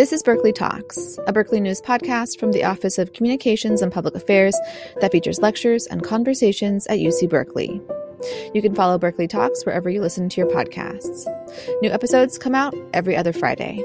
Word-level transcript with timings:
This 0.00 0.14
is 0.14 0.22
Berkeley 0.22 0.54
Talks, 0.54 1.18
a 1.26 1.32
Berkeley 1.34 1.60
News 1.60 1.82
podcast 1.82 2.40
from 2.40 2.52
the 2.52 2.64
Office 2.64 2.96
of 2.96 3.12
Communications 3.12 3.82
and 3.82 3.92
Public 3.92 4.14
Affairs 4.14 4.58
that 5.02 5.12
features 5.12 5.40
lectures 5.40 5.86
and 5.88 6.02
conversations 6.02 6.86
at 6.86 7.00
UC 7.00 7.28
Berkeley. 7.28 7.82
You 8.54 8.62
can 8.62 8.74
follow 8.74 8.96
Berkeley 8.96 9.28
Talks 9.28 9.66
wherever 9.66 9.90
you 9.90 10.00
listen 10.00 10.30
to 10.30 10.40
your 10.40 10.48
podcasts. 10.48 11.26
New 11.82 11.90
episodes 11.90 12.38
come 12.38 12.54
out 12.54 12.74
every 12.94 13.14
other 13.14 13.34
Friday. 13.34 13.84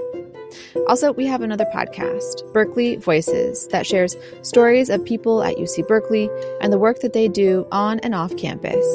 Also, 0.88 1.12
we 1.12 1.26
have 1.26 1.42
another 1.42 1.66
podcast, 1.66 2.50
Berkeley 2.54 2.96
Voices, 2.96 3.68
that 3.68 3.86
shares 3.86 4.16
stories 4.42 4.90
of 4.90 5.04
people 5.04 5.44
at 5.44 5.58
UC 5.58 5.86
Berkeley 5.86 6.30
and 6.62 6.72
the 6.72 6.80
work 6.80 7.00
that 7.00 7.12
they 7.12 7.28
do 7.28 7.68
on 7.74 8.00
and 8.00 8.16
off 8.16 8.38
campus. 8.38 8.86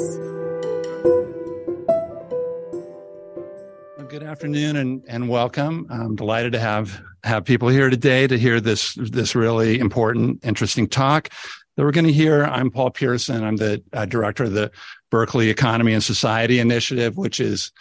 Good 4.11 4.23
afternoon 4.23 4.75
and, 4.75 5.01
and 5.07 5.29
welcome. 5.29 5.87
I'm 5.89 6.17
delighted 6.17 6.51
to 6.51 6.59
have 6.59 7.01
have 7.23 7.45
people 7.45 7.69
here 7.69 7.89
today 7.89 8.27
to 8.27 8.37
hear 8.37 8.59
this 8.59 8.95
this 8.95 9.35
really 9.35 9.79
important, 9.79 10.43
interesting 10.43 10.85
talk 10.85 11.29
that 11.77 11.85
we're 11.85 11.93
going 11.93 12.07
to 12.07 12.11
hear. 12.11 12.43
I'm 12.43 12.69
Paul 12.71 12.89
Pierson. 12.89 13.41
I'm 13.41 13.55
the 13.55 13.81
uh, 13.93 14.03
director 14.03 14.43
of 14.43 14.51
the 14.51 14.69
Berkeley 15.11 15.49
Economy 15.49 15.93
and 15.93 16.03
Society 16.03 16.59
Initiative, 16.59 17.15
which 17.15 17.39
is 17.39 17.71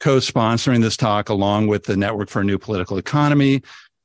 co-sponsoring 0.00 0.82
this 0.82 0.96
talk 0.96 1.28
along 1.28 1.68
with 1.68 1.84
the 1.84 1.96
Network 1.96 2.30
for 2.30 2.40
a 2.40 2.44
New 2.44 2.58
Political 2.58 2.98
Economy 2.98 3.62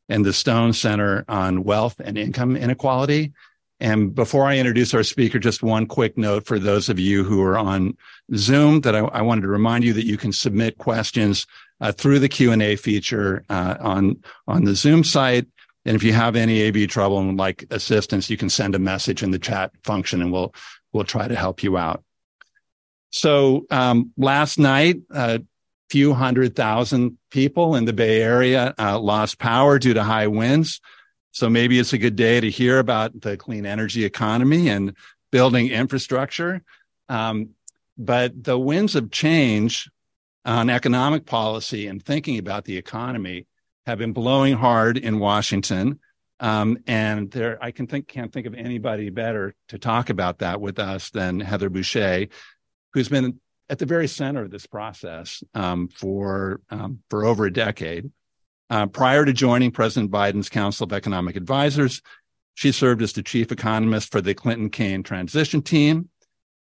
and 0.07 0.23
the 0.23 0.33
Stone 0.33 0.73
Center 0.73 1.25
on 1.27 1.63
Wealth 1.63 1.99
and 1.99 2.15
Income 2.15 2.57
Inequality. 2.57 3.33
And 3.79 4.13
before 4.13 4.45
I 4.45 4.59
introduce 4.59 4.93
our 4.93 5.01
speaker, 5.01 5.39
just 5.39 5.63
one 5.63 5.87
quick 5.87 6.15
note 6.15 6.45
for 6.45 6.59
those 6.59 6.89
of 6.89 6.99
you 6.99 7.23
who 7.23 7.41
are 7.41 7.57
on 7.57 7.97
Zoom 8.35 8.81
that 8.81 8.95
I, 8.95 8.99
I 8.99 9.23
wanted 9.23 9.41
to 9.41 9.47
remind 9.47 9.83
you 9.83 9.93
that 9.93 10.05
you 10.05 10.17
can 10.17 10.31
submit 10.31 10.77
questions 10.77 11.47
uh, 11.81 11.91
through 11.91 12.19
the 12.19 12.29
Q&A 12.29 12.75
feature 12.75 13.43
uh, 13.49 13.75
on, 13.79 14.23
on 14.47 14.63
the 14.63 14.75
Zoom 14.75 15.03
site. 15.03 15.47
And 15.83 15.95
if 15.95 16.03
you 16.03 16.13
have 16.13 16.35
any 16.35 16.67
AV 16.67 16.87
trouble 16.87 17.19
and 17.19 17.37
like 17.37 17.65
assistance, 17.71 18.29
you 18.29 18.37
can 18.37 18.49
send 18.49 18.75
a 18.75 18.79
message 18.79 19.23
in 19.23 19.31
the 19.31 19.39
chat 19.39 19.71
function 19.83 20.21
and 20.21 20.31
we'll, 20.31 20.53
we'll 20.93 21.03
try 21.03 21.27
to 21.27 21.35
help 21.35 21.63
you 21.63 21.77
out. 21.77 22.03
So 23.09 23.65
um, 23.71 24.11
last 24.15 24.59
night, 24.59 25.01
a 25.09 25.41
few 25.89 26.13
hundred 26.13 26.55
thousand 26.55 27.17
people 27.31 27.75
in 27.75 27.85
the 27.85 27.93
Bay 27.93 28.21
Area 28.21 28.73
uh, 28.79 28.99
lost 28.99 29.39
power 29.39 29.79
due 29.79 29.95
to 29.95 30.03
high 30.03 30.27
winds. 30.27 30.79
So 31.31 31.49
maybe 31.49 31.79
it's 31.79 31.93
a 31.93 31.97
good 31.97 32.15
day 32.15 32.39
to 32.39 32.49
hear 32.49 32.77
about 32.79 33.19
the 33.19 33.37
clean 33.37 33.65
energy 33.65 34.05
economy 34.05 34.69
and 34.69 34.95
building 35.31 35.69
infrastructure. 35.69 36.61
Um, 37.09 37.49
but 37.97 38.41
the 38.41 38.57
winds 38.57 38.95
of 38.95 39.11
change 39.11 39.89
on 40.45 40.69
economic 40.69 41.25
policy 41.25 41.87
and 41.87 42.03
thinking 42.03 42.37
about 42.37 42.65
the 42.65 42.77
economy 42.77 43.47
have 43.85 43.97
been 43.97 44.13
blowing 44.13 44.55
hard 44.55 44.97
in 44.97 45.19
Washington. 45.19 45.99
Um, 46.39 46.79
and 46.87 47.29
there, 47.29 47.63
I 47.63 47.71
can 47.71 47.87
think, 47.87 48.07
can't 48.07 48.31
think 48.31 48.47
of 48.47 48.55
anybody 48.55 49.09
better 49.09 49.53
to 49.69 49.77
talk 49.77 50.09
about 50.09 50.39
that 50.39 50.59
with 50.59 50.79
us 50.79 51.11
than 51.11 51.39
Heather 51.39 51.69
Boushey, 51.69 52.29
who's 52.93 53.09
been 53.09 53.39
at 53.69 53.79
the 53.79 53.85
very 53.85 54.07
center 54.07 54.43
of 54.43 54.51
this 54.51 54.65
process 54.65 55.43
um, 55.53 55.87
for 55.87 56.61
um, 56.69 56.99
for 57.09 57.25
over 57.25 57.45
a 57.45 57.53
decade. 57.53 58.11
Uh, 58.69 58.85
prior 58.85 59.25
to 59.25 59.33
joining 59.33 59.71
President 59.71 60.11
Biden's 60.11 60.49
Council 60.49 60.85
of 60.85 60.93
Economic 60.93 61.35
Advisors, 61.35 62.01
she 62.53 62.71
served 62.71 63.01
as 63.01 63.13
the 63.13 63.23
chief 63.23 63.51
economist 63.51 64.11
for 64.11 64.21
the 64.21 64.33
Clinton 64.33 64.69
Kaine 64.69 65.03
transition 65.03 65.61
team 65.61 66.09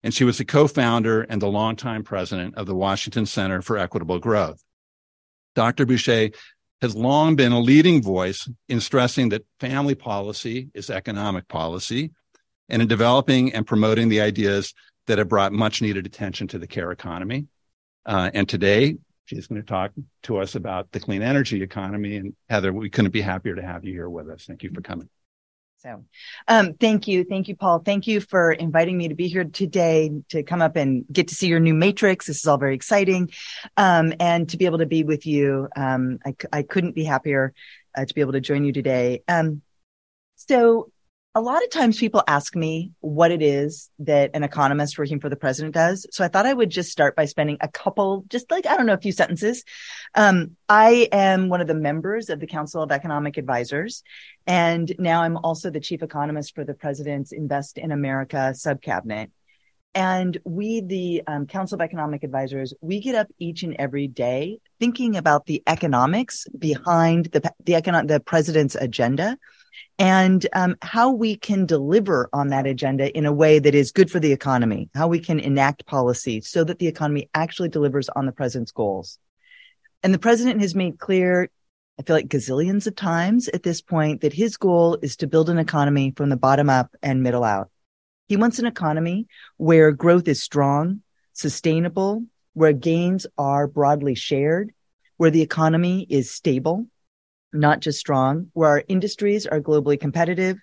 and 0.03 0.15
she 0.15 0.25
was 0.25 0.39
the 0.39 0.45
co-founder 0.45 1.23
and 1.23 1.41
the 1.41 1.49
longtime 1.49 2.05
president 2.05 2.57
of 2.57 2.67
the 2.67 2.75
Washington 2.75 3.27
Center 3.27 3.63
for 3.63 3.77
Equitable 3.77 4.19
Growth. 4.19 4.63
Dr. 5.55 5.87
Boushey 5.87 6.35
has 6.81 6.95
long 6.95 7.37
been 7.37 7.53
a 7.53 7.61
leading 7.61 8.03
voice 8.03 8.49
in 8.69 8.81
stressing 8.81 9.29
that 9.31 9.45
family 9.59 9.95
policy 9.95 10.71
is 10.73 10.89
economic 10.89 11.47
policy 11.49 12.11
and 12.69 12.81
in 12.81 12.89
developing 12.89 13.53
and 13.53 13.67
promoting 13.67 14.09
the 14.09 14.21
ideas 14.21 14.73
that 15.07 15.19
have 15.19 15.29
brought 15.29 15.53
much 15.53 15.83
needed 15.83 16.07
attention 16.07 16.49
to 16.49 16.59
the 16.59 16.67
care 16.67 16.91
economy. 16.93 17.47
Uh, 18.07 18.31
and 18.33 18.49
today, 18.49 18.97
she's 19.27 19.47
going 19.49 19.61
to 19.61 19.67
talk 19.67 19.93
to 20.23 20.39
us 20.39 20.55
about 20.55 20.91
the 20.93 21.01
clean 21.01 21.23
energy 21.23 21.63
economy. 21.63 22.17
And 22.17 22.35
Heather, 22.49 22.73
we 22.73 22.89
couldn't 22.89 23.11
be 23.11 23.21
happier 23.21 23.57
to 23.57 23.63
have 23.63 23.85
you 23.85 23.93
here 23.93 24.09
with 24.09 24.31
us. 24.31 24.45
Thank 24.47 24.63
you 24.63 24.71
for 24.73 24.81
coming. 24.81 25.09
So, 25.83 26.05
um, 26.47 26.75
thank 26.75 27.09
you. 27.09 27.25
Thank 27.25 27.49
you, 27.49 27.57
Paul. 27.57 27.79
Thank 27.79 28.07
you 28.07 28.21
for 28.21 28.53
inviting 28.53 28.99
me 28.99 29.09
to 29.09 29.15
be 29.15 29.29
here 29.29 29.45
today 29.45 30.11
to 30.29 30.43
come 30.43 30.61
up 30.61 30.77
and 30.77 31.07
get 31.11 31.29
to 31.29 31.35
see 31.35 31.49
your 31.49 31.59
new 31.59 31.73
matrix. 31.73 32.27
This 32.27 32.41
is 32.41 32.47
all 32.47 32.59
very 32.59 32.75
exciting. 32.75 33.31
Um, 33.79 34.13
and 34.21 34.47
to 34.51 34.59
be 34.59 34.67
able 34.67 34.79
to 34.79 34.87
be 34.87 35.05
with 35.05 35.27
you. 35.27 35.69
Um, 35.75 36.19
I, 36.27 36.35
I 36.53 36.63
couldn't 36.65 36.95
be 36.95 37.05
happier 37.05 37.55
uh, 37.97 38.05
to 38.05 38.15
be 38.15 38.21
able 38.21 38.33
to 38.33 38.43
join 38.43 38.67
you 38.67 38.75
today. 38.75 39.23
Um, 39.27 39.63
so 40.37 40.91
a 41.35 41.41
lot 41.41 41.63
of 41.63 41.71
times 41.71 41.97
people 41.97 42.25
ask 42.27 42.57
me 42.57 42.91
what 42.99 43.31
it 43.31 43.41
is 43.41 43.89
that 44.01 44.31
an 44.35 44.43
economist 44.43 44.99
working 44.99 45.21
for 45.21 45.29
the 45.29 45.37
president 45.37 45.75
does. 45.75 46.05
So 46.11 46.25
I 46.25 46.29
thought 46.29 46.45
I 46.45 46.53
would 46.53 46.71
just 46.71 46.91
start 46.91 47.15
by 47.15 47.27
spending 47.27 47.57
a 47.61 47.69
couple, 47.69 48.25
just 48.29 48.51
like, 48.51 48.67
I 48.67 48.77
don't 48.77 48.87
know, 48.87 48.95
a 48.95 49.01
few 49.01 49.13
sentences. 49.13 49.63
Um, 50.17 50.57
I 50.69 51.09
am 51.13 51.49
one 51.49 51.61
of 51.61 51.69
the 51.69 51.75
members 51.75 52.31
of 52.31 52.41
the 52.41 52.49
Council 52.49 52.83
of 52.83 52.91
Economic 52.91 53.37
Advisors. 53.37 54.03
And 54.45 54.93
now 54.99 55.23
I'm 55.23 55.37
also 55.37 55.71
the 55.71 55.79
chief 55.79 56.03
economist 56.03 56.57
for 56.57 56.65
the 56.65 56.75
president's 56.75 57.31
Invest 57.31 57.79
in 57.79 57.93
America 57.93 58.53
subcabinet. 58.53 59.31
And 59.95 60.37
we, 60.45 60.81
the 60.81 61.23
um, 61.29 61.47
Council 61.47 61.77
of 61.77 61.81
Economic 61.81 62.25
Advisors, 62.25 62.75
we 62.81 63.01
get 63.01 63.15
up 63.15 63.29
each 63.39 63.63
and 63.63 63.77
every 63.79 64.09
day 64.09 64.59
thinking 64.81 65.17
about 65.17 65.47
the 65.47 65.63
economics 65.67 66.47
behind 66.57 67.27
the, 67.27 67.53
the 67.65 67.77
economic, 67.77 68.09
the 68.09 68.21
president's 68.21 68.75
agenda 68.75 69.39
and 70.01 70.47
um, 70.55 70.77
how 70.81 71.11
we 71.11 71.37
can 71.37 71.67
deliver 71.67 72.31
on 72.33 72.49
that 72.49 72.67
agenda 72.67 73.15
in 73.15 73.27
a 73.27 73.33
way 73.33 73.59
that 73.59 73.75
is 73.75 73.93
good 73.93 74.11
for 74.11 74.19
the 74.19 74.33
economy, 74.33 74.89
how 74.95 75.07
we 75.07 75.21
can 75.21 75.39
enact 75.39 75.85
policy 75.85 76.41
so 76.41 76.65
that 76.65 76.79
the 76.79 76.87
economy 76.87 77.29
actually 77.35 77.69
delivers 77.69 78.09
on 78.09 78.25
the 78.25 78.33
president's 78.33 78.73
goals. 78.73 79.19
And 80.03 80.15
the 80.15 80.19
president 80.19 80.63
has 80.63 80.75
made 80.75 80.99
clear, 80.99 81.51
I 81.99 82.03
feel 82.03 82.17
like 82.17 82.29
gazillions 82.29 82.87
of 82.87 82.97
times 82.97 83.49
at 83.49 83.63
this 83.63 83.83
point, 83.83 84.23
that 84.23 84.33
his 84.33 84.57
goal 84.57 84.99
is 85.03 85.17
to 85.17 85.27
build 85.27 85.51
an 85.51 85.59
economy 85.59 86.15
from 86.17 86.31
the 86.31 86.37
bottom 86.39 86.71
up 86.71 86.97
and 87.03 87.23
middle 87.23 87.45
out. 87.45 87.71
He 88.27 88.39
wants 88.39 88.59
an 88.59 88.65
economy 88.65 89.27
where 89.59 89.93
growth 89.93 90.29
is 90.29 90.43
strong, 90.43 91.03
sustainable, 91.35 92.25
where 92.55 92.73
gains 92.73 93.27
are 93.37 93.67
broadly 93.67 94.15
shared, 94.15 94.73
where 95.19 95.31
the 95.31 95.43
economy 95.43 96.07
is 96.09 96.31
stable, 96.31 96.87
not 97.53 97.81
just 97.81 97.99
strong, 97.99 98.51
where 98.53 98.71
our 98.71 98.85
industries 98.89 99.47
are 99.47 99.61
globally 99.61 99.99
competitive, 99.99 100.59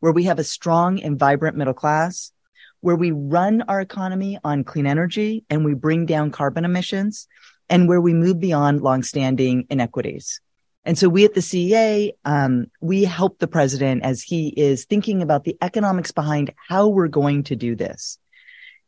where 0.00 0.12
we 0.12 0.24
have 0.24 0.38
a 0.38 0.44
strong 0.44 1.02
and 1.02 1.18
vibrant 1.18 1.56
middle 1.56 1.74
class, 1.74 2.32
where 2.80 2.96
we 2.96 3.10
run 3.10 3.62
our 3.62 3.80
economy 3.80 4.38
on 4.42 4.64
clean 4.64 4.86
energy 4.86 5.44
and 5.50 5.64
we 5.64 5.74
bring 5.74 6.06
down 6.06 6.30
carbon 6.30 6.64
emissions, 6.64 7.28
and 7.68 7.88
where 7.88 8.00
we 8.00 8.14
move 8.14 8.40
beyond 8.40 8.80
longstanding 8.80 9.66
inequities. 9.70 10.40
And 10.84 10.98
so 10.98 11.08
we 11.08 11.24
at 11.24 11.34
the 11.34 11.40
CEA, 11.40 12.12
um, 12.24 12.66
we 12.80 13.04
help 13.04 13.38
the 13.38 13.46
president 13.46 14.02
as 14.02 14.22
he 14.22 14.48
is 14.48 14.86
thinking 14.86 15.20
about 15.20 15.44
the 15.44 15.56
economics 15.60 16.10
behind 16.10 16.52
how 16.68 16.88
we're 16.88 17.08
going 17.08 17.44
to 17.44 17.56
do 17.56 17.76
this. 17.76 18.18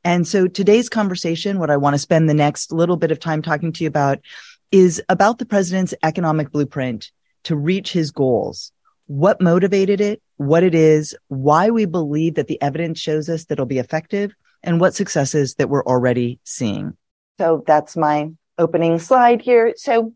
And 0.03 0.27
so 0.27 0.49
today's 0.49 0.89
conversation, 0.89 1.59
what 1.59 1.71
I 1.71 1.77
want 1.77 1.95
to 1.95 1.99
spend 1.99 2.29
the 2.29 2.35
next 2.35 2.73
little 2.73 2.97
bit 2.97 3.13
of 3.13 3.21
time 3.21 3.43
talking 3.43 3.73
to 3.73 3.85
you 3.85 3.89
about 3.89 4.21
is 4.73 5.03
about 5.09 5.39
the 5.39 5.47
president's 5.47 5.95
economic 6.03 6.51
blueprint 6.51 7.13
to 7.45 7.57
reach 7.57 7.93
his 7.93 8.11
goals. 8.11 8.73
What 9.07 9.41
motivated 9.41 10.01
it, 10.01 10.23
what 10.37 10.63
it 10.63 10.75
is, 10.75 11.15
why 11.29 11.71
we 11.71 11.85
believe 11.85 12.35
that 12.35 12.47
the 12.47 12.61
evidence 12.63 13.01
shows 13.01 13.29
us 13.29 13.45
that 13.45 13.55
it'll 13.55 13.67
be 13.67 13.79
effective, 13.79 14.33
and 14.63 14.81
what 14.81 14.95
successes 14.95 15.57
that 15.57 15.69
we're 15.69 15.85
already 15.85 16.39
seeing. 16.45 16.97
So 17.39 17.65
that's 17.67 17.97
my 17.97 18.31
opening 18.59 18.99
slide 18.99 19.43
here. 19.43 19.75
So 19.77 20.15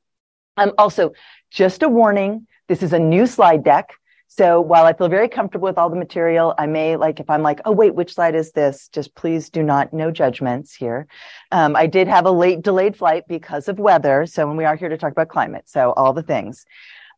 um, 0.57 0.73
also 0.79 1.13
just 1.51 1.83
a 1.83 1.89
warning. 1.89 2.47
This 2.69 2.83
is 2.83 2.93
a 2.93 2.99
new 2.99 3.27
slide 3.27 3.65
deck. 3.65 3.91
So 4.29 4.61
while 4.61 4.85
I 4.85 4.93
feel 4.93 5.09
very 5.09 5.29
comfortable 5.29 5.67
with 5.67 5.79
all 5.79 5.89
the 5.89 5.97
material, 5.97 6.55
I 6.59 6.67
may 6.67 6.97
like, 6.97 7.21
if 7.21 7.31
I'm 7.31 7.43
like, 7.43 7.61
oh, 7.65 7.73
wait, 7.73 7.95
which 7.95 8.15
slide 8.15 8.35
is 8.35 8.53
this? 8.53 8.89
Just 8.89 9.15
please 9.15 9.49
do 9.51 9.63
not, 9.63 9.93
no 9.93 10.11
judgments 10.11 10.75
here. 10.75 11.07
Um, 11.53 11.75
I 11.75 11.87
did 11.87 12.07
have 12.09 12.27
a 12.27 12.31
late 12.31 12.63
delayed 12.63 12.97
flight 12.97 13.25
because 13.29 13.69
of 13.69 13.79
weather. 13.79 14.27
So 14.27 14.47
when 14.47 14.57
we 14.57 14.65
are 14.65 14.77
here 14.77 14.89
to 14.89 14.99
talk 14.99 15.13
about 15.13 15.29
climate. 15.29 15.65
So 15.69 15.93
all 15.93 16.13
the 16.13 16.23
things. 16.23 16.67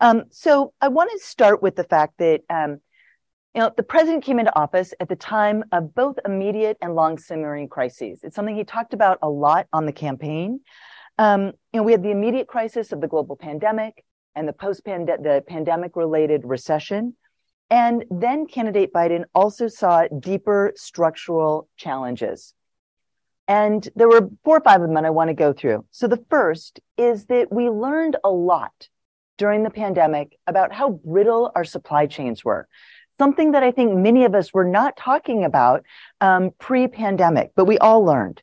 Um, 0.00 0.24
so 0.30 0.72
I 0.80 0.88
want 0.88 1.10
to 1.12 1.18
start 1.18 1.62
with 1.62 1.76
the 1.76 1.84
fact 1.84 2.18
that 2.18 2.42
um, 2.50 2.78
you 3.54 3.62
know 3.62 3.72
the 3.76 3.82
president 3.82 4.24
came 4.24 4.38
into 4.38 4.56
office 4.56 4.94
at 5.00 5.08
the 5.08 5.16
time 5.16 5.64
of 5.72 5.94
both 5.94 6.18
immediate 6.24 6.76
and 6.80 6.94
long 6.94 7.18
simmering 7.18 7.68
crises. 7.68 8.20
It's 8.22 8.36
something 8.36 8.54
he 8.54 8.64
talked 8.64 8.94
about 8.94 9.18
a 9.22 9.28
lot 9.28 9.66
on 9.72 9.86
the 9.86 9.92
campaign. 9.92 10.60
Um, 11.18 11.46
you 11.72 11.80
know, 11.80 11.82
we 11.82 11.92
had 11.92 12.02
the 12.02 12.10
immediate 12.10 12.46
crisis 12.46 12.92
of 12.92 13.00
the 13.00 13.08
global 13.08 13.36
pandemic 13.36 14.04
and 14.36 14.46
the 14.46 14.52
post 14.52 14.84
the 14.84 15.42
pandemic 15.48 15.96
related 15.96 16.42
recession. 16.44 17.16
And 17.70 18.04
then 18.10 18.46
candidate 18.46 18.92
Biden 18.92 19.24
also 19.34 19.66
saw 19.66 20.06
deeper 20.20 20.72
structural 20.76 21.68
challenges. 21.76 22.54
And 23.48 23.86
there 23.96 24.08
were 24.08 24.30
four 24.44 24.58
or 24.58 24.60
five 24.60 24.80
of 24.80 24.86
them 24.86 24.94
that 24.94 25.04
I 25.04 25.10
want 25.10 25.28
to 25.28 25.34
go 25.34 25.52
through. 25.52 25.84
So 25.90 26.06
the 26.06 26.24
first 26.30 26.80
is 26.96 27.26
that 27.26 27.50
we 27.50 27.68
learned 27.68 28.16
a 28.22 28.30
lot 28.30 28.88
during 29.38 29.62
the 29.62 29.70
pandemic 29.70 30.36
about 30.46 30.72
how 30.72 30.90
brittle 30.90 31.50
our 31.54 31.64
supply 31.64 32.06
chains 32.06 32.44
were. 32.44 32.68
Something 33.18 33.52
that 33.52 33.62
I 33.62 33.70
think 33.72 33.94
many 33.94 34.24
of 34.24 34.34
us 34.34 34.52
were 34.52 34.64
not 34.64 34.96
talking 34.96 35.44
about 35.44 35.84
um, 36.20 36.50
pre-pandemic, 36.58 37.52
but 37.56 37.64
we 37.64 37.78
all 37.78 38.04
learned. 38.04 38.42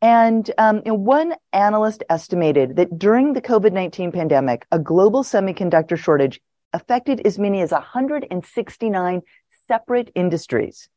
And 0.00 0.48
um, 0.58 0.82
one 0.84 1.34
analyst 1.52 2.04
estimated 2.08 2.76
that 2.76 2.98
during 2.98 3.32
the 3.32 3.40
COVID 3.40 3.72
19 3.72 4.12
pandemic, 4.12 4.66
a 4.70 4.78
global 4.78 5.24
semiconductor 5.24 5.98
shortage 5.98 6.40
affected 6.72 7.26
as 7.26 7.38
many 7.38 7.60
as 7.62 7.72
169 7.72 9.22
separate 9.66 10.10
industries. 10.14 10.88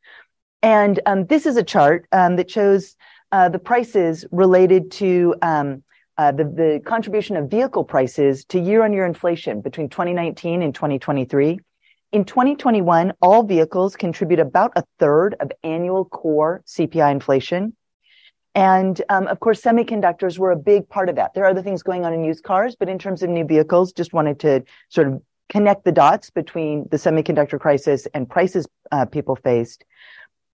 And 0.62 1.00
um, 1.06 1.26
this 1.26 1.46
is 1.46 1.58
a 1.58 1.64
chart 1.64 2.06
um, 2.12 2.36
that 2.36 2.52
shows 2.52 2.96
uh, 3.32 3.50
the 3.50 3.60
prices 3.60 4.26
related 4.32 4.92
to 4.92 5.36
um, 5.42 5.84
uh, 6.20 6.34
the, 6.34 6.44
the 6.44 6.82
contribution 6.86 7.38
of 7.38 7.50
vehicle 7.50 7.86
prices 7.86 8.44
to 8.44 8.60
year 8.60 8.84
on 8.84 8.92
year 8.92 9.06
inflation 9.06 9.62
between 9.62 9.88
2019 9.88 10.62
and 10.62 10.76
2023. 10.76 11.62
In 12.12 12.26
2021, 12.26 13.14
all 13.22 13.44
vehicles 13.44 13.96
contribute 13.96 14.42
about 14.42 14.74
a 14.76 14.84
third 15.00 15.38
of 15.40 15.50
annual 15.64 16.04
core 16.04 16.62
CPI 16.68 17.10
inflation. 17.10 17.74
And 18.54 19.02
um, 19.08 19.28
of 19.28 19.40
course, 19.40 19.62
semiconductors 19.62 20.38
were 20.38 20.52
a 20.52 20.58
big 20.58 20.90
part 20.90 21.08
of 21.08 21.16
that. 21.16 21.34
There 21.34 21.46
are 21.46 21.52
other 21.52 21.62
things 21.62 21.84
going 21.84 22.04
on 22.04 22.12
in 22.12 22.26
used 22.26 22.44
cars, 22.44 22.76
but 22.78 22.90
in 22.90 23.00
terms 23.00 23.24
of 23.24 23.30
new 23.30 23.46
vehicles, 23.46 23.94
just 23.94 24.12
wanted 24.12 24.42
to 24.42 24.64
sort 24.90 25.08
of 25.08 25.22
connect 25.48 25.86
the 25.86 25.94
dots 25.94 26.30
between 26.32 26.86
the 26.92 26.98
semiconductor 26.98 27.58
crisis 27.58 28.10
and 28.14 28.30
prices 28.30 28.68
uh, 28.92 29.06
people 29.06 29.38
faced. 29.38 29.86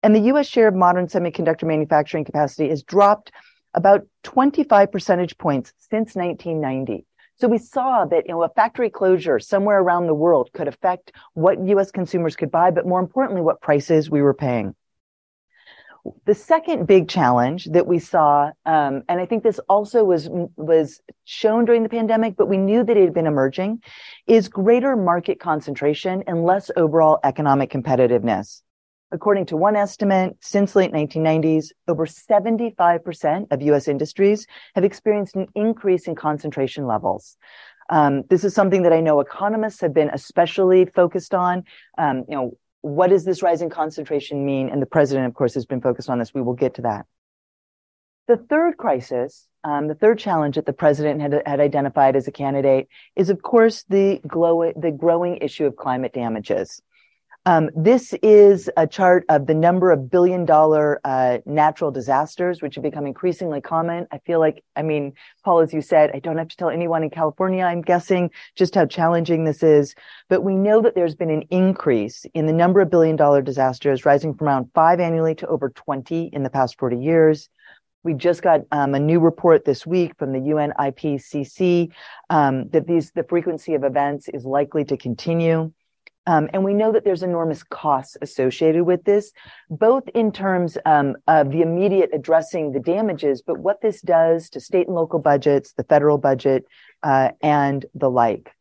And 0.04 0.16
the 0.16 0.32
US 0.36 0.46
share 0.46 0.68
of 0.68 0.76
modern 0.76 1.08
semiconductor 1.08 1.64
manufacturing 1.64 2.24
capacity 2.24 2.70
has 2.70 2.84
dropped 2.84 3.32
about 3.76 4.08
25 4.24 4.92
percentage 4.92 5.38
points 5.38 5.74
since 5.78 6.16
1990. 6.16 7.06
So 7.38 7.50
we 7.50 7.58
saw 7.58 8.06
that 8.06 8.26
you 8.28 8.34
know 8.34 8.44
a 8.44 8.50
factory 8.50 8.90
closure 8.90 9.40
somewhere 9.40 9.80
around 9.80 10.08
the 10.08 10.14
world 10.14 10.50
could 10.54 10.70
affect 10.70 11.12
what 11.34 11.62
US 11.68 11.92
consumers 11.92 12.36
could 12.36 12.50
buy, 12.50 12.72
but 12.72 12.88
more 12.88 13.00
importantly, 13.00 13.42
what 13.42 13.62
prices 13.62 14.10
we 14.10 14.22
were 14.22 14.34
paying. 14.34 14.74
The 16.26 16.36
second 16.36 16.86
big 16.86 17.10
challenge 17.10 17.66
that 17.66 17.88
we 17.88 17.98
saw, 17.98 18.52
um, 18.66 19.04
and 19.10 19.20
I 19.20 19.26
think 19.26 19.44
this 19.44 19.60
also 19.68 20.04
was 20.06 20.30
was 20.56 21.02
shown 21.26 21.66
during 21.66 21.84
the 21.84 21.90
pandemic, 21.90 22.38
but 22.38 22.48
we 22.48 22.58
knew 22.58 22.84
that 22.84 22.96
it 22.96 23.04
had 23.04 23.14
been 23.14 23.28
emerging, 23.28 23.82
is 24.28 24.48
greater 24.48 24.96
market 24.96 25.40
concentration 25.40 26.24
and 26.28 26.46
less 26.46 26.72
overall 26.78 27.20
economic 27.24 27.70
competitiveness. 27.70 28.62
According 29.12 29.46
to 29.48 29.58
one 29.58 29.76
estimate, 29.76 30.36
since 30.42 30.76
late 30.76 30.92
1990s, 30.92 31.68
over 31.88 32.06
75% 32.06 33.48
of 33.52 33.62
U.S. 33.62 33.88
industries 33.88 34.48
have 34.74 34.84
experienced 34.84 35.36
an 35.36 35.48
increase 35.56 36.08
in 36.08 36.16
concentration 36.16 36.88
levels. 36.88 37.38
Um, 37.90 38.24
this 38.30 38.44
is 38.44 38.56
something 38.56 38.82
that 38.82 38.94
I 38.94 39.02
know 39.02 39.20
economists 39.20 39.82
have 39.82 39.94
been 39.94 40.10
especially 40.12 40.86
focused 40.86 41.36
on. 41.36 41.64
Um, 41.98 42.26
you 42.28 42.36
know, 42.36 42.58
what 42.82 43.10
does 43.10 43.26
this 43.26 43.44
rising 43.44 43.70
concentration 43.70 44.46
mean? 44.46 44.70
And 44.70 44.82
the 44.82 44.88
president, 44.88 45.28
of 45.28 45.34
course, 45.36 45.54
has 45.54 45.66
been 45.66 45.82
focused 45.82 46.10
on 46.10 46.20
this. 46.20 46.34
We 46.34 46.42
will 46.42 46.54
get 46.54 46.76
to 46.76 46.82
that. 46.84 47.06
The 48.28 48.38
third 48.38 48.78
crisis, 48.78 49.48
um, 49.64 49.88
the 49.88 49.94
third 49.94 50.18
challenge 50.18 50.56
that 50.56 50.66
the 50.66 50.74
president 50.74 51.22
had, 51.22 51.44
had 51.46 51.60
identified 51.60 52.16
as 52.16 52.28
a 52.28 52.32
candidate 52.32 52.88
is, 53.16 53.30
of 53.30 53.44
course, 53.44 53.84
the, 53.88 54.20
glow, 54.28 54.72
the 54.76 54.92
growing 54.92 55.38
issue 55.38 55.66
of 55.66 55.76
climate 55.76 56.14
damages. 56.14 56.82
Um, 57.48 57.70
this 57.76 58.14
is 58.24 58.72
a 58.76 58.88
chart 58.88 59.24
of 59.30 59.46
the 59.46 59.54
number 59.54 59.92
of 59.92 60.10
billion 60.10 60.46
dollar 60.46 61.00
uh, 61.04 61.38
natural 61.46 61.92
disasters, 61.92 62.64
which 62.64 62.74
have 62.74 62.84
become 62.84 63.06
increasingly 63.06 63.62
common. 63.62 64.08
I 64.12 64.18
feel 64.18 64.40
like, 64.40 64.64
I 64.76 64.82
mean, 64.82 65.14
Paul, 65.44 65.60
as 65.60 65.72
you 65.72 65.82
said, 65.82 66.10
I 66.16 66.20
don't 66.20 66.40
have 66.40 66.48
to 66.48 66.58
tell 66.58 66.72
anyone 66.72 67.04
in 67.04 67.12
California, 67.12 67.64
I'm 67.64 67.84
guessing, 67.84 68.32
just 68.56 68.74
how 68.74 68.88
challenging 68.88 69.44
this 69.44 69.62
is. 69.62 69.94
But 70.28 70.42
we 70.42 70.56
know 70.56 70.82
that 70.82 70.96
there's 70.96 71.14
been 71.14 71.30
an 71.30 71.44
increase 71.52 72.26
in 72.34 72.48
the 72.48 72.54
number 72.54 72.82
of 72.82 72.90
billion 72.90 73.16
dollar 73.16 73.44
disasters, 73.44 74.06
rising 74.06 74.34
from 74.34 74.48
around 74.48 74.72
five 74.74 75.00
annually 75.00 75.36
to 75.36 75.48
over 75.48 75.70
20 75.70 76.32
in 76.34 76.42
the 76.42 76.50
past 76.50 76.80
40 76.80 76.98
years. 76.98 77.50
We 78.02 78.16
just 78.16 78.42
got 78.42 78.62
um, 78.72 78.96
a 78.96 79.00
new 79.00 79.20
report 79.20 79.66
this 79.66 79.86
week 79.86 80.14
from 80.18 80.32
the 80.32 80.40
UN 80.50 80.74
IPCC 80.80 81.92
um, 82.32 82.70
that 82.70 82.88
these 82.88 83.12
the 83.12 83.24
frequency 83.24 83.76
of 83.76 83.84
events 83.84 84.30
is 84.30 84.46
likely 84.46 84.84
to 84.86 84.98
continue. 84.98 85.72
Um, 86.28 86.50
and 86.54 86.64
we 86.64 86.74
know 86.74 86.92
that 86.92 87.04
there's 87.04 87.24
enormous 87.24 87.64
costs 87.64 88.18
associated 88.22 88.84
with 88.84 89.04
this, 89.04 89.32
both 89.70 90.08
in 90.10 90.32
terms 90.32 90.78
um, 90.86 91.16
of 91.28 91.52
the 91.52 91.62
immediate 91.62 92.10
addressing 92.14 92.72
the 92.72 92.80
damages, 92.80 93.44
but 93.44 93.60
what 93.60 93.82
this 93.82 94.02
does 94.02 94.50
to 94.52 94.60
state 94.60 94.88
and 94.88 94.96
local 94.96 95.20
budgets, 95.20 95.74
the 95.74 95.84
federal 95.84 96.18
budget, 96.18 96.66
uh, 97.04 97.30
and 97.42 97.86
the 97.94 98.10
like. 98.10 98.52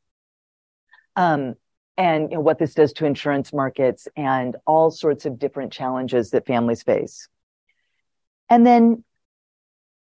Um, 1.16 1.54
and 1.96 2.30
you 2.30 2.36
know, 2.36 2.40
what 2.40 2.58
this 2.58 2.74
does 2.74 2.92
to 2.94 3.06
insurance 3.06 3.52
markets 3.52 4.08
and 4.16 4.56
all 4.66 4.90
sorts 4.90 5.26
of 5.26 5.38
different 5.38 5.72
challenges 5.72 6.30
that 6.30 6.46
families 6.46 6.82
face. 6.82 7.28
And 8.50 8.66
then 8.66 9.04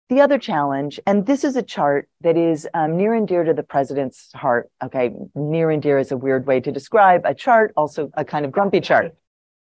the 0.08 0.20
other 0.20 0.38
challenge, 0.38 1.00
and 1.06 1.26
this 1.26 1.42
is 1.42 1.56
a 1.56 1.62
chart 1.62 2.08
that 2.20 2.36
is 2.36 2.68
um, 2.74 2.96
near 2.96 3.14
and 3.14 3.26
dear 3.26 3.42
to 3.44 3.52
the 3.52 3.62
president's 3.62 4.30
heart. 4.34 4.70
Okay, 4.82 5.12
near 5.34 5.70
and 5.70 5.82
dear 5.82 5.98
is 5.98 6.12
a 6.12 6.16
weird 6.16 6.46
way 6.46 6.60
to 6.60 6.70
describe 6.70 7.22
a 7.24 7.34
chart, 7.34 7.72
also 7.76 8.10
a 8.14 8.24
kind 8.24 8.44
of 8.44 8.52
grumpy 8.52 8.80
chart. 8.80 9.14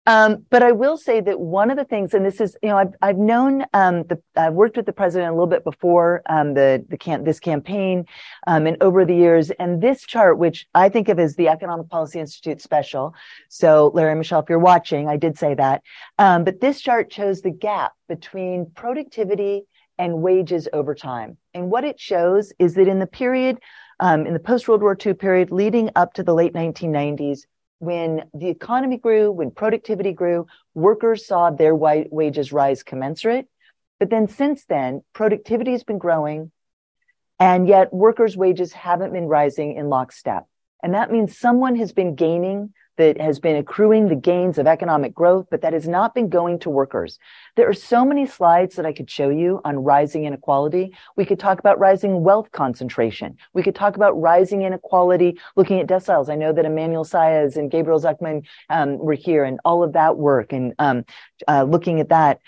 Um, 0.07 0.47
but 0.49 0.63
I 0.63 0.73
will 0.73 0.97
say 0.97 1.21
that 1.21 1.39
one 1.39 1.71
of 1.71 1.77
the 1.77 1.85
things, 1.85 2.15
and 2.15 2.25
this 2.25 2.41
is, 2.41 2.57
you 2.63 2.71
know, 2.71 2.79
I've, 2.79 2.95
I've 3.03 3.19
known, 3.19 3.67
um, 3.75 4.03
the, 4.05 4.21
I've 4.35 4.55
worked 4.55 4.77
with 4.79 4.87
the 4.87 4.95
president 4.95 5.31
a 5.31 5.35
little 5.35 5.47
bit 5.47 5.63
before, 5.63 6.23
um, 6.29 6.55
the, 6.55 6.85
the 6.89 6.97
camp, 6.97 7.27
this 7.27 7.39
campaign, 7.39 8.07
um, 8.47 8.67
and 8.67 8.79
over 8.81 9.05
the 9.05 9.15
years, 9.15 9.51
and 9.51 9.83
this 9.83 10.03
chart, 10.03 10.39
which 10.39 10.67
I 10.75 10.89
think 10.89 11.11
of 11.11 11.19
as 11.19 11.37
the 11.37 11.49
Economic 11.49 11.91
Policy 11.91 12.19
Institute 12.19 12.63
special. 12.63 13.15
So 13.51 13.91
Larry 13.95 14.19
Mishel, 14.19 14.43
if 14.43 14.49
you're 14.49 14.59
watching, 14.59 15.07
I 15.07 15.19
did 15.19 15.39
say 15.39 15.55
that. 15.55 15.83
Um, 16.19 16.45
but 16.45 16.61
this 16.61 16.81
chart 16.81 17.13
shows 17.13 17.43
the 17.43 17.51
gap 17.51 17.93
between 18.09 18.71
productivity 18.75 19.65
and 20.01 20.23
wages 20.23 20.67
over 20.73 20.95
time. 20.95 21.37
And 21.53 21.71
what 21.71 21.85
it 21.85 22.01
shows 22.01 22.55
is 22.59 22.73
that 22.75 22.89
in 22.89 23.01
the 23.01 23.07
period, 23.07 23.59
um, 24.01 24.27
in 24.27 24.33
the 24.33 24.41
post 24.41 24.67
World 24.67 24.81
War 24.81 24.97
II 24.97 25.13
period 25.13 25.53
leading 25.53 25.91
up 25.95 26.15
to 26.15 26.23
the 26.23 26.33
late 26.33 26.55
1990s, 26.55 27.41
when 27.81 28.25
the 28.33 28.49
economy 28.49 28.97
grew, 28.97 29.31
when 29.31 29.51
productivity 29.51 30.13
grew, 30.13 30.47
workers 30.73 31.27
saw 31.27 31.51
their 31.51 31.75
wages 31.77 32.51
rise 32.51 32.83
commensurate. 32.83 33.47
But 33.99 34.09
then 34.09 34.27
since 34.27 34.65
then, 34.65 35.03
productivity 35.13 35.73
has 35.73 35.85
been 35.85 35.99
growing, 35.99 36.51
and 37.39 37.69
yet 37.69 37.93
workers' 37.93 38.39
wages 38.39 38.73
haven't 38.73 39.13
been 39.13 39.27
rising 39.27 39.75
in 39.75 39.91
lockstep. 39.91 40.47
And 40.83 40.95
that 40.95 41.13
means 41.13 41.39
someone 41.39 41.77
has 41.77 41.93
been 41.93 42.15
gaining 42.15 42.73
that 43.01 43.19
has 43.19 43.39
been 43.39 43.57
accruing 43.57 44.09
the 44.09 44.15
gains 44.15 44.59
of 44.59 44.67
economic 44.67 45.15
growth, 45.15 45.47
but 45.51 45.63
that 45.63 45.73
has 45.73 45.89
not 45.89 46.15
been 46.15 46.29
going 46.29 46.59
to 46.59 46.69
workers. 46.69 47.19
There 47.57 47.67
are 47.67 47.73
so 47.73 48.05
many 48.05 48.27
slides 48.27 48.77
that 48.77 48.85
I 48.85 48.93
could 48.93 49.09
show 49.09 49.31
you 49.31 49.63
on 49.65 49.79
rising 49.79 50.27
inequality. 50.27 50.95
We 51.17 51.25
could 51.25 51.41
talk 51.41 51.59
about 51.59 51.79
rising 51.79 52.23
wealth 52.23 52.53
concentration. 52.53 53.39
We 53.55 53.63
could 53.63 53.75
talk 53.75 53.97
about 53.97 54.21
rising 54.21 54.61
inequality, 54.63 55.41
looking 55.57 55.81
at 55.81 55.87
deciles. 55.87 56.29
I 56.29 56.35
know 56.35 56.53
that 56.53 56.67
Emmanuel 56.67 57.07
Saez 57.07 57.57
and 57.57 57.71
Gabriel 57.71 58.03
Zucman 58.03 58.45
um, 58.69 58.99
were 58.99 59.15
here 59.15 59.45
and 59.45 59.59
all 59.65 59.83
of 59.83 59.95
that 59.95 60.19
work 60.19 60.53
and 60.53 60.75
um, 60.79 61.07
uh, 61.49 61.63
looking 61.63 62.01
at 62.01 62.11
that. 62.11 62.41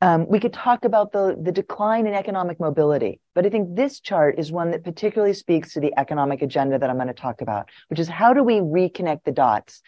Um, 0.00 0.28
we 0.28 0.38
could 0.38 0.52
talk 0.52 0.84
about 0.84 1.10
the, 1.10 1.36
the 1.40 1.50
decline 1.50 2.06
in 2.06 2.14
economic 2.14 2.60
mobility, 2.60 3.20
but 3.34 3.44
I 3.44 3.50
think 3.50 3.74
this 3.74 3.98
chart 3.98 4.38
is 4.38 4.52
one 4.52 4.70
that 4.70 4.84
particularly 4.84 5.34
speaks 5.34 5.72
to 5.72 5.80
the 5.80 5.92
economic 5.98 6.40
agenda 6.40 6.78
that 6.78 6.88
I'm 6.88 6.96
going 6.96 7.08
to 7.08 7.14
talk 7.14 7.40
about, 7.40 7.68
which 7.88 7.98
is 7.98 8.08
how 8.08 8.32
do 8.32 8.44
we 8.44 8.60
reconnect 8.60 9.24
the 9.24 9.32
dots, 9.32 9.82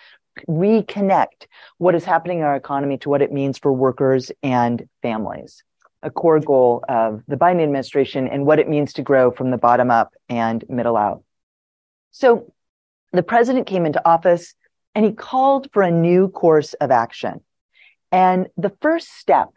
reconnect 0.49 1.47
what 1.79 1.95
is 1.95 2.05
happening 2.05 2.39
in 2.39 2.45
our 2.45 2.57
economy 2.57 2.99
to 2.99 3.09
what 3.09 3.23
it 3.23 3.33
means 3.33 3.59
for 3.59 3.73
workers 3.73 4.33
and 4.43 4.89
families, 5.01 5.63
a 6.03 6.11
core 6.11 6.41
goal 6.41 6.85
of 6.89 7.23
the 7.29 7.37
Biden 7.37 7.63
administration 7.63 8.27
and 8.27 8.45
what 8.45 8.59
it 8.59 8.69
means 8.69 8.95
to 8.95 9.03
grow 9.03 9.31
from 9.31 9.53
the 9.53 9.59
bottom 9.59 9.93
up 9.93 10.13
and 10.29 10.65
middle 10.69 10.97
out. 10.97 11.23
So 12.11 12.53
the 13.13 13.23
president 13.23 13.69
came 13.69 13.87
into 13.87 14.05
office 14.09 14.55
and 14.97 15.05
he 15.05 15.13
called 15.13 15.69
for 15.73 15.83
a 15.83 15.91
new 15.91 16.29
course 16.29 16.75
of 16.75 16.91
action. 16.91 17.43
And 18.11 18.49
the 18.57 18.73
first 18.81 19.17
step 19.17 19.51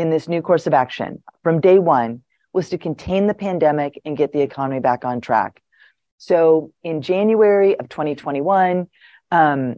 in 0.00 0.10
this 0.10 0.28
new 0.28 0.42
course 0.42 0.66
of 0.66 0.74
action 0.74 1.22
from 1.42 1.60
day 1.60 1.78
one 1.78 2.22
was 2.52 2.70
to 2.70 2.78
contain 2.78 3.26
the 3.26 3.34
pandemic 3.34 4.00
and 4.04 4.16
get 4.16 4.32
the 4.32 4.40
economy 4.40 4.80
back 4.80 5.04
on 5.04 5.20
track. 5.20 5.62
So 6.18 6.72
in 6.82 7.02
January 7.02 7.78
of 7.78 7.88
2021, 7.88 8.88
um, 9.30 9.76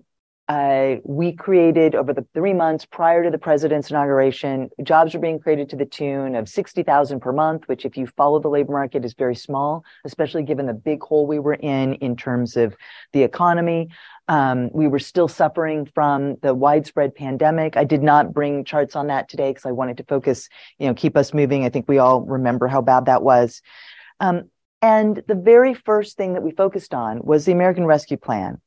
uh, 0.49 0.97
we 1.05 1.33
created 1.33 1.95
over 1.95 2.13
the 2.13 2.27
three 2.35 2.53
months 2.53 2.85
prior 2.85 3.23
to 3.23 3.31
the 3.31 3.39
president's 3.39 3.91
inauguration, 3.91 4.69
jobs 4.83 5.15
were 5.15 5.21
being 5.21 5.39
created 5.39 5.71
to 5.71 5.77
the 5.77 5.87
tune 5.87 6.35
of 6.35 6.49
60,000 6.49 7.21
per 7.21 7.33
month, 7.33 7.69
which 7.69 7.85
if 7.85 7.97
you 7.97 8.07
follow 8.07 8.41
the 8.41 8.49
labor 8.49 8.73
market 8.73 9.05
is 9.05 9.15
very 9.15 9.37
small, 9.37 9.85
especially 10.05 10.43
given 10.43 10.67
the 10.67 10.75
big 10.75 11.03
hole 11.03 11.27
we 11.27 11.39
were 11.39 11.55
in 11.55 11.95
in 11.95 12.17
terms 12.17 12.57
of 12.57 12.77
the 13.13 13.23
economy. 13.23 13.89
Um, 14.29 14.71
we 14.73 14.89
were 14.89 14.99
still 15.01 15.29
suffering 15.29 15.87
from 15.95 16.37
the 16.43 16.55
widespread 16.55 17.15
pandemic. 17.15 17.77
I 17.77 17.85
did 17.85 18.03
not 18.03 18.33
bring 18.33 18.65
charts 18.65 18.97
on 18.97 19.09
that 19.09 19.29
today 19.29 19.51
because 19.51 19.67
I 19.67 19.73
wanted 19.73 19.97
to 19.99 20.05
focus, 20.05 20.49
you 20.79 20.87
know, 20.87 20.95
keep 20.95 21.17
us 21.17 21.35
moving. 21.35 21.65
I 21.65 21.71
think 21.71 21.89
we 21.89 21.99
all 21.99 22.23
remember 22.23 22.69
how 22.69 22.81
bad 22.83 23.07
that 23.07 23.23
was. 23.23 23.63
Um, 24.21 24.51
And 24.81 25.23
the 25.29 25.37
very 25.37 25.75
first 25.75 26.17
thing 26.17 26.33
that 26.35 26.43
we 26.43 26.51
focused 26.53 26.93
on 26.93 27.21
was 27.23 27.45
the 27.45 27.53
American 27.53 27.87
Rescue 27.87 28.17
Plan, 28.17 28.61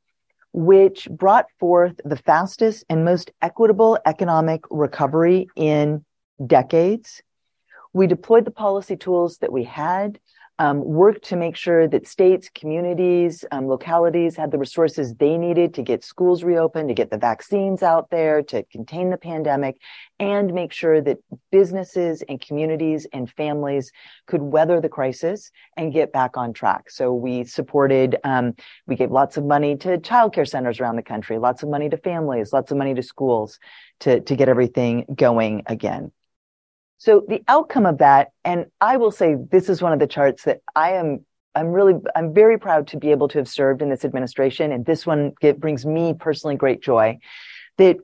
which 0.54 1.10
brought 1.10 1.48
forth 1.60 2.00
the 2.06 2.16
fastest 2.16 2.86
and 2.90 3.04
most 3.04 3.32
equitable 3.42 3.98
economic 4.06 4.62
recovery 4.70 5.48
in 5.56 6.06
decades. 6.46 7.22
We 7.92 8.08
deployed 8.08 8.46
the 8.46 8.52
policy 8.52 8.96
tools 8.96 9.40
that 9.40 9.52
we 9.52 9.64
had 9.64 10.20
um, 10.58 10.84
worked 10.84 11.26
to 11.26 11.36
make 11.36 11.56
sure 11.56 11.88
that 11.88 12.08
states, 12.08 12.50
communities, 12.54 13.44
um, 13.52 13.68
localities 13.68 14.38
had 14.38 14.52
the 14.52 14.58
resources 14.58 15.14
they 15.16 15.38
needed 15.38 15.74
to 15.74 15.82
get 15.82 16.04
schools 16.04 16.44
reopened, 16.44 16.88
to 16.88 16.94
get 16.94 17.12
the 17.12 17.18
vaccines 17.18 17.84
out 17.84 18.10
there, 18.10 18.42
to 18.44 18.64
contain 18.64 19.10
the 19.10 19.18
pandemic, 19.18 19.78
and 20.20 20.54
make 20.54 20.72
sure 20.72 21.02
that 21.02 21.18
businesses 21.52 22.24
and 22.30 22.40
communities 22.40 23.06
and 23.12 23.30
families 23.32 23.92
could 24.28 24.42
weather 24.42 24.80
the 24.80 24.88
crisis 24.88 25.52
and 25.76 25.92
get 25.92 26.14
back 26.14 26.38
on 26.38 26.54
track. 26.54 26.90
So 26.90 27.14
we 27.14 27.44
supported, 27.44 28.18
um, 28.24 28.56
we 28.88 28.96
gave 28.96 29.12
lots 29.12 29.36
of 29.36 29.44
money 29.44 29.76
to 29.78 29.98
childcare 29.98 30.48
centers 30.48 30.80
around 30.80 30.96
the 30.96 31.04
country, 31.04 31.38
lots 31.38 31.64
of 31.64 31.70
money 31.70 31.90
to 31.90 31.98
families, 31.98 32.54
lots 32.54 32.72
of 32.72 32.78
money 32.78 32.94
to 32.94 33.04
schools 33.04 33.60
to, 34.00 34.22
to 34.22 34.36
get 34.36 34.48
everything 34.48 35.06
going 35.16 35.64
again. 35.66 36.12
So 36.98 37.24
the 37.28 37.44
outcome 37.48 37.86
of 37.86 37.98
that, 38.00 38.30
and 38.44 38.66
I 38.82 38.98
will 38.98 39.12
say 39.12 39.36
this 39.52 39.70
is 39.70 39.82
one 39.82 39.94
of 39.94 40.00
the 40.00 40.08
charts 40.08 40.44
that 40.44 40.62
I 40.75 40.92
am, 40.92 41.25
I'm 41.54 41.68
really, 41.68 41.96
I'm 42.16 42.34
very 42.34 42.58
proud 42.58 42.88
to 42.90 42.98
be 42.98 43.12
able 43.12 43.28
to 43.30 43.38
have 43.38 43.48
served 43.48 43.82
in 43.82 43.90
this 43.90 44.06
administration. 44.06 44.72
And 44.72 44.86
this 44.86 45.06
one 45.06 45.34
get, 45.42 45.60
brings 45.60 45.86
me 45.86 46.14
personally 46.14 46.56
great 46.56 46.82
joy 46.82 47.20
that 47.78 47.98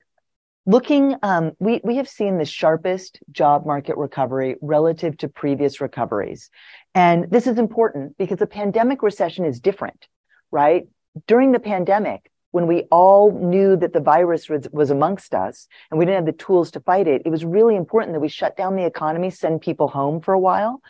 looking, 0.66 1.16
um, 1.24 1.52
we, 1.60 1.82
we 1.84 1.98
have 1.98 2.08
seen 2.08 2.38
the 2.38 2.46
sharpest 2.46 3.20
job 3.32 3.66
market 3.66 3.98
recovery 3.98 4.56
relative 4.62 5.18
to 5.18 5.28
previous 5.28 5.82
recoveries. 5.82 6.50
And 6.94 7.30
this 7.30 7.48
is 7.48 7.58
important 7.58 8.18
because 8.18 8.42
a 8.42 8.48
pandemic 8.48 9.02
recession 9.02 9.46
is 9.46 9.60
different, 9.60 10.08
right? 10.52 10.84
During 11.28 11.52
the 11.52 11.60
pandemic, 11.60 12.31
when 12.52 12.68
we 12.68 12.84
all 12.92 13.32
knew 13.32 13.76
that 13.78 13.94
the 13.94 14.00
virus 14.00 14.50
was, 14.50 14.68
was, 14.72 14.92
amongst 14.92 15.34
us 15.34 15.68
and 15.90 15.98
we 15.98 16.06
didn't 16.06 16.26
have 16.26 16.38
the 16.38 16.44
tools 16.44 16.72
to 16.72 16.80
fight 16.82 17.08
it, 17.08 17.24
it 17.26 17.30
was 17.30 17.44
really 17.46 17.76
important 17.76 18.14
that 18.14 18.20
we 18.20 18.28
shut 18.28 18.56
down 18.58 18.76
the 18.76 18.86
economy, 18.86 19.30
send 19.30 19.62
people 19.62 19.88
home 19.88 20.22
for 20.22 20.34
a 20.34 20.40
while. 20.40 20.82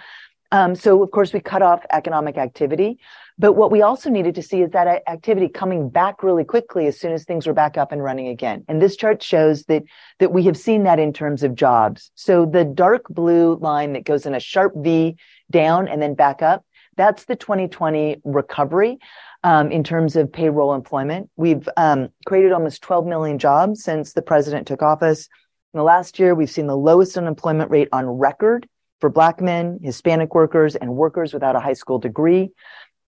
Um, 0.52 0.76
so 0.76 1.02
of 1.02 1.12
course 1.12 1.32
we 1.32 1.40
cut 1.40 1.62
off 1.62 1.86
economic 1.92 2.38
activity, 2.38 3.00
but 3.38 3.54
what 3.54 3.72
we 3.72 3.82
also 3.82 4.10
needed 4.10 4.36
to 4.36 4.44
see 4.44 4.62
is 4.62 4.72
that 4.72 5.02
activity 5.08 5.48
coming 5.48 5.90
back 5.90 6.24
really 6.24 6.44
quickly 6.44 6.88
as 6.88 7.00
soon 7.00 7.14
as 7.14 7.24
things 7.24 7.48
were 7.48 7.54
back 7.54 7.78
up 7.78 7.94
and 7.94 8.04
running 8.04 8.28
again. 8.28 8.66
And 8.68 8.82
this 8.82 8.98
chart 8.98 9.24
shows 9.24 9.64
that 9.64 9.84
that 10.20 10.34
we 10.34 10.44
have 10.44 10.58
seen 10.58 10.84
that 10.84 11.00
in 11.00 11.14
terms 11.14 11.44
of 11.44 11.56
jobs. 11.56 12.12
So 12.16 12.46
the 12.46 12.66
dark 12.66 13.08
blue 13.10 13.56
line 13.56 13.94
that 13.94 14.04
goes 14.04 14.26
in 14.26 14.36
a 14.36 14.42
sharp 14.42 14.74
V 14.76 15.16
down 15.50 15.88
and 15.88 16.02
then 16.02 16.16
back 16.16 16.42
up, 16.42 16.66
that's 16.98 17.24
the 17.24 17.38
2020 17.38 18.22
recovery 18.26 19.00
um, 19.44 19.72
in 19.72 19.84
terms 19.84 20.16
of 20.16 20.32
payroll 20.32 20.74
employment. 20.74 21.30
We've 21.36 21.68
um, 21.78 22.10
created 22.26 22.52
almost 22.52 22.82
12 22.82 23.06
million 23.06 23.40
jobs 23.40 23.84
since 23.84 24.14
the 24.14 24.22
president 24.22 24.68
took 24.68 24.82
office. 24.82 25.28
In 25.74 25.78
the 25.78 25.84
last 25.84 26.20
year, 26.20 26.36
we've 26.36 26.52
seen 26.52 26.68
the 26.68 26.78
lowest 26.78 27.18
unemployment 27.18 27.72
rate 27.72 27.90
on 27.92 28.06
record 28.06 28.68
for 29.00 29.10
Black 29.10 29.42
men, 29.42 29.80
Hispanic 29.82 30.36
workers, 30.36 30.76
and 30.76 30.96
workers 30.96 31.34
without 31.34 31.56
a 31.56 31.60
high 31.60 31.74
school 31.74 31.98
degree. 31.98 32.52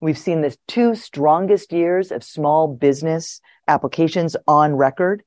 We've 0.01 0.17
seen 0.17 0.41
the 0.41 0.55
two 0.67 0.95
strongest 0.95 1.71
years 1.71 2.11
of 2.11 2.23
small 2.23 2.67
business 2.67 3.39
applications 3.67 4.35
on 4.47 4.75
record. 4.75 5.23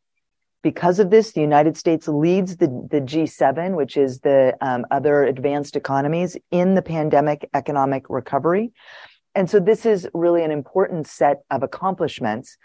Because 0.63 0.99
of 0.99 1.11
this, 1.11 1.33
the 1.33 1.41
United 1.41 1.77
States 1.77 2.09
leads 2.09 2.57
the, 2.57 2.67
the 2.91 3.01
G7, 3.01 3.77
which 3.77 3.97
is 3.97 4.21
the 4.21 4.57
um, 4.61 4.85
other 4.91 5.23
advanced 5.23 5.77
economies 5.77 6.37
in 6.51 6.75
the 6.75 6.83
pandemic 6.83 7.49
economic 7.55 8.05
recovery. 8.11 8.73
And 9.37 9.51
so 9.51 9.61
this 9.61 9.85
is 9.85 10.09
really 10.15 10.43
an 10.43 10.51
important 10.51 11.07
set 11.07 11.43
of 11.51 11.63
accomplishments. 11.63 12.57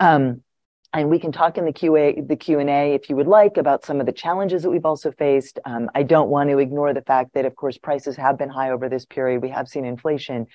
Um, 0.00 0.42
and 0.94 1.10
we 1.10 1.18
can 1.18 1.32
talk 1.32 1.58
in 1.58 1.64
the 1.66 1.72
QA, 1.72 2.26
the 2.26 2.36
Q 2.36 2.60
and 2.60 2.70
A, 2.70 2.94
if 2.94 3.10
you 3.10 3.16
would 3.16 3.26
like, 3.26 3.56
about 3.56 3.84
some 3.84 4.00
of 4.00 4.06
the 4.06 4.12
challenges 4.12 4.62
that 4.62 4.70
we've 4.70 4.86
also 4.86 5.10
faced. 5.10 5.58
Um, 5.66 5.90
I 5.94 6.04
don't 6.04 6.30
want 6.30 6.50
to 6.50 6.58
ignore 6.58 6.94
the 6.94 7.02
fact 7.02 7.34
that, 7.34 7.44
of 7.44 7.56
course, 7.56 7.76
prices 7.76 8.16
have 8.16 8.38
been 8.38 8.48
high 8.48 8.70
over 8.70 8.88
this 8.88 9.04
period. 9.04 9.42
We 9.42 9.50
have 9.50 9.68
seen 9.68 9.84
inflation, 9.84 10.46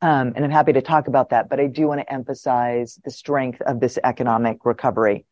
um, 0.00 0.32
and 0.36 0.44
I'm 0.44 0.50
happy 0.50 0.72
to 0.72 0.80
talk 0.80 1.08
about 1.08 1.30
that. 1.30 1.50
But 1.50 1.60
I 1.60 1.66
do 1.66 1.88
want 1.88 2.00
to 2.00 2.10
emphasize 2.10 3.00
the 3.04 3.10
strength 3.10 3.60
of 3.62 3.80
this 3.80 3.98
economic 4.02 4.64
recovery. 4.64 5.26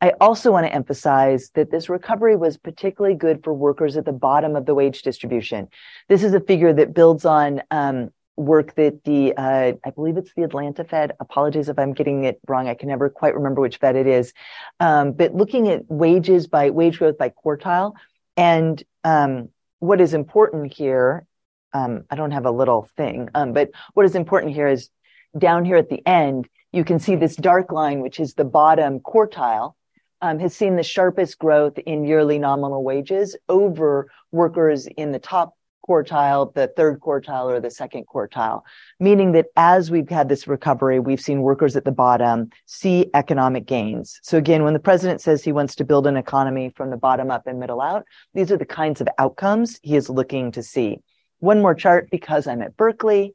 I 0.00 0.14
also 0.20 0.50
want 0.50 0.66
to 0.66 0.74
emphasize 0.74 1.50
that 1.54 1.70
this 1.70 1.88
recovery 1.88 2.36
was 2.36 2.56
particularly 2.56 3.16
good 3.16 3.44
for 3.44 3.52
workers 3.52 3.96
at 3.96 4.06
the 4.06 4.12
bottom 4.12 4.56
of 4.56 4.66
the 4.66 4.74
wage 4.74 5.02
distribution. 5.02 5.68
This 6.08 6.24
is 6.24 6.32
a 6.32 6.40
figure 6.40 6.72
that 6.72 6.94
builds 6.94 7.26
on 7.26 7.62
um, 7.70 8.10
work 8.36 8.74
that 8.74 9.04
the 9.04 9.34
uh, 9.36 9.72
I 9.84 9.90
believe 9.90 10.16
it's 10.16 10.32
the 10.34 10.42
Atlanta 10.42 10.84
Fed. 10.84 11.12
Apologies 11.20 11.68
if 11.68 11.78
I'm 11.78 11.92
getting 11.92 12.24
it 12.24 12.40
wrong. 12.46 12.68
I 12.68 12.74
can 12.74 12.88
never 12.88 13.08
quite 13.08 13.34
remember 13.34 13.60
which 13.60 13.78
Fed 13.78 13.96
it 13.96 14.06
is. 14.06 14.32
Um, 14.80 15.12
but 15.12 15.34
looking 15.34 15.68
at 15.68 15.88
wages 15.88 16.46
by 16.46 16.70
wage 16.70 16.98
growth 16.98 17.18
by 17.18 17.30
quartile, 17.30 17.94
and 18.36 18.82
um, 19.04 19.50
what 19.78 20.00
is 20.00 20.14
important 20.14 20.72
here. 20.72 21.26
Um, 21.72 22.04
I 22.08 22.14
don't 22.14 22.30
have 22.30 22.46
a 22.46 22.52
little 22.52 22.88
thing, 22.96 23.30
um, 23.34 23.52
but 23.52 23.70
what 23.94 24.06
is 24.06 24.14
important 24.14 24.54
here 24.54 24.68
is 24.68 24.90
down 25.36 25.64
here 25.64 25.76
at 25.76 25.88
the 25.88 26.06
end, 26.06 26.48
you 26.72 26.84
can 26.84 27.00
see 27.00 27.16
this 27.16 27.34
dark 27.34 27.72
line, 27.72 28.00
which 28.00 28.20
is 28.20 28.34
the 28.34 28.44
bottom 28.44 29.00
quartile, 29.00 29.74
um, 30.20 30.38
has 30.38 30.54
seen 30.54 30.76
the 30.76 30.82
sharpest 30.82 31.38
growth 31.38 31.76
in 31.78 32.04
yearly 32.04 32.38
nominal 32.38 32.82
wages 32.82 33.36
over 33.48 34.08
workers 34.32 34.86
in 34.86 35.12
the 35.12 35.18
top 35.18 35.56
quartile, 35.86 36.52
the 36.54 36.68
third 36.76 37.00
quartile, 37.00 37.46
or 37.46 37.60
the 37.60 37.70
second 37.70 38.06
quartile, 38.06 38.62
meaning 38.98 39.32
that 39.32 39.46
as 39.56 39.90
we've 39.90 40.08
had 40.08 40.28
this 40.28 40.46
recovery, 40.46 40.98
we've 40.98 41.20
seen 41.20 41.42
workers 41.42 41.76
at 41.76 41.84
the 41.84 41.92
bottom 41.92 42.50
see 42.66 43.10
economic 43.14 43.66
gains. 43.66 44.18
So 44.22 44.38
again, 44.38 44.64
when 44.64 44.74
the 44.74 44.80
president 44.80 45.20
says 45.20 45.42
he 45.42 45.52
wants 45.52 45.74
to 45.76 45.84
build 45.84 46.06
an 46.06 46.16
economy 46.16 46.72
from 46.74 46.90
the 46.90 46.96
bottom 46.96 47.30
up 47.30 47.46
and 47.46 47.60
middle 47.60 47.80
out, 47.80 48.04
these 48.32 48.50
are 48.50 48.56
the 48.56 48.64
kinds 48.64 49.00
of 49.00 49.08
outcomes 49.18 49.78
he 49.82 49.96
is 49.96 50.08
looking 50.08 50.52
to 50.52 50.62
see. 50.62 50.98
One 51.40 51.60
more 51.60 51.74
chart 51.74 52.08
because 52.10 52.46
I'm 52.46 52.62
at 52.62 52.76
Berkeley. 52.76 53.34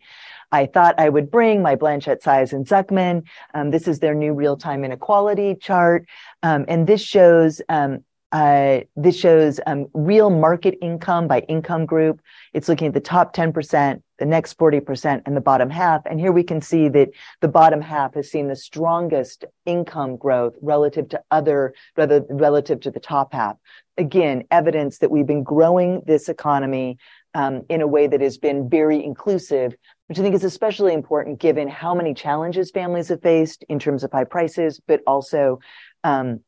I 0.51 0.65
thought 0.65 0.99
I 0.99 1.09
would 1.09 1.29
bring 1.29 1.61
my 1.61 1.75
Blanchet 1.75 2.23
Saez 2.23 2.53
and 2.53 2.65
Zucman. 2.65 3.23
Um, 3.53 3.69
this 3.69 3.87
is 3.87 3.99
their 3.99 4.15
new 4.15 4.33
real-time 4.33 4.83
inequality 4.83 5.55
chart. 5.55 6.07
Um, 6.41 6.65
and 6.67 6.87
this 6.87 7.01
shows 7.01 7.61
um, 7.69 8.03
uh, 8.31 8.81
this 8.95 9.17
shows 9.17 9.59
um, 9.65 9.87
real 9.93 10.29
market 10.29 10.77
income 10.81 11.27
by 11.27 11.39
income 11.41 11.85
group. 11.85 12.21
It's 12.53 12.69
looking 12.69 12.87
at 12.87 12.93
the 12.93 12.99
top 12.99 13.35
10%, 13.35 14.01
the 14.19 14.25
next 14.25 14.57
40%, 14.57 15.21
and 15.25 15.35
the 15.35 15.41
bottom 15.41 15.69
half. 15.69 16.05
And 16.05 16.19
here 16.19 16.31
we 16.31 16.43
can 16.43 16.61
see 16.61 16.89
that 16.89 17.09
the 17.41 17.47
bottom 17.47 17.81
half 17.81 18.13
has 18.13 18.29
seen 18.29 18.47
the 18.47 18.55
strongest 18.55 19.45
income 19.65 20.15
growth 20.15 20.53
relative 20.61 21.09
to 21.09 21.21
other, 21.31 21.73
rather, 21.97 22.23
relative 22.29 22.81
to 22.81 22.91
the 22.91 22.99
top 22.99 23.33
half. 23.33 23.57
Again, 23.97 24.43
evidence 24.51 24.99
that 24.99 25.09
we've 25.09 25.27
been 25.27 25.43
growing 25.43 26.03
this 26.05 26.29
economy 26.29 26.99
um, 27.33 27.63
in 27.69 27.81
a 27.81 27.87
way 27.87 28.07
that 28.07 28.21
has 28.21 28.37
been 28.37 28.69
very 28.69 29.03
inclusive, 29.03 29.75
which 30.07 30.19
I 30.19 30.21
think 30.21 30.35
is 30.35 30.43
especially 30.43 30.93
important 30.93 31.39
given 31.39 31.67
how 31.67 31.95
many 31.95 32.13
challenges 32.13 32.71
families 32.71 33.09
have 33.09 33.21
faced 33.21 33.63
in 33.69 33.79
terms 33.79 34.03
of 34.03 34.11
high 34.11 34.23
prices, 34.23 34.79
but 34.87 35.01
also 35.05 35.59
um, 36.03 36.41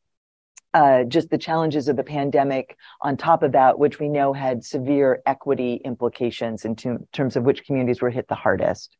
uh, 0.74 1.04
just 1.04 1.30
the 1.30 1.38
challenges 1.38 1.88
of 1.88 1.96
the 1.96 2.04
pandemic 2.04 2.76
on 3.00 3.16
top 3.16 3.42
of 3.42 3.52
that, 3.52 3.78
which 3.78 3.98
we 3.98 4.08
know 4.08 4.32
had 4.32 4.64
severe 4.64 5.20
equity 5.26 5.80
implications 5.84 6.64
in 6.64 6.76
terms 7.12 7.36
of 7.36 7.44
which 7.44 7.64
communities 7.64 8.00
were 8.00 8.10
hit 8.10 8.28
the 8.28 8.34
hardest. 8.34 8.96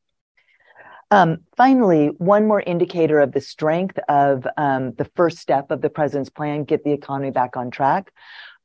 Um, 1.11 1.41
finally, 1.59 2.07
one 2.17 2.47
more 2.47 2.63
indicator 2.63 3.21
of 3.21 3.33
the 3.33 3.41
strength 3.41 3.99
of 4.09 4.47
um, 4.57 4.93
the 4.95 5.05
first 5.15 5.39
step 5.39 5.71
of 5.71 5.83
the 5.83 5.91
president's 5.91 6.31
plan, 6.31 6.65
get 6.65 6.85
the 6.85 6.93
economy 6.93 7.31
back 7.31 7.55
on 7.55 7.71
track, 7.71 8.13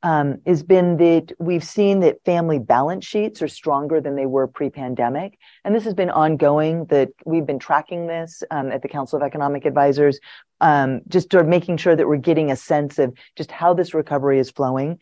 um, 0.03 0.37
has 0.45 0.63
been 0.63 0.97
that 0.97 1.33
we've 1.39 1.63
seen 1.63 2.01
that 2.01 2.23
family 2.23 2.59
balance 2.59 3.05
sheets 3.05 3.41
are 3.41 3.47
stronger 3.47 3.99
than 3.99 4.15
they 4.15 4.25
were 4.25 4.47
pre-pandemic, 4.47 5.37
and 5.63 5.73
this 5.73 5.83
has 5.85 5.93
been 5.93 6.11
ongoing. 6.11 6.85
That 6.85 7.09
we've 7.25 7.45
been 7.45 7.59
tracking 7.59 8.07
this 8.07 8.43
um, 8.51 8.71
at 8.71 8.81
the 8.81 8.87
Council 8.87 9.17
of 9.17 9.23
Economic 9.23 9.65
Advisors, 9.65 10.19
um, 10.61 11.01
just 11.07 11.31
sort 11.31 11.43
of 11.43 11.49
making 11.49 11.77
sure 11.77 11.95
that 11.95 12.07
we're 12.07 12.17
getting 12.17 12.51
a 12.51 12.55
sense 12.55 12.99
of 12.99 13.17
just 13.35 13.51
how 13.51 13.73
this 13.73 13.93
recovery 13.93 14.39
is 14.39 14.51
flowing. 14.51 14.99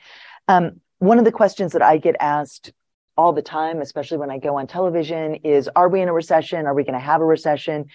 Um, 0.48 0.80
one 1.00 1.20
of 1.20 1.25
the 1.25 1.32
questions 1.32 1.74
that 1.74 1.82
I 1.82 1.98
get 1.98 2.16
asked 2.20 2.72
all 3.18 3.34
the 3.34 3.42
time, 3.42 3.82
especially 3.82 4.18
when 4.18 4.32
I 4.32 4.38
go 4.38 4.58
on 4.58 4.68
television, 4.68 5.36
is: 5.44 5.70
Are 5.75 5.90
we 5.90 6.02
in 6.02 6.08
a 6.08 6.14
recession? 6.14 6.66
Are 6.66 6.74
we 6.74 6.84
going 6.84 6.94
to 6.94 7.00
have 7.00 7.22
a 7.22 7.25
recession? 7.25 7.88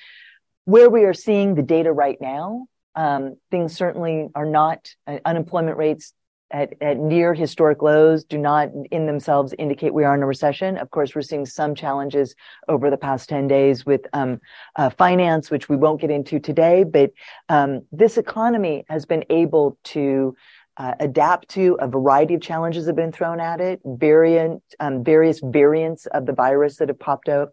Where 0.67 0.91
we 0.91 1.05
are 1.05 1.15
seeing 1.15 1.55
the 1.55 1.63
data 1.63 1.91
right 1.91 2.19
now, 2.21 2.67
um, 2.95 3.37
things 3.51 3.75
certainly 3.75 4.29
are 4.35 4.45
not 4.45 4.95
uh, 5.07 5.19
unemployment 5.25 5.79
rates 5.79 6.13
at, 6.51 6.75
at 6.81 6.99
near 6.99 7.35
historic 7.35 7.83
lows 7.83 8.25
do 8.25 8.37
not 8.39 8.71
in 8.91 9.07
themselves 9.07 9.55
indicate 9.59 9.95
we 9.95 10.05
are 10.05 10.15
in 10.15 10.23
a 10.23 10.27
recession. 10.27 10.77
Of 10.77 10.91
course, 10.91 11.15
we're 11.15 11.23
seeing 11.23 11.47
some 11.47 11.75
challenges 11.75 12.35
over 12.69 12.91
the 12.91 12.97
past 12.97 13.29
10 13.29 13.49
days 13.49 13.87
with 13.87 14.03
um, 14.13 14.41
uh, 14.77 14.91
finance, 14.91 15.51
which 15.51 15.69
we 15.69 15.77
won't 15.77 16.01
get 16.01 16.11
into 16.11 16.41
today, 16.41 16.85
but 16.85 17.13
um, 17.49 17.83
this 17.93 18.19
economy 18.19 18.85
has 18.89 19.07
been 19.07 19.25
able 19.31 19.79
to 19.85 20.35
uh, 20.77 20.95
adapt 21.01 21.49
to 21.51 21.77
a 21.81 21.87
variety 21.87 22.35
of 22.35 22.41
challenges 22.41 22.87
that 22.87 22.91
have 22.91 22.97
been 22.97 23.13
thrown 23.13 23.39
at 23.39 23.61
it, 23.61 23.81
variant, 23.85 24.63
um, 24.81 25.05
various 25.05 25.41
variants 25.45 26.07
of 26.07 26.27
the 26.27 26.33
virus 26.33 26.77
that 26.77 26.89
have 26.89 26.99
popped 26.99 27.29
up. 27.29 27.53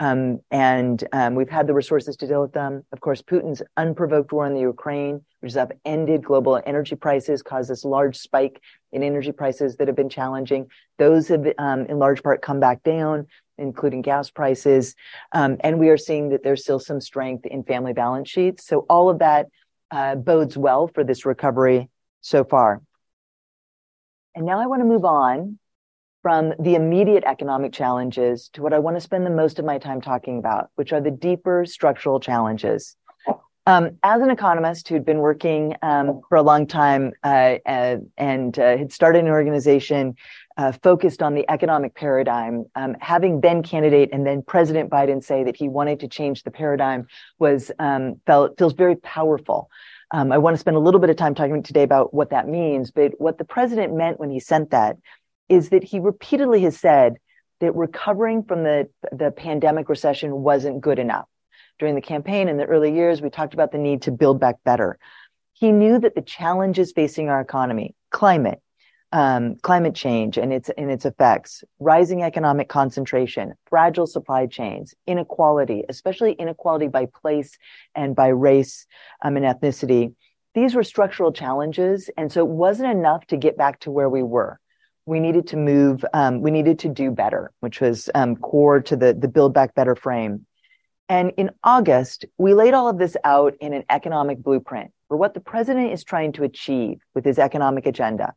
Um, 0.00 0.40
and 0.50 1.02
um, 1.12 1.36
we've 1.36 1.48
had 1.48 1.66
the 1.66 1.74
resources 1.74 2.16
to 2.16 2.26
deal 2.26 2.42
with 2.42 2.52
them. 2.52 2.84
Of 2.90 3.00
course, 3.00 3.22
Putin's 3.22 3.62
unprovoked 3.76 4.32
war 4.32 4.44
in 4.46 4.54
the 4.54 4.60
Ukraine, 4.60 5.24
which 5.40 5.52
has 5.52 5.56
upended 5.56 6.24
global 6.24 6.60
energy 6.66 6.96
prices, 6.96 7.42
caused 7.42 7.70
this 7.70 7.84
large 7.84 8.16
spike 8.16 8.60
in 8.90 9.02
energy 9.04 9.30
prices 9.30 9.76
that 9.76 9.86
have 9.86 9.96
been 9.96 10.08
challenging. 10.08 10.66
Those 10.98 11.28
have, 11.28 11.46
um, 11.58 11.86
in 11.86 11.98
large 11.98 12.22
part, 12.22 12.42
come 12.42 12.58
back 12.58 12.82
down, 12.82 13.28
including 13.56 14.02
gas 14.02 14.30
prices. 14.30 14.96
Um, 15.32 15.58
and 15.60 15.78
we 15.78 15.90
are 15.90 15.96
seeing 15.96 16.30
that 16.30 16.42
there's 16.42 16.62
still 16.62 16.80
some 16.80 17.00
strength 17.00 17.46
in 17.46 17.62
family 17.62 17.92
balance 17.92 18.28
sheets. 18.28 18.66
So 18.66 18.86
all 18.90 19.10
of 19.10 19.20
that 19.20 19.46
uh, 19.92 20.16
bodes 20.16 20.56
well 20.56 20.88
for 20.88 21.04
this 21.04 21.24
recovery 21.24 21.88
so 22.20 22.42
far. 22.42 22.82
And 24.34 24.44
now 24.44 24.58
I 24.58 24.66
want 24.66 24.80
to 24.80 24.86
move 24.86 25.04
on 25.04 25.60
from 26.24 26.54
the 26.58 26.74
immediate 26.74 27.22
economic 27.26 27.70
challenges 27.70 28.48
to 28.54 28.62
what 28.62 28.72
I 28.72 28.78
want 28.78 28.96
to 28.96 29.00
spend 29.02 29.26
the 29.26 29.30
most 29.30 29.58
of 29.58 29.66
my 29.66 29.76
time 29.76 30.00
talking 30.00 30.38
about, 30.38 30.70
which 30.76 30.90
are 30.90 31.00
the 31.00 31.10
deeper 31.10 31.66
structural 31.66 32.18
challenges. 32.18 32.96
Um, 33.66 33.98
as 34.02 34.22
an 34.22 34.30
economist 34.30 34.88
who'd 34.88 35.04
been 35.04 35.18
working 35.18 35.74
um, 35.82 36.22
for 36.30 36.36
a 36.36 36.42
long 36.42 36.66
time 36.66 37.12
uh, 37.24 37.56
uh, 37.66 37.96
and 38.16 38.58
uh, 38.58 38.78
had 38.78 38.90
started 38.90 39.24
an 39.24 39.28
organization 39.28 40.14
uh, 40.56 40.72
focused 40.72 41.22
on 41.22 41.34
the 41.34 41.44
economic 41.50 41.94
paradigm, 41.94 42.64
um, 42.74 42.96
having 43.00 43.38
been 43.38 43.62
candidate 43.62 44.08
and 44.10 44.26
then 44.26 44.42
President 44.42 44.88
Biden 44.88 45.22
say 45.22 45.44
that 45.44 45.56
he 45.56 45.68
wanted 45.68 46.00
to 46.00 46.08
change 46.08 46.42
the 46.42 46.50
paradigm 46.50 47.06
was 47.38 47.70
um, 47.78 48.18
felt 48.24 48.56
feels 48.58 48.72
very 48.72 48.96
powerful. 48.96 49.68
Um, 50.10 50.32
I 50.32 50.38
want 50.38 50.54
to 50.54 50.60
spend 50.60 50.76
a 50.76 50.80
little 50.80 51.00
bit 51.00 51.10
of 51.10 51.16
time 51.16 51.34
talking 51.34 51.62
today 51.62 51.82
about 51.82 52.14
what 52.14 52.30
that 52.30 52.48
means, 52.48 52.90
but 52.90 53.12
what 53.18 53.36
the 53.36 53.44
president 53.44 53.94
meant 53.94 54.20
when 54.20 54.30
he 54.30 54.40
sent 54.40 54.70
that 54.70 54.96
is 55.48 55.70
that 55.70 55.84
he 55.84 56.00
repeatedly 56.00 56.62
has 56.62 56.78
said 56.78 57.16
that 57.60 57.74
recovering 57.74 58.42
from 58.42 58.62
the, 58.62 58.88
the 59.12 59.30
pandemic 59.30 59.88
recession 59.88 60.42
wasn't 60.42 60.80
good 60.80 60.98
enough. 60.98 61.26
During 61.78 61.94
the 61.94 62.00
campaign 62.00 62.48
in 62.48 62.56
the 62.56 62.64
early 62.64 62.94
years, 62.94 63.20
we 63.20 63.30
talked 63.30 63.54
about 63.54 63.72
the 63.72 63.78
need 63.78 64.02
to 64.02 64.12
build 64.12 64.38
back 64.38 64.56
better. 64.64 64.98
He 65.52 65.72
knew 65.72 65.98
that 65.98 66.14
the 66.14 66.22
challenges 66.22 66.92
facing 66.92 67.28
our 67.28 67.40
economy, 67.40 67.94
climate, 68.10 68.60
um, 69.12 69.56
climate 69.62 69.94
change 69.94 70.36
and 70.38 70.52
its 70.52 70.70
and 70.76 70.90
its 70.90 71.04
effects, 71.04 71.62
rising 71.78 72.22
economic 72.22 72.68
concentration, 72.68 73.54
fragile 73.66 74.08
supply 74.08 74.46
chains, 74.46 74.92
inequality, 75.06 75.84
especially 75.88 76.32
inequality 76.32 76.88
by 76.88 77.06
place 77.06 77.56
and 77.94 78.16
by 78.16 78.28
race 78.28 78.86
um, 79.22 79.36
and 79.36 79.46
ethnicity. 79.46 80.14
These 80.54 80.74
were 80.74 80.82
structural 80.82 81.32
challenges, 81.32 82.10
and 82.16 82.30
so 82.30 82.40
it 82.40 82.48
wasn't 82.48 82.90
enough 82.90 83.24
to 83.28 83.36
get 83.36 83.56
back 83.56 83.78
to 83.80 83.90
where 83.92 84.08
we 84.08 84.22
were 84.24 84.58
we 85.06 85.20
needed 85.20 85.46
to 85.48 85.56
move, 85.56 86.04
um, 86.12 86.40
we 86.40 86.50
needed 86.50 86.78
to 86.80 86.88
do 86.88 87.10
better, 87.10 87.50
which 87.60 87.80
was 87.80 88.08
um, 88.14 88.36
core 88.36 88.80
to 88.80 88.96
the, 88.96 89.12
the 89.14 89.28
Build 89.28 89.52
Back 89.52 89.74
Better 89.74 89.94
frame. 89.94 90.46
And 91.08 91.32
in 91.36 91.50
August, 91.62 92.24
we 92.38 92.54
laid 92.54 92.72
all 92.72 92.88
of 92.88 92.98
this 92.98 93.16
out 93.24 93.54
in 93.60 93.74
an 93.74 93.84
economic 93.90 94.38
blueprint 94.38 94.92
for 95.08 95.16
what 95.16 95.34
the 95.34 95.40
president 95.40 95.92
is 95.92 96.02
trying 96.02 96.32
to 96.32 96.44
achieve 96.44 97.00
with 97.14 97.24
his 97.24 97.38
economic 97.38 97.86
agenda. 97.86 98.32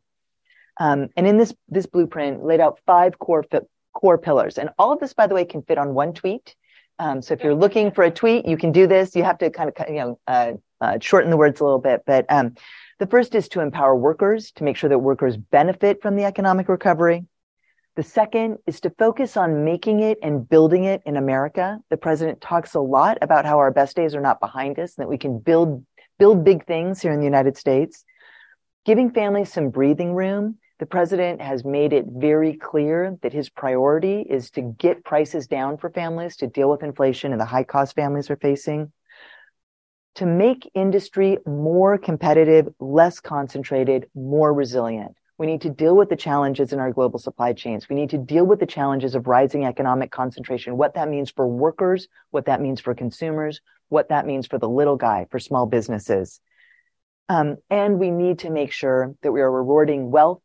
Um, 0.78 1.08
and 1.16 1.26
in 1.26 1.38
this, 1.38 1.54
this 1.68 1.86
blueprint 1.86 2.44
laid 2.44 2.60
out 2.60 2.78
five 2.86 3.18
core, 3.18 3.44
core 3.94 4.18
pillars. 4.18 4.58
And 4.58 4.70
all 4.78 4.92
of 4.92 5.00
this, 5.00 5.14
by 5.14 5.26
the 5.26 5.34
way, 5.34 5.44
can 5.46 5.62
fit 5.62 5.78
on 5.78 5.94
one 5.94 6.12
tweet. 6.12 6.54
Um, 6.98 7.22
so 7.22 7.32
if 7.32 7.42
you're 7.42 7.54
looking 7.54 7.90
for 7.90 8.04
a 8.04 8.10
tweet, 8.10 8.46
you 8.46 8.56
can 8.56 8.72
do 8.72 8.86
this. 8.86 9.16
You 9.16 9.24
have 9.24 9.38
to 9.38 9.50
kind 9.50 9.72
of, 9.74 9.88
you 9.88 9.94
know, 9.94 10.18
uh, 10.26 10.52
uh, 10.80 10.98
shorten 11.00 11.30
the 11.30 11.36
words 11.36 11.60
a 11.60 11.64
little 11.64 11.78
bit, 11.78 12.02
but 12.06 12.26
um, 12.28 12.54
the 12.98 13.06
first 13.06 13.34
is 13.34 13.48
to 13.50 13.60
empower 13.60 13.94
workers 13.94 14.50
to 14.52 14.64
make 14.64 14.76
sure 14.76 14.90
that 14.90 14.98
workers 14.98 15.36
benefit 15.36 16.02
from 16.02 16.16
the 16.16 16.24
economic 16.24 16.68
recovery. 16.68 17.24
The 17.94 18.02
second 18.02 18.58
is 18.66 18.80
to 18.82 18.90
focus 18.90 19.36
on 19.36 19.64
making 19.64 20.00
it 20.00 20.18
and 20.22 20.48
building 20.48 20.84
it 20.84 21.02
in 21.06 21.16
America. 21.16 21.78
The 21.90 21.96
president 21.96 22.40
talks 22.40 22.74
a 22.74 22.80
lot 22.80 23.18
about 23.22 23.44
how 23.44 23.58
our 23.58 23.70
best 23.70 23.96
days 23.96 24.14
are 24.14 24.20
not 24.20 24.40
behind 24.40 24.78
us 24.78 24.96
and 24.96 25.04
that 25.04 25.08
we 25.08 25.18
can 25.18 25.38
build, 25.38 25.84
build 26.18 26.44
big 26.44 26.66
things 26.66 27.00
here 27.00 27.12
in 27.12 27.18
the 27.18 27.24
United 27.24 27.56
States. 27.56 28.04
Giving 28.84 29.10
families 29.10 29.52
some 29.52 29.70
breathing 29.70 30.12
room. 30.14 30.58
The 30.78 30.86
president 30.86 31.40
has 31.40 31.64
made 31.64 31.92
it 31.92 32.06
very 32.08 32.54
clear 32.54 33.18
that 33.22 33.32
his 33.32 33.48
priority 33.48 34.20
is 34.20 34.50
to 34.52 34.62
get 34.62 35.04
prices 35.04 35.48
down 35.48 35.76
for 35.76 35.90
families 35.90 36.36
to 36.36 36.46
deal 36.46 36.70
with 36.70 36.84
inflation 36.84 37.32
and 37.32 37.40
the 37.40 37.44
high 37.44 37.64
cost 37.64 37.96
families 37.96 38.30
are 38.30 38.36
facing 38.36 38.92
to 40.16 40.26
make 40.26 40.70
industry 40.74 41.38
more 41.46 41.98
competitive, 41.98 42.68
less 42.80 43.20
concentrated, 43.20 44.08
more 44.14 44.52
resilient. 44.52 45.16
We 45.38 45.46
need 45.46 45.60
to 45.60 45.70
deal 45.70 45.96
with 45.96 46.08
the 46.08 46.16
challenges 46.16 46.72
in 46.72 46.80
our 46.80 46.92
global 46.92 47.20
supply 47.20 47.52
chains. 47.52 47.88
We 47.88 47.94
need 47.94 48.10
to 48.10 48.18
deal 48.18 48.44
with 48.44 48.58
the 48.58 48.66
challenges 48.66 49.14
of 49.14 49.28
rising 49.28 49.64
economic 49.64 50.10
concentration, 50.10 50.76
what 50.76 50.94
that 50.94 51.08
means 51.08 51.30
for 51.30 51.46
workers, 51.46 52.08
what 52.30 52.46
that 52.46 52.60
means 52.60 52.80
for 52.80 52.92
consumers, 52.94 53.60
what 53.88 54.08
that 54.08 54.26
means 54.26 54.48
for 54.48 54.58
the 54.58 54.68
little 54.68 54.96
guy, 54.96 55.26
for 55.30 55.38
small 55.38 55.66
businesses. 55.66 56.40
Um, 57.28 57.58
and 57.70 58.00
we 58.00 58.10
need 58.10 58.40
to 58.40 58.50
make 58.50 58.72
sure 58.72 59.14
that 59.22 59.30
we 59.30 59.40
are 59.40 59.50
rewarding 59.50 60.10
wealth 60.10 60.42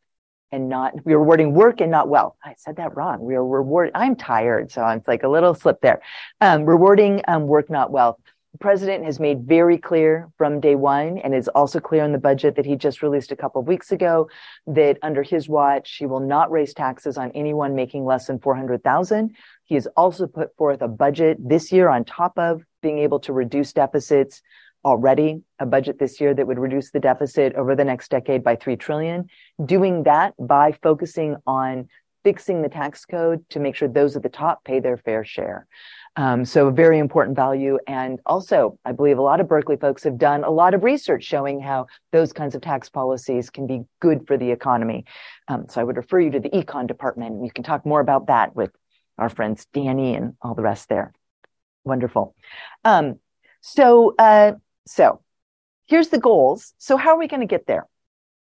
and 0.52 0.68
not, 0.68 0.92
we 1.04 1.14
are 1.14 1.18
rewarding 1.18 1.54
work 1.54 1.80
and 1.80 1.90
not 1.90 2.08
wealth. 2.08 2.36
I 2.44 2.54
said 2.58 2.76
that 2.76 2.96
wrong. 2.96 3.18
We 3.20 3.34
are 3.34 3.44
rewarding, 3.44 3.92
I'm 3.96 4.14
tired. 4.14 4.70
So 4.70 4.86
it's 4.86 5.08
like 5.08 5.24
a 5.24 5.28
little 5.28 5.54
slip 5.54 5.80
there. 5.80 6.02
Um, 6.40 6.64
rewarding 6.64 7.22
um, 7.26 7.48
work, 7.48 7.68
not 7.68 7.90
wealth 7.90 8.20
president 8.60 9.04
has 9.04 9.18
made 9.18 9.42
very 9.42 9.78
clear 9.78 10.28
from 10.38 10.60
day 10.60 10.74
one 10.74 11.18
and 11.18 11.34
is 11.34 11.48
also 11.48 11.80
clear 11.80 12.04
in 12.04 12.12
the 12.12 12.18
budget 12.18 12.56
that 12.56 12.66
he 12.66 12.76
just 12.76 13.02
released 13.02 13.32
a 13.32 13.36
couple 13.36 13.60
of 13.60 13.66
weeks 13.66 13.90
ago 13.90 14.28
that 14.66 14.98
under 15.02 15.22
his 15.22 15.48
watch 15.48 15.96
he 15.98 16.06
will 16.06 16.20
not 16.20 16.50
raise 16.50 16.72
taxes 16.72 17.18
on 17.18 17.30
anyone 17.32 17.74
making 17.74 18.04
less 18.04 18.26
than 18.26 18.38
400,000. 18.38 19.34
He 19.64 19.74
has 19.74 19.88
also 19.96 20.26
put 20.26 20.54
forth 20.56 20.82
a 20.82 20.88
budget 20.88 21.38
this 21.40 21.72
year 21.72 21.88
on 21.88 22.04
top 22.04 22.38
of 22.38 22.62
being 22.82 22.98
able 22.98 23.20
to 23.20 23.32
reduce 23.32 23.72
deficits 23.72 24.42
already 24.84 25.40
a 25.58 25.66
budget 25.66 25.98
this 25.98 26.20
year 26.20 26.34
that 26.34 26.46
would 26.46 26.58
reduce 26.58 26.90
the 26.90 27.00
deficit 27.00 27.54
over 27.54 27.74
the 27.74 27.84
next 27.84 28.10
decade 28.10 28.44
by 28.44 28.54
3 28.54 28.76
trillion 28.76 29.28
doing 29.64 30.02
that 30.02 30.34
by 30.38 30.72
focusing 30.82 31.36
on 31.46 31.88
fixing 32.22 32.62
the 32.62 32.68
tax 32.68 33.04
code 33.04 33.44
to 33.50 33.60
make 33.60 33.74
sure 33.74 33.88
those 33.88 34.16
at 34.16 34.22
the 34.22 34.28
top 34.28 34.62
pay 34.64 34.80
their 34.80 34.98
fair 34.98 35.24
share 35.24 35.66
um, 36.16 36.44
so 36.44 36.68
a 36.68 36.72
very 36.72 36.98
important 36.98 37.36
value. 37.36 37.78
And 37.86 38.20
also, 38.24 38.78
I 38.84 38.92
believe 38.92 39.18
a 39.18 39.22
lot 39.22 39.40
of 39.40 39.48
Berkeley 39.48 39.76
folks 39.76 40.04
have 40.04 40.16
done 40.16 40.44
a 40.44 40.50
lot 40.50 40.74
of 40.74 40.84
research 40.84 41.24
showing 41.24 41.60
how 41.60 41.86
those 42.12 42.32
kinds 42.32 42.54
of 42.54 42.62
tax 42.62 42.88
policies 42.88 43.50
can 43.50 43.66
be 43.66 43.82
good 44.00 44.26
for 44.26 44.36
the 44.36 44.50
economy. 44.50 45.04
Um, 45.48 45.66
so 45.68 45.80
I 45.80 45.84
would 45.84 45.96
refer 45.96 46.20
you 46.20 46.30
to 46.30 46.40
the 46.40 46.50
econ 46.50 46.86
department. 46.86 47.44
You 47.44 47.50
can 47.50 47.64
talk 47.64 47.84
more 47.84 48.00
about 48.00 48.28
that 48.28 48.54
with 48.54 48.70
our 49.18 49.28
friends 49.28 49.66
Danny 49.72 50.14
and 50.14 50.34
all 50.40 50.54
the 50.54 50.62
rest 50.62 50.88
there. 50.88 51.12
Wonderful. 51.84 52.34
Um, 52.84 53.18
so, 53.60 54.14
uh, 54.18 54.52
so 54.86 55.20
here's 55.86 56.08
the 56.08 56.18
goals. 56.18 56.74
So 56.78 56.96
how 56.96 57.10
are 57.10 57.18
we 57.18 57.28
going 57.28 57.40
to 57.40 57.46
get 57.46 57.66
there? 57.66 57.86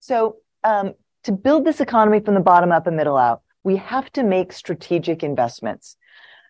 So, 0.00 0.36
um, 0.62 0.92
to 1.24 1.32
build 1.32 1.64
this 1.64 1.80
economy 1.80 2.20
from 2.20 2.34
the 2.34 2.40
bottom 2.40 2.70
up 2.70 2.86
and 2.86 2.96
middle 2.96 3.16
out, 3.16 3.40
we 3.62 3.76
have 3.76 4.12
to 4.12 4.22
make 4.22 4.52
strategic 4.52 5.22
investments. 5.22 5.96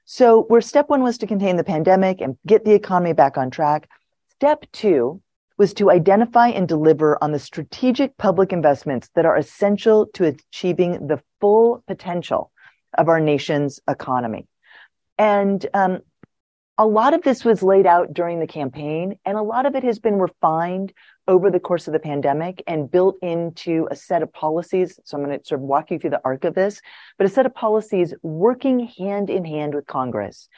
So 0.04 0.42
where 0.44 0.60
step 0.60 0.88
one 0.88 1.02
was 1.02 1.18
to 1.18 1.26
contain 1.26 1.56
the 1.56 1.64
pandemic 1.64 2.20
and 2.20 2.36
get 2.46 2.64
the 2.64 2.74
economy 2.74 3.12
back 3.12 3.38
on 3.38 3.50
track, 3.50 3.88
step 4.30 4.64
two 4.72 5.22
was 5.56 5.72
to 5.74 5.90
identify 5.90 6.48
and 6.48 6.66
deliver 6.66 7.22
on 7.22 7.32
the 7.32 7.38
strategic 7.38 8.16
public 8.16 8.52
investments 8.52 9.08
that 9.14 9.24
are 9.24 9.36
essential 9.36 10.06
to 10.14 10.24
achieving 10.24 11.06
the 11.06 11.22
full 11.40 11.82
potential 11.86 12.50
of 12.98 13.08
our 13.08 13.20
nation's 13.20 13.80
economy. 13.88 14.46
And 15.16 15.64
um, 15.74 16.00
a 16.76 16.86
lot 16.86 17.14
of 17.14 17.22
this 17.22 17.44
was 17.44 17.62
laid 17.62 17.86
out 17.86 18.12
during 18.12 18.40
the 18.40 18.46
campaign, 18.46 19.16
and 19.24 19.38
a 19.38 19.42
lot 19.42 19.64
of 19.64 19.76
it 19.76 19.84
has 19.84 20.00
been 20.00 20.18
refined 20.18 20.92
over 21.26 21.50
the 21.50 21.60
course 21.60 21.86
of 21.86 21.92
the 21.92 22.00
pandemic 22.00 22.62
and 22.66 22.90
built 22.90 23.16
into 23.22 23.88
a 23.90 23.96
set 23.96 24.22
of 24.22 24.32
policies. 24.32 24.98
So 25.04 25.16
I'm 25.16 25.24
going 25.24 25.38
to 25.38 25.44
sort 25.44 25.60
of 25.60 25.66
walk 25.66 25.90
you 25.90 25.98
through 25.98 26.10
the 26.10 26.20
arc 26.24 26.44
of 26.44 26.54
this, 26.54 26.80
but 27.16 27.26
a 27.26 27.30
set 27.30 27.46
of 27.46 27.54
policies 27.54 28.12
working 28.22 28.88
hand 28.98 29.30
in 29.30 29.44
hand 29.44 29.74
with 29.74 29.86
Congress. 29.86 30.48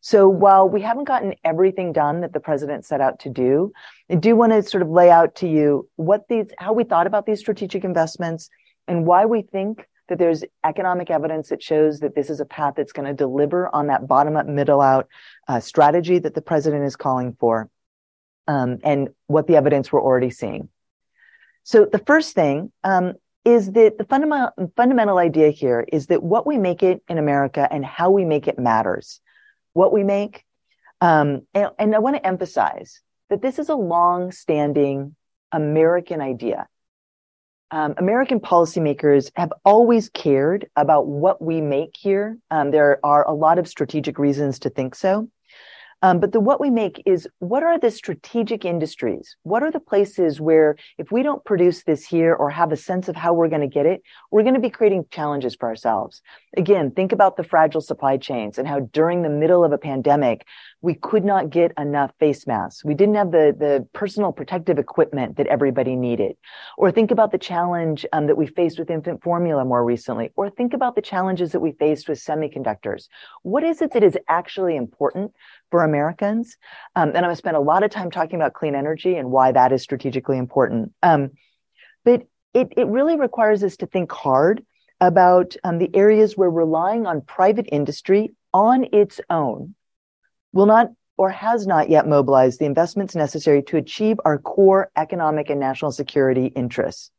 So 0.00 0.28
while 0.28 0.68
we 0.68 0.80
haven't 0.80 1.04
gotten 1.04 1.34
everything 1.44 1.92
done 1.92 2.22
that 2.22 2.32
the 2.32 2.40
president 2.40 2.86
set 2.86 3.00
out 3.00 3.20
to 3.20 3.30
do, 3.30 3.72
I 4.10 4.14
do 4.14 4.34
want 4.34 4.52
to 4.52 4.62
sort 4.62 4.82
of 4.82 4.88
lay 4.88 5.10
out 5.10 5.36
to 5.36 5.48
you 5.48 5.88
what 5.96 6.26
these, 6.28 6.46
how 6.58 6.72
we 6.72 6.84
thought 6.84 7.06
about 7.06 7.26
these 7.26 7.40
strategic 7.40 7.84
investments 7.84 8.48
and 8.88 9.06
why 9.06 9.26
we 9.26 9.42
think 9.42 9.86
that 10.08 10.18
there's 10.18 10.44
economic 10.64 11.10
evidence 11.10 11.48
that 11.48 11.62
shows 11.62 12.00
that 12.00 12.14
this 12.14 12.30
is 12.30 12.40
a 12.40 12.44
path 12.44 12.74
that's 12.76 12.92
going 12.92 13.06
to 13.06 13.14
deliver 13.14 13.74
on 13.74 13.88
that 13.88 14.06
bottom 14.06 14.36
up, 14.36 14.46
middle 14.46 14.80
out 14.80 15.08
uh, 15.48 15.60
strategy 15.60 16.18
that 16.18 16.34
the 16.34 16.42
president 16.42 16.84
is 16.84 16.96
calling 16.96 17.36
for 17.38 17.68
um, 18.46 18.78
and 18.84 19.08
what 19.26 19.46
the 19.46 19.56
evidence 19.56 19.90
we're 19.90 20.02
already 20.02 20.30
seeing. 20.30 20.68
So 21.64 21.84
the 21.84 21.98
first 21.98 22.34
thing 22.34 22.72
um, 22.84 23.14
is 23.44 23.72
that 23.72 23.98
the 23.98 24.04
fundamental 24.04 24.72
fundamental 24.76 25.18
idea 25.18 25.50
here 25.50 25.84
is 25.92 26.06
that 26.06 26.22
what 26.22 26.46
we 26.46 26.58
make 26.58 26.82
it 26.82 27.02
in 27.08 27.18
America 27.18 27.66
and 27.70 27.84
how 27.84 28.10
we 28.10 28.24
make 28.24 28.48
it 28.48 28.58
matters. 28.58 29.20
What 29.72 29.92
we 29.92 30.04
make, 30.04 30.44
um, 31.00 31.42
and, 31.54 31.70
and 31.78 31.94
I 31.94 31.98
want 31.98 32.16
to 32.16 32.26
emphasize 32.26 33.02
that 33.28 33.42
this 33.42 33.58
is 33.58 33.68
a 33.68 33.74
long-standing 33.74 35.14
American 35.52 36.20
idea. 36.20 36.66
Um, 37.70 37.94
American 37.96 38.40
policymakers 38.40 39.30
have 39.36 39.52
always 39.64 40.08
cared 40.08 40.68
about 40.76 41.06
what 41.06 41.42
we 41.42 41.60
make 41.60 41.96
here. 41.96 42.38
Um, 42.50 42.70
there 42.70 43.00
are 43.04 43.26
a 43.26 43.32
lot 43.32 43.58
of 43.58 43.66
strategic 43.66 44.18
reasons 44.18 44.58
to 44.60 44.70
think 44.70 44.94
so. 44.94 45.28
Um, 46.02 46.20
but 46.20 46.32
the 46.32 46.40
what 46.40 46.60
we 46.60 46.70
make 46.70 47.02
is 47.06 47.26
what 47.38 47.62
are 47.62 47.78
the 47.78 47.90
strategic 47.90 48.64
industries? 48.64 49.36
What 49.44 49.62
are 49.62 49.70
the 49.70 49.80
places 49.80 50.40
where 50.40 50.76
if 50.98 51.10
we 51.10 51.22
don't 51.22 51.44
produce 51.44 51.84
this 51.84 52.04
here 52.04 52.34
or 52.34 52.50
have 52.50 52.70
a 52.70 52.76
sense 52.76 53.08
of 53.08 53.16
how 53.16 53.32
we're 53.32 53.48
going 53.48 53.62
to 53.62 53.66
get 53.66 53.86
it, 53.86 54.02
we're 54.30 54.42
going 54.42 54.54
to 54.54 54.60
be 54.60 54.70
creating 54.70 55.06
challenges 55.10 55.56
for 55.58 55.68
ourselves. 55.68 56.20
Again, 56.56 56.90
think 56.90 57.12
about 57.12 57.36
the 57.36 57.44
fragile 57.44 57.80
supply 57.80 58.18
chains 58.18 58.58
and 58.58 58.68
how 58.68 58.80
during 58.80 59.22
the 59.22 59.30
middle 59.30 59.64
of 59.64 59.72
a 59.72 59.78
pandemic, 59.78 60.46
we 60.82 60.94
could 60.94 61.24
not 61.24 61.50
get 61.50 61.72
enough 61.78 62.12
face 62.20 62.46
masks. 62.46 62.84
We 62.84 62.94
didn't 62.94 63.14
have 63.14 63.32
the, 63.32 63.54
the 63.58 63.86
personal 63.92 64.32
protective 64.32 64.78
equipment 64.78 65.36
that 65.36 65.46
everybody 65.46 65.96
needed. 65.96 66.36
Or 66.76 66.92
think 66.92 67.10
about 67.10 67.32
the 67.32 67.38
challenge 67.38 68.04
um, 68.12 68.26
that 68.26 68.36
we 68.36 68.46
faced 68.46 68.78
with 68.78 68.90
infant 68.90 69.22
formula 69.22 69.64
more 69.64 69.84
recently. 69.84 70.30
Or 70.36 70.50
think 70.50 70.74
about 70.74 70.94
the 70.94 71.02
challenges 71.02 71.52
that 71.52 71.60
we 71.60 71.72
faced 71.72 72.08
with 72.08 72.22
semiconductors. 72.22 73.08
What 73.42 73.64
is 73.64 73.80
it 73.80 73.92
that 73.94 74.04
is 74.04 74.18
actually 74.28 74.76
important 74.76 75.32
for 75.70 75.84
Americans. 75.84 76.56
Um, 76.94 77.08
and 77.08 77.18
I'm 77.18 77.24
going 77.24 77.32
to 77.32 77.36
spend 77.36 77.56
a 77.56 77.60
lot 77.60 77.82
of 77.82 77.90
time 77.90 78.10
talking 78.10 78.36
about 78.40 78.54
clean 78.54 78.74
energy 78.74 79.16
and 79.16 79.30
why 79.30 79.52
that 79.52 79.72
is 79.72 79.82
strategically 79.82 80.38
important. 80.38 80.92
Um, 81.02 81.32
but 82.04 82.22
it, 82.54 82.68
it 82.76 82.86
really 82.86 83.16
requires 83.16 83.62
us 83.62 83.76
to 83.78 83.86
think 83.86 84.10
hard 84.12 84.64
about 85.00 85.56
um, 85.64 85.78
the 85.78 85.94
areas 85.94 86.36
where 86.36 86.50
relying 86.50 87.06
on 87.06 87.20
private 87.20 87.68
industry 87.70 88.32
on 88.54 88.86
its 88.92 89.20
own 89.28 89.74
will 90.52 90.66
not 90.66 90.90
or 91.18 91.30
has 91.30 91.66
not 91.66 91.88
yet 91.88 92.06
mobilized 92.06 92.60
the 92.60 92.66
investments 92.66 93.14
necessary 93.14 93.62
to 93.62 93.76
achieve 93.76 94.18
our 94.24 94.38
core 94.38 94.90
economic 94.96 95.50
and 95.50 95.60
national 95.60 95.92
security 95.92 96.46
interests. 96.46 97.10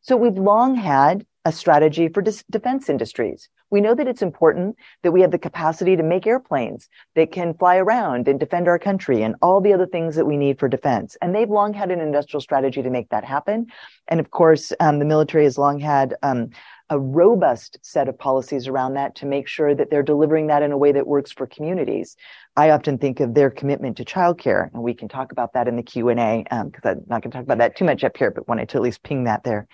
So 0.00 0.16
we've 0.16 0.36
long 0.36 0.74
had 0.74 1.26
a 1.44 1.52
strategy 1.52 2.08
for 2.08 2.22
defense 2.22 2.88
industries. 2.88 3.48
We 3.70 3.80
know 3.80 3.94
that 3.94 4.08
it's 4.08 4.22
important 4.22 4.76
that 5.02 5.12
we 5.12 5.20
have 5.20 5.30
the 5.30 5.38
capacity 5.38 5.96
to 5.96 6.02
make 6.02 6.26
airplanes 6.26 6.88
that 7.14 7.32
can 7.32 7.54
fly 7.54 7.76
around 7.76 8.28
and 8.28 8.38
defend 8.38 8.68
our 8.68 8.78
country 8.78 9.22
and 9.22 9.34
all 9.42 9.60
the 9.60 9.72
other 9.72 9.86
things 9.86 10.16
that 10.16 10.26
we 10.26 10.36
need 10.36 10.58
for 10.58 10.68
defense. 10.68 11.16
And 11.20 11.34
they've 11.34 11.50
long 11.50 11.72
had 11.72 11.90
an 11.90 12.00
industrial 12.00 12.40
strategy 12.40 12.82
to 12.82 12.90
make 12.90 13.08
that 13.10 13.24
happen. 13.24 13.66
And 14.08 14.20
of 14.20 14.30
course, 14.30 14.72
um, 14.80 14.98
the 14.98 15.04
military 15.04 15.44
has 15.44 15.58
long 15.58 15.80
had 15.80 16.14
um, 16.22 16.50
a 16.90 16.98
robust 16.98 17.78
set 17.82 18.08
of 18.08 18.18
policies 18.18 18.68
around 18.68 18.94
that 18.94 19.14
to 19.16 19.26
make 19.26 19.48
sure 19.48 19.74
that 19.74 19.90
they're 19.90 20.02
delivering 20.02 20.48
that 20.48 20.62
in 20.62 20.70
a 20.70 20.78
way 20.78 20.92
that 20.92 21.06
works 21.06 21.32
for 21.32 21.46
communities. 21.46 22.16
I 22.56 22.70
often 22.70 22.98
think 22.98 23.20
of 23.20 23.34
their 23.34 23.50
commitment 23.50 23.96
to 23.96 24.04
childcare, 24.04 24.72
and 24.72 24.82
we 24.82 24.94
can 24.94 25.08
talk 25.08 25.32
about 25.32 25.54
that 25.54 25.66
in 25.66 25.76
the 25.76 25.82
Q 25.82 26.10
and 26.10 26.20
A 26.20 26.44
because 26.66 26.84
um, 26.84 26.98
I'm 26.98 27.04
not 27.08 27.22
going 27.22 27.30
to 27.30 27.38
talk 27.38 27.44
about 27.44 27.58
that 27.58 27.76
too 27.76 27.84
much 27.84 28.04
up 28.04 28.16
here, 28.16 28.30
but 28.30 28.46
wanted 28.46 28.68
to 28.68 28.76
at 28.76 28.82
least 28.82 29.02
ping 29.02 29.24
that 29.24 29.44
there. 29.44 29.66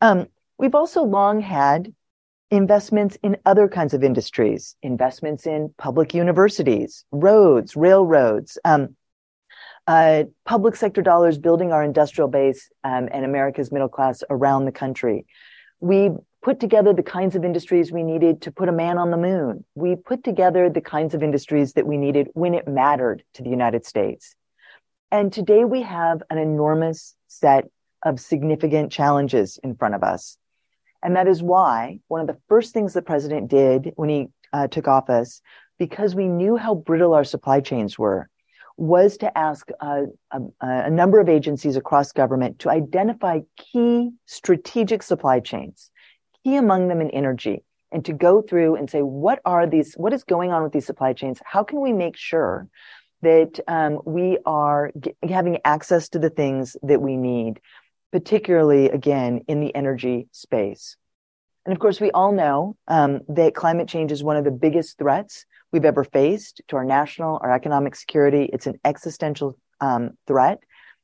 Um, 0.00 0.26
we've 0.58 0.74
also 0.74 1.02
long 1.02 1.40
had 1.40 1.92
investments 2.50 3.18
in 3.22 3.36
other 3.44 3.68
kinds 3.68 3.94
of 3.94 4.02
industries, 4.02 4.76
investments 4.82 5.46
in 5.46 5.72
public 5.76 6.14
universities, 6.14 7.04
roads, 7.12 7.76
railroads, 7.76 8.58
um, 8.64 8.96
uh, 9.86 10.24
public 10.44 10.76
sector 10.76 11.02
dollars 11.02 11.38
building 11.38 11.72
our 11.72 11.82
industrial 11.82 12.28
base 12.28 12.70
um, 12.84 13.08
and 13.12 13.24
America's 13.24 13.72
middle 13.72 13.88
class 13.88 14.22
around 14.30 14.64
the 14.64 14.72
country. 14.72 15.26
We 15.80 16.10
put 16.42 16.60
together 16.60 16.92
the 16.92 17.02
kinds 17.02 17.34
of 17.34 17.44
industries 17.44 17.90
we 17.90 18.02
needed 18.02 18.42
to 18.42 18.50
put 18.50 18.68
a 18.68 18.72
man 18.72 18.98
on 18.98 19.10
the 19.10 19.16
moon. 19.16 19.64
We 19.74 19.96
put 19.96 20.24
together 20.24 20.70
the 20.70 20.80
kinds 20.80 21.14
of 21.14 21.22
industries 21.22 21.72
that 21.72 21.86
we 21.86 21.96
needed 21.96 22.28
when 22.34 22.54
it 22.54 22.68
mattered 22.68 23.22
to 23.34 23.42
the 23.42 23.50
United 23.50 23.84
States. 23.84 24.34
And 25.10 25.32
today 25.32 25.64
we 25.64 25.82
have 25.82 26.22
an 26.30 26.38
enormous 26.38 27.14
set 27.28 27.64
of 28.02 28.20
significant 28.20 28.92
challenges 28.92 29.58
in 29.62 29.74
front 29.74 29.94
of 29.94 30.02
us. 30.02 30.36
And 31.02 31.16
that 31.16 31.28
is 31.28 31.42
why 31.42 32.00
one 32.08 32.20
of 32.20 32.26
the 32.26 32.38
first 32.48 32.72
things 32.72 32.92
the 32.92 33.02
president 33.02 33.48
did 33.48 33.92
when 33.96 34.08
he 34.08 34.28
uh, 34.52 34.68
took 34.68 34.88
office, 34.88 35.40
because 35.78 36.14
we 36.14 36.26
knew 36.26 36.56
how 36.56 36.74
brittle 36.74 37.14
our 37.14 37.24
supply 37.24 37.60
chains 37.60 37.98
were, 37.98 38.28
was 38.76 39.16
to 39.18 39.38
ask 39.38 39.68
a, 39.80 40.04
a, 40.60 40.90
number 40.90 41.18
of 41.18 41.28
agencies 41.28 41.76
across 41.76 42.12
government 42.12 42.60
to 42.60 42.70
identify 42.70 43.40
key 43.56 44.10
strategic 44.26 45.02
supply 45.02 45.40
chains, 45.40 45.90
key 46.44 46.54
among 46.56 46.86
them 46.86 47.00
in 47.00 47.10
energy, 47.10 47.64
and 47.90 48.04
to 48.04 48.12
go 48.12 48.40
through 48.40 48.76
and 48.76 48.88
say, 48.88 49.00
what 49.00 49.40
are 49.44 49.66
these, 49.66 49.94
what 49.94 50.12
is 50.12 50.22
going 50.22 50.52
on 50.52 50.62
with 50.62 50.72
these 50.72 50.86
supply 50.86 51.12
chains? 51.12 51.40
How 51.44 51.64
can 51.64 51.80
we 51.80 51.92
make 51.92 52.16
sure 52.16 52.68
that 53.22 53.58
um, 53.66 54.00
we 54.04 54.38
are 54.46 54.92
g- 54.98 55.12
having 55.28 55.58
access 55.64 56.08
to 56.10 56.20
the 56.20 56.30
things 56.30 56.76
that 56.82 57.02
we 57.02 57.16
need 57.16 57.60
particularly 58.12 58.90
again 58.90 59.42
in 59.48 59.60
the 59.60 59.74
energy 59.74 60.28
space. 60.32 60.96
And 61.64 61.72
of 61.72 61.80
course, 61.80 62.00
we 62.00 62.10
all 62.12 62.32
know 62.32 62.76
um, 62.86 63.20
that 63.28 63.54
climate 63.54 63.88
change 63.88 64.10
is 64.10 64.22
one 64.22 64.36
of 64.36 64.44
the 64.44 64.50
biggest 64.50 64.96
threats 64.96 65.44
we've 65.70 65.84
ever 65.84 66.02
faced 66.02 66.62
to 66.68 66.76
our 66.76 66.84
national, 66.84 67.38
our 67.42 67.52
economic 67.52 67.94
security. 67.94 68.48
It's 68.52 68.66
an 68.66 68.80
existential 68.84 69.58
um, 69.80 70.12
threat. 70.26 70.60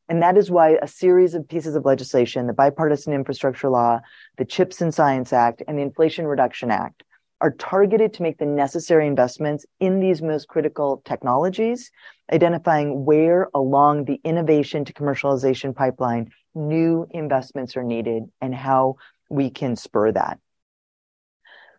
And 0.09 0.23
that 0.23 0.37
is 0.37 0.51
why 0.51 0.79
a 0.81 0.89
series 0.89 1.35
of 1.35 1.49
pieces 1.49 1.75
of 1.75 1.85
legislation, 1.85 2.47
the 2.47 2.53
Bipartisan 2.53 3.13
Infrastructure 3.13 3.71
Law, 3.71 4.01
the 4.37 4.45
CHIPS 4.45 4.81
and 4.81 4.95
Science 4.95 5.33
Act, 5.33 5.63
and 5.67 5.79
the 5.79 5.83
Inflation 5.83 6.27
Reduction 6.27 6.71
Act 6.71 7.03
are 7.41 7.51
targeted 7.51 8.15
to 8.15 8.23
make 8.23 8.39
the 8.39 8.47
necessary 8.47 9.07
investments 9.07 9.67
in 9.81 10.01
these 10.01 10.23
most 10.23 10.49
critical 10.49 11.03
technologies, 11.05 11.91
identifying 12.33 13.05
where 13.05 13.49
along 13.55 14.05
the 14.05 14.21
innovation 14.25 14.85
to 14.85 14.93
commercialization 14.95 15.75
pipeline 15.75 16.31
new 16.55 17.07
investments 17.11 17.77
are 17.77 17.83
needed 17.83 18.25
and 18.41 18.55
how 18.55 18.97
we 19.29 19.51
can 19.51 19.77
spur 19.77 20.13
that. 20.13 20.39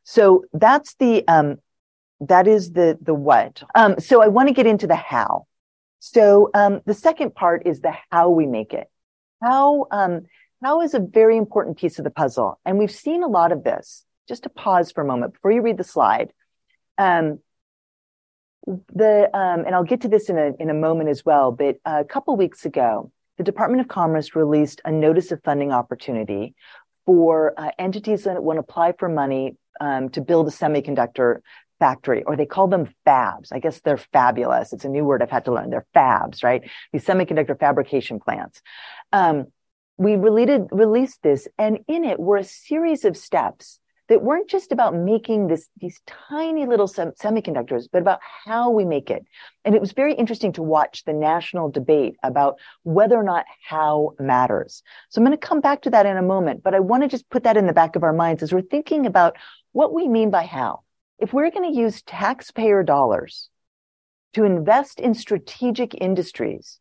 So 0.03 0.45
that's 0.53 0.95
the 0.95 1.27
um, 1.27 1.57
that 2.21 2.47
is 2.47 2.71
the 2.71 2.97
the 3.01 3.13
what. 3.13 3.63
Um, 3.73 3.99
so 3.99 4.21
I 4.21 4.27
want 4.27 4.47
to 4.49 4.53
get 4.53 4.67
into 4.67 4.87
the 4.87 4.95
how. 4.95 5.47
So 5.99 6.49
um, 6.53 6.81
the 6.85 6.93
second 6.93 7.33
part 7.33 7.65
is 7.65 7.81
the 7.81 7.93
how 8.11 8.29
we 8.29 8.45
make 8.45 8.73
it. 8.73 8.87
How 9.41 9.87
um, 9.91 10.25
how 10.63 10.81
is 10.81 10.93
a 10.93 10.99
very 10.99 11.37
important 11.37 11.77
piece 11.77 11.97
of 11.97 12.05
the 12.05 12.11
puzzle, 12.11 12.59
and 12.65 12.77
we've 12.77 12.91
seen 12.91 13.23
a 13.23 13.27
lot 13.27 13.51
of 13.51 13.63
this. 13.63 14.05
Just 14.27 14.43
to 14.43 14.49
pause 14.49 14.91
for 14.91 15.01
a 15.01 15.05
moment 15.05 15.33
before 15.33 15.51
you 15.51 15.61
read 15.61 15.77
the 15.77 15.83
slide. 15.83 16.33
Um, 16.97 17.39
the 18.65 19.29
um, 19.37 19.65
and 19.65 19.75
I'll 19.75 19.83
get 19.83 20.01
to 20.01 20.07
this 20.07 20.29
in 20.29 20.37
a 20.37 20.51
in 20.59 20.69
a 20.69 20.73
moment 20.73 21.09
as 21.09 21.23
well. 21.23 21.51
But 21.51 21.77
a 21.85 22.03
couple 22.03 22.35
weeks 22.35 22.65
ago, 22.65 23.11
the 23.37 23.43
Department 23.43 23.81
of 23.81 23.87
Commerce 23.87 24.35
released 24.35 24.81
a 24.85 24.91
notice 24.91 25.31
of 25.31 25.41
funding 25.43 25.71
opportunity 25.71 26.55
for 27.05 27.53
uh, 27.57 27.71
entities 27.77 28.23
that 28.23 28.41
want 28.43 28.57
to 28.57 28.61
apply 28.61 28.93
for 28.97 29.09
money 29.09 29.57
um, 29.79 30.09
to 30.09 30.21
build 30.21 30.47
a 30.47 30.51
semiconductor 30.51 31.39
factory, 31.79 32.23
or 32.23 32.35
they 32.35 32.45
call 32.45 32.67
them 32.67 32.87
fabs. 33.05 33.49
I 33.51 33.59
guess 33.59 33.81
they're 33.81 33.97
fabulous. 33.97 34.73
It's 34.73 34.85
a 34.85 34.89
new 34.89 35.03
word 35.03 35.21
I've 35.21 35.29
had 35.29 35.45
to 35.45 35.53
learn. 35.53 35.69
They're 35.69 35.85
fabs, 35.93 36.43
right? 36.43 36.69
These 36.93 37.05
semiconductor 37.05 37.59
fabrication 37.59 38.19
plants. 38.19 38.61
Um, 39.11 39.47
we 39.97 40.15
related, 40.15 40.67
released 40.71 41.21
this, 41.21 41.47
and 41.57 41.79
in 41.87 42.03
it 42.05 42.19
were 42.19 42.37
a 42.37 42.43
series 42.43 43.05
of 43.05 43.15
steps 43.17 43.79
that 44.07 44.21
weren't 44.21 44.49
just 44.49 44.71
about 44.71 44.95
making 44.95 45.47
this 45.47 45.67
these 45.77 45.99
tiny 46.29 46.65
little 46.65 46.87
sem- 46.87 47.13
semiconductors, 47.13 47.87
but 47.91 48.01
about 48.01 48.19
how 48.45 48.69
we 48.69 48.85
make 48.85 49.09
it. 49.09 49.25
And 49.63 49.73
it 49.73 49.81
was 49.81 49.93
very 49.93 50.13
interesting 50.13 50.53
to 50.53 50.63
watch 50.63 51.03
the 51.05 51.13
national 51.13 51.71
debate 51.71 52.15
about 52.23 52.59
whether 52.83 53.15
or 53.15 53.23
not 53.23 53.45
how 53.67 54.13
matters. 54.19 54.83
So 55.09 55.19
I'm 55.19 55.25
going 55.25 55.37
to 55.37 55.47
come 55.47 55.61
back 55.61 55.81
to 55.83 55.89
that 55.91 56.05
in 56.05 56.17
a 56.17 56.21
moment, 56.21 56.63
but 56.63 56.75
I 56.75 56.79
want 56.79 57.03
to 57.03 57.09
just 57.09 57.29
put 57.29 57.43
that 57.43 57.57
in 57.57 57.67
the 57.67 57.73
back 57.73 57.95
of 57.95 58.03
our 58.03 58.13
minds 58.13 58.43
as 58.43 58.53
we're 58.53 58.61
thinking 58.61 59.05
about 59.05 59.37
what 59.71 59.93
we 59.93 60.07
mean 60.07 60.29
by 60.29 60.45
how. 60.45 60.81
If 61.17 61.33
we're 61.33 61.51
going 61.51 61.71
to 61.71 61.79
use 61.79 62.01
taxpayer 62.03 62.83
dollars 62.83 63.49
to 64.33 64.43
invest 64.43 64.99
in 64.99 65.13
strategic 65.13 65.95
industries 65.99 66.79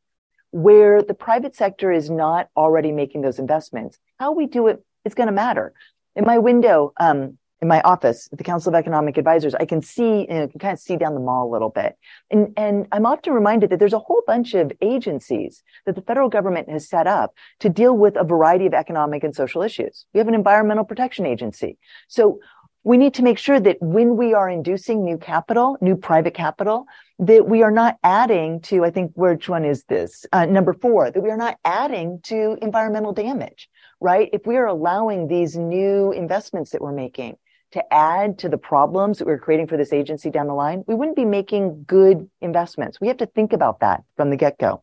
where 0.50 1.02
the 1.02 1.14
private 1.14 1.56
sector 1.56 1.90
is 1.90 2.10
not 2.10 2.48
already 2.56 2.92
making 2.92 3.22
those 3.22 3.38
investments, 3.38 3.98
how 4.18 4.32
we 4.32 4.46
do 4.46 4.66
it 4.68 4.84
is 5.04 5.14
going 5.14 5.26
to 5.26 5.32
matter 5.32 5.72
in 6.16 6.24
my 6.24 6.38
window, 6.38 6.92
um, 6.98 7.38
in 7.61 7.68
my 7.68 7.81
office 7.81 8.29
at 8.31 8.38
the 8.38 8.44
Council 8.44 8.74
of 8.74 8.79
Economic 8.79 9.16
Advisors, 9.16 9.55
I 9.55 9.64
can 9.64 9.81
see, 9.81 10.20
you 10.20 10.27
know, 10.29 10.48
can 10.48 10.61
kind 10.61 10.74
of 10.74 10.79
see 10.79 10.96
down 10.96 11.14
the 11.14 11.20
mall 11.20 11.48
a 11.48 11.53
little 11.53 11.70
bit. 11.70 11.96
And, 12.31 12.53
and 12.57 12.87
I'm 12.92 13.07
often 13.07 13.33
reminded 13.33 13.70
that 13.70 13.79
there's 13.79 13.94
a 13.94 13.98
whole 13.98 14.22
bunch 14.27 14.55
of 14.55 14.70
agencies 14.83 15.62
that 15.87 15.94
the 15.94 16.03
federal 16.03 16.29
government 16.29 16.68
has 16.68 16.88
set 16.88 17.07
up 17.07 17.35
to 17.61 17.68
deal 17.70 17.96
with 17.96 18.16
a 18.16 18.24
variety 18.24 18.66
of 18.66 18.74
economic 18.74 19.24
and 19.24 19.35
social 19.35 19.62
issues. 19.62 20.05
We 20.12 20.18
have 20.18 20.29
an 20.29 20.35
environmental 20.35 20.85
protection 20.85 21.24
agency. 21.24 21.79
So 22.09 22.40
we 22.83 22.98
need 22.98 23.14
to 23.14 23.22
make 23.22 23.38
sure 23.38 23.59
that 23.59 23.79
when 23.81 24.16
we 24.16 24.35
are 24.35 24.48
inducing 24.48 25.03
new 25.03 25.16
capital, 25.16 25.79
new 25.81 25.96
private 25.96 26.35
capital, 26.35 26.85
that 27.18 27.48
we 27.48 27.62
are 27.62 27.70
not 27.70 27.96
adding 28.05 28.61
to, 28.61 28.85
I 28.85 28.90
think, 28.90 29.12
which 29.14 29.48
one 29.48 29.64
is 29.64 29.85
this? 29.85 30.27
Uh, 30.33 30.44
number 30.44 30.74
four, 30.74 31.11
that 31.11 31.22
we 31.22 31.31
are 31.31 31.37
not 31.38 31.59
adding 31.64 32.20
to 32.24 32.59
environmental 32.61 33.14
damage 33.14 33.70
right? 34.04 34.28
If 34.34 34.46
we 34.46 34.58
are 34.58 34.66
allowing 34.66 35.28
these 35.28 35.56
new 35.56 36.12
investments 36.12 36.72
that 36.72 36.82
we're 36.82 36.92
making 36.92 37.36
to 37.72 37.82
add 37.90 38.38
to 38.40 38.50
the 38.50 38.58
problems 38.58 39.16
that 39.18 39.26
we're 39.26 39.38
creating 39.38 39.66
for 39.66 39.78
this 39.78 39.94
agency 39.94 40.28
down 40.28 40.46
the 40.46 40.52
line, 40.52 40.84
we 40.86 40.94
wouldn't 40.94 41.16
be 41.16 41.24
making 41.24 41.84
good 41.88 42.28
investments. 42.42 43.00
We 43.00 43.08
have 43.08 43.16
to 43.16 43.26
think 43.26 43.54
about 43.54 43.80
that 43.80 44.02
from 44.18 44.28
the 44.28 44.36
get 44.36 44.58
go. 44.58 44.82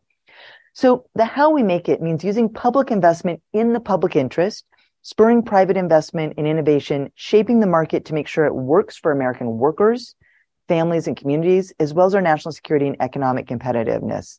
So 0.74 1.06
the 1.14 1.24
how 1.24 1.50
we 1.50 1.62
make 1.62 1.88
it 1.88 2.02
means 2.02 2.24
using 2.24 2.52
public 2.52 2.90
investment 2.90 3.40
in 3.52 3.72
the 3.72 3.78
public 3.78 4.16
interest 4.16 4.64
spurring 5.02 5.42
private 5.42 5.76
investment 5.76 6.34
in 6.36 6.46
innovation, 6.46 7.10
shaping 7.14 7.60
the 7.60 7.66
market 7.66 8.04
to 8.06 8.14
make 8.14 8.28
sure 8.28 8.44
it 8.44 8.54
works 8.54 8.96
for 8.96 9.12
American 9.12 9.58
workers, 9.58 10.14
families, 10.68 11.06
and 11.06 11.16
communities, 11.16 11.72
as 11.80 11.92
well 11.92 12.06
as 12.06 12.14
our 12.14 12.20
national 12.20 12.52
security 12.52 12.86
and 12.86 12.96
economic 13.00 13.46
competitiveness. 13.46 14.38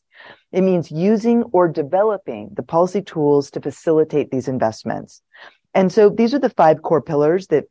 It 0.52 0.62
means 0.62 0.90
using 0.90 1.42
or 1.52 1.68
developing 1.68 2.50
the 2.54 2.62
policy 2.62 3.02
tools 3.02 3.50
to 3.52 3.60
facilitate 3.60 4.30
these 4.30 4.48
investments. 4.48 5.22
And 5.74 5.92
so 5.92 6.08
these 6.08 6.34
are 6.34 6.38
the 6.38 6.50
five 6.50 6.82
core 6.82 7.02
pillars 7.02 7.48
that 7.48 7.64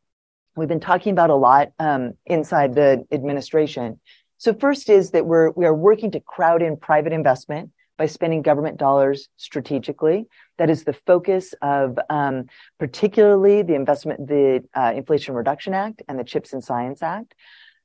we've 0.56 0.68
been 0.68 0.80
talking 0.80 1.12
about 1.12 1.30
a 1.30 1.34
lot 1.34 1.68
um, 1.78 2.12
inside 2.26 2.74
the 2.74 3.04
administration. 3.10 4.00
So 4.38 4.52
first 4.54 4.90
is 4.90 5.10
that 5.12 5.26
we're 5.26 5.50
we 5.50 5.64
are 5.64 5.74
working 5.74 6.10
to 6.12 6.20
crowd 6.20 6.62
in 6.62 6.76
private 6.76 7.12
investment 7.12 7.70
by 7.96 8.06
spending 8.06 8.42
government 8.42 8.76
dollars 8.76 9.28
strategically. 9.36 10.26
That 10.58 10.70
is 10.70 10.84
the 10.84 10.92
focus 10.92 11.54
of 11.62 11.98
um, 12.10 12.46
particularly 12.78 13.62
the 13.62 13.74
investment, 13.74 14.26
the 14.26 14.64
uh, 14.74 14.92
Inflation 14.94 15.34
Reduction 15.34 15.74
Act 15.74 16.02
and 16.08 16.18
the 16.18 16.24
CHIPS 16.24 16.52
and 16.52 16.62
Science 16.62 17.02
Act. 17.02 17.34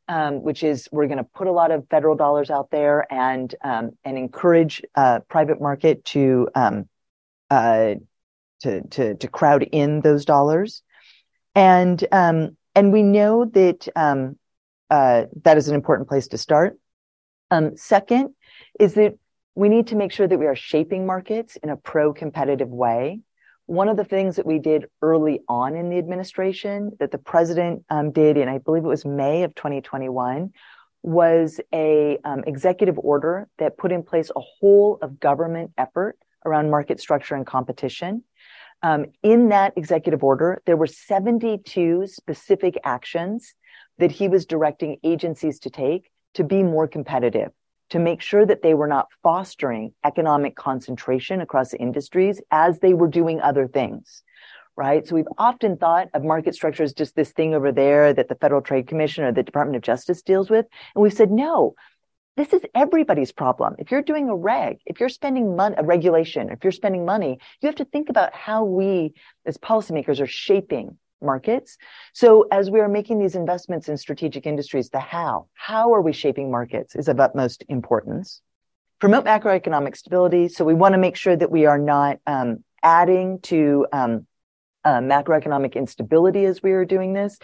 Um, 0.10 0.42
which 0.42 0.64
is 0.64 0.90
we're 0.92 1.06
going 1.06 1.20
to 1.20 1.24
put 1.24 1.46
a 1.46 1.52
lot 1.52 1.70
of 1.70 1.88
federal 1.92 2.16
dollars 2.16 2.50
out 2.50 2.72
there 2.72 3.06
and 3.14 3.54
um, 3.64 3.92
and 4.04 4.18
encourage 4.18 4.82
uh, 4.96 5.20
private 5.30 5.62
market 5.62 6.04
to, 6.06 6.50
um, 6.56 6.90
uh, 7.52 7.94
to 8.62 8.82
to 8.88 9.14
to 9.14 9.28
crowd 9.28 9.62
in 9.72 10.02
those 10.02 10.26
dollars, 10.26 10.82
and 11.54 12.04
um, 12.12 12.58
and 12.74 12.92
we 12.92 13.04
know 13.04 13.46
that 13.46 13.88
um, 13.96 14.40
uh, 14.90 15.26
that 15.44 15.58
is 15.58 15.68
an 15.68 15.76
important 15.76 16.10
place 16.10 16.28
to 16.30 16.40
start. 16.40 16.80
Um, 17.52 17.78
second 17.78 18.34
is 18.80 18.96
that 18.96 19.14
we 19.54 19.70
need 19.70 19.88
to 19.88 19.96
make 19.96 20.12
sure 20.12 20.28
that 20.28 20.40
we 20.40 20.48
are 20.48 20.56
shaping 20.56 21.06
markets 21.06 21.56
in 21.58 21.70
a 21.70 21.78
pro-competitive 21.78 22.70
way. 22.70 23.20
One 23.70 23.88
of 23.88 23.98
the 23.98 24.04
things 24.04 24.38
that 24.38 24.48
we 24.48 24.58
did 24.58 24.88
early 25.04 25.42
on 25.48 25.76
in 25.76 25.92
the 25.92 26.00
administration 26.00 26.90
that 27.00 27.12
the 27.12 27.20
president 27.20 27.84
um, 27.92 28.12
did, 28.12 28.36
and 28.36 28.50
I 28.50 28.58
believe 28.58 28.84
it 28.84 28.88
was 28.88 29.06
May 29.06 29.44
of 29.44 29.54
2021, 29.54 30.52
was 31.04 31.62
a 31.72 32.18
um, 32.26 32.44
executive 32.48 32.98
order 32.98 33.48
that 33.60 33.78
put 33.78 33.92
in 33.92 34.02
place 34.02 34.32
a 34.36 34.40
whole 34.40 34.98
of 35.04 35.20
government 35.20 35.70
effort 35.78 36.18
around 36.48 36.72
market 36.72 37.00
structure 37.00 37.36
and 37.36 37.46
competition. 37.46 38.24
Um, 38.82 39.06
in 39.22 39.50
that 39.50 39.74
executive 39.76 40.24
order, 40.24 40.64
there 40.66 40.76
were 40.76 40.88
72 40.88 42.08
specific 42.08 42.76
actions 42.84 43.54
that 44.00 44.12
he 44.12 44.28
was 44.28 44.48
directing 44.48 44.98
agencies 45.04 45.60
to 45.60 45.70
take 45.70 46.10
to 46.34 46.44
be 46.44 46.64
more 46.64 46.88
competitive, 46.88 47.52
to 47.90 48.00
make 48.00 48.22
sure 48.22 48.46
that 48.46 48.62
they 48.62 48.74
were 48.74 48.88
not 48.88 49.08
fostering 49.24 49.94
economic 50.04 50.56
concentration 50.56 51.42
across 51.42 51.74
industries 51.74 52.42
as 52.52 52.80
they 52.80 52.94
were 52.94 53.08
doing 53.08 53.42
other 53.42 53.68
things. 53.68 54.24
Right. 54.76 55.06
So 55.06 55.16
we've 55.16 55.28
often 55.38 55.76
thought 55.76 56.08
of 56.14 56.24
market 56.24 56.56
structure 56.56 56.84
as 56.84 56.94
just 56.94 57.14
this 57.14 57.32
thing 57.32 57.54
over 57.54 57.72
there 57.72 58.14
that 58.14 58.30
the 58.30 58.36
Federal 58.36 58.62
Trade 58.62 58.88
Commission 58.88 59.26
or 59.26 59.34
the 59.34 59.44
Department 59.44 59.76
of 59.76 59.82
Justice 59.82 60.22
deals 60.22 60.50
with. 60.50 60.68
And 60.96 61.04
we've 61.04 61.12
said, 61.12 61.32
no, 61.32 61.76
this 62.38 62.54
is 62.54 62.62
everybody's 62.74 63.34
problem. 63.34 63.76
If 63.78 63.92
you're 63.92 64.02
doing 64.02 64.30
a 64.30 64.36
reg, 64.36 64.78
if 64.86 65.02
you're 65.02 65.10
spending 65.10 65.58
money, 65.58 65.76
a 65.78 65.84
regulation, 65.84 66.50
if 66.50 66.64
you're 66.64 66.72
spending 66.72 67.04
money, 67.04 67.40
you 67.60 67.68
have 67.68 67.76
to 67.76 67.86
think 67.86 68.10
about 68.10 68.34
how 68.34 68.64
we 68.64 69.14
as 69.46 69.58
policymakers 69.58 70.22
are 70.22 70.28
shaping 70.28 70.98
markets. 71.22 71.78
So 72.14 72.48
as 72.52 72.70
we 72.70 72.80
are 72.80 72.90
making 72.90 73.20
these 73.20 73.36
investments 73.36 73.90
in 73.90 73.98
strategic 73.98 74.46
industries, 74.46 74.90
the 74.90 75.00
how, 75.00 75.48
how 75.54 75.94
are 75.94 76.02
we 76.02 76.14
shaping 76.14 76.52
markets 76.52 76.96
is 76.96 77.08
of 77.08 77.20
utmost 77.20 77.64
importance. 77.70 78.42
Promote 79.00 79.26
macroeconomic 79.26 79.96
stability. 79.96 80.50
So 80.50 80.66
we 80.66 80.74
want 80.74 80.94
to 80.94 80.98
make 80.98 81.16
sure 81.16 81.36
that 81.36 81.52
we 81.52 81.66
are 81.66 81.78
not 81.78 82.18
um, 82.28 82.64
adding 82.84 83.40
to 83.44 83.88
um, 83.94 84.28
uh, 84.84 85.00
macroeconomic 85.00 85.76
instability 85.76 86.46
as 86.46 86.62
we 86.62 86.72
are 86.72 86.86
doing 86.86 87.14
this. 87.14 87.38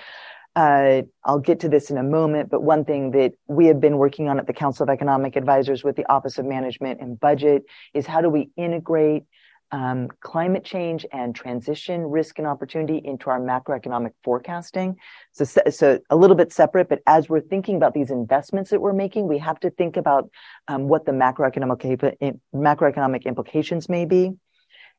Uh, 0.56 1.02
I'll 1.26 1.40
get 1.40 1.60
to 1.62 1.70
this 1.70 1.90
in 1.90 1.98
a 1.98 2.04
moment, 2.04 2.50
but 2.50 2.64
one 2.64 2.86
thing 2.86 3.12
that 3.12 3.34
we 3.48 3.66
have 3.66 3.82
been 3.82 3.98
working 3.98 4.30
on 4.30 4.40
at 4.40 4.48
the 4.48 4.54
Council 4.54 4.84
of 4.84 4.90
Economic 4.90 5.36
Advisors 5.36 5.84
with 5.84 5.98
the 5.98 6.10
Office 6.10 6.38
of 6.38 6.46
Management 6.46 7.02
and 7.02 7.20
Budget 7.20 7.64
is 7.94 8.06
how 8.06 8.22
do 8.22 8.30
we 8.30 8.50
integrate 8.56 9.24
um, 9.72 10.10
climate 10.22 10.64
change 10.64 11.06
and 11.12 11.36
transition 11.36 12.02
risk 12.04 12.38
and 12.40 12.48
opportunity 12.48 13.02
into 13.04 13.30
our 13.30 13.40
macroeconomic 13.40 14.12
forecasting. 14.24 14.98
So, 15.32 15.44
so 15.70 16.00
a 16.10 16.16
little 16.16 16.36
bit 16.36 16.54
separate, 16.54 16.90
but 16.90 17.02
as 17.08 17.30
we're 17.30 17.42
thinking 17.42 17.76
about 17.76 17.94
these 17.94 18.12
investments 18.12 18.70
that 18.70 18.82
we're 18.82 18.94
making, 18.94 19.28
we 19.28 19.40
have 19.40 19.60
to 19.62 19.70
think 19.70 19.98
about 19.98 20.30
um, 20.68 20.88
what 20.88 21.06
the 21.06 21.12
macroeconomic 21.12 22.40
macroeconomic 22.54 23.26
implications 23.26 23.90
may 23.90 24.06
be. 24.06 24.34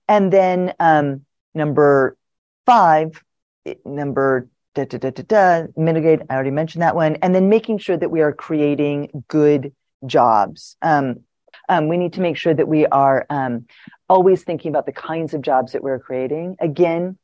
And 0.08 0.32
then 0.32 0.74
um, 0.78 1.22
number 1.54 2.16
five, 2.64 3.22
number 3.84 4.48
da, 4.74 4.84
da, 4.84 4.98
da, 4.98 5.10
da, 5.10 5.22
da, 5.22 5.66
mitigate. 5.76 6.20
I 6.28 6.34
already 6.34 6.50
mentioned 6.50 6.82
that 6.82 6.94
one. 6.94 7.16
And 7.16 7.34
then 7.34 7.48
making 7.48 7.78
sure 7.78 7.96
that 7.96 8.10
we 8.10 8.20
are 8.20 8.32
creating 8.32 9.24
good 9.28 9.72
jobs. 10.04 10.76
Um, 10.82 11.20
um, 11.68 11.88
we 11.88 11.96
need 11.96 12.14
to 12.14 12.20
make 12.20 12.36
sure 12.36 12.54
that 12.54 12.68
we 12.68 12.86
are 12.86 13.26
um, 13.30 13.66
always 14.08 14.42
thinking 14.42 14.70
about 14.70 14.86
the 14.86 14.92
kinds 14.92 15.34
of 15.34 15.42
jobs 15.42 15.72
that 15.72 15.82
we're 15.82 15.98
creating. 15.98 16.56
Again, 16.60 17.18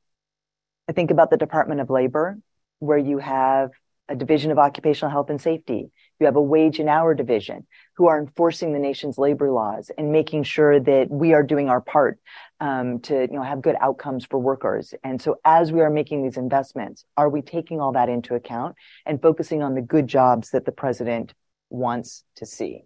I 0.89 0.93
think 0.93 1.11
about 1.11 1.31
the 1.31 1.37
Department 1.37 1.81
of 1.81 1.91
Labor, 1.91 2.39
where 2.81 2.99
you 2.99 3.19
have 3.19 3.71
a 4.09 4.17
division 4.17 4.51
of 4.51 4.59
occupational 4.59 5.11
health 5.11 5.31
and 5.31 5.41
safety. 5.41 5.91
You 6.19 6.27
have 6.27 6.37
a 6.37 6.43
wage 6.43 6.79
and 6.79 6.89
hour 6.89 7.15
division 7.15 7.67
who 7.97 8.07
are 8.07 8.19
enforcing 8.19 8.73
the 8.73 8.79
nation's 8.79 9.17
labor 9.17 9.51
laws 9.51 9.91
and 9.97 10.13
making 10.13 10.45
sure 10.45 10.79
that 10.79 11.11
we 11.11 11.33
are 11.33 11.43
doing 11.43 11.69
our 11.69 11.81
part 11.81 12.19
um, 12.61 13.01
to 13.01 13.23
you 13.23 13.33
know 13.33 13.43
have 13.43 13.63
good 13.63 13.77
outcomes 13.81 14.25
for 14.25 14.39
workers. 14.39 14.95
And 15.03 15.21
so 15.21 15.41
as 15.45 15.73
we 15.73 15.81
are 15.81 15.91
making 15.91 16.23
these 16.23 16.37
investments, 16.37 17.05
are 17.17 17.29
we 17.29 17.43
taking 17.43 17.81
all 17.81 17.93
that 17.93 18.09
into 18.09 18.35
account 18.35 18.77
and 19.07 19.21
focusing 19.21 19.63
on 19.63 19.75
the 19.75 19.83
good 19.83 20.07
jobs 20.07 20.51
that 20.51 20.65
the 20.65 20.73
president 20.73 21.33
wants 21.71 22.25
to 22.37 22.47
see? 22.47 22.85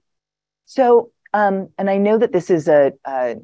So 0.65 1.13
um, 1.37 1.69
and 1.77 1.91
I 1.91 1.99
know 1.99 2.17
that 2.17 2.33
this 2.33 2.49
is 2.49 2.67
a, 2.67 2.95
a, 3.05 3.37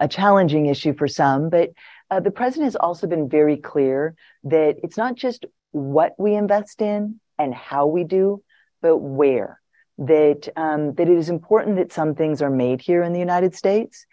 a 0.00 0.08
challenging 0.08 0.66
issue 0.66 0.92
for 0.92 1.06
some, 1.06 1.50
but 1.50 1.70
uh, 2.10 2.18
the 2.18 2.32
president 2.32 2.64
has 2.64 2.74
also 2.74 3.06
been 3.06 3.28
very 3.28 3.56
clear 3.56 4.16
that 4.42 4.78
it's 4.82 4.96
not 4.96 5.14
just 5.14 5.46
what 5.70 6.14
we 6.18 6.34
invest 6.34 6.82
in 6.82 7.20
and 7.38 7.54
how 7.54 7.86
we 7.86 8.02
do, 8.02 8.42
but 8.82 8.96
where. 8.96 9.60
That 9.98 10.48
um, 10.56 10.94
that 10.94 11.08
it 11.08 11.16
is 11.16 11.28
important 11.28 11.76
that 11.76 11.92
some 11.92 12.16
things 12.16 12.42
are 12.42 12.50
made 12.50 12.82
here 12.82 13.02
in 13.04 13.12
the 13.12 13.20
United 13.20 13.54
States. 13.54 14.04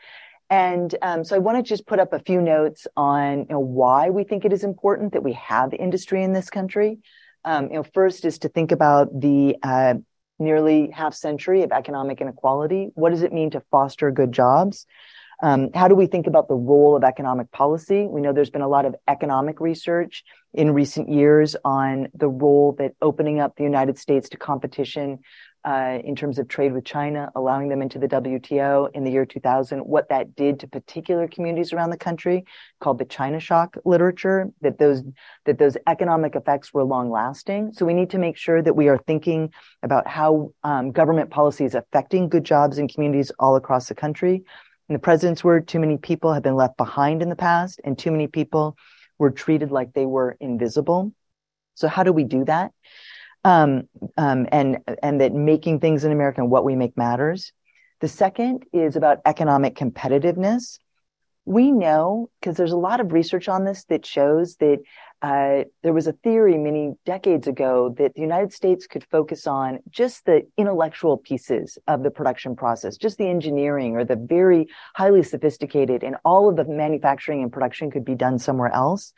And 0.49 0.95
um, 1.01 1.25
so 1.25 1.36
I 1.36 1.39
want 1.39 1.58
to 1.58 1.67
just 1.67 1.88
put 1.88 1.99
up 1.99 2.13
a 2.13 2.19
few 2.19 2.41
notes 2.41 2.86
on 2.95 3.39
you 3.39 3.45
know, 3.49 3.60
why 3.60 4.12
we 4.12 4.23
think 4.23 4.45
it 4.45 4.53
is 4.53 4.63
important 4.63 5.13
that 5.13 5.23
we 5.23 5.34
have 5.34 5.73
industry 5.73 6.23
in 6.23 6.32
this 6.32 6.51
country. 6.51 6.99
Um, 7.43 7.69
you 7.69 7.73
know, 7.73 7.84
first 7.84 8.23
is 8.23 8.38
to 8.39 8.49
think 8.49 8.71
about 8.71 9.19
the 9.19 9.58
uh, 9.63 9.95
nearly 10.43 10.91
half 10.91 11.13
century 11.13 11.63
of 11.63 11.71
economic 11.71 12.21
inequality. 12.21 12.89
What 12.95 13.12
does 13.12 13.23
it 13.23 13.34
mean 13.34 13.51
to 13.51 13.62
foster 13.71 14.12
good 14.12 14.32
jobs? 14.32 14.86
Um, 15.41 15.71
how 15.73 15.88
do 15.88 15.95
we 15.95 16.06
think 16.06 16.27
about 16.27 16.47
the 16.47 16.56
role 16.56 16.95
of 16.95 17.03
economic 17.03 17.51
policy? 17.51 18.08
We 18.08 18.21
know 18.21 18.32
there's 18.32 18.49
been 18.49 18.62
a 18.62 18.67
lot 18.67 18.86
of 18.86 18.95
economic 19.08 19.60
research 19.60 20.23
in 20.53 20.71
recent 20.71 21.10
years 21.10 21.56
on 21.65 22.08
the 22.13 22.29
role 22.29 22.75
that 22.79 22.93
opening 23.01 23.39
up 23.39 23.56
the 23.58 23.63
United 23.63 23.97
States 23.97 24.29
to 24.29 24.38
competition 24.38 25.19
in 25.65 26.15
terms 26.15 26.39
of 26.39 26.47
trade 26.47 26.73
with 26.73 26.86
China, 26.86 27.32
allowing 27.36 27.69
them 27.69 27.82
into 27.82 27.97
the 27.97 28.08
WTO 28.08 28.89
in 28.93 29.04
the 29.04 29.12
year 29.12 29.26
2000, 29.26 29.80
what 29.80 30.10
that 30.10 30.36
did 30.36 30.60
to 30.60 30.67
particular 30.67 31.28
communities 31.28 31.71
around 31.71 31.89
the 31.89 31.97
country, 31.97 32.43
called 32.80 32.99
the 32.99 33.06
China 33.06 33.39
shock 33.39 33.78
literature, 33.86 34.49
that 34.62 34.78
those 34.78 35.04
that 35.45 35.58
those 35.58 35.78
economic 35.88 36.36
effects 36.36 36.73
were 36.73 36.84
long 36.84 37.10
lasting. 37.10 37.71
So 37.73 37.86
we 37.86 37.93
need 37.93 38.10
to 38.12 38.17
make 38.17 38.38
sure 38.38 38.62
that 38.62 38.76
we 38.76 38.89
are 38.89 38.97
thinking 38.97 39.52
about 39.82 40.08
how 40.08 40.52
um, 40.63 40.91
government 40.91 41.30
policy 41.30 41.65
is 41.65 41.76
affecting 41.76 42.30
good 42.30 42.43
jobs 42.43 42.78
in 42.78 42.88
communities 42.88 43.32
all 43.39 43.56
across 43.56 43.88
the 43.88 43.95
country. 43.95 44.43
In 44.89 44.93
the 44.93 44.99
president's 44.99 45.43
word, 45.43 45.67
too 45.67 45.80
many 45.80 45.97
people 45.97 46.34
have 46.34 46.43
been 46.43 46.56
left 46.56 46.76
behind 46.76 47.21
in 47.21 47.30
the 47.30 47.36
past, 47.38 47.80
and 47.86 47.97
too 47.97 48.12
many 48.12 48.28
people 48.28 48.76
were 49.17 49.32
treated 49.32 49.71
like 49.71 49.93
they 49.93 50.06
were 50.06 50.36
invisible. 50.41 51.13
So 51.76 51.88
how 51.88 52.04
do 52.04 52.12
we 52.12 52.26
do 52.26 52.43
that? 52.45 52.71
Um, 53.43 53.84
um, 54.17 54.47
and 54.51 54.79
and 55.01 55.21
that 55.21 55.34
making 55.34 55.79
things 55.79 56.03
in 56.03 56.12
America 56.12 56.41
and 56.41 56.51
what 56.51 56.65
we 56.65 56.75
make 56.75 56.97
matters. 56.97 57.51
The 58.01 58.08
second 58.08 58.65
is 58.73 58.95
about 58.95 59.19
economic 59.25 59.75
competitiveness. 59.75 60.77
We 61.45 61.71
know 61.71 62.29
because 62.39 62.56
there's 62.56 62.71
a 62.71 62.77
lot 62.77 63.01
of 63.01 63.12
research 63.12 63.49
on 63.49 63.65
this 63.65 63.84
that 63.86 64.06
shows 64.06 64.56
that 64.58 64.79
uh, 65.21 65.63
there 65.84 65.93
was 65.93 66.08
a 66.08 66.12
theory 66.12 66.58
many 66.58 66.93
decades 67.06 67.47
ago 67.47 67.95
that 67.97 68.13
the 68.13 68.21
United 68.21 68.51
States 68.51 68.88
could 68.88 69.06
focus 69.10 69.47
on 69.47 69.79
just 69.89 70.25
the 70.25 70.45
intellectual 70.58 71.17
pieces 71.17 71.77
of 71.88 72.03
the 72.03 72.12
production 72.12 72.58
process, 72.58 72.97
just 72.97 73.17
the 73.17 73.29
engineering 73.29 73.95
or 73.95 74.03
the 74.03 74.17
very 74.17 74.67
highly 74.95 75.23
sophisticated, 75.23 76.03
and 76.03 76.17
all 76.25 76.49
of 76.49 76.58
the 76.58 76.65
manufacturing 76.65 77.41
and 77.41 77.53
production 77.53 77.89
could 77.89 78.03
be 78.03 78.15
done 78.15 78.38
somewhere 78.38 78.71
else. 78.73 79.13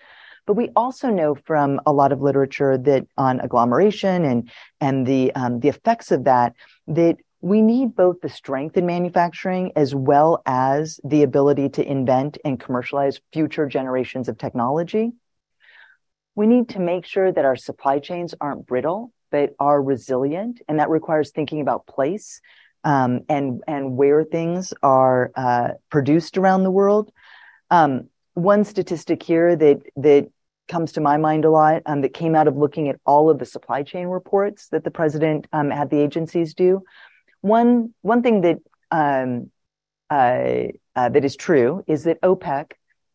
But 0.45 0.53
we 0.53 0.69
also 0.75 1.09
know 1.09 1.35
from 1.35 1.81
a 1.85 1.93
lot 1.93 2.11
of 2.11 2.21
literature 2.21 2.77
that 2.77 3.07
on 3.17 3.39
agglomeration 3.39 4.23
and 4.25 4.51
and 4.79 5.05
the 5.05 5.33
um, 5.33 5.59
the 5.59 5.69
effects 5.69 6.11
of 6.11 6.25
that 6.25 6.53
that 6.87 7.17
we 7.41 7.61
need 7.61 7.95
both 7.95 8.21
the 8.21 8.29
strength 8.29 8.75
in 8.75 8.85
manufacturing 8.85 9.71
as 9.75 9.93
well 9.93 10.41
as 10.45 10.99
the 11.03 11.23
ability 11.23 11.69
to 11.69 11.87
invent 11.87 12.37
and 12.43 12.59
commercialize 12.59 13.19
future 13.33 13.67
generations 13.67 14.27
of 14.27 14.37
technology. 14.37 15.11
We 16.33 16.47
need 16.47 16.69
to 16.69 16.79
make 16.79 17.05
sure 17.05 17.31
that 17.31 17.45
our 17.45 17.55
supply 17.55 17.99
chains 17.99 18.33
aren't 18.41 18.65
brittle, 18.65 19.13
but 19.31 19.53
are 19.59 19.81
resilient, 19.81 20.61
and 20.67 20.79
that 20.79 20.89
requires 20.89 21.31
thinking 21.31 21.61
about 21.61 21.87
place 21.87 22.41
um, 22.83 23.21
and 23.29 23.63
and 23.67 23.97
where 23.97 24.23
things 24.23 24.73
are 24.83 25.31
uh, 25.35 25.69
produced 25.89 26.37
around 26.37 26.63
the 26.63 26.71
world. 26.71 27.11
Um, 27.69 28.09
one 28.35 28.63
statistic 28.63 29.23
here 29.23 29.55
that 29.55 29.81
that 29.97 30.29
comes 30.67 30.93
to 30.93 31.01
my 31.01 31.17
mind 31.17 31.45
a 31.45 31.49
lot 31.49 31.81
um, 31.85 32.01
that 32.01 32.13
came 32.13 32.35
out 32.35 32.47
of 32.47 32.57
looking 32.57 32.89
at 32.89 32.99
all 33.05 33.29
of 33.29 33.39
the 33.39 33.45
supply 33.45 33.83
chain 33.83 34.07
reports 34.07 34.69
that 34.69 34.83
the 34.83 34.91
president 34.91 35.47
um, 35.53 35.69
had 35.69 35.89
the 35.89 35.99
agencies 35.99 36.53
do. 36.53 36.81
One 37.41 37.93
one 38.01 38.23
thing 38.23 38.41
that 38.41 38.57
um, 38.91 39.51
uh, 40.09 40.71
uh, 40.95 41.09
that 41.09 41.25
is 41.25 41.35
true 41.35 41.83
is 41.87 42.03
that 42.03 42.21
OPEC 42.21 42.71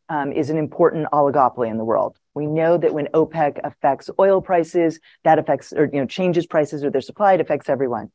um, 0.09 0.33
is 0.33 0.51
an 0.51 0.59
important 0.59 1.07
oligopoly 1.13 1.71
in 1.71 1.79
the 1.79 1.85
world. 1.85 2.19
We 2.35 2.47
know 2.47 2.77
that 2.77 2.95
when 2.95 3.07
OPEC 3.15 3.61
affects 3.65 4.11
oil 4.19 4.41
prices, 4.41 5.01
that 5.25 5.39
affects 5.39 5.73
or 5.73 5.89
you 5.93 6.01
know 6.01 6.07
changes 6.07 6.47
prices 6.47 6.85
or 6.85 6.91
their 6.91 7.01
supply, 7.01 7.35
it 7.35 7.41
affects 7.41 7.69
everyone. 7.69 8.11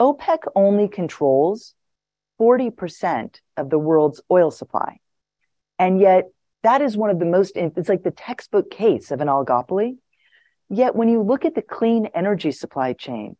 OPEC 0.00 0.38
only 0.56 0.88
controls 0.88 1.74
40% 2.40 3.40
of 3.56 3.70
the 3.70 3.78
world's 3.78 4.20
oil 4.30 4.50
supply. 4.50 4.98
And 5.78 6.00
yet 6.00 6.24
that 6.64 6.80
is 6.80 6.96
one 6.96 7.10
of 7.10 7.18
the 7.18 7.26
most, 7.26 7.56
it's 7.56 7.88
like 7.90 8.02
the 8.02 8.10
textbook 8.10 8.70
case 8.70 9.10
of 9.10 9.20
an 9.20 9.28
oligopoly. 9.28 9.98
Yet 10.70 10.96
when 10.96 11.08
you 11.08 11.22
look 11.22 11.44
at 11.44 11.54
the 11.54 11.62
clean 11.62 12.06
energy 12.14 12.52
supply 12.52 12.94
chain, 12.94 13.36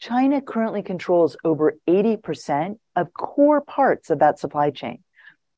China 0.00 0.42
currently 0.42 0.82
controls 0.82 1.36
over 1.44 1.78
80% 1.88 2.78
of 2.96 3.14
core 3.14 3.60
parts 3.60 4.10
of 4.10 4.18
that 4.18 4.40
supply 4.40 4.70
chain. 4.70 4.98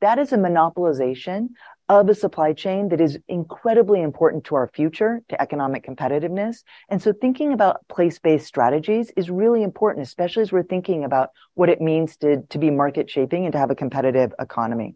That 0.00 0.18
is 0.18 0.32
a 0.32 0.36
monopolization 0.36 1.48
of 1.88 2.10
a 2.10 2.14
supply 2.14 2.52
chain 2.52 2.90
that 2.90 3.00
is 3.00 3.18
incredibly 3.26 4.02
important 4.02 4.44
to 4.44 4.54
our 4.54 4.68
future, 4.68 5.22
to 5.30 5.40
economic 5.40 5.86
competitiveness. 5.86 6.58
And 6.90 7.02
so 7.02 7.14
thinking 7.14 7.54
about 7.54 7.88
place-based 7.88 8.46
strategies 8.46 9.10
is 9.16 9.30
really 9.30 9.62
important, 9.62 10.06
especially 10.06 10.42
as 10.42 10.52
we're 10.52 10.62
thinking 10.62 11.04
about 11.04 11.30
what 11.54 11.70
it 11.70 11.80
means 11.80 12.18
to, 12.18 12.42
to 12.42 12.58
be 12.58 12.70
market 12.70 13.08
shaping 13.08 13.46
and 13.46 13.52
to 13.52 13.58
have 13.58 13.70
a 13.70 13.74
competitive 13.74 14.34
economy. 14.38 14.94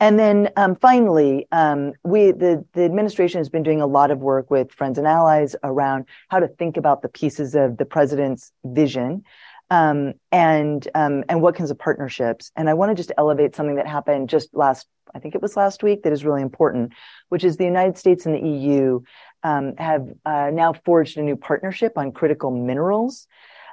And 0.00 0.18
then 0.18 0.48
um, 0.56 0.76
finally, 0.76 1.46
um, 1.52 1.92
we 2.02 2.32
the 2.32 2.64
the 2.72 2.84
administration 2.84 3.38
has 3.38 3.50
been 3.50 3.62
doing 3.62 3.82
a 3.82 3.86
lot 3.86 4.10
of 4.10 4.18
work 4.18 4.50
with 4.50 4.72
friends 4.72 4.96
and 4.96 5.06
allies 5.06 5.54
around 5.62 6.06
how 6.28 6.40
to 6.40 6.48
think 6.48 6.78
about 6.78 7.02
the 7.02 7.08
pieces 7.08 7.54
of 7.54 7.76
the 7.76 7.84
president's 7.84 8.50
vision 8.64 9.22
um, 9.68 10.14
and 10.32 10.88
um, 10.94 11.24
and 11.28 11.42
what 11.42 11.54
kinds 11.54 11.70
of 11.70 11.78
partnerships. 11.78 12.50
And 12.56 12.70
I 12.70 12.74
want 12.74 12.90
to 12.90 12.94
just 12.94 13.12
elevate 13.18 13.54
something 13.54 13.76
that 13.76 13.86
happened 13.86 14.30
just 14.30 14.54
last, 14.54 14.86
I 15.14 15.18
think 15.18 15.34
it 15.34 15.42
was 15.42 15.54
last 15.54 15.82
week, 15.82 16.02
that 16.02 16.12
is 16.14 16.24
really 16.24 16.42
important, 16.42 16.92
which 17.28 17.44
is 17.44 17.58
the 17.58 17.64
United 17.64 17.98
States 17.98 18.24
and 18.24 18.34
the 18.34 18.48
EU 18.48 19.00
um, 19.42 19.76
have 19.76 20.08
uh, 20.24 20.50
now 20.50 20.72
forged 20.72 21.18
a 21.18 21.22
new 21.22 21.36
partnership 21.36 21.98
on 21.98 22.12
critical 22.12 22.50
minerals. 22.50 23.26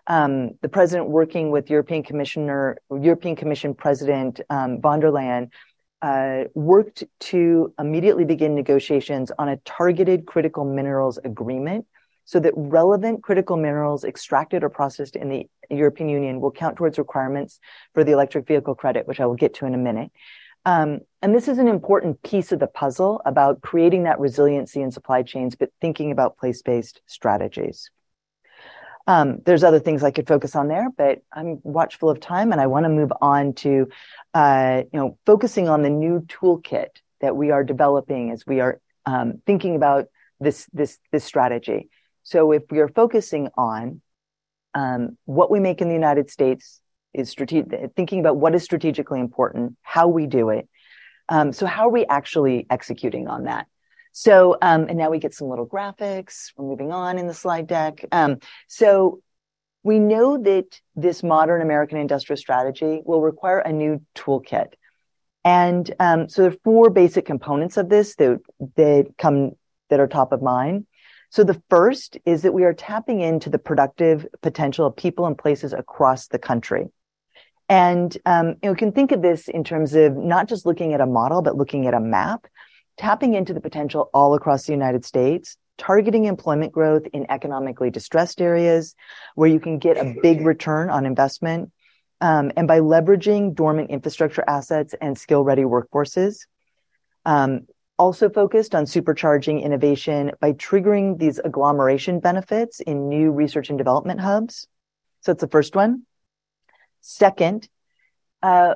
Um, 0.08 0.52
the 0.62 0.70
president 0.70 1.10
working 1.10 1.52
with 1.52 1.70
European 1.70 2.04
Commissioner, 2.04 2.78
European 2.90 3.36
Commission 3.36 3.74
President 3.74 4.40
um, 4.50 4.80
von 4.80 5.02
der 5.02 5.10
Leyen, 5.10 5.50
uh, 6.02 6.44
worked 6.54 7.04
to 7.20 7.74
immediately 7.80 8.26
begin 8.26 8.56
negotiations 8.56 9.32
on 9.40 9.50
a 9.50 9.58
targeted 9.58 10.26
critical 10.26 10.66
minerals 10.66 11.18
agreement 11.24 11.86
so 12.26 12.40
that 12.40 12.54
relevant 12.56 13.24
critical 13.24 13.56
minerals 13.56 14.04
extracted 14.04 14.64
or 14.64 14.70
processed 14.70 15.16
in 15.16 15.30
the 15.30 15.48
European 15.70 16.10
Union 16.10 16.42
will 16.42 16.52
count 16.52 16.76
towards 16.76 16.98
requirements 16.98 17.60
for 17.94 18.04
the 18.04 18.12
electric 18.12 18.46
vehicle 18.46 18.76
credit, 18.76 19.08
which 19.08 19.20
I 19.20 19.26
will 19.26 19.36
get 19.36 19.54
to 19.56 19.66
in 19.66 19.74
a 19.74 19.78
minute. 19.78 20.12
Um, 20.66 21.00
and 21.22 21.34
this 21.34 21.48
is 21.48 21.58
an 21.58 21.70
important 21.70 22.22
piece 22.24 22.52
of 22.52 22.60
the 22.60 22.68
puzzle 22.68 23.22
about 23.26 23.62
creating 23.62 24.04
that 24.04 24.20
resiliency 24.20 24.82
in 24.82 24.92
supply 24.92 25.24
chains, 25.24 25.56
but 25.56 25.70
thinking 25.80 26.12
about 26.12 26.38
place-based 26.38 27.02
strategies. 27.08 27.90
Um, 29.08 29.40
there's 29.46 29.64
other 29.64 29.80
things 29.80 30.04
I 30.04 30.12
could 30.12 30.28
focus 30.28 30.56
on 30.56 30.68
there, 30.68 30.90
but 30.98 31.20
I'm 31.32 31.60
watchful 31.64 32.10
of 32.10 32.20
time 32.20 32.52
and 32.52 32.60
I 32.60 32.68
want 32.68 32.84
to 32.84 32.90
move 32.90 33.12
on 33.22 33.54
to, 33.54 33.88
uh, 34.34 34.84
you 34.92 35.00
know, 35.00 35.18
focusing 35.26 35.70
on 35.70 35.82
the 35.82 35.90
new 35.90 36.20
toolkit 36.28 36.90
that 37.22 37.36
we 37.36 37.52
are 37.52 37.64
developing 37.64 38.32
as 38.32 38.46
we 38.46 38.60
are 38.60 38.82
um, 39.06 39.42
thinking 39.46 39.78
about 39.78 40.08
this, 40.42 40.68
this, 40.74 41.00
this 41.14 41.24
strategy. 41.24 41.90
So 42.24 42.52
if 42.52 42.64
we 42.70 42.80
are 42.80 42.90
focusing 42.90 43.48
on 43.58 44.02
um, 44.74 45.18
what 45.24 45.50
we 45.50 45.62
make 45.62 45.82
in 45.82 45.88
the 45.88 45.94
United 45.94 46.30
States 46.30 46.82
is 47.14 47.30
strategic, 47.30 47.96
thinking 47.96 48.20
about 48.20 48.36
what 48.36 48.54
is 48.54 48.64
strategically 48.64 49.22
important, 49.22 49.78
how 49.82 50.10
we 50.10 50.28
do 50.28 50.50
it. 50.50 50.68
Um, 51.30 51.54
so 51.54 51.66
how 51.66 51.88
are 51.88 51.92
we 51.92 52.06
actually 52.06 52.68
executing 52.70 53.30
on 53.30 53.46
that? 53.46 53.68
So, 54.20 54.58
um, 54.64 54.88
and 54.90 54.98
now 54.98 55.12
we 55.12 55.20
get 55.20 55.36
some 55.36 55.48
little 55.48 55.68
graphics. 55.68 56.52
We're 56.58 56.66
moving 56.66 56.92
on 56.92 57.20
in 57.20 57.28
the 57.28 57.36
slide 57.36 57.68
deck. 57.68 58.04
Um, 58.12 58.40
so 58.68 59.22
we 59.84 60.00
know 60.00 60.42
that 60.42 60.82
this 60.96 61.22
modern 61.22 61.62
American 61.62 62.00
industrial 62.00 62.38
strategy 62.38 63.00
will 63.06 63.22
require 63.22 63.60
a 63.60 63.72
new 63.72 64.02
toolkit. 64.16 64.74
And 65.46 65.94
um, 66.00 66.30
so 66.30 66.42
there 66.42 66.52
are 66.52 66.58
four 66.64 66.90
basic 66.90 67.28
components 67.28 67.78
of 67.78 67.90
this 67.90 68.16
that, 68.16 68.40
that 68.76 69.06
come 69.20 69.52
that 69.92 70.00
are 70.00 70.08
top 70.08 70.32
of 70.32 70.42
mind. 70.42 70.88
So 71.30 71.44
the 71.44 71.62
first 71.70 72.18
is 72.26 72.42
that 72.42 72.56
we 72.56 72.64
are 72.64 72.74
tapping 72.74 73.22
into 73.22 73.52
the 73.52 73.60
productive 73.60 74.26
potential 74.42 74.88
of 74.88 74.96
people 74.96 75.28
and 75.28 75.38
places 75.38 75.74
across 75.74 76.26
the 76.26 76.40
country. 76.40 76.88
And 77.70 78.18
um, 78.26 78.48
you, 78.48 78.56
know, 78.64 78.70
you 78.72 78.76
can 78.76 78.94
think 78.94 79.12
of 79.12 79.22
this 79.22 79.48
in 79.48 79.64
terms 79.64 79.94
of 79.94 80.18
not 80.18 80.50
just 80.50 80.66
looking 80.66 80.96
at 80.96 81.02
a 81.02 81.06
model, 81.06 81.44
but 81.44 81.56
looking 81.56 81.86
at 81.86 81.94
a 81.94 82.00
map, 82.00 82.48
tapping 82.98 83.34
into 83.34 83.54
the 83.54 83.62
potential 83.62 84.10
all 84.14 84.34
across 84.34 84.66
the 84.66 84.74
United 84.74 85.06
States, 85.06 85.58
targeting 85.78 86.26
employment 86.26 86.72
growth 86.72 87.06
in 87.14 87.30
economically 87.30 87.90
distressed 87.92 88.42
areas 88.42 88.96
where 89.36 89.50
you 89.50 89.60
can 89.60 89.78
get 89.78 89.98
a 89.98 90.16
big 90.22 90.46
return 90.46 90.90
on 90.90 91.06
investment, 91.06 91.72
um, 92.22 92.52
and 92.58 92.68
by 92.68 92.80
leveraging 92.80 93.54
dormant 93.54 93.90
infrastructure 93.92 94.44
assets 94.48 94.96
and 95.00 95.18
skill 95.18 95.44
ready 95.44 95.64
workforces. 95.64 96.48
Um, 97.26 97.68
also 98.00 98.30
focused 98.30 98.76
on 98.76 98.86
supercharging 98.86 99.62
innovation 99.64 100.32
by 100.40 100.54
triggering 100.54 101.18
these 101.18 101.40
agglomeration 101.40 102.20
benefits 102.20 102.80
in 102.80 103.10
new 103.10 103.32
research 103.32 103.70
and 103.70 103.78
development 103.78 104.20
hubs. 104.20 104.68
So 105.22 105.34
that's 105.34 105.42
the 105.42 105.48
first 105.48 105.76
one. 105.76 106.04
Second, 107.02 107.68
uh, 108.44 108.76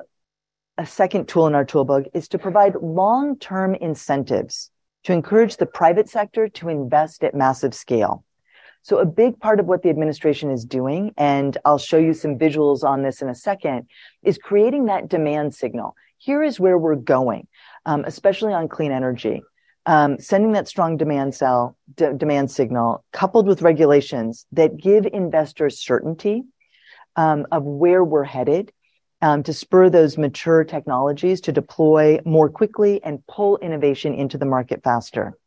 a 0.78 0.86
second 0.86 1.28
tool 1.28 1.48
in 1.48 1.56
our 1.56 1.66
toolbook 1.66 2.06
is 2.14 2.28
to 2.30 2.40
provide 2.40 2.76
long-term 2.76 3.76
incentives 3.76 4.72
to 5.04 5.14
encourage 5.14 5.58
the 5.58 5.66
private 5.66 6.10
sector 6.10 6.48
to 6.48 6.70
invest 6.70 7.24
at 7.24 7.34
massive 7.36 7.74
scale. 7.74 8.24
So 8.84 8.98
a 8.98 9.06
big 9.06 9.40
part 9.40 9.60
of 9.60 9.68
what 9.68 9.84
the 9.84 9.90
administration 9.90 10.50
is 10.50 10.66
doing, 10.66 11.14
and 11.18 11.58
I'll 11.66 11.78
show 11.78 11.98
you 11.98 12.14
some 12.14 12.38
visuals 12.38 12.84
on 12.84 13.04
this 13.04 13.22
in 13.22 13.30
a 13.30 13.36
second, 13.36 13.88
is 14.24 14.38
creating 14.38 14.86
that 14.86 15.08
demand 15.08 15.54
signal. 15.54 15.96
Here 16.18 16.42
is 16.42 16.60
where 16.60 16.78
we're 16.78 16.96
going 16.96 17.48
um, 17.86 18.04
especially 18.06 18.54
on 18.54 18.68
clean 18.68 18.92
energy. 18.92 19.42
Um, 19.86 20.20
sending 20.20 20.52
that 20.52 20.68
strong 20.68 20.98
demand 20.98 21.34
cell 21.34 21.76
d- 21.96 22.10
demand 22.16 22.52
signal 22.52 23.04
coupled 23.12 23.48
with 23.48 23.64
regulations 23.64 24.46
that 24.52 24.78
give 24.78 25.08
investors 25.12 25.80
certainty 25.80 26.44
um, 27.16 27.48
of 27.52 27.64
where 27.64 28.04
we're 28.04 28.24
headed 28.24 28.72
to 29.22 29.54
spur 29.54 29.90
those 29.90 30.18
mature 30.18 30.64
technologies 30.64 31.42
to 31.42 31.52
deploy 31.52 32.20
more 32.26 32.50
quickly 32.50 33.04
and 33.04 33.26
pull 33.28 33.58
innovation 33.60 34.14
into 34.14 34.38
the 34.38 34.46
market 34.46 34.84
faster. 34.84 35.38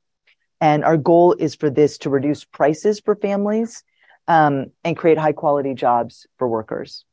And 0.60 0.84
our 0.84 0.96
goal 0.96 1.34
is 1.38 1.54
for 1.54 1.70
this 1.70 1.98
to 1.98 2.10
reduce 2.10 2.44
prices 2.44 3.00
for 3.00 3.16
families 3.16 3.82
um, 4.28 4.66
and 4.84 4.96
create 4.96 5.18
high 5.18 5.32
quality 5.32 5.74
jobs 5.74 6.26
for 6.38 6.48
workers. 6.48 7.04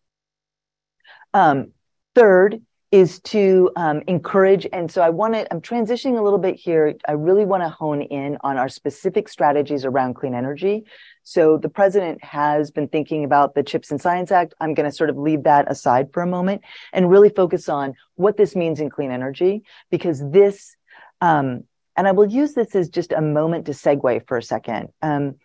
Um, 1.34 1.72
third, 2.16 2.62
is 2.92 3.22
to 3.22 3.72
um, 3.78 4.02
encourage. 4.08 4.68
And 4.74 4.92
so 4.92 5.02
I 5.02 5.10
want 5.10 5.34
to, 5.34 5.52
I'm 5.52 5.62
transitioning 5.62 6.20
a 6.20 6.22
little 6.22 6.40
bit 6.40 6.56
here. 6.56 6.94
I 7.08 7.14
really 7.14 7.46
want 7.46 7.64
to 7.64 7.70
hone 7.70 8.02
in 8.02 8.38
on 8.42 8.58
our 8.58 8.68
specific 8.68 9.30
strategies 9.30 9.86
around 9.86 10.16
clean 10.16 10.36
energy. 10.36 10.84
So 11.24 11.58
the 11.58 11.70
president 11.70 12.22
has 12.22 12.70
been 12.70 12.90
thinking 12.90 13.24
about 13.24 13.56
the 13.56 13.64
Chips 13.64 13.92
and 13.92 14.02
Science 14.02 14.30
Act. 14.30 14.54
I'm 14.60 14.74
going 14.74 14.90
to 14.90 14.96
sort 14.96 15.10
of 15.10 15.18
leave 15.18 15.44
that 15.44 15.72
aside 15.72 16.12
for 16.12 16.22
a 16.22 16.28
moment 16.28 16.64
and 16.92 17.10
really 17.10 17.30
focus 17.30 17.70
on 17.70 17.94
what 18.16 18.36
this 18.36 18.56
means 18.58 18.82
in 18.82 18.90
clean 18.90 19.12
energy 19.12 19.64
because 19.90 20.22
this, 20.30 20.76
um, 21.22 21.64
and 21.96 22.08
I 22.10 22.12
will 22.12 22.30
use 22.30 22.56
this 22.56 22.76
as 22.76 22.90
just 22.90 23.14
a 23.14 23.22
moment 23.22 23.68
to 23.68 23.72
segue 23.72 24.28
for 24.28 24.38
a 24.38 24.44
second. 24.44 24.90
Um, 25.02 25.36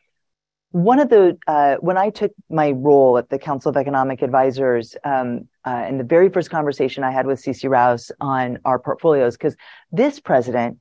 one 0.70 0.98
of 0.98 1.08
the 1.08 1.38
uh, 1.46 1.76
when 1.80 1.98
I 1.98 2.10
took 2.10 2.32
my 2.48 2.70
role 2.70 3.18
at 3.18 3.28
the 3.28 3.38
Council 3.38 3.70
of 3.70 3.76
Economic 3.76 4.22
Advisors, 4.22 4.96
um, 5.04 5.48
uh, 5.66 5.84
in 5.88 5.98
the 5.98 6.04
very 6.04 6.28
first 6.28 6.50
conversation 6.50 7.04
I 7.04 7.10
had 7.10 7.26
with 7.26 7.40
Ceci 7.40 7.68
Rouse 7.68 8.12
on 8.20 8.58
our 8.64 8.78
portfolios, 8.78 9.36
because 9.36 9.56
this 9.92 10.20
president 10.20 10.78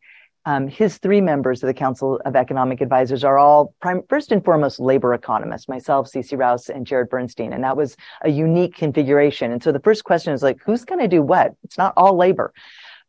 Um, 0.48 0.68
his 0.68 1.00
three 1.00 1.22
members 1.22 1.64
of 1.64 1.68
the 1.68 1.74
Council 1.74 2.22
of 2.24 2.36
Economic 2.36 2.80
Advisors 2.80 3.24
are 3.24 3.38
all 3.40 3.74
first 4.08 4.32
and 4.32 4.44
foremost 4.46 4.80
labor 4.80 5.12
economists, 5.16 5.68
myself, 5.68 6.08
Ceci 6.08 6.36
Rouse, 6.36 6.70
and 6.70 6.86
Jared 6.86 7.10
Bernstein. 7.10 7.52
And 7.52 7.64
that 7.64 7.76
was 7.76 7.98
a 8.22 8.30
unique 8.30 8.76
configuration. 8.78 9.52
And 9.52 9.64
so 9.64 9.72
the 9.72 9.86
first 9.88 10.04
question 10.04 10.34
is 10.36 10.44
like, 10.44 10.60
who's 10.64 10.86
going 10.86 11.02
to 11.02 11.16
do 11.18 11.24
what? 11.24 11.48
It's 11.64 11.80
not 11.80 11.94
all 11.98 12.16
labor. 12.16 12.54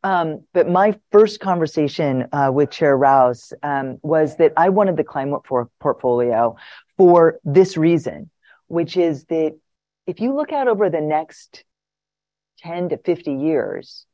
Um, 0.02 0.44
but 0.52 0.68
my 0.68 0.98
first 1.10 1.40
conversation 1.40 2.26
uh, 2.32 2.50
with 2.52 2.70
Chair 2.70 2.96
Rouse 2.96 3.52
um, 3.62 3.98
was 4.02 4.36
that 4.36 4.52
I 4.56 4.68
wanted 4.68 4.96
the 4.96 5.04
climate 5.04 5.42
for 5.46 5.68
portfolio 5.80 6.56
for 6.96 7.40
this 7.44 7.76
reason, 7.76 8.30
which 8.68 8.96
is 8.96 9.24
that 9.24 9.58
if 10.06 10.20
you 10.20 10.34
look 10.34 10.52
out 10.52 10.68
over 10.68 10.88
the 10.88 11.00
next 11.00 11.64
10 12.58 12.90
to 12.90 12.98
50 12.98 13.34
years 13.34 14.06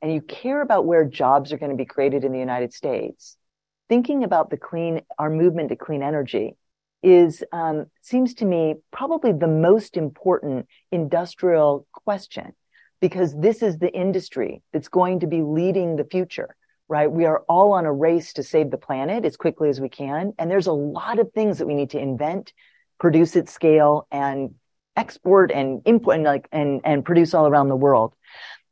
and 0.00 0.12
you 0.12 0.20
care 0.20 0.62
about 0.62 0.86
where 0.86 1.04
jobs 1.04 1.52
are 1.52 1.58
going 1.58 1.70
to 1.70 1.76
be 1.76 1.84
created 1.84 2.24
in 2.24 2.32
the 2.32 2.38
United 2.38 2.72
States, 2.72 3.36
thinking 3.88 4.24
about 4.24 4.50
the 4.50 4.56
clean, 4.56 5.02
our 5.18 5.30
movement 5.30 5.68
to 5.68 5.76
clean 5.76 6.02
energy 6.02 6.56
is, 7.02 7.44
um, 7.52 7.86
seems 8.00 8.34
to 8.34 8.44
me 8.44 8.76
probably 8.90 9.32
the 9.32 9.46
most 9.46 9.96
important 9.96 10.66
industrial 10.90 11.86
question 11.92 12.54
because 13.08 13.34
this 13.38 13.62
is 13.62 13.78
the 13.78 13.92
industry 13.94 14.62
that's 14.72 14.88
going 14.88 15.20
to 15.20 15.28
be 15.28 15.42
leading 15.42 15.94
the 15.94 16.04
future 16.04 16.56
right? 16.88 17.10
We 17.10 17.24
are 17.24 17.42
all 17.48 17.72
on 17.72 17.84
a 17.84 17.92
race 17.92 18.32
to 18.34 18.42
save 18.42 18.70
the 18.70 18.78
planet 18.78 19.24
as 19.24 19.36
quickly 19.36 19.68
as 19.68 19.80
we 19.80 19.88
can. 19.88 20.32
And 20.38 20.50
there's 20.50 20.68
a 20.68 20.72
lot 20.72 21.18
of 21.18 21.32
things 21.32 21.58
that 21.58 21.66
we 21.66 21.74
need 21.74 21.90
to 21.90 21.98
invent, 21.98 22.52
produce 23.00 23.34
at 23.36 23.48
scale 23.48 24.06
and 24.10 24.54
export 24.96 25.50
and 25.50 25.82
import 25.84 26.16
and 26.16 26.24
like, 26.24 26.48
and, 26.52 26.80
and 26.84 27.04
produce 27.04 27.34
all 27.34 27.46
around 27.46 27.68
the 27.68 27.76
world. 27.76 28.14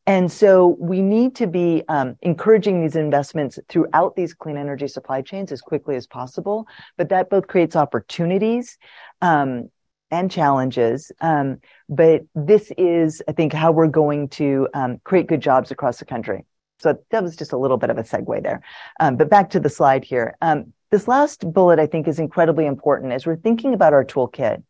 And 0.07 0.31
so 0.31 0.77
we 0.79 1.01
need 1.01 1.35
to 1.37 1.47
be 1.47 1.83
um, 1.89 2.17
encouraging 2.21 2.83
these 2.83 2.95
investments 2.95 3.59
throughout 3.69 4.15
these 4.15 4.35
clean 4.35 4.59
energy 4.59 4.87
supply 4.87 5.23
chains 5.23 5.51
as 5.51 5.63
quickly 5.63 5.97
as 5.97 6.07
possible. 6.07 6.69
But 6.97 7.09
that 7.09 7.31
both 7.31 7.47
creates 7.47 7.75
opportunities 7.75 8.79
um, 9.23 9.71
and 10.11 10.31
challenges. 10.31 11.11
Um, 11.21 11.59
but 11.89 12.23
this 12.35 12.71
is, 12.79 13.23
I 13.29 13.33
think, 13.33 13.53
how 13.53 13.73
we're 13.73 13.89
going 13.89 14.29
to 14.31 14.69
um, 14.75 15.01
create 15.05 15.27
good 15.27 15.41
jobs 15.41 15.71
across 15.71 15.99
the 15.99 16.05
country. 16.05 16.45
So 16.81 16.99
that 17.11 17.23
was 17.23 17.37
just 17.37 17.53
a 17.53 17.59
little 17.59 17.77
bit 17.77 17.91
of 17.91 17.99
a 17.99 18.03
segue 18.03 18.43
there. 18.43 18.61
Um, 19.01 19.17
but 19.17 19.31
back 19.31 19.51
to 19.51 19.61
the 19.61 19.71
slide 19.71 20.05
here. 20.05 20.37
Um, 20.43 20.73
this 20.91 21.09
last 21.09 21.51
bullet, 21.53 21.79
I 21.79 21.87
think, 21.87 22.07
is 22.07 22.19
incredibly 22.19 22.67
important 22.67 23.13
as 23.13 23.27
we're 23.27 23.37
thinking 23.37 23.75
about 23.75 23.93
our 23.93 24.05
toolkit. 24.05 24.63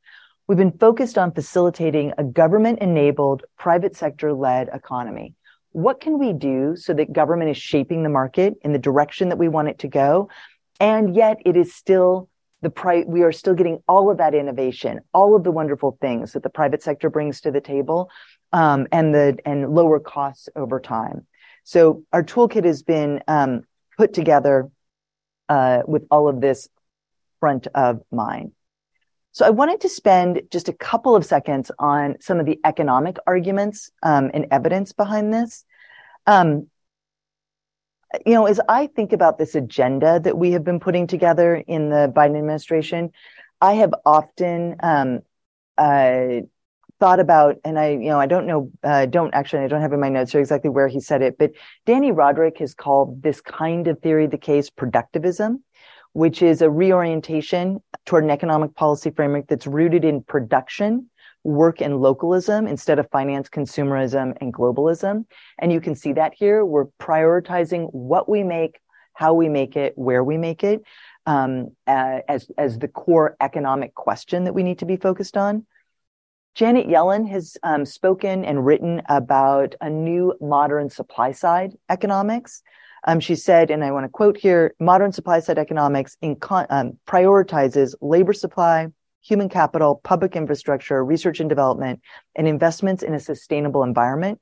We've 0.46 0.58
been 0.58 0.78
focused 0.78 1.18
on 1.18 1.32
facilitating 1.32 2.12
a 2.18 2.24
government 2.24 2.80
enabled, 2.80 3.44
private 3.58 3.96
sector 3.96 4.32
led 4.32 4.68
economy. 4.72 5.34
What 5.72 6.00
can 6.00 6.18
we 6.18 6.32
do 6.32 6.76
so 6.76 6.94
that 6.94 7.12
government 7.12 7.50
is 7.50 7.56
shaping 7.56 8.02
the 8.02 8.08
market 8.08 8.54
in 8.62 8.72
the 8.72 8.78
direction 8.78 9.30
that 9.30 9.38
we 9.38 9.48
want 9.48 9.68
it 9.68 9.80
to 9.80 9.88
go? 9.88 10.28
And 10.78 11.16
yet 11.16 11.38
it 11.44 11.56
is 11.56 11.74
still 11.74 12.28
the 12.64 12.70
pri- 12.70 13.04
we 13.06 13.22
are 13.22 13.30
still 13.30 13.54
getting 13.54 13.82
all 13.86 14.10
of 14.10 14.18
that 14.18 14.34
innovation, 14.34 15.00
all 15.12 15.36
of 15.36 15.44
the 15.44 15.50
wonderful 15.50 15.96
things 16.00 16.32
that 16.32 16.42
the 16.42 16.50
private 16.50 16.82
sector 16.82 17.10
brings 17.10 17.42
to 17.42 17.50
the 17.50 17.60
table, 17.60 18.10
um, 18.52 18.86
and 18.90 19.14
the 19.14 19.38
and 19.44 19.74
lower 19.74 20.00
costs 20.00 20.48
over 20.56 20.80
time. 20.80 21.26
So 21.64 22.02
our 22.12 22.22
toolkit 22.22 22.64
has 22.64 22.82
been 22.82 23.22
um, 23.28 23.62
put 23.96 24.12
together 24.14 24.70
uh, 25.48 25.82
with 25.86 26.06
all 26.10 26.28
of 26.28 26.40
this 26.40 26.68
front 27.38 27.66
of 27.74 28.00
mind. 28.10 28.52
So 29.32 29.44
I 29.44 29.50
wanted 29.50 29.80
to 29.82 29.88
spend 29.88 30.42
just 30.50 30.68
a 30.68 30.72
couple 30.72 31.16
of 31.16 31.24
seconds 31.24 31.70
on 31.78 32.16
some 32.20 32.40
of 32.40 32.46
the 32.46 32.60
economic 32.64 33.16
arguments 33.26 33.90
um, 34.02 34.30
and 34.32 34.46
evidence 34.50 34.92
behind 34.92 35.34
this. 35.34 35.64
Um, 36.26 36.68
you 38.24 38.34
know, 38.34 38.46
as 38.46 38.60
I 38.68 38.86
think 38.88 39.12
about 39.12 39.38
this 39.38 39.54
agenda 39.54 40.20
that 40.20 40.36
we 40.36 40.52
have 40.52 40.64
been 40.64 40.80
putting 40.80 41.06
together 41.06 41.56
in 41.56 41.90
the 41.90 42.12
Biden 42.14 42.38
administration, 42.38 43.10
I 43.60 43.74
have 43.74 43.94
often 44.04 44.76
um, 44.80 45.20
uh, 45.78 46.40
thought 47.00 47.20
about, 47.20 47.56
and 47.64 47.78
I, 47.78 47.90
you 47.90 48.08
know, 48.08 48.20
I 48.20 48.26
don't 48.26 48.46
know, 48.46 48.70
uh, 48.82 49.06
don't 49.06 49.34
actually, 49.34 49.64
I 49.64 49.68
don't 49.68 49.80
have 49.80 49.92
in 49.92 50.00
my 50.00 50.08
notes 50.08 50.32
here 50.32 50.40
exactly 50.40 50.70
where 50.70 50.88
he 50.88 51.00
said 51.00 51.22
it, 51.22 51.36
but 51.38 51.52
Dani 51.86 52.12
Rodrik 52.12 52.58
has 52.58 52.74
called 52.74 53.22
this 53.22 53.40
kind 53.40 53.88
of 53.88 54.00
theory 54.00 54.26
the 54.26 54.38
case 54.38 54.70
productivism, 54.70 55.60
which 56.12 56.42
is 56.42 56.62
a 56.62 56.70
reorientation 56.70 57.82
toward 58.06 58.24
an 58.24 58.30
economic 58.30 58.74
policy 58.74 59.10
framework 59.10 59.48
that's 59.48 59.66
rooted 59.66 60.04
in 60.04 60.22
production, 60.22 61.10
work, 61.44 61.80
and 61.80 62.00
localism 62.00 62.66
instead 62.66 62.98
of 62.98 63.08
finance, 63.10 63.48
consumerism, 63.48 64.36
and 64.40 64.52
globalism. 64.52 65.26
And 65.58 65.72
you 65.72 65.80
can 65.80 65.94
see 65.94 66.14
that 66.14 66.34
here. 66.34 66.64
We're 66.64 66.86
prioritizing 67.00 67.92
what 67.92 68.28
we 68.28 68.42
make, 68.42 68.80
how 69.12 69.34
we 69.34 69.48
make 69.48 69.76
it, 69.76 69.92
where 69.96 70.24
we 70.24 70.38
make 70.38 70.64
it, 70.64 70.82
um, 71.26 71.68
uh, 71.86 72.20
as 72.28 72.50
as 72.58 72.78
the 72.78 72.88
core 72.88 73.36
economic 73.40 73.94
question 73.94 74.44
that 74.44 74.54
we 74.54 74.62
need 74.62 74.80
to 74.80 74.86
be 74.86 74.96
focused 74.96 75.36
on. 75.36 75.66
Janet 76.54 76.86
Yellen 76.86 77.28
has 77.28 77.56
um, 77.64 77.84
spoken 77.84 78.44
and 78.44 78.64
written 78.64 79.02
about 79.08 79.74
a 79.80 79.90
new 79.90 80.34
modern 80.40 80.88
supply 80.88 81.32
side 81.32 81.72
economics. 81.88 82.62
Um, 83.06 83.20
she 83.20 83.34
said, 83.34 83.70
and 83.70 83.84
I 83.84 83.90
want 83.90 84.04
to 84.04 84.08
quote 84.08 84.36
here, 84.36 84.74
modern 84.78 85.12
supply 85.12 85.40
side 85.40 85.58
economics 85.58 86.16
con- 86.40 86.66
um, 86.70 86.98
prioritizes 87.06 87.94
labor 88.00 88.32
supply, 88.32 88.86
human 89.24 89.48
capital, 89.48 90.00
public 90.04 90.36
infrastructure, 90.36 91.04
research 91.04 91.40
and 91.40 91.48
development, 91.48 92.00
and 92.36 92.46
investments 92.46 93.02
in 93.02 93.14
a 93.14 93.20
sustainable 93.20 93.82
environment. 93.82 94.38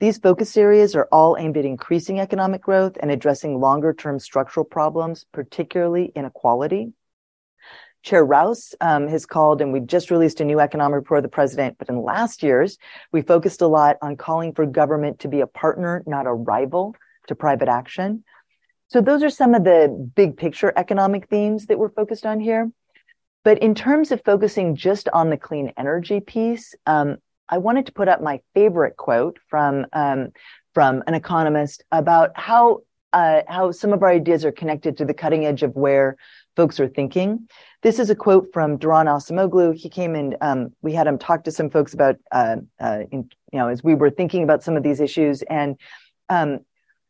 These 0.00 0.18
focus 0.18 0.56
areas 0.56 0.94
are 0.94 1.08
all 1.12 1.36
aimed 1.38 1.56
at 1.56 1.64
increasing 1.64 2.20
economic 2.20 2.62
growth 2.62 2.96
and 3.00 3.10
addressing 3.10 3.60
longer 3.60 3.94
term 3.94 4.18
structural 4.18 4.64
problems, 4.64 5.24
particularly 5.32 6.12
inequality. 6.14 6.92
Chair 8.02 8.24
Rouse 8.24 8.74
um, 8.80 9.06
has 9.06 9.26
called, 9.26 9.60
and 9.60 9.72
we 9.72 9.78
just 9.78 10.10
released 10.10 10.40
a 10.40 10.44
new 10.44 10.58
economic 10.58 10.96
report 10.96 11.18
of 11.18 11.22
the 11.22 11.28
president. 11.28 11.78
But 11.78 11.88
in 11.88 12.02
last 12.02 12.42
year's, 12.42 12.78
we 13.12 13.22
focused 13.22 13.62
a 13.62 13.68
lot 13.68 13.96
on 14.02 14.16
calling 14.16 14.54
for 14.54 14.66
government 14.66 15.20
to 15.20 15.28
be 15.28 15.40
a 15.40 15.46
partner, 15.46 16.02
not 16.04 16.26
a 16.26 16.32
rival 16.32 16.96
to 17.28 17.36
private 17.36 17.68
action. 17.68 18.24
So 18.88 19.00
those 19.00 19.22
are 19.22 19.30
some 19.30 19.54
of 19.54 19.62
the 19.62 20.10
big 20.16 20.36
picture 20.36 20.72
economic 20.76 21.28
themes 21.28 21.66
that 21.66 21.78
we're 21.78 21.90
focused 21.90 22.26
on 22.26 22.40
here. 22.40 22.72
But 23.44 23.58
in 23.58 23.74
terms 23.74 24.12
of 24.12 24.22
focusing 24.24 24.76
just 24.76 25.08
on 25.12 25.30
the 25.30 25.36
clean 25.36 25.72
energy 25.76 26.20
piece, 26.20 26.74
um, 26.86 27.16
I 27.48 27.58
wanted 27.58 27.86
to 27.86 27.92
put 27.92 28.08
up 28.08 28.22
my 28.22 28.40
favorite 28.54 28.96
quote 28.96 29.38
from 29.48 29.86
um, 29.92 30.32
from 30.74 31.02
an 31.06 31.14
economist 31.14 31.84
about 31.92 32.30
how 32.34 32.82
uh, 33.12 33.42
how 33.46 33.70
some 33.70 33.92
of 33.92 34.02
our 34.02 34.10
ideas 34.10 34.44
are 34.44 34.52
connected 34.52 34.96
to 34.96 35.04
the 35.04 35.14
cutting 35.14 35.44
edge 35.44 35.62
of 35.62 35.74
where 35.76 36.16
folks 36.56 36.80
are 36.80 36.88
thinking. 36.88 37.48
This 37.82 37.98
is 37.98 38.10
a 38.10 38.14
quote 38.14 38.48
from 38.52 38.78
Daron 38.78 39.06
Acemoglu. 39.06 39.74
He 39.74 39.88
came 39.88 40.14
in, 40.14 40.36
um, 40.40 40.72
we 40.82 40.92
had 40.92 41.06
him 41.06 41.18
talk 41.18 41.44
to 41.44 41.50
some 41.50 41.70
folks 41.70 41.94
about, 41.94 42.16
uh, 42.30 42.56
uh, 42.80 43.00
in, 43.10 43.28
you 43.52 43.58
know, 43.58 43.68
as 43.68 43.82
we 43.82 43.94
were 43.94 44.10
thinking 44.10 44.42
about 44.42 44.62
some 44.62 44.76
of 44.76 44.82
these 44.82 45.00
issues. 45.00 45.42
And 45.42 45.76
um, 46.28 46.60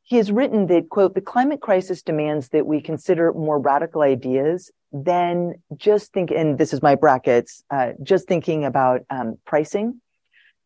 he 0.03 0.17
has 0.17 0.33
written 0.33 0.67
that, 0.67 0.89
quote, 0.89 1.15
the 1.15 1.21
climate 1.21 1.61
crisis 1.61 2.03
demands 2.03 2.49
that 2.51 2.67
we 2.67 2.81
consider 2.81 3.33
more 3.33 3.59
radical 3.59 4.03
ideas 4.03 4.71
than 4.93 5.55
just 5.77 6.13
think, 6.13 6.31
and 6.31 6.59
this 6.59 6.73
is 6.73 6.83
my 6.83 6.95
brackets, 6.95 7.63
uh, 7.71 7.93
just 8.03 8.29
thinking 8.29 8.65
about 8.65 9.03
um, 9.11 9.39
pricing. 9.47 10.01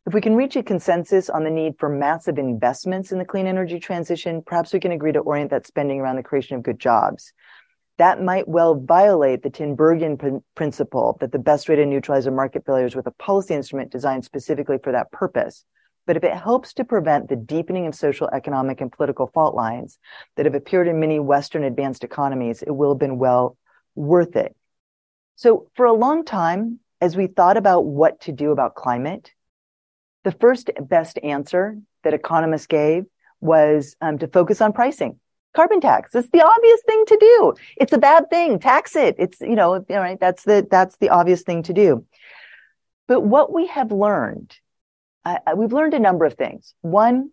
If 0.07 0.15
we 0.15 0.21
can 0.21 0.37
reach 0.37 0.57
a 0.57 0.63
consensus 0.63 1.29
on 1.29 1.45
the 1.45 1.51
need 1.51 1.75
for 1.79 1.89
massive 1.89 2.39
investments 2.39 3.13
in 3.13 3.19
the 3.19 3.25
clean 3.25 3.47
energy 3.47 3.81
transition, 3.81 4.43
perhaps 4.45 4.73
we 4.73 4.81
can 4.81 4.93
agree 4.93 5.13
to 5.13 5.19
orient 5.19 5.51
that 5.51 5.67
spending 5.67 6.01
around 6.01 6.17
the 6.17 6.23
creation 6.23 6.57
of 6.57 6.63
good 6.63 6.79
jobs 6.79 7.33
that 7.99 8.23
might 8.23 8.47
well 8.47 8.75
violate 8.75 9.43
the 9.43 9.51
Tinbergen 9.51 10.19
pr- 10.19 10.45
principle 10.55 11.17
that 11.21 11.33
the 11.33 11.39
best 11.39 11.69
way 11.69 11.77
to 11.77 11.87
neutralize 11.87 12.27
a 12.27 12.31
market 12.31 12.65
failure 12.67 12.87
is 12.87 12.97
with 12.97 13.07
a 13.07 13.13
policy 13.13 13.55
instrument 13.55 13.91
designed 13.91 14.25
specifically 14.25 14.79
for 14.83 14.93
that 14.93 15.11
purpose. 15.13 15.65
But 16.07 16.17
if 16.17 16.25
it 16.25 16.37
helps 16.37 16.75
to 16.75 16.85
prevent 16.85 17.29
the 17.29 17.37
deepening 17.37 17.87
of 17.87 17.95
social, 17.95 18.29
economic, 18.33 18.81
and 18.81 18.93
political 18.93 19.27
fault 19.27 19.55
lines 19.55 19.99
that 20.37 20.47
have 20.47 20.55
appeared 20.55 20.89
in 20.89 21.01
many 21.01 21.19
Western 21.19 21.65
advanced 21.65 22.05
economies, 22.05 22.63
it 22.63 22.71
will 22.71 22.93
have 22.93 22.99
been 22.99 23.19
well 23.19 23.57
worth 23.95 24.37
it. 24.37 24.55
So 25.35 25.69
for 25.75 25.87
a 25.87 25.93
long 25.93 26.25
time, 26.25 26.79
as 27.01 27.17
we 27.17 27.27
thought 27.27 27.57
about 27.57 27.85
what 27.85 28.21
to 28.23 28.33
do 28.33 28.53
about 28.53 28.75
climate, 28.75 29.33
the 30.25 30.33
first 30.33 30.71
best 30.81 31.19
answer 31.23 31.79
that 32.05 32.15
economists 32.15 32.67
gave 32.67 33.05
was 33.41 33.97
um, 34.01 34.19
to 34.19 34.29
focus 34.29 34.61
on 34.61 34.73
pricing 34.73 35.19
carbon 35.57 35.81
tax. 35.81 36.15
It's 36.15 36.29
the 36.29 36.45
obvious 36.45 36.81
thing 36.87 37.05
to 37.07 37.17
do. 37.19 37.55
It's 37.77 37.93
a 37.93 37.99
bad 37.99 38.31
thing. 38.31 38.61
Tax 38.61 38.95
it. 38.95 39.17
It's, 39.19 39.41
you 39.41 39.57
know, 39.57 39.75
all 39.75 39.85
right. 39.89 40.21
That's 40.21 40.45
the, 40.45 40.67
that's 40.71 40.99
the 40.99 41.09
obvious 41.09 41.43
thing 41.43 41.65
to 41.65 41.73
do. 41.73 42.05
But 43.09 43.23
what 43.23 43.53
we 43.53 43.67
have 43.69 43.91
learned, 43.91 44.57
uh, 45.27 45.55
we've 45.57 45.73
learned 45.73 45.95
a 45.95 45.99
number 45.99 46.25
of 46.25 46.35
things. 46.35 46.75
One, 46.83 47.31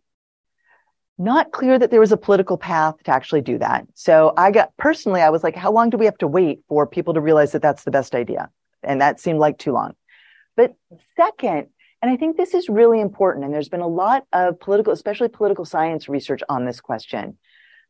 not 1.17 1.51
clear 1.51 1.77
that 1.77 1.91
there 1.91 1.99
was 1.99 2.11
a 2.11 2.17
political 2.17 2.57
path 2.57 2.95
to 3.03 3.11
actually 3.11 3.41
do 3.41 3.57
that. 3.59 3.85
So 3.93 4.33
I 4.35 4.51
got 4.51 4.75
personally, 4.77 5.21
I 5.21 5.29
was 5.29 5.43
like, 5.43 5.55
how 5.55 5.71
long 5.71 5.89
do 5.91 5.97
we 5.97 6.05
have 6.05 6.17
to 6.17 6.27
wait 6.27 6.61
for 6.67 6.87
people 6.87 7.13
to 7.13 7.21
realize 7.21 7.51
that 7.51 7.61
that's 7.61 7.83
the 7.83 7.91
best 7.91 8.15
idea? 8.15 8.49
And 8.81 8.99
that 8.99 9.19
seemed 9.19 9.39
like 9.39 9.57
too 9.59 9.73
long. 9.73 9.93
But 10.57 10.73
second, 11.15 11.67
and 12.01 12.11
I 12.11 12.17
think 12.17 12.35
this 12.35 12.53
is 12.53 12.67
really 12.67 12.99
important, 12.99 13.45
and 13.45 13.53
there's 13.53 13.69
been 13.69 13.79
a 13.79 13.87
lot 13.87 14.25
of 14.33 14.59
political, 14.59 14.91
especially 14.91 15.29
political 15.29 15.65
science 15.65 16.09
research 16.09 16.41
on 16.49 16.65
this 16.65 16.81
question 16.81 17.37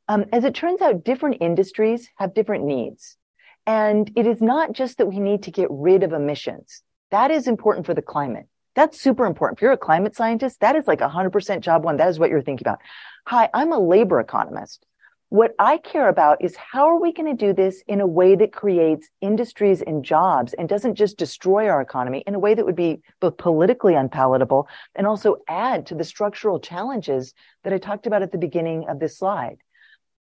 Um, 0.07 0.25
as 0.33 0.43
it 0.43 0.53
turns 0.53 0.81
out, 0.81 1.03
different 1.03 1.37
industries 1.41 2.09
have 2.17 2.33
different 2.33 2.65
needs. 2.65 3.17
And 3.65 4.11
it 4.15 4.27
is 4.27 4.41
not 4.41 4.73
just 4.73 4.97
that 4.97 5.07
we 5.07 5.19
need 5.19 5.43
to 5.43 5.51
get 5.51 5.69
rid 5.71 6.03
of 6.03 6.11
emissions. 6.11 6.83
That 7.11 7.31
is 7.31 7.47
important 7.47 7.85
for 7.85 7.93
the 7.93 8.01
climate. 8.01 8.47
That's 8.75 8.99
super 8.99 9.25
important. 9.25 9.59
If 9.59 9.61
you're 9.61 9.71
a 9.71 9.77
climate 9.77 10.15
scientist, 10.15 10.59
that 10.61 10.75
is 10.75 10.87
like 10.87 10.99
100% 10.99 11.59
job 11.61 11.83
one. 11.83 11.97
That 11.97 12.09
is 12.09 12.19
what 12.19 12.29
you're 12.29 12.41
thinking 12.41 12.67
about. 12.67 12.79
Hi, 13.27 13.49
I'm 13.53 13.71
a 13.71 13.79
labor 13.79 14.19
economist. 14.19 14.85
What 15.29 15.55
I 15.57 15.77
care 15.77 16.09
about 16.09 16.43
is 16.43 16.55
how 16.55 16.85
are 16.85 16.99
we 16.99 17.11
going 17.11 17.35
to 17.35 17.45
do 17.45 17.53
this 17.53 17.83
in 17.87 18.01
a 18.01 18.07
way 18.07 18.35
that 18.35 18.53
creates 18.53 19.09
industries 19.19 19.81
and 19.81 20.05
jobs 20.05 20.53
and 20.53 20.69
doesn't 20.69 20.93
just 20.93 21.17
destroy 21.17 21.69
our 21.69 21.81
economy 21.81 22.23
in 22.27 22.35
a 22.35 22.39
way 22.39 22.53
that 22.53 22.65
would 22.65 22.75
be 22.75 23.01
both 23.19 23.37
politically 23.37 23.95
unpalatable 23.95 24.67
and 24.95 25.07
also 25.07 25.37
add 25.47 25.87
to 25.87 25.95
the 25.95 26.03
structural 26.03 26.59
challenges 26.59 27.33
that 27.63 27.73
I 27.73 27.79
talked 27.79 28.05
about 28.05 28.21
at 28.21 28.31
the 28.31 28.37
beginning 28.37 28.87
of 28.87 28.99
this 28.99 29.17
slide. 29.17 29.57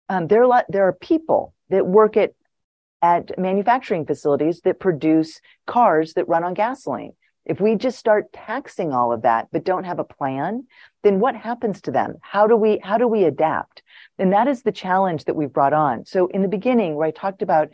Um, 0.07 0.27
there, 0.27 0.43
are 0.43 0.47
lot, 0.47 0.65
there 0.69 0.87
are 0.87 0.93
people 0.93 1.53
that 1.69 1.85
work 1.85 2.15
at 2.15 2.33
at 3.01 3.37
manufacturing 3.37 4.05
facilities 4.05 4.61
that 4.61 4.79
produce 4.79 5.41
cars 5.65 6.13
that 6.13 6.27
run 6.27 6.43
on 6.43 6.53
gasoline. 6.53 7.13
If 7.45 7.59
we 7.59 7.75
just 7.75 7.97
start 7.97 8.31
taxing 8.31 8.93
all 8.93 9.11
of 9.11 9.23
that, 9.23 9.47
but 9.51 9.63
don't 9.63 9.83
have 9.83 9.99
a 9.99 10.03
plan, 10.03 10.67
then 11.03 11.19
what 11.19 11.35
happens 11.35 11.81
to 11.81 11.91
them? 11.91 12.15
How 12.21 12.47
do 12.47 12.55
we, 12.55 12.79
how 12.83 12.97
do 12.97 13.07
we 13.07 13.23
adapt? 13.23 13.81
And 14.19 14.33
that 14.33 14.47
is 14.47 14.61
the 14.61 14.71
challenge 14.71 15.25
that 15.25 15.35
we've 15.35 15.51
brought 15.51 15.73
on. 15.73 16.05
So 16.05 16.27
in 16.27 16.41
the 16.41 16.47
beginning, 16.47 16.95
where 16.95 17.07
I 17.07 17.11
talked 17.11 17.41
about 17.41 17.69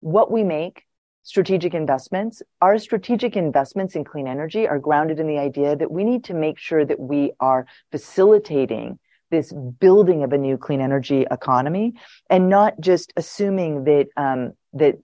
what 0.00 0.30
we 0.30 0.44
make, 0.44 0.84
strategic 1.24 1.74
investments, 1.74 2.42
our 2.62 2.78
strategic 2.78 3.36
investments 3.36 3.94
in 3.94 4.04
clean 4.04 4.26
energy 4.26 4.66
are 4.66 4.78
grounded 4.78 5.20
in 5.20 5.26
the 5.26 5.38
idea 5.38 5.76
that 5.76 5.90
we 5.90 6.04
need 6.04 6.24
to 6.24 6.34
make 6.34 6.58
sure 6.58 6.84
that 6.84 6.98
we 6.98 7.32
are 7.38 7.66
facilitating 7.90 8.98
this 9.30 9.52
building 9.52 10.22
of 10.22 10.32
a 10.32 10.38
new 10.38 10.56
clean 10.56 10.80
energy 10.80 11.26
economy 11.30 11.92
and 12.30 12.48
not 12.48 12.80
just 12.80 13.12
assuming 13.16 13.84
that 13.84 14.06
um, 14.16 14.52
that 14.72 14.96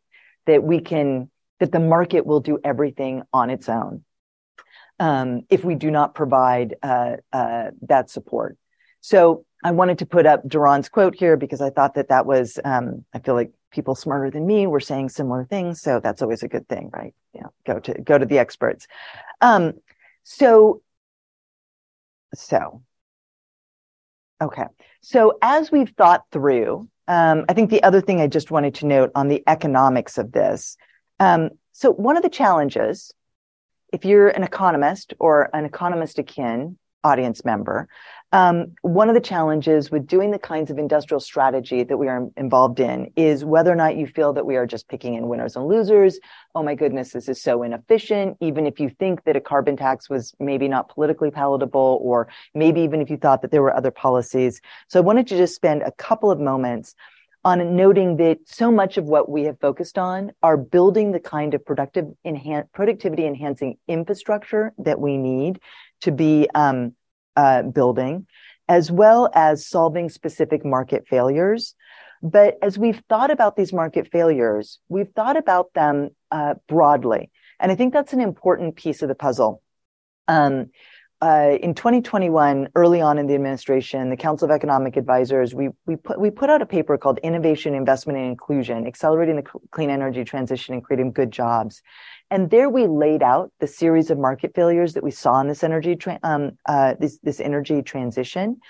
that 0.47 0.63
we 0.63 0.81
can 0.81 1.31
that 1.61 1.73
the 1.73 1.81
market 1.81 2.27
will 2.27 2.41
do 2.41 2.59
everything 2.65 3.23
on 3.33 3.51
its 3.51 3.69
own 3.69 4.05
um, 4.99 5.43
if 5.51 5.65
we 5.65 5.75
do 5.75 5.91
not 5.91 6.15
provide 6.15 6.77
uh, 6.83 7.17
uh, 7.33 7.71
that 7.83 8.11
support. 8.11 8.57
So 9.01 9.45
I 9.63 9.73
wanted 9.73 9.99
to 9.99 10.07
put 10.07 10.27
up 10.27 10.47
Daron's 10.47 10.89
quote 10.89 11.15
here 11.15 11.37
because 11.37 11.61
I 11.61 11.71
thought 11.71 11.95
that 11.95 12.09
that 12.09 12.27
was 12.27 12.59
um, 12.65 13.05
I 13.13 13.19
feel 13.19 13.35
like 13.35 13.53
people 13.71 13.95
smarter 13.95 14.31
than 14.31 14.47
me 14.47 14.67
were 14.67 14.81
saying 14.81 15.09
similar 15.09 15.45
things, 15.45 15.81
so 15.81 16.01
that's 16.01 16.23
always 16.23 16.43
a 16.43 16.49
good 16.49 16.69
thing, 16.69 16.91
right? 16.93 17.15
Yeah, 17.33 17.47
go 17.67 17.81
to 17.81 17.95
go 17.95 18.19
to 18.19 18.27
the 18.27 18.39
experts. 18.39 18.87
Um, 19.41 19.75
so 20.23 20.83
so 22.35 22.83
okay, 24.41 24.67
so 25.01 25.39
as 25.43 25.71
we've 25.71 25.91
thought 25.91 26.25
through 26.31 26.89
um, 27.07 27.45
I 27.49 27.53
think 27.53 27.71
the 27.71 27.83
other 27.83 28.01
thing 28.01 28.21
I 28.21 28.27
just 28.27 28.51
wanted 28.51 28.75
to 28.77 28.87
note 28.87 29.11
on 29.15 29.29
the 29.29 29.43
economics 29.47 30.19
of 30.19 30.33
this. 30.33 30.77
Um, 31.21 31.51
so 31.73 31.93
one 31.93 32.17
of 32.17 32.23
the 32.23 32.29
challenges, 32.29 33.13
if 33.93 34.05
you're 34.05 34.29
an 34.29 34.43
economist 34.43 35.15
or 35.19 35.51
an 35.55 35.65
economist 35.65 36.19
akin 36.19 36.79
audience 37.03 37.45
member, 37.45 37.89
um, 38.33 38.75
one 38.83 39.09
of 39.09 39.15
the 39.15 39.21
challenges 39.21 39.93
with 39.93 40.09
doing 40.09 40.33
the 40.33 40.41
kinds 40.41 40.69
of 40.69 40.79
industrial 40.79 41.21
strategy 41.21 41.85
that 41.85 41.97
we 41.97 42.09
are 42.09 42.29
involved 42.37 42.81
in 42.81 43.13
is 43.15 43.45
whether 43.45 43.71
or 43.71 43.77
not 43.77 43.97
you 43.97 44.09
feel 44.09 44.33
that 44.33 44.45
we 44.45 44.57
are 44.57 44.67
just 44.67 44.89
picking 44.89 45.15
in 45.15 45.29
winners 45.29 45.55
and 45.55 45.69
losers. 45.69 46.19
Oh 46.53 46.63
my 46.65 46.75
goodness, 46.75 47.13
this 47.13 47.29
is 47.29 47.41
so 47.41 47.63
inefficient. 47.63 48.37
Even 48.41 48.67
if 48.67 48.81
you 48.81 48.89
think 48.89 49.23
that 49.25 49.37
a 49.37 49.41
carbon 49.41 49.77
tax 49.77 50.11
was 50.11 50.35
maybe 50.41 50.67
not 50.67 50.89
politically 50.89 51.31
palatable, 51.31 52.01
or 52.03 52.27
maybe 52.55 52.81
even 52.81 53.01
if 53.01 53.09
you 53.09 53.17
thought 53.17 53.43
that 53.43 53.53
there 53.53 53.63
were 53.63 53.77
other 53.77 53.93
policies. 53.93 54.61
So 54.89 54.99
I 54.99 55.03
wanted 55.03 55.29
to 55.29 55.37
just 55.37 55.55
spend 55.55 55.83
a 55.83 55.93
couple 55.93 56.33
of 56.33 56.41
moments 56.41 56.97
on 57.45 57.77
noting 57.77 58.17
that 58.17 58.39
so 58.47 58.71
much 58.71 58.97
of 58.97 59.05
what 59.05 59.29
we 59.29 59.45
have 59.45 59.61
focused 59.61 59.99
on 59.99 60.33
are 60.43 60.57
building 60.57 61.13
the 61.13 61.21
kind 61.21 61.53
of 61.53 61.65
productive 61.65 62.07
enhan- 62.25 62.71
productivity 62.73 63.27
enhancing 63.27 63.77
infrastructure 63.87 64.73
that 64.79 64.99
we 64.99 65.19
need 65.19 65.61
to 66.01 66.11
be 66.11 66.49
um, 66.55 66.95
uh, 67.37 67.63
building, 67.63 68.27
as 68.69 68.91
well 68.91 69.31
as 69.35 69.67
solving 69.67 70.09
specific 70.09 70.65
market 70.65 71.07
failures. 71.09 71.75
But 72.23 72.57
as 72.63 72.79
we've 72.79 73.03
thought 73.11 73.31
about 73.31 73.57
these 73.57 73.73
market 73.73 74.11
failures, 74.11 74.79
we've 74.89 75.11
thought 75.15 75.37
about 75.37 75.75
them 75.75 76.11
uh, 76.31 76.55
broadly. 76.67 77.31
And 77.61 77.71
I 77.71 77.75
think 77.75 77.93
that's 77.93 78.15
an 78.15 78.21
important 78.21 78.77
piece 78.77 79.03
of 79.03 79.09
the 79.09 79.15
puzzle. 79.15 79.63
Um, 80.27 80.71
uh, 81.23 81.57
in 81.63 81.75
2021, 81.75 82.69
early 82.75 83.01
on 83.01 83.19
in 83.19 83.27
the 83.27 83.35
administration, 83.35 84.11
the 84.11 84.17
Council 84.17 84.45
of 84.47 84.51
Economic 84.51 84.97
Advisors, 84.97 85.55
we 85.55 85.71
we 85.87 85.97
put 85.97 86.21
we 86.21 86.31
put 86.31 86.51
out 86.51 86.61
a 86.61 86.67
paper 86.67 86.99
called 86.99 87.19
"Innovation, 87.23 87.75
Investment, 87.75 88.19
and 88.19 88.29
Inclusion: 88.29 88.87
Accelerating 88.87 89.37
the 89.37 89.45
Clean 89.71 89.91
Energy 89.91 90.25
Transition 90.25 90.75
and 90.75 90.85
Creating 90.85 91.13
Good 91.13 91.31
Jobs." 91.31 91.83
And 92.31 92.51
there 92.51 92.69
we 92.69 92.87
laid 92.87 93.23
out 93.23 93.53
the 93.61 93.67
series 93.67 94.11
of 94.11 94.19
market 94.19 94.55
failures 94.55 94.95
that 94.95 95.05
we 95.05 95.11
saw 95.11 95.41
in 95.41 95.49
this 95.49 95.63
energy, 95.63 95.95
tra- 95.95 96.19
um, 96.23 96.59
uh, 96.67 96.95
this, 96.99 97.19
this 97.23 97.39
energy 97.39 97.83
transition. 97.83 98.61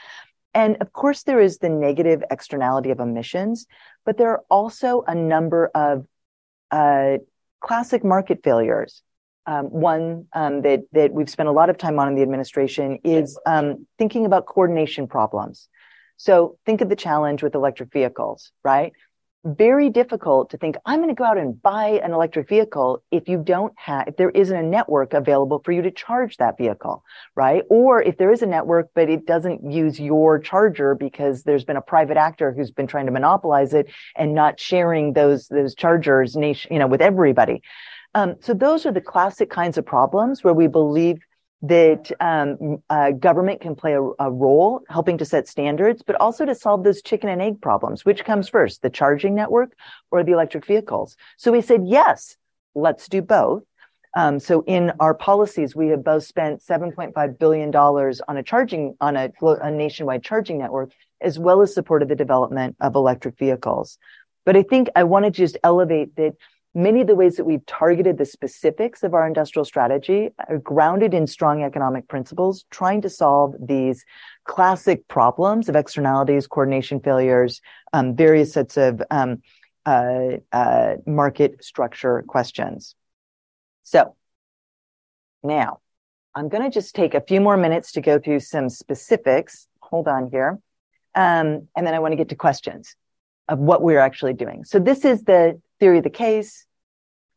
And 0.53 0.77
of 0.81 0.93
course, 0.93 1.23
there 1.23 1.41
is 1.41 1.59
the 1.59 1.69
negative 1.69 2.23
externality 2.31 2.91
of 2.91 3.01
emissions, 3.01 3.67
but 4.05 4.19
there 4.19 4.31
are 4.31 4.45
also 4.51 5.03
a 5.07 5.15
number 5.15 5.71
of 5.75 6.07
uh, 6.71 7.19
classic 7.61 8.05
market 8.05 8.41
failures. 8.45 9.03
Um, 9.47 9.67
one 9.67 10.27
um, 10.33 10.63
that 10.63 10.85
that 10.93 11.13
we've 11.13 11.29
spent 11.29 11.51
a 11.51 11.53
lot 11.53 11.69
of 11.69 11.77
time 11.77 11.99
on 11.99 12.09
in 12.09 12.15
the 12.15 12.23
administration 12.23 12.99
is 13.05 13.39
um, 13.45 13.87
thinking 13.99 14.25
about 14.25 14.47
coordination 14.47 15.07
problems. 15.07 15.69
So 16.17 16.57
think 16.65 16.81
of 16.81 16.89
the 16.89 16.97
challenge 16.97 17.43
with 17.43 17.55
electric 17.55 17.93
vehicles, 17.93 18.53
right? 18.63 18.93
very 19.45 19.91
difficult 19.91 20.49
to 20.49 20.57
think 20.57 20.75
i'm 20.87 21.01
going 21.01 21.11
to 21.11 21.15
go 21.15 21.25
out 21.25 21.37
and 21.37 21.61
buy 21.61 22.01
an 22.03 22.13
electric 22.13 22.49
vehicle 22.49 23.03
if 23.11 23.29
you 23.29 23.37
don't 23.37 23.75
have 23.77 24.09
if 24.09 24.17
there 24.17 24.31
isn't 24.31 24.57
a 24.57 24.63
network 24.63 25.13
available 25.13 25.61
for 25.63 25.71
you 25.71 25.83
to 25.83 25.91
charge 25.91 26.39
that 26.39 26.57
vehicle 26.57 27.05
right 27.35 27.63
or 27.69 28.01
if 28.01 28.17
there 28.17 28.33
is 28.33 28.41
a 28.41 28.47
network 28.47 28.89
but 28.95 29.11
it 29.11 29.27
doesn't 29.27 29.71
use 29.71 30.01
your 30.01 30.39
charger 30.39 30.95
because 30.95 31.43
there's 31.43 31.65
been 31.65 31.77
a 31.77 31.83
private 31.83 32.17
actor 32.17 32.55
who's 32.55 32.71
been 32.71 32.87
trying 32.87 33.05
to 33.05 33.13
monopolize 33.13 33.75
it 33.75 33.87
and 34.17 34.35
not 34.35 34.59
sharing 34.59 35.13
those 35.13 35.47
those 35.49 35.75
chargers 35.75 36.35
nation 36.35 36.73
you 36.73 36.79
know 36.79 36.87
with 36.87 37.03
everybody 37.03 37.61
um, 38.15 38.37
so 38.41 38.55
those 38.55 38.87
are 38.87 38.93
the 38.93 39.01
classic 39.01 39.51
kinds 39.51 39.79
of 39.79 39.87
problems 39.87 40.45
where 40.45 40.55
we 40.55 40.67
believe 40.67 41.19
that 41.63 42.13
um, 42.21 42.83
uh, 42.91 43.11
government 43.13 43.61
can 43.61 43.75
play 43.75 43.95
a, 43.95 44.03
a, 44.19 44.31
role 44.31 44.83
helping 44.91 45.17
to 45.17 45.25
set 45.25 45.49
standards, 45.49 46.03
but 46.07 46.15
also 46.17 46.45
to 46.45 46.55
solve 46.55 46.85
those 46.85 47.01
chicken 47.01 47.31
and 47.31 47.41
egg 47.41 47.63
problems. 47.63 48.05
Which 48.05 48.23
comes 48.25 48.51
first, 48.51 48.83
the 48.83 48.91
charging 48.91 49.35
network 49.35 49.73
or 50.11 50.23
the 50.23 50.33
electric 50.33 50.67
vehicles? 50.67 51.17
So 51.39 51.53
we 51.53 51.63
said, 51.63 51.83
yes, 51.87 52.37
let's 52.75 53.09
do 53.09 53.23
both. 53.23 53.63
Um, 54.15 54.41
so 54.41 54.63
in 54.67 54.93
our 55.01 55.15
policies, 55.15 55.75
we 55.75 55.89
have 55.89 56.05
both 56.05 56.25
spent 56.25 56.63
$7.5 56.63 57.39
billion 57.39 57.75
on 57.75 58.37
a 58.37 58.43
charging, 58.43 58.95
on 59.01 59.17
a, 59.17 59.33
a 59.43 59.71
nationwide 59.71 60.23
charging 60.23 60.59
network, 60.59 60.93
as 61.21 61.39
well 61.39 61.63
as 61.63 61.73
supported 61.73 62.09
the 62.09 62.15
development 62.15 62.77
of 62.81 62.95
electric 62.95 63.39
vehicles. 63.39 63.99
But 64.45 64.57
I 64.57 64.63
think 64.63 64.89
I 64.95 65.05
want 65.05 65.25
to 65.25 65.31
just 65.31 65.57
elevate 65.65 66.15
that 66.17 66.35
Many 66.77 67.03
of 67.03 67.07
the 67.07 67.15
ways 67.15 67.37
that 67.37 67.45
we've 67.45 67.65
targeted 67.67 68.19
the 68.19 68.25
specifics 68.25 69.05
of 69.05 69.15
our 69.15 69.29
industrial 69.29 69.65
strategy 69.65 70.31
are 70.49 70.59
grounded 70.59 71.15
in 71.15 71.29
strong 71.29 71.63
economic 71.63 72.09
principles, 72.09 72.65
trying 72.69 73.01
to 73.03 73.09
solve 73.09 73.55
these 73.61 74.05
classic 74.45 75.07
problems 75.07 75.69
of 75.69 75.77
externalities, 75.77 76.49
coordination 76.49 76.99
failures, 76.99 77.61
um, 77.93 78.17
various 78.17 78.55
sets 78.55 78.77
of 78.77 79.01
um, 79.13 79.41
uh, 79.87 80.39
uh, 80.51 80.97
market 81.07 81.63
structure 81.63 82.25
questions. 82.27 82.97
So 83.85 84.17
now 85.45 85.79
I'm 86.35 86.49
going 86.49 86.65
to 86.65 86.71
just 86.71 86.97
take 86.97 87.15
a 87.15 87.21
few 87.21 87.41
more 87.41 87.57
minutes 87.57 87.93
to 87.93 88.01
go 88.01 88.19
through 88.19 88.41
some 88.41 88.69
specifics. 88.69 89.69
Hold 89.81 90.09
on 90.09 90.29
here. 90.29 90.59
Um, 91.15 91.69
and 91.77 91.87
then 91.87 91.95
I 91.95 92.01
want 92.01 92.11
to 92.13 92.17
get 92.17 92.31
to 92.31 92.35
questions 92.35 92.97
of 93.49 93.59
what 93.59 93.83
we're 93.83 93.99
actually 93.99 94.33
doing. 94.33 94.65
So 94.65 94.79
this 94.79 95.05
is 95.05 95.23
the 95.25 95.61
theory 95.81 95.99
of 95.99 96.05
the 96.05 96.11
case. 96.11 96.67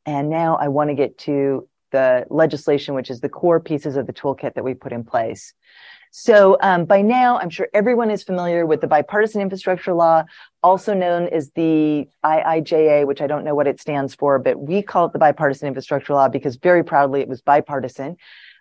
And 0.05 0.30
now 0.30 0.55
I 0.55 0.70
want 0.70 0.89
to 0.89 0.95
get 0.95 1.18
to 1.20 1.68
the 1.91 2.26
legislation, 2.30 2.95
which 2.95 3.10
is 3.10 3.20
the 3.20 3.30
core 3.30 3.60
pieces 3.60 3.95
of 3.95 4.08
the 4.08 4.14
toolkit 4.14 4.55
that 4.55 4.64
we 4.64 4.74
put 4.74 4.91
in 4.91 5.03
place. 5.03 5.53
So 6.12 6.58
um, 6.62 6.86
by 6.86 7.01
now, 7.01 7.38
I'm 7.38 7.49
sure 7.49 7.68
everyone 7.74 8.10
is 8.10 8.24
familiar 8.24 8.66
with 8.66 8.82
the 8.82 8.88
bipartisan 8.88 9.41
infrastructure 9.41 9.93
law, 9.93 10.24
also 10.64 10.93
known 10.93 11.28
as 11.28 11.51
the 11.51 12.08
IIJA, 12.24 13.05
which 13.05 13.22
I 13.22 13.28
don't 13.28 13.43
know 13.43 13.55
what 13.55 13.68
it 13.68 13.80
stands 13.80 14.16
for, 14.16 14.39
but 14.39 14.60
we 14.60 14.82
call 14.82 15.05
it 15.05 15.14
the 15.14 15.20
bipartisan 15.20 15.68
infrastructure 15.68 16.14
law 16.14 16.30
because 16.30 16.55
very 16.55 16.84
proudly 16.84 17.22
it 17.22 17.28
was 17.28 17.41
bipartisan. 17.41 18.16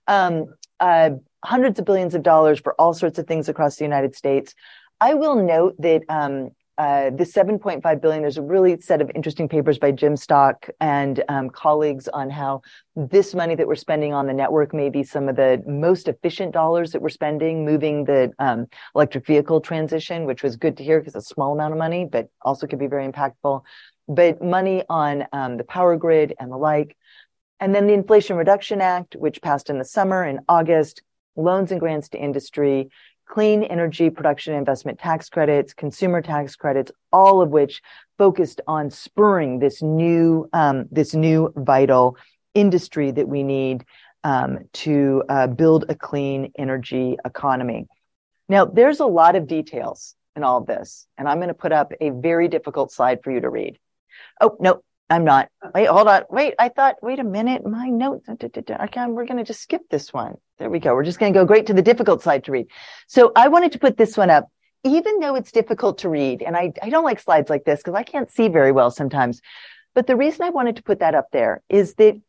Um, 0.09 0.47
uh, 0.81 1.11
hundreds 1.45 1.79
of 1.79 1.85
billions 1.85 2.15
of 2.15 2.23
dollars 2.23 2.59
for 2.59 2.75
all 2.75 2.93
sorts 2.93 3.19
of 3.19 3.27
things 3.27 3.49
across 3.49 3.77
the 3.77 3.85
United 3.85 4.17
States. 4.17 4.55
I 5.01 5.15
will 5.15 5.37
note 5.37 5.77
that 5.79 6.03
um, 6.09 6.51
uh, 6.79 7.11
the 7.11 7.25
7.5 7.25 8.01
billion, 8.03 8.23
there's 8.23 8.37
a 8.37 8.43
really 8.43 8.79
set 8.81 9.01
of 9.01 9.11
interesting 9.15 9.49
papers 9.49 9.79
by 9.79 9.91
Jim 9.91 10.17
Stock 10.17 10.69
and 10.81 11.25
um, 11.29 11.49
colleagues 11.49 12.07
on 12.09 12.29
how 12.29 12.61
this 12.95 13.35
money 13.35 13.55
that 13.55 13.67
we're 13.67 13.75
spending 13.75 14.13
on 14.13 14.27
the 14.27 14.35
network 14.35 14.75
may 14.75 14.91
be 14.91 15.03
some 15.03 15.29
of 15.29 15.37
the 15.37 15.63
most 15.67 16.07
efficient 16.07 16.53
dollars 16.53 16.93
that 16.93 17.01
we're 17.01 17.09
spending, 17.09 17.65
moving 17.65 18.05
the 18.05 18.31
um, 18.39 18.67
electric 18.95 19.27
vehicle 19.27 19.61
transition, 19.61 20.27
which 20.27 20.43
was 20.43 20.57
good 20.57 20.77
to 20.77 20.85
hear 20.85 21.01
because 21.01 21.15
a 21.15 21.23
small 21.23 21.55
amount 21.55 21.73
of 21.73 21.79
money, 21.79 22.05
but 22.05 22.29
also 22.43 22.67
could 22.67 22.79
be 22.79 22.89
very 22.89 23.11
impactful. 23.11 23.63
But 24.07 24.43
money 24.43 24.85
on 24.89 25.27
um, 25.33 25.57
the 25.57 25.65
power 25.65 25.97
grid 25.97 26.35
and 26.39 26.53
the 26.53 26.59
like. 26.59 26.95
And 27.59 27.75
then 27.75 27.87
the 27.87 27.95
Inflation 27.95 28.37
Reduction 28.37 28.83
Act, 28.83 29.17
which 29.17 29.41
passed 29.41 29.71
in 29.71 29.79
the 29.79 29.85
summer 29.85 30.27
in 30.27 30.41
August, 30.47 31.03
loans 31.37 31.71
and 31.71 31.81
grants 31.81 32.11
to 32.11 32.19
industry, 32.19 32.91
clean 33.27 33.63
energy 33.65 34.09
production 34.11 34.55
investment 34.55 34.99
tax 34.99 35.29
credits, 35.29 35.75
consumer 35.75 36.23
tax 36.23 36.57
credits, 36.57 36.91
all 37.13 37.43
of 37.43 37.51
which 37.51 37.83
focused 38.19 38.61
on 38.67 38.91
spurring 38.91 39.59
this 39.59 39.83
new 39.83 40.49
um, 40.53 40.87
this 40.91 41.15
new 41.15 41.53
vital 41.57 42.17
industry 42.55 43.11
that 43.11 43.29
we 43.29 43.43
need 43.43 43.85
um, 44.25 44.61
to 44.73 45.23
uh, 45.29 45.47
build 45.47 45.85
a 45.89 45.95
clean 45.95 46.53
energy 46.57 47.17
economy. 47.25 47.87
Now, 48.49 48.65
there's 48.65 49.01
a 49.01 49.07
lot 49.07 49.37
of 49.37 49.47
details 49.47 50.15
in 50.35 50.45
all 50.45 50.59
of 50.59 50.67
this, 50.67 51.07
and 51.19 51.29
I'm 51.29 51.39
going 51.39 51.49
to 51.49 51.55
put 51.55 51.73
up 51.73 51.93
a 52.01 52.11
very 52.11 52.49
difficult 52.49 52.93
slide 52.93 53.23
for 53.23 53.31
you 53.31 53.41
to 53.41 53.51
read. 53.51 53.79
Oh 54.41 54.57
no, 54.61 54.83
I'm 55.09 55.25
not. 55.25 55.49
Wait, 55.75 55.87
hold 55.87 56.09
on. 56.09 56.25
Wait, 56.31 56.55
I 56.59 56.69
thought. 56.69 56.97
Wait 57.01 57.19
a 57.19 57.25
minute. 57.25 57.65
My 57.65 57.89
notes. 57.89 58.29
Okay, 58.29 59.07
we're 59.07 59.25
going 59.25 59.37
to 59.37 59.45
just 59.45 59.63
skip 59.63 59.83
this 59.89 60.13
one. 60.13 60.37
There 60.59 60.69
we 60.69 60.81
go. 60.81 60.95
We're 60.95 61.05
just 61.05 61.21
going 61.21 61.33
to 61.33 61.39
go 61.39 61.45
great 61.45 61.67
to 61.67 61.75
the 61.75 61.83
difficult 61.83 62.23
slide 62.23 62.45
to 62.45 62.53
read. 62.53 62.67
So 63.07 63.31
I 63.37 63.49
wanted 63.49 63.73
to 63.73 63.79
put 63.79 63.97
this 63.97 64.17
one 64.17 64.31
up, 64.31 64.51
even 64.83 65.21
though 65.21 65.37
it's 65.37 65.53
difficult 65.53 65.99
to 65.99 66.09
read. 66.09 66.43
And 66.43 66.57
I, 66.57 66.73
I 66.83 66.91
don't 66.91 67.05
like 67.05 67.21
slides 67.21 67.49
like 67.49 67.65
this 67.65 67.81
because 67.81 67.95
I 67.95 68.03
can't 68.03 68.31
see 68.31 68.49
very 68.49 68.73
well 68.73 68.91
sometimes. 68.91 69.41
But 69.95 70.09
the 70.09 70.17
reason 70.17 70.45
I 70.45 70.51
wanted 70.51 70.77
to 70.77 70.83
put 70.83 70.99
that 70.99 71.15
up 71.15 71.29
there 71.33 71.63
is 71.69 71.95
that 71.95 72.21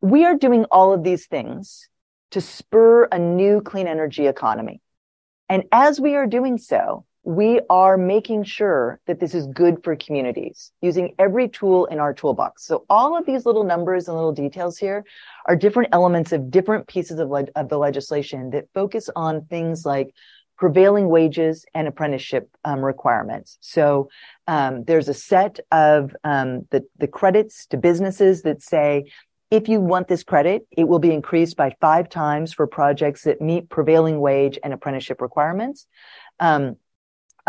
we 0.00 0.24
are 0.24 0.34
doing 0.34 0.64
all 0.64 0.92
of 0.92 1.04
these 1.04 1.26
things 1.26 1.88
to 2.32 2.40
spur 2.40 3.04
a 3.04 3.18
new 3.18 3.60
clean 3.60 3.86
energy 3.86 4.26
economy. 4.26 4.80
And 5.48 5.64
as 5.72 6.00
we 6.00 6.16
are 6.16 6.26
doing 6.26 6.58
so, 6.58 7.04
we 7.28 7.60
are 7.68 7.98
making 7.98 8.42
sure 8.42 8.98
that 9.06 9.20
this 9.20 9.34
is 9.34 9.46
good 9.48 9.84
for 9.84 9.94
communities 9.94 10.72
using 10.80 11.14
every 11.18 11.46
tool 11.46 11.84
in 11.84 11.98
our 11.98 12.14
toolbox. 12.14 12.64
So 12.64 12.86
all 12.88 13.18
of 13.18 13.26
these 13.26 13.44
little 13.44 13.64
numbers 13.64 14.08
and 14.08 14.16
little 14.16 14.32
details 14.32 14.78
here 14.78 15.04
are 15.44 15.54
different 15.54 15.90
elements 15.92 16.32
of 16.32 16.50
different 16.50 16.86
pieces 16.86 17.18
of, 17.18 17.28
le- 17.28 17.52
of 17.54 17.68
the 17.68 17.76
legislation 17.76 18.48
that 18.52 18.68
focus 18.72 19.10
on 19.14 19.44
things 19.44 19.84
like 19.84 20.14
prevailing 20.56 21.10
wages 21.10 21.66
and 21.74 21.86
apprenticeship 21.86 22.48
um, 22.64 22.82
requirements. 22.82 23.58
So 23.60 24.08
um, 24.46 24.84
there's 24.84 25.10
a 25.10 25.14
set 25.14 25.60
of 25.70 26.16
um, 26.24 26.66
the, 26.70 26.86
the 26.96 27.08
credits 27.08 27.66
to 27.66 27.76
businesses 27.76 28.40
that 28.44 28.62
say 28.62 29.12
if 29.50 29.68
you 29.68 29.82
want 29.82 30.08
this 30.08 30.22
credit, 30.22 30.66
it 30.70 30.88
will 30.88 30.98
be 30.98 31.12
increased 31.12 31.58
by 31.58 31.76
five 31.78 32.08
times 32.08 32.54
for 32.54 32.66
projects 32.66 33.24
that 33.24 33.42
meet 33.42 33.68
prevailing 33.68 34.18
wage 34.18 34.58
and 34.64 34.72
apprenticeship 34.72 35.20
requirements. 35.20 35.86
Um, 36.40 36.76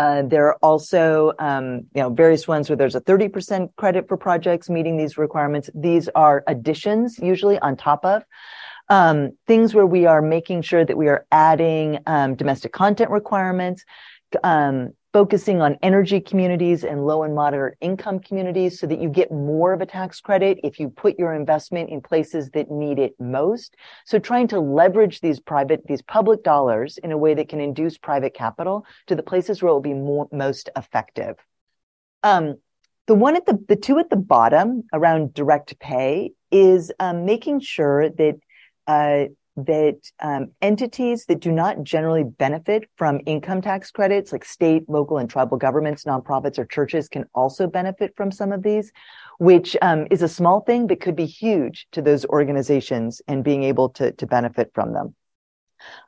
uh, 0.00 0.22
there 0.22 0.46
are 0.46 0.56
also, 0.62 1.32
um, 1.38 1.84
you 1.94 2.00
know, 2.00 2.08
various 2.08 2.48
ones 2.48 2.70
where 2.70 2.76
there's 2.76 2.94
a 2.94 3.02
30% 3.02 3.68
credit 3.76 4.08
for 4.08 4.16
projects 4.16 4.70
meeting 4.70 4.96
these 4.96 5.18
requirements. 5.18 5.68
These 5.74 6.08
are 6.14 6.42
additions 6.46 7.18
usually 7.18 7.58
on 7.58 7.76
top 7.76 8.06
of 8.06 8.24
um, 8.88 9.32
things 9.46 9.74
where 9.74 9.84
we 9.84 10.06
are 10.06 10.22
making 10.22 10.62
sure 10.62 10.86
that 10.86 10.96
we 10.96 11.08
are 11.08 11.26
adding 11.30 11.98
um, 12.06 12.34
domestic 12.34 12.72
content 12.72 13.10
requirements, 13.10 13.84
um, 14.42 14.94
focusing 15.12 15.60
on 15.60 15.76
energy 15.82 16.20
communities 16.20 16.84
and 16.84 17.04
low 17.04 17.24
and 17.24 17.34
moderate 17.34 17.76
income 17.80 18.20
communities 18.20 18.78
so 18.78 18.86
that 18.86 19.00
you 19.00 19.08
get 19.08 19.32
more 19.32 19.72
of 19.72 19.80
a 19.80 19.86
tax 19.86 20.20
credit 20.20 20.58
if 20.62 20.78
you 20.78 20.88
put 20.88 21.18
your 21.18 21.34
investment 21.34 21.90
in 21.90 22.00
places 22.00 22.50
that 22.50 22.70
need 22.70 22.98
it 22.98 23.14
most. 23.18 23.76
So 24.06 24.18
trying 24.18 24.48
to 24.48 24.60
leverage 24.60 25.20
these 25.20 25.40
private, 25.40 25.84
these 25.86 26.02
public 26.02 26.44
dollars 26.44 26.98
in 26.98 27.10
a 27.10 27.18
way 27.18 27.34
that 27.34 27.48
can 27.48 27.60
induce 27.60 27.98
private 27.98 28.34
capital 28.34 28.86
to 29.08 29.16
the 29.16 29.22
places 29.22 29.62
where 29.62 29.70
it 29.70 29.72
will 29.72 29.80
be 29.80 29.94
more, 29.94 30.28
most 30.30 30.70
effective. 30.76 31.36
Um, 32.22 32.56
the 33.06 33.14
one 33.16 33.34
at 33.34 33.46
the, 33.46 33.58
the 33.66 33.76
two 33.76 33.98
at 33.98 34.10
the 34.10 34.16
bottom 34.16 34.84
around 34.92 35.34
direct 35.34 35.78
pay 35.80 36.30
is 36.52 36.92
um, 37.00 37.24
making 37.24 37.60
sure 37.60 38.08
that 38.10 38.38
uh, 38.86 39.24
that 39.66 39.98
um, 40.20 40.52
entities 40.60 41.26
that 41.26 41.40
do 41.40 41.52
not 41.52 41.82
generally 41.82 42.24
benefit 42.24 42.88
from 42.96 43.20
income 43.26 43.60
tax 43.62 43.90
credits, 43.90 44.32
like 44.32 44.44
state, 44.44 44.88
local, 44.88 45.18
and 45.18 45.28
tribal 45.28 45.56
governments, 45.56 46.04
nonprofits, 46.04 46.58
or 46.58 46.64
churches, 46.64 47.08
can 47.08 47.24
also 47.34 47.66
benefit 47.66 48.14
from 48.16 48.30
some 48.30 48.52
of 48.52 48.62
these, 48.62 48.92
which 49.38 49.76
um, 49.82 50.06
is 50.10 50.22
a 50.22 50.28
small 50.28 50.60
thing 50.60 50.86
but 50.86 51.00
could 51.00 51.16
be 51.16 51.26
huge 51.26 51.86
to 51.92 52.02
those 52.02 52.24
organizations 52.26 53.22
and 53.28 53.44
being 53.44 53.62
able 53.64 53.88
to, 53.90 54.12
to 54.12 54.26
benefit 54.26 54.70
from 54.74 54.92
them. 54.92 55.14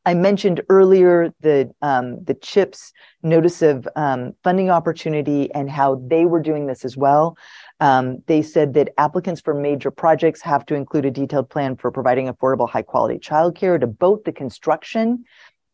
I 0.04 0.14
mentioned 0.14 0.60
earlier 0.68 1.32
the 1.40 1.72
um, 1.82 2.22
the 2.24 2.34
CHIPS 2.34 2.92
notice 3.22 3.62
of 3.62 3.88
um, 3.96 4.34
funding 4.42 4.70
opportunity 4.70 5.52
and 5.54 5.70
how 5.70 6.02
they 6.06 6.24
were 6.24 6.40
doing 6.40 6.66
this 6.66 6.84
as 6.84 6.96
well. 6.96 7.36
Um, 7.82 8.22
they 8.28 8.42
said 8.42 8.74
that 8.74 8.90
applicants 8.96 9.40
for 9.40 9.54
major 9.54 9.90
projects 9.90 10.40
have 10.42 10.64
to 10.66 10.76
include 10.76 11.04
a 11.04 11.10
detailed 11.10 11.50
plan 11.50 11.74
for 11.74 11.90
providing 11.90 12.28
affordable, 12.28 12.70
high 12.70 12.82
quality 12.82 13.18
childcare 13.18 13.80
to 13.80 13.88
both 13.88 14.22
the 14.22 14.30
construction 14.30 15.24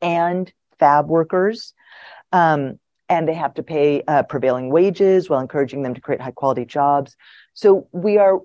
and 0.00 0.50
fab 0.78 1.08
workers. 1.08 1.74
Um, 2.32 2.78
and 3.10 3.28
they 3.28 3.34
have 3.34 3.52
to 3.54 3.62
pay 3.62 4.04
uh, 4.08 4.22
prevailing 4.22 4.70
wages 4.70 5.28
while 5.28 5.40
encouraging 5.40 5.82
them 5.82 5.92
to 5.92 6.00
create 6.00 6.22
high 6.22 6.30
quality 6.30 6.64
jobs. 6.64 7.14
So 7.52 7.88
we 7.92 8.16
are, 8.16 8.40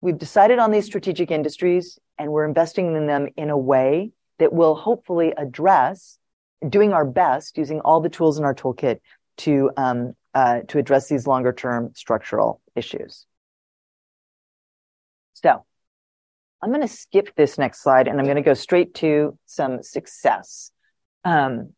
we've 0.00 0.18
decided 0.18 0.60
on 0.60 0.70
these 0.70 0.86
strategic 0.86 1.32
industries 1.32 1.98
and 2.16 2.30
we're 2.30 2.46
investing 2.46 2.94
in 2.94 3.08
them 3.08 3.26
in 3.36 3.50
a 3.50 3.58
way 3.58 4.12
that 4.38 4.52
will 4.52 4.76
hopefully 4.76 5.34
address 5.36 6.20
doing 6.68 6.92
our 6.92 7.04
best 7.04 7.58
using 7.58 7.80
all 7.80 8.00
the 8.00 8.08
tools 8.08 8.38
in 8.38 8.44
our 8.44 8.54
toolkit 8.54 9.00
to 9.38 9.70
um, 9.76 10.14
uh, 10.34 10.60
to 10.68 10.78
address 10.78 11.08
these 11.08 11.26
longer 11.26 11.52
term 11.52 11.90
structural 11.94 12.60
issues. 12.74 13.26
So 15.34 15.64
I'm 16.62 16.70
going 16.70 16.80
to 16.80 16.88
skip 16.88 17.34
this 17.36 17.58
next 17.58 17.82
slide 17.82 18.08
and 18.08 18.18
I'm 18.18 18.24
going 18.24 18.36
to 18.36 18.42
go 18.42 18.54
straight 18.54 18.94
to 18.94 19.38
some 19.46 19.82
success. 19.82 20.70
Um, 21.24 21.72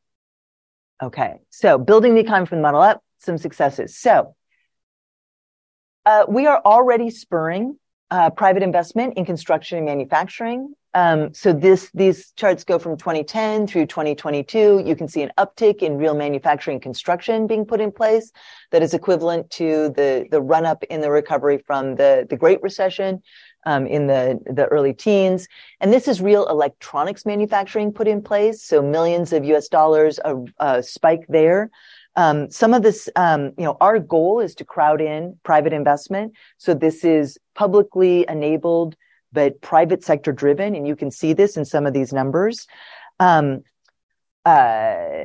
okay. 1.02 1.34
So 1.50 1.76
building 1.76 2.14
the 2.14 2.20
economy 2.20 2.46
from 2.46 2.58
the 2.58 2.62
model 2.62 2.82
up, 2.82 3.02
some 3.18 3.36
successes. 3.38 3.98
So 3.98 4.36
uh, 6.04 6.24
we 6.28 6.46
are 6.46 6.62
already 6.64 7.10
spurring 7.10 7.78
uh, 8.10 8.30
private 8.30 8.62
investment 8.62 9.14
in 9.16 9.24
construction 9.24 9.78
and 9.78 9.86
manufacturing. 9.86 10.74
Um, 10.96 11.34
so 11.34 11.52
this 11.52 11.90
these 11.92 12.32
charts 12.36 12.64
go 12.64 12.78
from 12.78 12.96
2010 12.96 13.66
through 13.66 13.84
2022. 13.84 14.82
You 14.86 14.96
can 14.96 15.08
see 15.08 15.20
an 15.20 15.30
uptick 15.36 15.82
in 15.82 15.98
real 15.98 16.14
manufacturing 16.14 16.80
construction 16.80 17.46
being 17.46 17.66
put 17.66 17.82
in 17.82 17.92
place 17.92 18.32
that 18.72 18.82
is 18.82 18.94
equivalent 18.94 19.50
to 19.50 19.90
the 19.90 20.26
the 20.30 20.40
run 20.40 20.64
up 20.64 20.82
in 20.84 21.02
the 21.02 21.10
recovery 21.10 21.58
from 21.66 21.96
the 21.96 22.26
the 22.30 22.36
Great 22.36 22.62
Recession 22.62 23.22
um, 23.66 23.86
in 23.86 24.06
the 24.06 24.40
the 24.46 24.64
early 24.68 24.94
teens. 24.94 25.48
And 25.82 25.92
this 25.92 26.08
is 26.08 26.22
real 26.22 26.46
electronics 26.46 27.26
manufacturing 27.26 27.92
put 27.92 28.08
in 28.08 28.22
place. 28.22 28.62
So 28.62 28.80
millions 28.80 29.34
of 29.34 29.44
U.S. 29.44 29.68
dollars 29.68 30.18
a, 30.24 30.36
a 30.60 30.82
spike 30.82 31.26
there. 31.28 31.70
Um, 32.18 32.50
some 32.50 32.72
of 32.72 32.82
this, 32.82 33.10
um, 33.16 33.52
you 33.58 33.64
know, 33.64 33.76
our 33.82 33.98
goal 33.98 34.40
is 34.40 34.54
to 34.54 34.64
crowd 34.64 35.02
in 35.02 35.38
private 35.42 35.74
investment. 35.74 36.32
So 36.56 36.72
this 36.72 37.04
is 37.04 37.36
publicly 37.54 38.24
enabled 38.26 38.96
but 39.36 39.60
private 39.60 40.02
sector 40.02 40.32
driven. 40.32 40.74
And 40.74 40.88
you 40.88 40.96
can 40.96 41.10
see 41.10 41.34
this 41.34 41.58
in 41.58 41.66
some 41.66 41.84
of 41.86 41.92
these 41.92 42.10
numbers. 42.10 42.66
Um, 43.20 43.64
uh, 44.46 45.24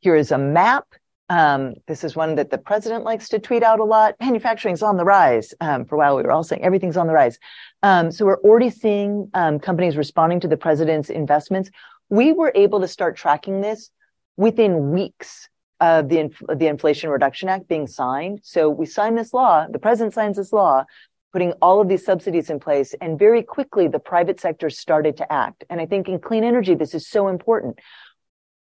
here 0.00 0.14
is 0.14 0.30
a 0.30 0.38
map. 0.38 0.86
Um, 1.28 1.74
this 1.88 2.04
is 2.04 2.14
one 2.14 2.36
that 2.36 2.50
the 2.50 2.58
president 2.58 3.04
likes 3.04 3.28
to 3.30 3.40
tweet 3.40 3.64
out 3.64 3.80
a 3.80 3.84
lot. 3.84 4.14
Manufacturing's 4.20 4.82
on 4.82 4.96
the 4.96 5.04
rise. 5.04 5.52
Um, 5.60 5.84
for 5.84 5.96
a 5.96 5.98
while, 5.98 6.16
we 6.16 6.22
were 6.22 6.30
all 6.30 6.44
saying 6.44 6.62
everything's 6.62 6.96
on 6.96 7.08
the 7.08 7.12
rise. 7.12 7.40
Um, 7.82 8.12
so 8.12 8.24
we're 8.24 8.40
already 8.40 8.70
seeing 8.70 9.28
um, 9.34 9.58
companies 9.58 9.96
responding 9.96 10.38
to 10.40 10.48
the 10.48 10.56
president's 10.56 11.10
investments. 11.10 11.70
We 12.08 12.32
were 12.32 12.52
able 12.54 12.80
to 12.80 12.88
start 12.88 13.16
tracking 13.16 13.60
this 13.60 13.90
within 14.36 14.92
weeks 14.92 15.48
of 15.80 16.08
the, 16.08 16.30
the 16.54 16.68
Inflation 16.68 17.10
Reduction 17.10 17.48
Act 17.48 17.66
being 17.66 17.88
signed. 17.88 18.40
So 18.44 18.68
we 18.68 18.86
signed 18.86 19.18
this 19.18 19.34
law. 19.34 19.66
The 19.68 19.78
president 19.78 20.14
signs 20.14 20.36
this 20.36 20.52
law 20.52 20.84
putting 21.32 21.52
all 21.62 21.80
of 21.80 21.88
these 21.88 22.04
subsidies 22.04 22.50
in 22.50 22.60
place. 22.60 22.94
And 23.00 23.18
very 23.18 23.42
quickly, 23.42 23.88
the 23.88 23.98
private 23.98 24.40
sector 24.40 24.70
started 24.70 25.16
to 25.18 25.32
act. 25.32 25.64
And 25.70 25.80
I 25.80 25.86
think 25.86 26.08
in 26.08 26.18
clean 26.18 26.44
energy, 26.44 26.74
this 26.74 26.94
is 26.94 27.08
so 27.08 27.28
important. 27.28 27.78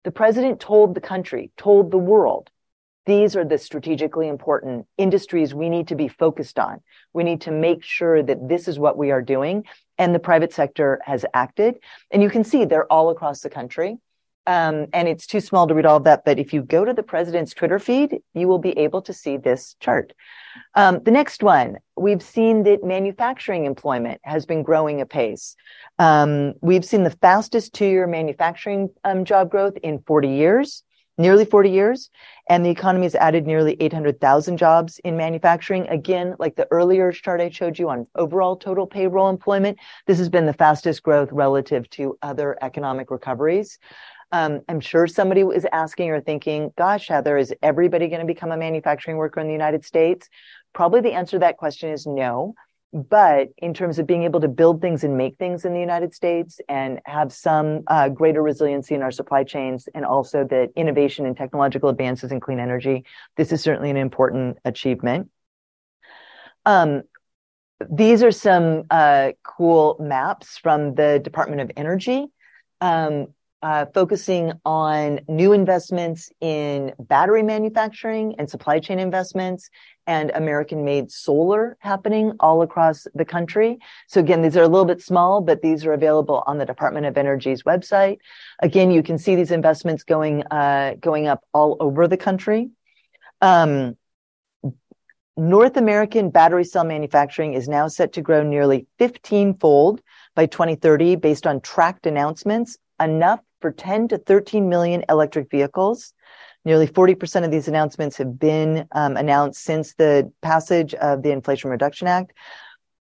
The 0.03 0.11
president 0.11 0.59
told 0.59 0.95
the 0.95 1.01
country, 1.01 1.51
told 1.57 1.91
the 1.91 1.97
world, 1.97 2.49
these 3.05 3.35
are 3.35 3.45
the 3.45 3.57
strategically 3.57 4.27
important 4.27 4.85
industries 4.97 5.53
we 5.53 5.69
need 5.69 5.87
to 5.87 5.95
be 5.95 6.07
focused 6.07 6.59
on. 6.59 6.81
We 7.11 7.23
need 7.23 7.41
to 7.41 7.51
make 7.51 7.83
sure 7.83 8.21
that 8.21 8.47
this 8.47 8.67
is 8.67 8.77
what 8.77 8.97
we 8.97 9.09
are 9.09 9.21
doing. 9.21 9.65
And 9.97 10.13
the 10.13 10.19
private 10.19 10.53
sector 10.53 11.01
has 11.05 11.25
acted. 11.33 11.79
And 12.11 12.21
you 12.21 12.29
can 12.29 12.43
see 12.43 12.65
they're 12.65 12.91
all 12.91 13.09
across 13.09 13.41
the 13.41 13.49
country. 13.49 13.97
Um, 14.49 14.87
and 14.93 15.07
it's 15.07 15.27
too 15.27 15.41
small 15.41 15.67
to 15.67 15.75
read 15.75 15.85
all 15.85 15.97
of 15.97 16.05
that. 16.05 16.25
But 16.25 16.39
if 16.39 16.53
you 16.53 16.63
go 16.63 16.83
to 16.83 16.91
the 16.91 17.03
president's 17.03 17.53
Twitter 17.53 17.77
feed, 17.77 18.17
you 18.33 18.47
will 18.47 18.57
be 18.57 18.75
able 18.79 18.99
to 19.03 19.13
see 19.13 19.37
this 19.37 19.75
chart. 19.79 20.11
Um, 20.73 21.03
the 21.03 21.11
next 21.11 21.43
one, 21.43 21.77
we've 21.95 22.23
seen 22.23 22.63
that 22.63 22.83
manufacturing 22.83 23.65
employment 23.65 24.19
has 24.23 24.47
been 24.47 24.63
growing 24.63 25.01
apace. 25.01 25.55
Um, 25.99 26.55
we've 26.61 26.83
seen 26.83 27.03
the 27.03 27.11
fastest 27.11 27.73
two 27.73 27.85
year 27.85 28.07
manufacturing 28.07 28.89
um, 29.03 29.23
job 29.23 29.51
growth 29.51 29.77
in 29.83 29.99
40 30.07 30.29
years 30.29 30.83
nearly 31.19 31.43
40 31.43 31.69
years, 31.69 32.09
and 32.49 32.65
the 32.65 32.69
economy 32.69 33.03
has 33.03 33.13
added 33.13 33.45
nearly 33.45 33.75
800,000 33.81 34.57
jobs 34.57 34.99
in 34.99 35.17
manufacturing. 35.17 35.85
Again, 35.89 36.33
like 36.39 36.55
the 36.55 36.67
earlier 36.71 37.11
chart 37.11 37.41
I 37.41 37.49
showed 37.49 37.77
you 37.77 37.89
on 37.89 38.07
overall 38.15 38.55
total 38.55 38.87
payroll 38.87 39.29
employment, 39.29 39.77
this 40.07 40.17
has 40.17 40.29
been 40.29 40.45
the 40.45 40.53
fastest 40.53 41.03
growth 41.03 41.29
relative 41.33 41.89
to 41.91 42.17
other 42.21 42.57
economic 42.61 43.11
recoveries. 43.11 43.77
Um, 44.31 44.61
I'm 44.69 44.79
sure 44.79 45.07
somebody 45.07 45.41
is 45.41 45.65
asking 45.71 46.11
or 46.11 46.21
thinking, 46.21 46.71
gosh, 46.77 47.07
Heather, 47.07 47.37
is 47.37 47.53
everybody 47.63 48.07
going 48.07 48.21
to 48.21 48.27
become 48.27 48.51
a 48.51 48.57
manufacturing 48.57 49.17
worker 49.17 49.39
in 49.39 49.47
the 49.47 49.53
United 49.53 49.83
States? 49.83 50.29
Probably 50.73 51.01
the 51.01 51.13
answer 51.13 51.31
to 51.31 51.39
that 51.39 51.57
question 51.57 51.89
is 51.91 52.05
no. 52.05 52.53
But 52.91 53.49
in 53.57 53.75
terms 53.75 53.99
of 53.99 54.07
being 54.07 54.23
able 54.23 54.39
to 54.41 54.47
build 54.47 54.81
things 54.81 55.03
and 55.03 55.15
make 55.15 55.37
things 55.37 55.63
in 55.63 55.73
the 55.73 55.79
United 55.79 56.13
States 56.13 56.59
and 56.67 56.99
have 57.05 57.31
some 57.31 57.83
uh, 57.85 58.09
greater 58.09 58.41
resiliency 58.41 58.95
in 58.95 59.03
our 59.03 59.11
supply 59.11 59.43
chains 59.43 59.87
and 59.93 60.05
also 60.05 60.43
the 60.43 60.71
innovation 60.75 61.27
and 61.27 61.37
technological 61.37 61.89
advances 61.89 62.31
in 62.31 62.39
clean 62.39 62.59
energy, 62.59 63.05
this 63.37 63.51
is 63.51 63.61
certainly 63.61 63.91
an 63.91 63.97
important 63.97 64.57
achievement. 64.65 65.29
Um, 66.65 67.03
these 67.89 68.23
are 68.23 68.31
some 68.31 68.83
uh, 68.89 69.33
cool 69.43 69.95
maps 69.99 70.57
from 70.57 70.95
the 70.95 71.19
Department 71.23 71.61
of 71.61 71.71
Energy. 71.77 72.25
Um, 72.81 73.27
focusing 73.93 74.53
on 74.65 75.19
new 75.27 75.53
investments 75.53 76.31
in 76.39 76.93
battery 76.99 77.43
manufacturing 77.43 78.35
and 78.37 78.49
supply 78.49 78.79
chain 78.79 78.99
investments 78.99 79.69
and 80.07 80.31
American 80.33 80.83
made 80.83 81.11
solar 81.11 81.77
happening 81.81 82.33
all 82.39 82.61
across 82.61 83.05
the 83.13 83.25
country. 83.25 83.77
So 84.07 84.19
again, 84.19 84.41
these 84.41 84.57
are 84.57 84.63
a 84.63 84.67
little 84.67 84.85
bit 84.85 85.01
small, 85.01 85.41
but 85.41 85.61
these 85.61 85.85
are 85.85 85.93
available 85.93 86.43
on 86.47 86.57
the 86.57 86.65
Department 86.65 87.05
of 87.05 87.17
Energy's 87.17 87.63
website. 87.63 88.17
Again, 88.59 88.91
you 88.91 89.03
can 89.03 89.17
see 89.17 89.35
these 89.35 89.51
investments 89.51 90.03
going, 90.03 90.43
uh, 90.47 90.95
going 90.99 91.27
up 91.27 91.43
all 91.53 91.77
over 91.79 92.07
the 92.07 92.17
country. 92.17 92.69
Um, 93.41 93.97
North 95.37 95.77
American 95.77 96.31
battery 96.31 96.65
cell 96.65 96.83
manufacturing 96.83 97.53
is 97.53 97.69
now 97.69 97.87
set 97.87 98.13
to 98.13 98.21
grow 98.21 98.43
nearly 98.43 98.87
15 98.97 99.55
fold 99.55 100.01
by 100.35 100.45
2030 100.45 101.15
based 101.15 101.47
on 101.47 101.61
tracked 101.61 102.05
announcements, 102.05 102.77
enough 102.99 103.39
for 103.61 103.71
10 103.71 104.09
to 104.09 104.17
13 104.17 104.69
million 104.69 105.03
electric 105.09 105.49
vehicles. 105.49 106.13
Nearly 106.65 106.87
40% 106.87 107.45
of 107.45 107.51
these 107.51 107.67
announcements 107.67 108.17
have 108.17 108.37
been 108.37 108.87
um, 108.91 109.15
announced 109.15 109.63
since 109.63 109.93
the 109.93 110.31
passage 110.41 110.93
of 110.95 111.23
the 111.23 111.31
Inflation 111.31 111.69
Reduction 111.69 112.07
Act. 112.07 112.33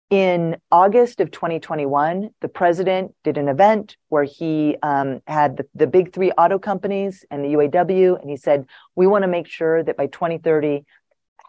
In 0.10 0.58
August 0.72 1.20
of 1.20 1.32
2021, 1.32 2.30
the 2.42 2.48
president 2.48 3.14
did 3.24 3.38
an 3.38 3.48
event 3.48 3.98
where 4.10 4.24
he 4.24 4.78
um, 4.84 5.20
had 5.26 5.58
the, 5.58 5.66
the 5.74 5.88
big 5.88 6.14
three 6.14 6.32
auto 6.32 6.60
companies 6.60 7.26
and 7.32 7.44
the 7.44 7.50
UAW, 7.50 8.20
and 8.22 8.30
he 8.30 8.38
said, 8.38 8.66
We 8.96 9.08
want 9.08 9.24
to 9.24 9.28
make 9.28 9.48
sure 9.48 9.84
that 9.84 9.98
by 9.98 10.08
2030, 10.08 10.86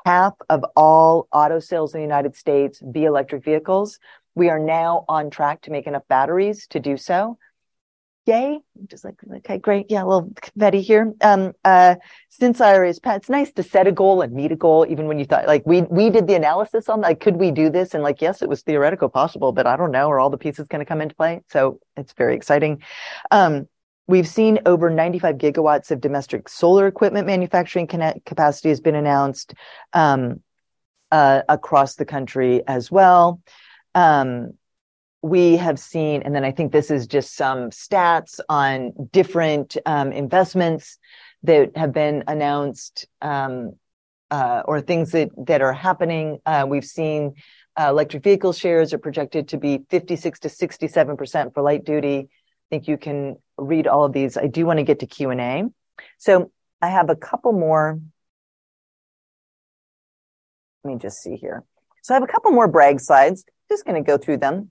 half 0.06 0.34
of 0.48 0.64
all 0.74 1.28
auto 1.32 1.58
sales 1.58 1.92
in 1.94 1.98
the 1.98 2.04
United 2.04 2.34
States 2.34 2.80
be 2.80 3.04
electric 3.04 3.44
vehicles. 3.44 3.98
We 4.34 4.48
are 4.48 4.58
now 4.58 5.04
on 5.08 5.30
track 5.30 5.62
to 5.62 5.70
make 5.70 5.86
enough 5.86 6.06
batteries 6.08 6.66
to 6.68 6.80
do 6.80 6.96
so 6.96 7.38
yay 8.26 8.58
just 8.88 9.04
like 9.04 9.14
okay 9.36 9.58
great. 9.58 9.86
Yeah 9.88 10.02
a 10.02 10.06
little 10.06 10.30
confetti 10.40 10.82
here. 10.82 11.14
Um 11.20 11.52
uh 11.64 11.96
since 12.28 12.60
IRA's 12.60 12.98
passed 12.98 13.16
it's 13.16 13.28
nice 13.30 13.52
to 13.52 13.62
set 13.62 13.86
a 13.86 13.92
goal 13.92 14.20
and 14.22 14.32
meet 14.32 14.52
a 14.52 14.56
goal 14.56 14.86
even 14.88 15.06
when 15.06 15.18
you 15.18 15.24
thought 15.24 15.46
like 15.46 15.64
we 15.64 15.82
we 15.82 16.10
did 16.10 16.26
the 16.26 16.34
analysis 16.34 16.88
on 16.88 17.00
like 17.00 17.20
could 17.20 17.36
we 17.36 17.50
do 17.50 17.70
this? 17.70 17.94
And 17.94 18.02
like 18.02 18.20
yes 18.20 18.42
it 18.42 18.48
was 18.48 18.62
theoretical 18.62 19.08
possible 19.08 19.52
but 19.52 19.66
I 19.66 19.76
don't 19.76 19.92
know. 19.92 20.10
Are 20.10 20.20
all 20.20 20.30
the 20.30 20.38
pieces 20.38 20.68
going 20.68 20.80
to 20.80 20.86
come 20.86 21.00
into 21.00 21.14
play? 21.14 21.40
So 21.50 21.80
it's 21.96 22.12
very 22.12 22.36
exciting. 22.36 22.82
Um 23.30 23.68
We've 24.08 24.28
seen 24.28 24.60
over 24.66 24.88
95 24.88 25.36
gigawatts 25.36 25.90
of 25.90 26.00
domestic 26.00 26.48
solar 26.48 26.86
equipment 26.86 27.26
manufacturing 27.26 27.88
capacity 27.88 28.68
has 28.68 28.80
been 28.80 28.94
announced 28.94 29.52
um, 29.92 30.42
uh, 31.10 31.42
across 31.48 31.96
the 31.96 32.04
country 32.04 32.62
as 32.68 32.88
well. 32.88 33.40
Um, 33.96 34.52
we 35.26 35.56
have 35.56 35.78
seen, 35.78 36.22
and 36.22 36.34
then 36.34 36.44
I 36.44 36.52
think 36.52 36.70
this 36.70 36.90
is 36.90 37.08
just 37.08 37.34
some 37.34 37.70
stats 37.70 38.38
on 38.48 38.92
different 39.10 39.76
um, 39.84 40.12
investments 40.12 40.98
that 41.42 41.76
have 41.76 41.92
been 41.92 42.22
announced 42.28 43.06
um, 43.20 43.72
uh, 44.30 44.62
or 44.64 44.80
things 44.80 45.10
that 45.12 45.30
that 45.46 45.62
are 45.62 45.72
happening. 45.72 46.38
Uh, 46.46 46.64
we've 46.68 46.84
seen 46.84 47.34
uh, 47.78 47.88
electric 47.88 48.22
vehicle 48.22 48.52
shares 48.52 48.94
are 48.94 48.98
projected 48.98 49.48
to 49.48 49.58
be 49.58 49.80
56 49.90 50.40
to 50.40 50.48
67 50.48 51.16
percent 51.16 51.54
for 51.54 51.62
light 51.62 51.84
duty. 51.84 52.28
I 52.28 52.66
think 52.70 52.86
you 52.86 52.96
can 52.96 53.36
read 53.58 53.88
all 53.88 54.04
of 54.04 54.12
these. 54.12 54.36
I 54.36 54.46
do 54.46 54.64
want 54.64 54.78
to 54.78 54.84
get 54.84 55.00
to 55.00 55.06
Q 55.06 55.30
and 55.30 55.40
A, 55.40 55.64
so 56.18 56.52
I 56.80 56.88
have 56.88 57.10
a 57.10 57.16
couple 57.16 57.52
more. 57.52 57.98
Let 60.84 60.92
me 60.94 60.98
just 61.00 61.20
see 61.20 61.34
here. 61.34 61.64
So 62.02 62.14
I 62.14 62.16
have 62.16 62.22
a 62.22 62.32
couple 62.32 62.52
more 62.52 62.68
brag 62.68 63.00
slides. 63.00 63.44
Just 63.68 63.84
going 63.84 64.00
to 64.00 64.06
go 64.06 64.16
through 64.16 64.36
them 64.36 64.70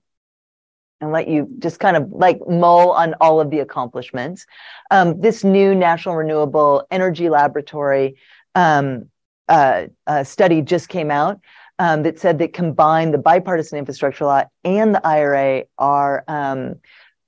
and 1.00 1.12
let 1.12 1.28
you 1.28 1.48
just 1.58 1.80
kind 1.80 1.96
of 1.96 2.10
like 2.10 2.40
mull 2.48 2.92
on 2.92 3.14
all 3.20 3.40
of 3.40 3.50
the 3.50 3.60
accomplishments. 3.60 4.46
Um, 4.90 5.20
this 5.20 5.44
new 5.44 5.74
National 5.74 6.16
Renewable 6.16 6.86
Energy 6.90 7.28
Laboratory 7.28 8.16
um, 8.54 9.08
uh, 9.48 9.86
uh, 10.06 10.24
study 10.24 10.62
just 10.62 10.88
came 10.88 11.10
out 11.10 11.40
um, 11.78 12.02
that 12.02 12.18
said 12.18 12.38
that 12.38 12.52
combined 12.52 13.12
the 13.12 13.18
bipartisan 13.18 13.78
infrastructure 13.78 14.24
law 14.24 14.44
and 14.64 14.94
the 14.94 15.06
IRA 15.06 15.64
are 15.78 16.24
um, 16.28 16.76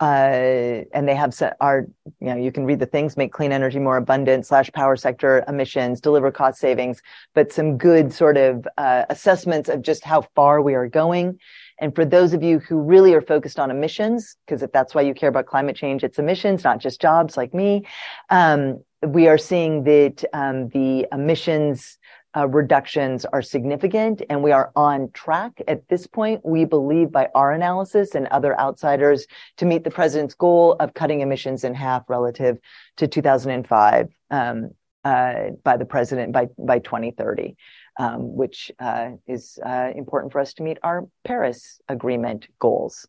uh, 0.00 0.84
and 0.92 1.08
they 1.08 1.14
have 1.14 1.34
set 1.34 1.56
are 1.60 1.86
you 2.20 2.28
know 2.28 2.36
you 2.36 2.52
can 2.52 2.64
read 2.64 2.78
the 2.78 2.86
things 2.86 3.16
make 3.16 3.32
clean 3.32 3.50
energy 3.50 3.80
more 3.80 3.96
abundant 3.96 4.46
slash 4.46 4.70
power 4.72 4.94
sector 4.94 5.44
emissions 5.48 6.00
deliver 6.00 6.30
cost 6.30 6.60
savings 6.60 7.02
but 7.34 7.52
some 7.52 7.76
good 7.76 8.12
sort 8.12 8.36
of 8.36 8.66
uh, 8.78 9.04
assessments 9.10 9.68
of 9.68 9.82
just 9.82 10.04
how 10.04 10.22
far 10.36 10.62
we 10.62 10.74
are 10.74 10.88
going 10.88 11.38
and 11.80 11.94
for 11.94 12.04
those 12.04 12.34
of 12.34 12.42
you 12.42 12.58
who 12.58 12.80
really 12.80 13.14
are 13.14 13.22
focused 13.22 13.58
on 13.58 13.70
emissions, 13.70 14.36
because 14.46 14.62
if 14.62 14.72
that's 14.72 14.94
why 14.94 15.02
you 15.02 15.14
care 15.14 15.28
about 15.28 15.46
climate 15.46 15.76
change, 15.76 16.02
it's 16.04 16.18
emissions, 16.18 16.64
not 16.64 16.78
just 16.78 17.00
jobs 17.00 17.36
like 17.36 17.54
me. 17.54 17.86
Um, 18.30 18.82
we 19.06 19.28
are 19.28 19.38
seeing 19.38 19.84
that 19.84 20.24
um, 20.32 20.68
the 20.70 21.06
emissions 21.12 21.98
uh, 22.36 22.46
reductions 22.46 23.24
are 23.24 23.42
significant 23.42 24.22
and 24.28 24.42
we 24.42 24.52
are 24.52 24.70
on 24.76 25.10
track 25.12 25.62
at 25.66 25.88
this 25.88 26.06
point, 26.06 26.44
we 26.44 26.64
believe 26.64 27.10
by 27.10 27.28
our 27.34 27.52
analysis 27.52 28.14
and 28.14 28.26
other 28.28 28.58
outsiders 28.60 29.26
to 29.56 29.64
meet 29.64 29.82
the 29.82 29.90
president's 29.90 30.34
goal 30.34 30.76
of 30.78 30.94
cutting 30.94 31.20
emissions 31.20 31.64
in 31.64 31.74
half 31.74 32.02
relative 32.08 32.58
to 32.96 33.08
2005 33.08 34.08
um, 34.30 34.70
uh, 35.04 35.50
by 35.64 35.76
the 35.76 35.84
president 35.84 36.32
by, 36.32 36.48
by 36.58 36.78
2030 36.80 37.56
um, 37.98 38.34
which 38.34 38.72
uh, 38.78 39.10
is 39.26 39.58
uh, 39.64 39.90
important 39.94 40.32
for 40.32 40.40
us 40.40 40.54
to 40.54 40.62
meet 40.62 40.78
our 40.82 41.06
Paris 41.24 41.80
Agreement 41.88 42.46
goals. 42.58 43.06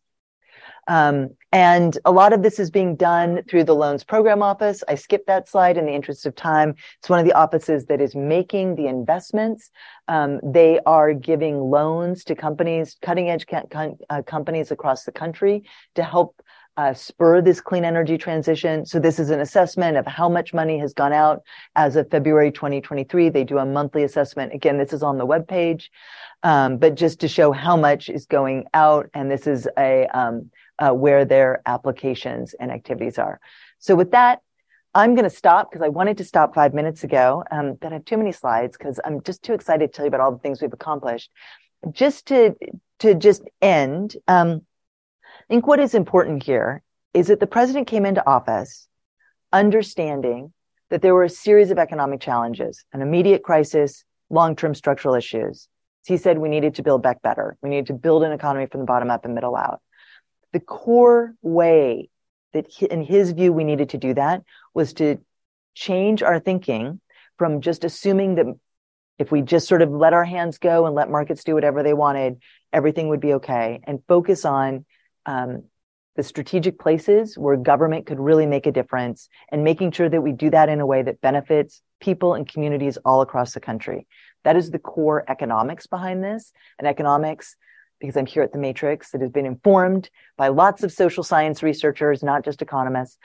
Um, 0.88 1.30
and 1.52 1.96
a 2.04 2.10
lot 2.10 2.32
of 2.32 2.42
this 2.42 2.58
is 2.58 2.70
being 2.70 2.96
done 2.96 3.42
through 3.48 3.64
the 3.64 3.74
loans 3.74 4.04
program 4.04 4.42
office. 4.42 4.82
I 4.88 4.96
skipped 4.96 5.26
that 5.28 5.48
slide 5.48 5.76
in 5.76 5.86
the 5.86 5.92
interest 5.92 6.26
of 6.26 6.34
time. 6.34 6.74
It's 6.98 7.08
one 7.08 7.18
of 7.18 7.24
the 7.24 7.32
offices 7.32 7.86
that 7.86 8.00
is 8.00 8.14
making 8.14 8.74
the 8.74 8.86
investments. 8.86 9.70
Um, 10.08 10.40
they 10.42 10.80
are 10.86 11.14
giving 11.14 11.58
loans 11.60 12.24
to 12.24 12.34
companies, 12.34 12.96
cutting 13.02 13.30
edge 13.30 13.46
uh, 13.52 14.22
companies 14.26 14.70
across 14.70 15.04
the 15.04 15.12
country 15.12 15.64
to 15.94 16.02
help 16.02 16.42
uh, 16.80 16.94
spur 16.94 17.42
this 17.42 17.60
clean 17.60 17.84
energy 17.84 18.16
transition. 18.16 18.86
So 18.86 18.98
this 18.98 19.18
is 19.18 19.28
an 19.28 19.40
assessment 19.40 19.98
of 19.98 20.06
how 20.06 20.30
much 20.30 20.54
money 20.54 20.78
has 20.78 20.94
gone 20.94 21.12
out 21.12 21.42
as 21.76 21.94
of 21.94 22.10
February 22.10 22.50
2023. 22.50 23.28
They 23.28 23.44
do 23.44 23.58
a 23.58 23.66
monthly 23.66 24.02
assessment. 24.02 24.54
Again, 24.54 24.78
this 24.78 24.94
is 24.94 25.02
on 25.02 25.18
the 25.18 25.26
web 25.26 25.46
page, 25.46 25.90
um, 26.42 26.78
but 26.78 26.94
just 26.94 27.20
to 27.20 27.28
show 27.28 27.52
how 27.52 27.76
much 27.76 28.08
is 28.08 28.24
going 28.24 28.64
out, 28.72 29.10
and 29.12 29.30
this 29.30 29.46
is 29.46 29.68
a 29.76 30.06
um, 30.06 30.50
uh, 30.78 30.92
where 30.92 31.26
their 31.26 31.60
applications 31.66 32.54
and 32.54 32.70
activities 32.70 33.18
are. 33.18 33.40
So 33.78 33.94
with 33.94 34.12
that, 34.12 34.40
I'm 34.94 35.14
going 35.14 35.28
to 35.28 35.36
stop 35.36 35.70
because 35.70 35.84
I 35.84 35.88
wanted 35.88 36.16
to 36.16 36.24
stop 36.24 36.54
five 36.54 36.72
minutes 36.72 37.04
ago, 37.04 37.44
um, 37.50 37.74
but 37.78 37.92
I 37.92 37.96
have 37.96 38.06
too 38.06 38.16
many 38.16 38.32
slides 38.32 38.78
because 38.78 38.98
I'm 39.04 39.22
just 39.22 39.42
too 39.42 39.52
excited 39.52 39.88
to 39.88 39.92
tell 39.94 40.06
you 40.06 40.08
about 40.08 40.22
all 40.22 40.32
the 40.32 40.38
things 40.38 40.62
we've 40.62 40.72
accomplished. 40.72 41.30
Just 41.92 42.24
to 42.28 42.54
to 43.00 43.14
just 43.14 43.42
end. 43.60 44.16
Um, 44.26 44.62
I 45.50 45.52
think 45.52 45.66
what 45.66 45.80
is 45.80 45.94
important 45.94 46.44
here 46.44 46.80
is 47.12 47.26
that 47.26 47.40
the 47.40 47.46
president 47.48 47.88
came 47.88 48.06
into 48.06 48.24
office 48.24 48.86
understanding 49.52 50.52
that 50.90 51.02
there 51.02 51.12
were 51.12 51.24
a 51.24 51.28
series 51.28 51.72
of 51.72 51.78
economic 51.78 52.20
challenges, 52.20 52.84
an 52.92 53.02
immediate 53.02 53.42
crisis, 53.42 54.04
long-term 54.28 54.76
structural 54.76 55.16
issues. 55.16 55.66
He 56.06 56.18
said 56.18 56.38
we 56.38 56.48
needed 56.48 56.76
to 56.76 56.84
build 56.84 57.02
back 57.02 57.20
better. 57.20 57.56
We 57.62 57.68
needed 57.68 57.88
to 57.88 57.94
build 57.94 58.22
an 58.22 58.30
economy 58.30 58.66
from 58.66 58.78
the 58.78 58.86
bottom 58.86 59.10
up 59.10 59.24
and 59.24 59.34
middle 59.34 59.56
out. 59.56 59.80
The 60.52 60.60
core 60.60 61.34
way 61.42 62.10
that 62.52 62.68
he, 62.68 62.86
in 62.86 63.02
his 63.02 63.32
view, 63.32 63.52
we 63.52 63.64
needed 63.64 63.88
to 63.88 63.98
do 63.98 64.14
that 64.14 64.44
was 64.72 64.92
to 64.94 65.18
change 65.74 66.22
our 66.22 66.38
thinking 66.38 67.00
from 67.38 67.60
just 67.60 67.82
assuming 67.82 68.36
that 68.36 68.46
if 69.18 69.32
we 69.32 69.42
just 69.42 69.66
sort 69.66 69.82
of 69.82 69.90
let 69.90 70.12
our 70.12 70.24
hands 70.24 70.58
go 70.58 70.86
and 70.86 70.94
let 70.94 71.10
markets 71.10 71.42
do 71.42 71.54
whatever 71.54 71.82
they 71.82 71.92
wanted, 71.92 72.40
everything 72.72 73.08
would 73.08 73.20
be 73.20 73.34
okay, 73.34 73.80
and 73.82 73.98
focus 74.06 74.44
on 74.44 74.84
um, 75.26 75.64
the 76.16 76.22
strategic 76.22 76.78
places 76.78 77.38
where 77.38 77.56
government 77.56 78.06
could 78.06 78.18
really 78.20 78.46
make 78.46 78.66
a 78.66 78.72
difference 78.72 79.28
and 79.50 79.64
making 79.64 79.92
sure 79.92 80.08
that 80.08 80.20
we 80.20 80.32
do 80.32 80.50
that 80.50 80.68
in 80.68 80.80
a 80.80 80.86
way 80.86 81.02
that 81.02 81.20
benefits 81.20 81.82
people 82.00 82.34
and 82.34 82.48
communities 82.48 82.98
all 83.04 83.20
across 83.22 83.54
the 83.54 83.60
country. 83.60 84.06
That 84.44 84.56
is 84.56 84.70
the 84.70 84.78
core 84.78 85.24
economics 85.28 85.86
behind 85.86 86.24
this. 86.24 86.52
And 86.78 86.88
economics, 86.88 87.56
because 88.00 88.16
I'm 88.16 88.26
here 88.26 88.42
at 88.42 88.52
the 88.52 88.58
Matrix, 88.58 89.10
that 89.10 89.20
has 89.20 89.30
been 89.30 89.46
informed 89.46 90.10
by 90.36 90.48
lots 90.48 90.82
of 90.82 90.92
social 90.92 91.22
science 91.22 91.62
researchers, 91.62 92.22
not 92.22 92.44
just 92.44 92.62
economists. 92.62 93.18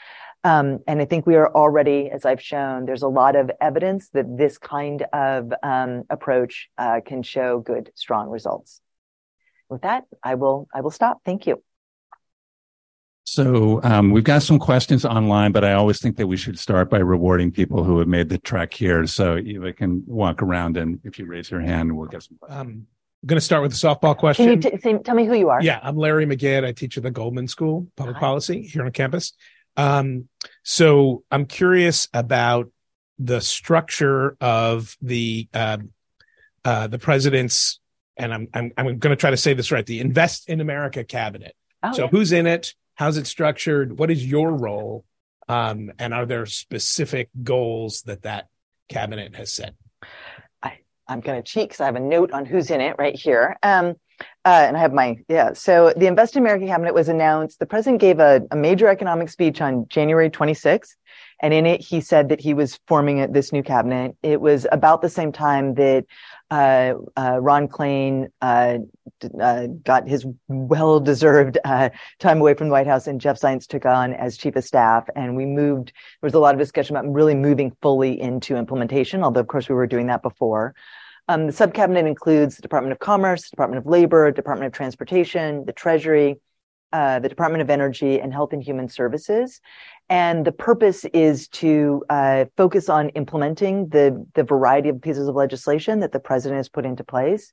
Um, 0.43 0.79
and 0.87 1.01
I 1.01 1.05
think 1.05 1.25
we 1.25 1.35
are 1.35 1.51
already, 1.51 2.11
as 2.11 2.23
I've 2.23 2.41
shown, 2.41 2.85
there's 2.85 3.01
a 3.01 3.07
lot 3.07 3.35
of 3.35 3.49
evidence 3.59 4.09
that 4.09 4.37
this 4.37 4.57
kind 4.59 5.01
of 5.11 5.51
um, 5.63 6.03
approach 6.09 6.69
uh, 6.77 6.99
can 7.03 7.23
show 7.23 7.59
good, 7.59 7.91
strong 7.95 8.29
results. 8.29 8.79
With 9.69 9.81
that, 9.81 10.03
I 10.23 10.35
will 10.35 10.67
I 10.71 10.81
will 10.81 10.91
stop. 10.91 11.21
Thank 11.25 11.47
you. 11.47 11.63
So 13.25 13.81
um, 13.83 14.11
we've 14.11 14.23
got 14.23 14.43
some 14.43 14.59
questions 14.59 15.03
online, 15.03 15.51
but 15.51 15.63
I 15.63 15.73
always 15.73 15.99
think 15.99 16.15
that 16.17 16.27
we 16.27 16.37
should 16.37 16.59
start 16.59 16.91
by 16.91 16.99
rewarding 16.99 17.51
people 17.51 17.83
who 17.83 17.97
have 17.97 18.07
made 18.07 18.29
the 18.29 18.37
trek 18.37 18.71
here. 18.71 19.07
So 19.07 19.37
Eva 19.37 19.73
can 19.73 20.03
walk 20.05 20.43
around, 20.43 20.77
and 20.77 20.99
if 21.03 21.17
you 21.17 21.25
raise 21.25 21.49
your 21.49 21.59
hand, 21.59 21.97
we'll 21.97 22.07
get 22.07 22.21
some. 22.21 22.37
Um, 22.47 22.87
I'm 23.23 23.27
going 23.27 23.37
to 23.37 23.41
start 23.41 23.63
with 23.63 23.73
a 23.73 23.75
softball 23.75 24.15
question. 24.15 24.45
Can 24.45 24.71
you 24.71 24.77
t- 24.77 24.77
say, 24.79 24.99
tell 24.99 25.15
me 25.15 25.25
who 25.25 25.33
you 25.33 25.49
are? 25.49 25.59
Yeah, 25.59 25.79
I'm 25.81 25.97
Larry 25.97 26.27
Magid. 26.27 26.63
I 26.63 26.71
teach 26.71 26.97
at 26.97 27.03
the 27.03 27.09
Goldman 27.09 27.47
School 27.47 27.87
Public 27.95 28.17
Hi. 28.17 28.19
Policy 28.19 28.61
here 28.61 28.85
on 28.85 28.91
campus. 28.91 29.33
Um, 29.75 30.29
so 30.61 31.23
I'm 31.31 31.47
curious 31.47 32.07
about 32.13 32.69
the 33.17 33.41
structure 33.41 34.37
of 34.39 34.95
the 35.01 35.47
uh, 35.51 35.77
uh, 36.63 36.85
the 36.87 36.99
president's, 36.99 37.79
and 38.17 38.31
I'm 38.31 38.47
I'm, 38.53 38.71
I'm 38.77 38.85
going 38.99 39.15
to 39.15 39.19
try 39.19 39.31
to 39.31 39.37
say 39.37 39.55
this 39.55 39.71
right. 39.71 39.85
The 39.85 39.99
Invest 39.99 40.47
in 40.47 40.61
America 40.61 41.03
cabinet. 41.03 41.55
Oh, 41.81 41.91
so 41.91 42.03
yeah. 42.03 42.09
who's 42.09 42.31
in 42.31 42.45
it? 42.45 42.75
How's 42.95 43.17
it 43.17 43.27
structured? 43.27 43.99
What 43.99 44.09
is 44.09 44.25
your 44.25 44.51
role? 44.51 45.05
Um, 45.47 45.91
and 45.99 46.13
are 46.13 46.25
there 46.25 46.45
specific 46.45 47.29
goals 47.43 48.01
that 48.03 48.23
that 48.23 48.47
cabinet 48.89 49.35
has 49.35 49.51
set? 49.51 49.75
I, 50.63 50.79
I'm 51.07 51.19
going 51.19 51.41
to 51.41 51.43
cheat 51.43 51.69
because 51.69 51.81
I 51.81 51.85
have 51.85 51.95
a 51.95 51.99
note 51.99 52.31
on 52.31 52.45
who's 52.45 52.71
in 52.71 52.81
it 52.81 52.95
right 52.97 53.15
here. 53.15 53.57
Um, 53.61 53.95
uh, 54.45 54.63
and 54.67 54.77
I 54.77 54.79
have 54.79 54.93
my, 54.93 55.17
yeah. 55.27 55.53
So 55.53 55.93
the 55.95 56.07
Invest 56.07 56.35
in 56.35 56.41
America 56.41 56.65
cabinet 56.65 56.93
was 56.93 57.09
announced. 57.09 57.59
The 57.59 57.65
president 57.65 57.99
gave 57.99 58.19
a, 58.19 58.41
a 58.49 58.55
major 58.55 58.87
economic 58.87 59.29
speech 59.29 59.59
on 59.59 59.87
January 59.89 60.29
26th. 60.29 60.95
And 61.41 61.53
in 61.53 61.65
it, 61.65 61.81
he 61.81 62.01
said 62.01 62.29
that 62.29 62.39
he 62.39 62.53
was 62.53 62.79
forming 62.87 63.31
this 63.31 63.51
new 63.51 63.61
cabinet. 63.61 64.15
It 64.23 64.39
was 64.39 64.65
about 64.71 65.01
the 65.01 65.09
same 65.09 65.31
time 65.31 65.73
that 65.75 66.05
uh, 66.49 66.93
uh, 67.17 67.39
Ron 67.41 67.67
Klain 67.67 68.27
uh, 68.41 68.77
uh 69.41 69.67
got 69.83 70.07
his 70.07 70.25
well-deserved 70.47 71.57
uh, 71.65 71.89
time 72.19 72.39
away 72.39 72.53
from 72.53 72.67
the 72.67 72.71
White 72.71 72.87
House, 72.87 73.07
and 73.07 73.19
Jeff 73.19 73.39
Zients 73.39 73.67
took 73.67 73.85
on 73.85 74.13
as 74.13 74.37
chief 74.37 74.55
of 74.55 74.63
staff. 74.63 75.05
And 75.15 75.35
we 75.35 75.45
moved. 75.45 75.87
There 76.21 76.27
was 76.27 76.33
a 76.33 76.39
lot 76.39 76.55
of 76.55 76.59
discussion 76.59 76.95
about 76.95 77.11
really 77.11 77.35
moving 77.35 77.75
fully 77.81 78.19
into 78.19 78.55
implementation, 78.55 79.23
although 79.23 79.41
of 79.41 79.47
course 79.47 79.67
we 79.67 79.75
were 79.75 79.87
doing 79.87 80.07
that 80.07 80.21
before. 80.21 80.75
Um, 81.27 81.47
the 81.47 81.53
subcabinet 81.53 82.07
includes 82.07 82.55
the 82.55 82.61
Department 82.61 82.91
of 82.91 82.99
Commerce, 82.99 83.49
Department 83.49 83.79
of 83.79 83.87
Labor, 83.87 84.31
Department 84.31 84.67
of 84.67 84.73
Transportation, 84.73 85.65
the 85.65 85.73
Treasury, 85.73 86.35
uh, 86.93 87.19
the 87.19 87.29
Department 87.29 87.61
of 87.61 87.69
Energy, 87.69 88.21
and 88.21 88.31
Health 88.31 88.53
and 88.53 88.61
Human 88.61 88.87
Services. 88.87 89.59
And 90.09 90.45
the 90.45 90.51
purpose 90.51 91.03
is 91.05 91.47
to 91.49 92.03
uh, 92.09 92.45
focus 92.57 92.89
on 92.89 93.09
implementing 93.09 93.89
the, 93.89 94.25
the 94.35 94.43
variety 94.43 94.89
of 94.89 95.01
pieces 95.01 95.27
of 95.27 95.35
legislation 95.35 95.99
that 96.01 96.11
the 96.11 96.19
president 96.19 96.57
has 96.57 96.69
put 96.69 96.85
into 96.85 97.03
place. 97.03 97.51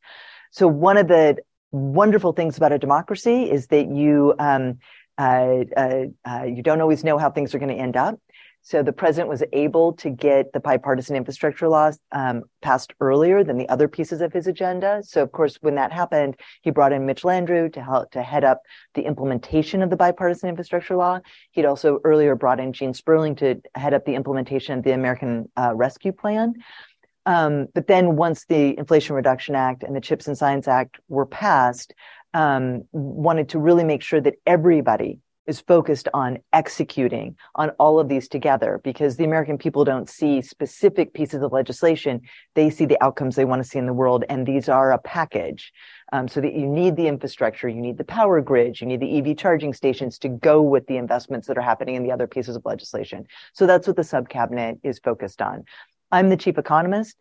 So 0.50 0.68
one 0.68 0.98
of 0.98 1.08
the 1.08 1.38
wonderful 1.70 2.32
things 2.32 2.58
about 2.58 2.72
a 2.72 2.78
democracy 2.78 3.50
is 3.50 3.68
that 3.68 3.90
you 3.90 4.34
um, 4.38 4.78
uh, 5.18 5.64
uh, 5.76 6.04
uh 6.26 6.44
you 6.44 6.62
don't 6.62 6.80
always 6.80 7.04
know 7.04 7.18
how 7.18 7.30
things 7.30 7.54
are 7.54 7.58
going 7.58 7.74
to 7.74 7.82
end 7.82 7.96
up. 7.96 8.18
So 8.64 8.82
the 8.82 8.92
president 8.92 9.28
was 9.28 9.42
able 9.52 9.92
to 9.94 10.08
get 10.08 10.52
the 10.52 10.60
bipartisan 10.60 11.16
infrastructure 11.16 11.68
laws 11.68 11.98
um, 12.12 12.44
passed 12.62 12.92
earlier 13.00 13.42
than 13.42 13.58
the 13.58 13.68
other 13.68 13.88
pieces 13.88 14.20
of 14.20 14.32
his 14.32 14.46
agenda. 14.46 15.02
So 15.04 15.20
of 15.20 15.32
course, 15.32 15.58
when 15.60 15.74
that 15.74 15.92
happened, 15.92 16.36
he 16.62 16.70
brought 16.70 16.92
in 16.92 17.04
Mitch 17.04 17.22
Landrieu 17.22 17.72
to 17.72 17.82
help 17.82 18.12
to 18.12 18.22
head 18.22 18.44
up 18.44 18.62
the 18.94 19.02
implementation 19.02 19.82
of 19.82 19.90
the 19.90 19.96
bipartisan 19.96 20.48
infrastructure 20.48 20.94
law. 20.94 21.18
He'd 21.50 21.64
also 21.64 21.98
earlier 22.04 22.36
brought 22.36 22.60
in 22.60 22.72
Gene 22.72 22.94
Sperling 22.94 23.34
to 23.36 23.60
head 23.74 23.94
up 23.94 24.04
the 24.04 24.14
implementation 24.14 24.78
of 24.78 24.84
the 24.84 24.92
American 24.92 25.50
uh, 25.56 25.72
Rescue 25.74 26.12
Plan. 26.12 26.54
Um, 27.26 27.66
but 27.74 27.88
then 27.88 28.16
once 28.16 28.44
the 28.46 28.78
Inflation 28.78 29.16
Reduction 29.16 29.54
Act 29.54 29.82
and 29.82 29.94
the 29.94 30.00
CHIPS 30.00 30.28
and 30.28 30.38
Science 30.38 30.68
Act 30.68 30.98
were 31.08 31.26
passed, 31.26 31.94
um, 32.34 32.84
wanted 32.92 33.50
to 33.50 33.58
really 33.58 33.84
make 33.84 34.02
sure 34.02 34.20
that 34.20 34.34
everybody 34.46 35.20
is 35.46 35.60
focused 35.60 36.08
on 36.14 36.38
executing 36.52 37.36
on 37.56 37.70
all 37.70 37.98
of 37.98 38.08
these 38.08 38.28
together 38.28 38.80
because 38.84 39.16
the 39.16 39.24
American 39.24 39.58
people 39.58 39.84
don't 39.84 40.08
see 40.08 40.40
specific 40.40 41.12
pieces 41.14 41.42
of 41.42 41.52
legislation. 41.52 42.20
They 42.54 42.70
see 42.70 42.84
the 42.84 43.02
outcomes 43.02 43.34
they 43.34 43.44
want 43.44 43.62
to 43.62 43.68
see 43.68 43.78
in 43.78 43.86
the 43.86 43.92
world. 43.92 44.24
And 44.28 44.46
these 44.46 44.68
are 44.68 44.92
a 44.92 44.98
package. 44.98 45.72
Um, 46.12 46.28
so 46.28 46.42
that 46.42 46.52
you 46.52 46.66
need 46.66 46.96
the 46.96 47.08
infrastructure, 47.08 47.70
you 47.70 47.80
need 47.80 47.96
the 47.96 48.04
power 48.04 48.42
grids, 48.42 48.82
you 48.82 48.86
need 48.86 49.00
the 49.00 49.18
EV 49.18 49.34
charging 49.34 49.72
stations 49.72 50.18
to 50.18 50.28
go 50.28 50.60
with 50.60 50.86
the 50.86 50.98
investments 50.98 51.46
that 51.46 51.56
are 51.56 51.62
happening 51.62 51.94
in 51.94 52.02
the 52.02 52.12
other 52.12 52.26
pieces 52.26 52.54
of 52.54 52.66
legislation. 52.66 53.26
So 53.54 53.66
that's 53.66 53.86
what 53.86 53.96
the 53.96 54.04
sub 54.04 54.28
cabinet 54.28 54.78
is 54.82 54.98
focused 54.98 55.40
on. 55.40 55.64
I'm 56.10 56.28
the 56.28 56.36
chief 56.36 56.58
economist 56.58 57.16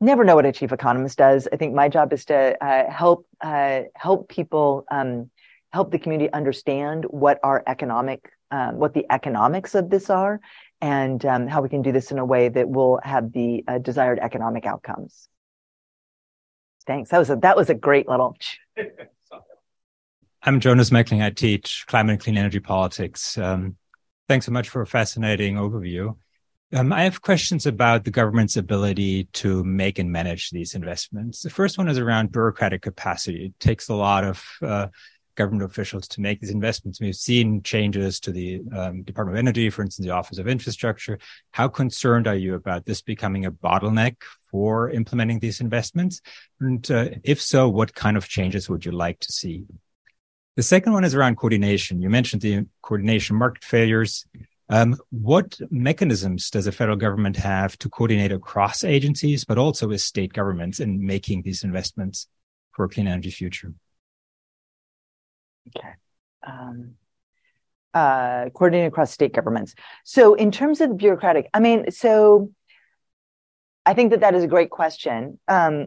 never 0.00 0.24
know 0.24 0.36
what 0.36 0.46
a 0.46 0.52
chief 0.52 0.72
economist 0.72 1.18
does. 1.18 1.48
I 1.52 1.56
think 1.56 1.74
my 1.74 1.88
job 1.88 2.12
is 2.12 2.24
to 2.26 2.62
uh, 2.64 2.90
help 2.90 3.26
uh, 3.40 3.82
help 3.94 4.28
people 4.28 4.84
um, 4.90 5.30
help 5.72 5.90
the 5.90 5.98
community 5.98 6.32
understand 6.32 7.04
what 7.04 7.38
our 7.42 7.62
economic, 7.66 8.30
um, 8.50 8.76
what 8.76 8.94
the 8.94 9.06
economics 9.10 9.74
of 9.74 9.90
this 9.90 10.10
are, 10.10 10.40
and 10.80 11.24
um, 11.26 11.46
how 11.46 11.60
we 11.60 11.68
can 11.68 11.82
do 11.82 11.92
this 11.92 12.10
in 12.10 12.18
a 12.18 12.24
way 12.24 12.48
that 12.48 12.68
will 12.68 13.00
have 13.02 13.32
the 13.32 13.64
uh, 13.68 13.78
desired 13.78 14.18
economic 14.18 14.66
outcomes. 14.66 15.28
Thanks. 16.86 17.10
That 17.10 17.18
was 17.18 17.30
a 17.30 17.36
that 17.36 17.56
was 17.56 17.68
a 17.68 17.74
great 17.74 18.08
little. 18.08 18.36
I'm 20.42 20.60
Jonas 20.60 20.90
Meckling. 20.90 21.22
I 21.22 21.30
teach 21.30 21.84
climate 21.86 22.14
and 22.14 22.20
clean 22.20 22.38
energy 22.38 22.60
politics. 22.60 23.36
Um, 23.36 23.76
thanks 24.28 24.46
so 24.46 24.52
much 24.52 24.68
for 24.68 24.80
a 24.80 24.86
fascinating 24.86 25.56
overview. 25.56 26.16
Um, 26.72 26.92
I 26.92 27.04
have 27.04 27.22
questions 27.22 27.66
about 27.66 28.04
the 28.04 28.10
government's 28.10 28.56
ability 28.56 29.24
to 29.34 29.64
make 29.64 29.98
and 29.98 30.12
manage 30.12 30.50
these 30.50 30.74
investments. 30.74 31.42
The 31.42 31.50
first 31.50 31.78
one 31.78 31.88
is 31.88 31.98
around 31.98 32.30
bureaucratic 32.30 32.82
capacity. 32.82 33.46
It 33.46 33.58
takes 33.58 33.88
a 33.88 33.94
lot 33.94 34.24
of 34.24 34.44
uh, 34.62 34.88
government 35.38 35.70
officials 35.70 36.06
to 36.08 36.20
make 36.20 36.40
these 36.40 36.50
investments. 36.50 37.00
We've 37.00 37.14
seen 37.14 37.62
changes 37.62 38.20
to 38.20 38.32
the 38.32 38.60
um, 38.76 39.02
Department 39.04 39.36
of 39.36 39.38
Energy, 39.38 39.70
for 39.70 39.82
instance, 39.82 40.04
the 40.04 40.12
Office 40.12 40.38
of 40.38 40.48
Infrastructure. 40.48 41.18
How 41.52 41.68
concerned 41.68 42.26
are 42.26 42.34
you 42.34 42.54
about 42.54 42.84
this 42.84 43.00
becoming 43.00 43.46
a 43.46 43.52
bottleneck 43.52 44.16
for 44.50 44.90
implementing 44.90 45.38
these 45.38 45.60
investments? 45.60 46.20
And 46.60 46.90
uh, 46.90 47.10
if 47.22 47.40
so, 47.40 47.68
what 47.68 47.94
kind 47.94 48.16
of 48.16 48.28
changes 48.28 48.68
would 48.68 48.84
you 48.84 48.92
like 48.92 49.20
to 49.20 49.32
see? 49.32 49.64
The 50.56 50.62
second 50.64 50.92
one 50.92 51.04
is 51.04 51.14
around 51.14 51.36
coordination. 51.36 52.02
You 52.02 52.10
mentioned 52.10 52.42
the 52.42 52.66
coordination 52.82 53.36
market 53.36 53.62
failures. 53.62 54.26
Um, 54.68 54.96
what 55.10 55.58
mechanisms 55.70 56.50
does 56.50 56.64
the 56.64 56.72
federal 56.72 56.96
government 56.96 57.36
have 57.36 57.78
to 57.78 57.88
coordinate 57.88 58.32
across 58.32 58.84
agencies, 58.84 59.44
but 59.44 59.56
also 59.56 59.86
with 59.86 60.00
state 60.00 60.32
governments 60.32 60.80
in 60.80 61.06
making 61.06 61.42
these 61.42 61.62
investments 61.62 62.26
for 62.72 62.84
a 62.84 62.88
clean 62.88 63.06
energy 63.06 63.30
future? 63.30 63.72
Okay. 65.76 65.90
Um, 66.46 66.94
uh, 67.94 68.50
coordinating 68.50 68.86
across 68.86 69.12
state 69.12 69.32
governments. 69.32 69.74
So, 70.04 70.34
in 70.34 70.50
terms 70.50 70.80
of 70.80 70.90
the 70.90 70.94
bureaucratic, 70.94 71.48
I 71.54 71.60
mean, 71.60 71.90
so 71.90 72.50
I 73.86 73.94
think 73.94 74.10
that 74.10 74.20
that 74.20 74.34
is 74.34 74.44
a 74.44 74.48
great 74.48 74.70
question. 74.70 75.40
Um, 75.48 75.86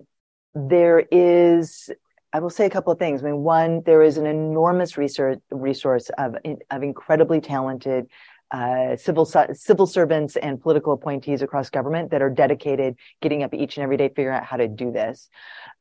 there 0.54 1.00
is, 1.00 1.90
I 2.34 2.40
will 2.40 2.50
say 2.50 2.66
a 2.66 2.70
couple 2.70 2.92
of 2.92 3.00
things. 3.00 3.22
I 3.22 3.26
mean, 3.26 3.38
one, 3.38 3.84
there 3.86 4.02
is 4.02 4.18
an 4.18 4.26
enormous 4.26 4.98
research 4.98 5.40
resource 5.52 6.10
of 6.18 6.36
of 6.72 6.84
incredibly 6.84 7.42
talented 7.42 8.08
uh, 8.52 8.98
civil 8.98 9.26
civil 9.26 9.88
servants 9.88 10.36
and 10.36 10.62
political 10.62 10.92
appointees 10.92 11.42
across 11.42 11.70
government 11.70 12.12
that 12.12 12.22
are 12.22 12.30
dedicated 12.30 12.98
getting 13.22 13.44
up 13.44 13.54
each 13.54 13.78
and 13.78 13.84
every 13.84 13.96
day 13.96 14.10
figuring 14.10 14.38
out 14.38 14.44
how 14.44 14.58
to 14.58 14.68
do 14.68 14.92
this. 14.92 15.30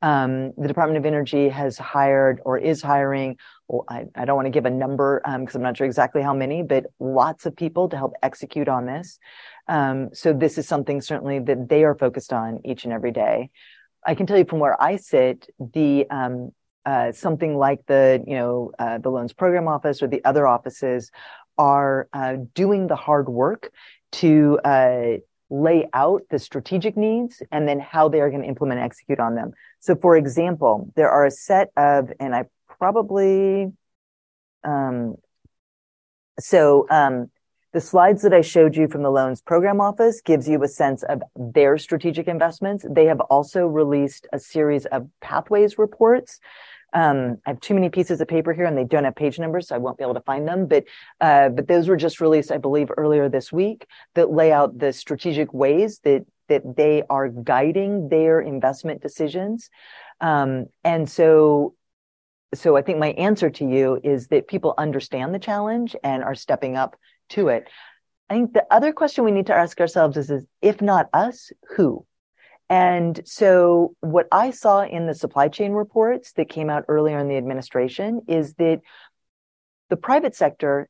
Um, 0.02 0.52
the 0.56 0.68
Department 0.68 0.98
of 0.98 1.04
Energy 1.04 1.48
has 1.48 1.76
hired 1.76 2.40
or 2.44 2.58
is 2.58 2.80
hiring. 2.80 3.38
I, 3.88 4.04
I 4.14 4.24
don't 4.24 4.36
want 4.36 4.46
to 4.46 4.50
give 4.50 4.66
a 4.66 4.70
number 4.70 5.20
because 5.24 5.54
um, 5.54 5.60
I'm 5.60 5.62
not 5.62 5.76
sure 5.76 5.86
exactly 5.86 6.22
how 6.22 6.34
many, 6.34 6.62
but 6.62 6.86
lots 6.98 7.46
of 7.46 7.56
people 7.56 7.88
to 7.88 7.96
help 7.96 8.14
execute 8.22 8.68
on 8.68 8.86
this. 8.86 9.18
Um, 9.68 10.10
so 10.12 10.32
this 10.32 10.58
is 10.58 10.66
something 10.66 11.00
certainly 11.00 11.38
that 11.40 11.68
they 11.68 11.84
are 11.84 11.94
focused 11.94 12.32
on 12.32 12.60
each 12.64 12.84
and 12.84 12.92
every 12.92 13.12
day. 13.12 13.50
I 14.06 14.14
can 14.14 14.26
tell 14.26 14.38
you 14.38 14.44
from 14.44 14.58
where 14.58 14.80
I 14.80 14.96
sit, 14.96 15.48
the 15.58 16.06
um, 16.10 16.52
uh, 16.86 17.12
something 17.12 17.56
like 17.56 17.80
the 17.86 18.24
you 18.26 18.34
know 18.34 18.72
uh, 18.78 18.98
the 18.98 19.10
loans 19.10 19.32
program 19.32 19.68
office 19.68 20.02
or 20.02 20.08
the 20.08 20.24
other 20.24 20.46
offices 20.46 21.10
are 21.58 22.08
uh, 22.12 22.36
doing 22.54 22.86
the 22.86 22.96
hard 22.96 23.28
work 23.28 23.70
to 24.12 24.58
uh, 24.64 25.18
lay 25.50 25.86
out 25.92 26.22
the 26.30 26.38
strategic 26.38 26.96
needs 26.96 27.42
and 27.52 27.68
then 27.68 27.78
how 27.80 28.08
they 28.08 28.20
are 28.20 28.30
going 28.30 28.42
to 28.42 28.48
implement 28.48 28.78
and 28.78 28.86
execute 28.86 29.20
on 29.20 29.34
them. 29.34 29.52
So, 29.80 29.96
for 29.96 30.16
example, 30.16 30.90
there 30.96 31.10
are 31.10 31.26
a 31.26 31.30
set 31.30 31.68
of, 31.76 32.12
and 32.18 32.34
I 32.34 32.44
probably, 32.80 33.72
um, 34.64 35.14
so 36.40 36.86
um, 36.90 37.30
the 37.72 37.80
slides 37.80 38.22
that 38.22 38.34
I 38.34 38.40
showed 38.40 38.74
you 38.74 38.88
from 38.88 39.04
the 39.04 39.10
loans 39.10 39.40
program 39.40 39.80
office 39.80 40.20
gives 40.20 40.48
you 40.48 40.60
a 40.64 40.68
sense 40.68 41.04
of 41.04 41.22
their 41.36 41.78
strategic 41.78 42.26
investments. 42.26 42.84
They 42.90 43.04
have 43.06 43.20
also 43.20 43.66
released 43.66 44.26
a 44.32 44.40
series 44.40 44.86
of 44.86 45.06
pathways 45.20 45.78
reports 45.78 46.40
um, 46.92 47.38
I 47.46 47.50
have 47.50 47.60
too 47.60 47.74
many 47.74 47.88
pieces 47.88 48.20
of 48.20 48.28
paper 48.28 48.52
here 48.52 48.64
and 48.64 48.76
they 48.76 48.84
don't 48.84 49.04
have 49.04 49.14
page 49.14 49.38
numbers, 49.38 49.68
so 49.68 49.74
I 49.74 49.78
won't 49.78 49.98
be 49.98 50.04
able 50.04 50.14
to 50.14 50.20
find 50.20 50.46
them. 50.46 50.66
But, 50.66 50.84
uh, 51.20 51.50
but 51.50 51.68
those 51.68 51.88
were 51.88 51.96
just 51.96 52.20
released, 52.20 52.50
I 52.50 52.58
believe, 52.58 52.90
earlier 52.96 53.28
this 53.28 53.52
week 53.52 53.86
that 54.14 54.30
lay 54.30 54.52
out 54.52 54.78
the 54.78 54.92
strategic 54.92 55.52
ways 55.52 56.00
that, 56.04 56.26
that 56.48 56.76
they 56.76 57.02
are 57.08 57.28
guiding 57.28 58.08
their 58.08 58.40
investment 58.40 59.02
decisions. 59.02 59.70
Um, 60.20 60.66
and 60.84 61.08
so, 61.08 61.74
so 62.54 62.76
I 62.76 62.82
think 62.82 62.98
my 62.98 63.10
answer 63.12 63.50
to 63.50 63.64
you 63.64 64.00
is 64.02 64.28
that 64.28 64.48
people 64.48 64.74
understand 64.76 65.34
the 65.34 65.38
challenge 65.38 65.94
and 66.02 66.22
are 66.22 66.34
stepping 66.34 66.76
up 66.76 66.96
to 67.30 67.48
it. 67.48 67.68
I 68.28 68.34
think 68.34 68.52
the 68.52 68.66
other 68.70 68.92
question 68.92 69.24
we 69.24 69.30
need 69.30 69.46
to 69.46 69.54
ask 69.54 69.80
ourselves 69.80 70.16
is, 70.16 70.30
is 70.30 70.46
if 70.62 70.80
not 70.80 71.08
us, 71.12 71.52
who? 71.76 72.06
And 72.68 73.20
so 73.24 73.96
what 74.00 74.28
I 74.30 74.50
saw 74.50 74.82
in 74.82 75.06
the 75.06 75.14
supply 75.14 75.48
chain 75.48 75.72
reports 75.72 76.32
that 76.32 76.48
came 76.48 76.70
out 76.70 76.84
earlier 76.86 77.18
in 77.18 77.28
the 77.28 77.36
administration 77.36 78.22
is 78.28 78.54
that 78.54 78.80
the 79.88 79.96
private 79.96 80.36
sector 80.36 80.88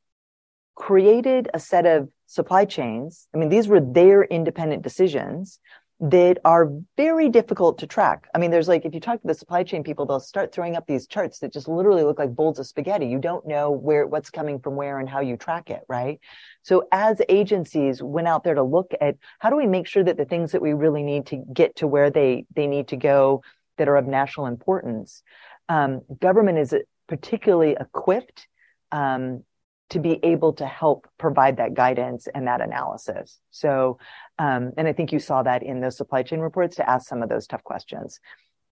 created 0.75 1.49
a 1.53 1.59
set 1.59 1.87
of 1.87 2.09
supply 2.27 2.65
chains. 2.65 3.27
I 3.33 3.37
mean, 3.37 3.49
these 3.49 3.67
were 3.67 3.81
their 3.81 4.23
independent 4.23 4.83
decisions 4.83 5.59
that 6.03 6.39
are 6.43 6.71
very 6.97 7.29
difficult 7.29 7.77
to 7.77 7.85
track. 7.85 8.27
I 8.33 8.39
mean, 8.39 8.49
there's 8.49 8.67
like, 8.67 8.85
if 8.85 8.93
you 8.95 8.99
talk 8.99 9.21
to 9.21 9.27
the 9.27 9.35
supply 9.35 9.63
chain 9.63 9.83
people, 9.83 10.07
they'll 10.07 10.19
start 10.19 10.51
throwing 10.51 10.75
up 10.75 10.87
these 10.87 11.05
charts 11.05 11.37
that 11.39 11.53
just 11.53 11.67
literally 11.67 12.03
look 12.03 12.17
like 12.17 12.35
bowls 12.35 12.57
of 12.57 12.65
spaghetti. 12.65 13.05
You 13.05 13.19
don't 13.19 13.47
know 13.47 13.69
where, 13.69 14.07
what's 14.07 14.31
coming 14.31 14.59
from 14.59 14.75
where 14.75 14.97
and 14.97 15.07
how 15.07 15.19
you 15.19 15.37
track 15.37 15.69
it, 15.69 15.81
right? 15.87 16.19
So 16.63 16.87
as 16.91 17.21
agencies 17.29 18.01
went 18.01 18.27
out 18.27 18.43
there 18.43 18.55
to 18.55 18.63
look 18.63 18.93
at 18.99 19.17
how 19.37 19.51
do 19.51 19.55
we 19.55 19.67
make 19.67 19.85
sure 19.85 20.03
that 20.03 20.17
the 20.17 20.25
things 20.25 20.53
that 20.53 20.61
we 20.63 20.73
really 20.73 21.03
need 21.03 21.27
to 21.27 21.37
get 21.53 21.75
to 21.77 21.87
where 21.87 22.09
they, 22.09 22.45
they 22.55 22.65
need 22.65 22.87
to 22.87 22.97
go 22.97 23.43
that 23.77 23.87
are 23.87 23.95
of 23.95 24.07
national 24.07 24.47
importance, 24.47 25.21
um, 25.69 26.01
government 26.19 26.57
is 26.57 26.73
particularly 27.07 27.77
equipped, 27.79 28.47
um, 28.91 29.43
to 29.91 29.99
be 29.99 30.19
able 30.23 30.53
to 30.53 30.65
help 30.65 31.07
provide 31.17 31.57
that 31.57 31.73
guidance 31.73 32.27
and 32.33 32.47
that 32.47 32.61
analysis. 32.61 33.39
So, 33.51 33.99
um, 34.39 34.71
and 34.77 34.87
I 34.87 34.93
think 34.93 35.11
you 35.11 35.19
saw 35.19 35.43
that 35.43 35.63
in 35.63 35.81
those 35.81 35.97
supply 35.97 36.23
chain 36.23 36.39
reports 36.39 36.77
to 36.77 36.89
ask 36.89 37.07
some 37.07 37.21
of 37.21 37.29
those 37.29 37.45
tough 37.45 37.63
questions. 37.63 38.19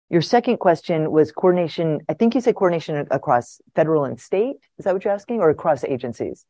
Your 0.09 0.21
second 0.21 0.57
question 0.57 1.11
was 1.11 1.31
coordination. 1.31 1.99
I 2.07 2.13
think 2.13 2.33
you 2.33 2.41
said 2.41 2.55
coordination 2.55 3.07
across 3.11 3.59
federal 3.75 4.05
and 4.05 4.19
state. 4.19 4.55
Is 4.77 4.85
that 4.85 4.93
what 4.93 5.03
you're 5.03 5.13
asking, 5.13 5.41
or 5.41 5.49
across 5.49 5.83
agencies? 5.83 6.45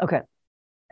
Okay. 0.00 0.20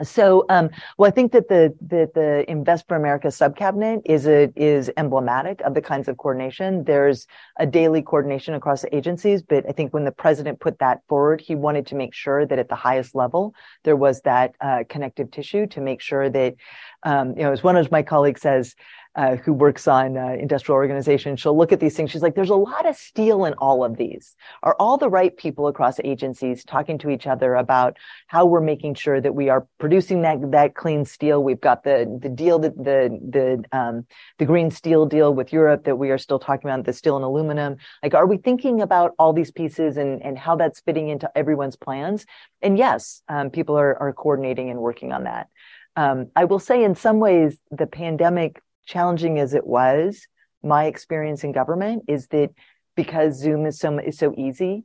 So, 0.03 0.47
um, 0.49 0.71
well, 0.97 1.09
I 1.09 1.11
think 1.11 1.33
that 1.33 1.49
the 1.49 1.75
that 1.89 2.15
the 2.15 2.51
Invest 2.51 2.89
for 2.89 2.97
America 2.97 3.29
subcabinet 3.29 4.03
is 4.05 4.27
a, 4.27 4.51
is 4.57 4.91
emblematic 4.97 5.61
of 5.61 5.75
the 5.75 5.83
kinds 5.83 6.09
of 6.09 6.17
coordination. 6.17 6.85
There's 6.85 7.27
a 7.59 7.67
daily 7.67 8.03
coordination 8.03 8.55
across 8.55 8.85
agencies, 8.93 9.43
but 9.43 9.65
I 9.69 9.73
think 9.73 9.93
when 9.93 10.05
the 10.05 10.13
president 10.13 10.61
put 10.61 10.79
that 10.79 11.01
forward, 11.09 11.41
he 11.41 11.55
wanted 11.55 11.87
to 11.89 11.95
make 11.95 12.15
sure 12.15 12.47
that 12.47 12.59
at 12.59 12.69
the 12.69 12.75
highest 12.75 13.15
level 13.15 13.55
there 13.85 13.97
was 13.97 14.23
that 14.23 14.55
uh, 14.61 14.85
connective 14.89 15.31
tissue 15.31 15.67
to 15.69 15.81
make 15.81 16.01
sure 16.01 16.31
that, 16.31 16.55
um, 17.03 17.37
you 17.37 17.43
know, 17.43 17.53
as 17.53 17.63
one 17.63 17.77
of 17.77 17.91
my 17.91 18.03
colleagues 18.03 18.41
says, 18.41 18.75
uh, 19.17 19.37
who 19.37 19.53
works 19.53 19.89
on 19.89 20.17
uh, 20.17 20.37
industrial 20.39 20.77
organization, 20.77 21.37
she'll 21.37 21.57
look 21.57 21.73
at 21.73 21.81
these 21.81 21.97
things. 21.97 22.11
She's 22.11 22.23
like, 22.23 22.35
there's 22.37 22.51
a 22.51 22.55
lot 22.55 22.87
of 22.87 22.97
steel 22.97 23.45
in 23.45 23.55
all 23.55 23.83
of 23.85 23.97
these. 23.97 24.37
Are 24.63 24.77
all 24.79 24.99
the 24.99 25.11
right 25.11 25.37
people 25.37 25.67
across 25.67 25.99
agencies 26.05 26.65
talking 26.65 26.97
to 26.99 27.11
each 27.11 27.27
other 27.27 27.55
about 27.55 27.97
how 28.29 28.47
we're 28.47 28.61
making 28.61 28.95
sure 28.95 29.21
that 29.21 29.35
we 29.35 29.49
are 29.49 29.67
producing 29.79 30.23
that, 30.23 30.53
that 30.53 30.75
clean 30.75 31.05
steel? 31.05 31.43
We've 31.43 31.61
got 31.61 31.83
the, 31.83 32.19
the 32.23 32.29
deal 32.29 32.61
that 32.61 32.77
the, 32.77 33.19
the, 33.21 33.77
um, 33.77 34.07
the 34.39 34.47
green 34.47 34.71
steel 34.71 35.07
deal 35.07 35.35
with 35.35 35.53
Europe 35.53 35.85
that 35.85 35.97
we 35.97 36.11
are 36.11 36.19
still 36.19 36.39
talking 36.39 36.71
about, 36.71 36.85
the 36.85 36.93
steel 36.93 37.17
and 37.17 37.25
aluminum. 37.25 37.77
Like, 38.03 38.15
are 38.15 38.27
we 38.27 38.37
thinking 38.37 38.81
about 38.81 39.13
all 39.19 39.33
these 39.33 39.51
pieces 39.51 39.97
and, 39.97 40.23
and 40.23 40.39
how 40.39 40.55
that's 40.55 40.81
fitting 40.81 41.09
into 41.09 41.31
everyone's 41.37 41.77
plans? 41.77 42.27
And 42.63 42.79
yes, 42.79 43.23
um, 43.29 43.51
people 43.51 43.77
are, 43.77 44.01
are 44.01 44.13
coordinating 44.13 44.71
and 44.71 44.79
working 44.79 45.13
on 45.13 45.25
that. 45.25 45.49
Um, 45.97 46.31
I 46.37 46.45
will 46.45 46.61
say 46.61 46.85
in 46.85 46.95
some 46.95 47.19
ways, 47.19 47.59
the 47.71 47.87
pandemic 47.87 48.63
challenging 48.87 49.39
as 49.39 49.55
it 49.55 49.67
was, 49.67 50.27
my 50.63 50.87
experience 50.87 51.45
in 51.45 51.53
government 51.53 52.05
is 52.09 52.27
that 52.29 52.51
because 52.97 53.39
Zoom 53.39 53.67
is 53.67 53.79
so 53.79 53.99
is 53.99 54.19
so 54.19 54.35
easy, 54.37 54.85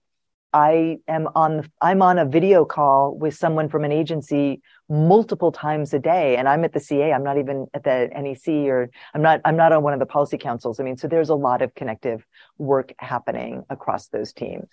I 0.56 1.00
am 1.10 1.28
on 1.36 1.58
the, 1.58 1.72
I'm 1.82 2.02
on 2.02 2.18
a 2.18 2.26
video 2.26 2.64
call 2.64 3.14
with 3.14 3.36
someone 3.36 3.68
from 3.68 3.84
an 3.84 3.92
agency 3.92 4.62
multiple 4.88 5.52
times 5.52 5.94
a 5.94 6.00
day, 6.00 6.38
and 6.38 6.48
I'm 6.48 6.64
at 6.64 6.72
the 6.72 6.80
CEA. 6.80 7.14
I'm 7.14 7.24
not 7.24 7.38
even 7.38 7.68
at 7.74 7.84
the 7.84 8.10
NEC, 8.16 8.70
or 8.70 8.90
I'm 9.14 9.22
not 9.22 9.42
I'm 9.44 9.58
not 9.58 9.74
on 9.74 9.84
one 9.84 9.92
of 9.92 10.00
the 10.00 10.06
policy 10.06 10.38
councils. 10.38 10.80
I 10.80 10.84
mean, 10.84 10.96
so 10.96 11.10
there's 11.10 11.28
a 11.28 11.36
lot 11.36 11.62
of 11.62 11.76
connective 11.76 12.26
work 12.58 12.94
happening 13.00 13.66
across 13.70 14.08
those 14.08 14.32
teams. 14.32 14.70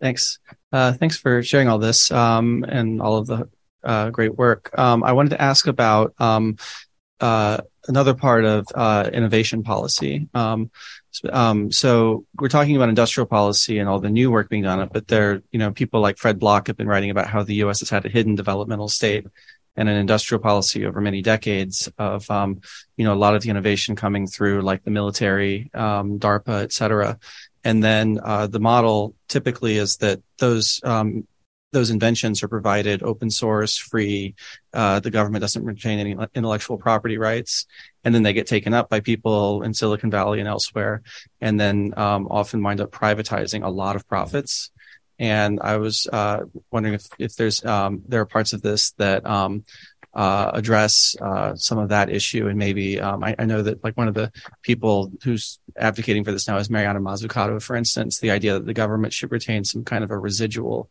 Thanks. 0.00 0.38
Uh, 0.72 0.94
thanks 0.94 1.18
for 1.18 1.42
sharing 1.42 1.68
all 1.68 1.78
this 1.78 2.10
um, 2.10 2.64
and 2.66 3.02
all 3.02 3.18
of 3.18 3.26
the 3.26 3.50
uh, 3.84 4.08
great 4.08 4.34
work. 4.34 4.70
Um, 4.78 5.04
I 5.04 5.12
wanted 5.12 5.30
to 5.30 5.42
ask 5.42 5.66
about 5.66 6.14
um, 6.18 6.56
uh, 7.20 7.58
another 7.88 8.14
part 8.14 8.44
of 8.44 8.66
uh, 8.74 9.08
innovation 9.12 9.62
policy. 9.62 10.28
Um, 10.34 10.70
um, 11.30 11.72
so 11.72 12.24
we're 12.38 12.48
talking 12.48 12.76
about 12.76 12.88
industrial 12.88 13.26
policy 13.26 13.78
and 13.78 13.88
all 13.88 14.00
the 14.00 14.10
new 14.10 14.30
work 14.30 14.48
being 14.48 14.62
done, 14.62 14.88
but 14.92 15.08
there, 15.08 15.42
you 15.50 15.58
know, 15.58 15.72
people 15.72 16.00
like 16.00 16.18
Fred 16.18 16.38
Block 16.38 16.68
have 16.68 16.76
been 16.76 16.86
writing 16.86 17.10
about 17.10 17.26
how 17.26 17.42
the 17.42 17.54
U.S. 17.56 17.80
has 17.80 17.90
had 17.90 18.06
a 18.06 18.08
hidden 18.08 18.34
developmental 18.34 18.88
state 18.88 19.26
and 19.76 19.88
an 19.88 19.96
industrial 19.96 20.40
policy 20.40 20.84
over 20.84 21.00
many 21.00 21.22
decades 21.22 21.88
of, 21.98 22.30
um, 22.30 22.60
you 22.96 23.04
know, 23.04 23.14
a 23.14 23.16
lot 23.16 23.34
of 23.34 23.42
the 23.42 23.50
innovation 23.50 23.96
coming 23.96 24.26
through 24.26 24.62
like 24.62 24.84
the 24.84 24.90
military, 24.90 25.70
um, 25.74 26.18
DARPA, 26.18 26.62
et 26.62 26.72
cetera. 26.72 27.18
And 27.64 27.82
then 27.82 28.20
uh, 28.22 28.46
the 28.46 28.60
model 28.60 29.14
typically 29.28 29.76
is 29.76 29.98
that 29.98 30.20
those 30.38 30.80
um, 30.82 31.26
those 31.72 31.90
inventions 31.90 32.42
are 32.42 32.48
provided 32.48 33.02
open 33.02 33.30
source, 33.30 33.76
free. 33.76 34.34
Uh, 34.72 35.00
the 35.00 35.10
government 35.10 35.42
doesn't 35.42 35.64
retain 35.64 35.98
any 35.98 36.16
intellectual 36.34 36.78
property 36.78 37.18
rights, 37.18 37.66
and 38.04 38.14
then 38.14 38.22
they 38.22 38.32
get 38.32 38.46
taken 38.46 38.74
up 38.74 38.88
by 38.88 39.00
people 39.00 39.62
in 39.62 39.74
Silicon 39.74 40.10
Valley 40.10 40.40
and 40.40 40.48
elsewhere, 40.48 41.02
and 41.40 41.58
then 41.60 41.94
um, 41.96 42.26
often 42.30 42.62
wind 42.62 42.80
up 42.80 42.90
privatizing 42.90 43.64
a 43.64 43.70
lot 43.70 43.96
of 43.96 44.08
profits. 44.08 44.70
And 45.18 45.60
I 45.60 45.76
was 45.76 46.08
uh, 46.12 46.40
wondering 46.70 46.94
if 46.94 47.06
if 47.18 47.36
there's 47.36 47.64
um, 47.64 48.02
there 48.08 48.22
are 48.22 48.26
parts 48.26 48.52
of 48.52 48.62
this 48.62 48.92
that 48.92 49.26
um, 49.26 49.64
uh, 50.14 50.50
address 50.54 51.14
uh, 51.20 51.54
some 51.54 51.78
of 51.78 51.90
that 51.90 52.10
issue. 52.10 52.48
And 52.48 52.58
maybe 52.58 53.00
um, 53.00 53.22
I, 53.22 53.36
I, 53.38 53.44
know 53.44 53.62
that 53.62 53.84
like 53.84 53.96
one 53.96 54.08
of 54.08 54.14
the 54.14 54.32
people 54.62 55.12
who's 55.22 55.60
advocating 55.76 56.24
for 56.24 56.32
this 56.32 56.48
now 56.48 56.56
is 56.56 56.68
Mariana 56.68 57.00
Mazzucato, 57.00 57.62
for 57.62 57.76
instance, 57.76 58.18
the 58.18 58.32
idea 58.32 58.54
that 58.54 58.66
the 58.66 58.74
government 58.74 59.12
should 59.12 59.30
retain 59.30 59.62
some 59.64 59.84
kind 59.84 60.02
of 60.02 60.10
a 60.10 60.18
residual 60.18 60.90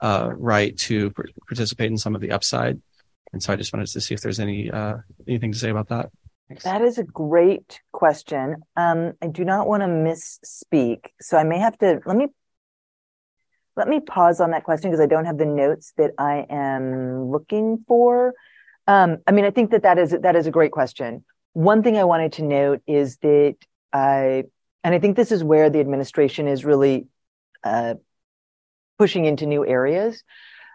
uh, 0.00 0.30
right 0.32 0.76
to 0.78 1.10
pr- 1.10 1.28
participate 1.48 1.90
in 1.90 1.98
some 1.98 2.14
of 2.14 2.20
the 2.20 2.30
upside. 2.30 2.80
And 3.32 3.42
so 3.42 3.52
I 3.52 3.56
just 3.56 3.72
wanted 3.72 3.86
to 3.88 4.00
see 4.00 4.14
if 4.14 4.20
there's 4.20 4.40
any 4.40 4.70
uh, 4.70 4.96
anything 5.28 5.52
to 5.52 5.58
say 5.58 5.70
about 5.70 5.88
that. 5.88 6.10
Thanks. 6.48 6.64
That 6.64 6.82
is 6.82 6.98
a 6.98 7.04
great 7.04 7.80
question. 7.92 8.56
Um, 8.76 9.12
I 9.22 9.28
do 9.28 9.44
not 9.44 9.68
want 9.68 9.82
to 9.82 9.86
misspeak, 9.86 11.06
so 11.20 11.36
I 11.36 11.44
may 11.44 11.58
have 11.58 11.78
to 11.78 12.00
let 12.04 12.16
me 12.16 12.26
let 13.76 13.88
me 13.88 14.00
pause 14.00 14.40
on 14.40 14.50
that 14.50 14.64
question 14.64 14.90
because 14.90 15.00
I 15.00 15.06
don't 15.06 15.26
have 15.26 15.38
the 15.38 15.46
notes 15.46 15.92
that 15.96 16.10
I 16.18 16.44
am 16.50 17.30
looking 17.30 17.84
for. 17.86 18.34
Um, 18.86 19.18
I 19.26 19.32
mean, 19.32 19.44
I 19.44 19.50
think 19.50 19.70
that 19.70 19.84
that 19.84 19.98
is 19.98 20.10
that 20.10 20.34
is 20.34 20.46
a 20.46 20.50
great 20.50 20.72
question. 20.72 21.24
One 21.52 21.82
thing 21.82 21.96
I 21.96 22.04
wanted 22.04 22.32
to 22.34 22.42
note 22.42 22.82
is 22.86 23.16
that 23.18 23.56
I, 23.92 24.44
and 24.84 24.94
I 24.94 24.98
think 24.98 25.16
this 25.16 25.32
is 25.32 25.42
where 25.42 25.70
the 25.70 25.80
administration 25.80 26.48
is 26.48 26.64
really 26.64 27.06
uh, 27.64 27.94
pushing 29.00 29.24
into 29.24 29.46
new 29.46 29.66
areas. 29.66 30.22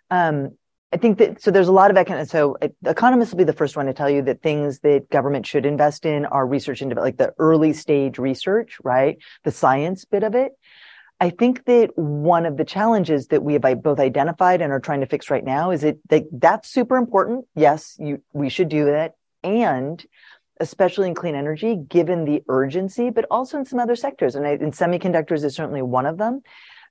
Um, 0.09 0.57
I 0.91 0.97
think 0.97 1.19
that 1.19 1.43
so 1.43 1.51
there's 1.51 1.67
a 1.67 1.71
lot 1.71 1.91
of 1.91 1.97
econ- 1.97 2.27
so 2.27 2.57
economists 2.83 3.29
will 3.29 3.37
be 3.37 3.43
the 3.43 3.53
first 3.53 3.77
one 3.77 3.85
to 3.85 3.93
tell 3.93 4.09
you 4.09 4.23
that 4.23 4.41
things 4.41 4.79
that 4.79 5.11
government 5.11 5.45
should 5.45 5.63
invest 5.63 6.07
in 6.07 6.25
are 6.25 6.47
research 6.47 6.81
and 6.81 6.91
like 6.95 7.17
the 7.17 7.33
early 7.37 7.71
stage 7.71 8.17
research, 8.17 8.77
right? 8.83 9.19
The 9.43 9.51
science 9.51 10.05
bit 10.05 10.23
of 10.23 10.33
it. 10.33 10.53
I 11.19 11.29
think 11.29 11.65
that 11.65 11.95
one 11.95 12.47
of 12.47 12.57
the 12.57 12.65
challenges 12.65 13.27
that 13.27 13.43
we 13.43 13.53
have 13.53 13.83
both 13.83 13.99
identified 13.99 14.59
and 14.59 14.73
are 14.73 14.79
trying 14.79 15.01
to 15.01 15.07
fix 15.07 15.29
right 15.29 15.45
now 15.45 15.69
is 15.69 15.81
that 15.81 16.25
that's 16.31 16.67
super 16.67 16.97
important. 16.97 17.45
Yes, 17.53 17.95
you, 17.99 18.23
we 18.33 18.49
should 18.49 18.69
do 18.69 18.85
that. 18.85 19.13
And 19.43 20.03
especially 20.59 21.09
in 21.09 21.13
clean 21.13 21.35
energy, 21.35 21.75
given 21.75 22.25
the 22.25 22.41
urgency, 22.49 23.11
but 23.11 23.25
also 23.29 23.59
in 23.59 23.65
some 23.65 23.79
other 23.79 23.95
sectors. 23.95 24.33
And 24.33 24.47
in 24.47 24.71
semiconductors 24.71 25.43
is 25.43 25.55
certainly 25.55 25.83
one 25.83 26.07
of 26.07 26.17
them 26.17 26.41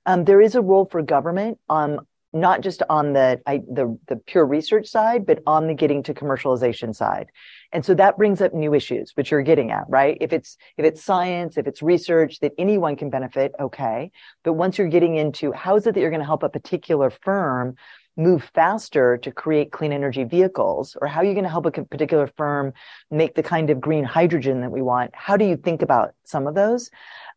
um, 0.05 0.25
there 0.25 0.41
is 0.41 0.55
a 0.55 0.61
role 0.61 0.85
for 0.85 1.01
government 1.01 1.59
um, 1.69 2.01
not 2.35 2.59
just 2.59 2.83
on 2.89 3.13
the 3.13 3.41
I, 3.47 3.59
the 3.59 3.97
the 4.07 4.17
pure 4.17 4.45
research 4.45 4.87
side, 4.87 5.25
but 5.25 5.41
on 5.47 5.67
the 5.67 5.73
getting 5.73 6.03
to 6.03 6.13
commercialization 6.13 6.93
side. 6.93 7.31
And 7.71 7.83
so 7.83 7.95
that 7.95 8.17
brings 8.17 8.41
up 8.41 8.53
new 8.53 8.73
issues, 8.73 9.13
which 9.15 9.31
you're 9.31 9.41
getting 9.41 9.71
at, 9.71 9.85
right? 9.87 10.17
If 10.19 10.33
it's 10.33 10.57
if 10.77 10.85
it's 10.85 11.01
science, 11.03 11.57
if 11.57 11.65
it's 11.65 11.81
research 11.81 12.39
that 12.41 12.51
anyone 12.57 12.97
can 12.97 13.09
benefit, 13.09 13.53
okay. 13.59 14.11
But 14.43 14.53
once 14.53 14.77
you're 14.77 14.89
getting 14.89 15.15
into 15.15 15.53
how 15.53 15.77
is 15.77 15.87
it 15.87 15.93
that 15.93 16.01
you're 16.01 16.09
going 16.09 16.19
to 16.19 16.25
help 16.25 16.43
a 16.43 16.49
particular 16.49 17.09
firm 17.09 17.75
move 18.17 18.49
faster 18.53 19.17
to 19.17 19.31
create 19.31 19.71
clean 19.71 19.93
energy 19.93 20.25
vehicles, 20.25 20.97
or 20.99 21.07
how 21.07 21.21
are 21.21 21.25
you 21.25 21.33
going 21.33 21.43
to 21.43 21.49
help 21.49 21.65
a 21.65 21.71
particular 21.71 22.27
firm 22.35 22.73
make 23.11 23.35
the 23.35 23.43
kind 23.43 23.69
of 23.69 23.79
green 23.79 24.03
hydrogen 24.03 24.61
that 24.61 24.71
we 24.71 24.81
want? 24.81 25.11
How 25.13 25.37
do 25.37 25.45
you 25.45 25.55
think 25.55 25.81
about 25.81 26.13
some 26.25 26.47
of 26.47 26.55
those? 26.55 26.89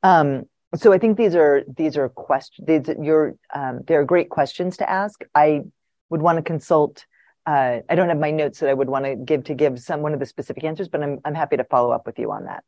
Um, 0.02 0.44
so 0.76 0.92
I 0.92 0.98
think 0.98 1.16
these 1.16 1.34
are 1.34 1.64
these 1.76 1.96
are 1.96 2.08
questions. 2.08 2.66
These 2.66 2.96
you're 3.00 3.36
um, 3.54 3.80
they're 3.86 4.04
great 4.04 4.28
questions 4.28 4.76
to 4.78 4.88
ask. 4.88 5.22
I 5.34 5.62
would 6.10 6.22
want 6.22 6.36
to 6.36 6.42
consult. 6.42 7.06
Uh, 7.46 7.80
I 7.88 7.94
don't 7.94 8.08
have 8.08 8.18
my 8.18 8.30
notes 8.30 8.60
that 8.60 8.68
I 8.68 8.74
would 8.74 8.90
want 8.90 9.06
to 9.06 9.16
give 9.16 9.44
to 9.44 9.54
give 9.54 9.80
some 9.80 10.02
one 10.02 10.12
of 10.12 10.20
the 10.20 10.26
specific 10.26 10.64
answers, 10.64 10.88
but 10.88 11.02
I'm 11.02 11.20
I'm 11.24 11.34
happy 11.34 11.56
to 11.56 11.64
follow 11.64 11.90
up 11.90 12.04
with 12.04 12.18
you 12.18 12.30
on 12.32 12.44
that. 12.44 12.64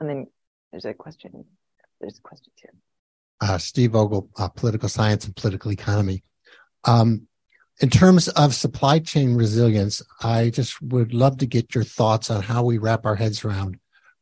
And 0.00 0.08
then 0.08 0.26
there's 0.72 0.84
a 0.84 0.94
question. 0.94 1.44
There's 2.00 2.18
a 2.18 2.22
question 2.22 2.52
here. 2.56 2.72
Uh, 3.40 3.58
Steve 3.58 3.92
Vogel, 3.92 4.28
uh, 4.36 4.48
political 4.48 4.88
science 4.88 5.26
and 5.26 5.36
political 5.36 5.70
economy. 5.70 6.24
Um, 6.84 7.28
in 7.80 7.90
terms 7.90 8.26
of 8.28 8.54
supply 8.54 8.98
chain 8.98 9.36
resilience, 9.36 10.02
I 10.20 10.50
just 10.50 10.82
would 10.82 11.14
love 11.14 11.38
to 11.38 11.46
get 11.46 11.74
your 11.76 11.84
thoughts 11.84 12.30
on 12.30 12.42
how 12.42 12.64
we 12.64 12.78
wrap 12.78 13.06
our 13.06 13.14
heads 13.14 13.44
around 13.44 13.78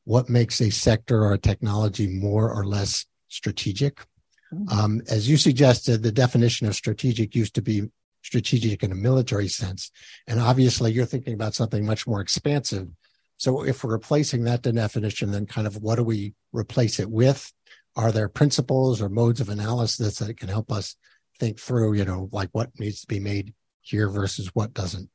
what 0.07 0.29
makes 0.29 0.61
a 0.61 0.71
sector 0.71 1.25
or 1.25 1.33
a 1.35 1.39
technology 1.39 2.07
more 2.07 2.51
or 2.51 2.65
less 2.65 3.05
strategic. 3.29 4.07
Mm-hmm. 4.55 4.69
Um, 4.69 5.03
as 5.11 5.29
you 5.29 5.37
suggested, 5.37 6.03
the 6.03 6.13
definition 6.13 6.69
of 6.69 6.77
strategic 6.77 7.35
used 7.35 7.57
to 7.57 7.63
be 7.63 7.91
strategic 8.23 8.85
in 8.85 8.93
a 8.93 8.97
military 8.97 9.49
sense. 9.49 9.91
And 10.29 10.41
obviously, 10.41 10.93
you're 10.93 11.07
thinking 11.07 11.35
about 11.35 11.55
something 11.55 11.85
much 11.85 12.07
more 12.07 12.21
expansive. 12.21 12.89
So, 13.37 13.65
if 13.65 13.83
we're 13.83 13.93
replacing 13.93 14.45
that 14.45 14.63
definition, 14.63 15.33
then 15.33 15.45
kind 15.45 15.67
of 15.67 15.83
what 15.83 15.97
do 15.97 16.05
we 16.05 16.35
replace 16.53 17.01
it 17.01 17.11
with? 17.11 17.53
Are 17.97 18.13
there 18.13 18.29
principles 18.29 19.03
or 19.03 19.09
modes 19.09 19.41
of 19.41 19.49
analysis 19.49 20.21
that 20.21 20.37
can 20.37 20.49
help 20.49 20.71
us 20.71 20.95
think 21.41 21.59
through, 21.59 21.95
you 21.95 22.05
know, 22.05 22.29
like 22.31 22.51
what 22.53 22.71
needs 22.79 23.01
to 23.01 23.07
be 23.09 23.19
made 23.19 23.55
here 23.83 24.09
versus 24.09 24.51
what 24.55 24.73
doesn't? 24.73 25.11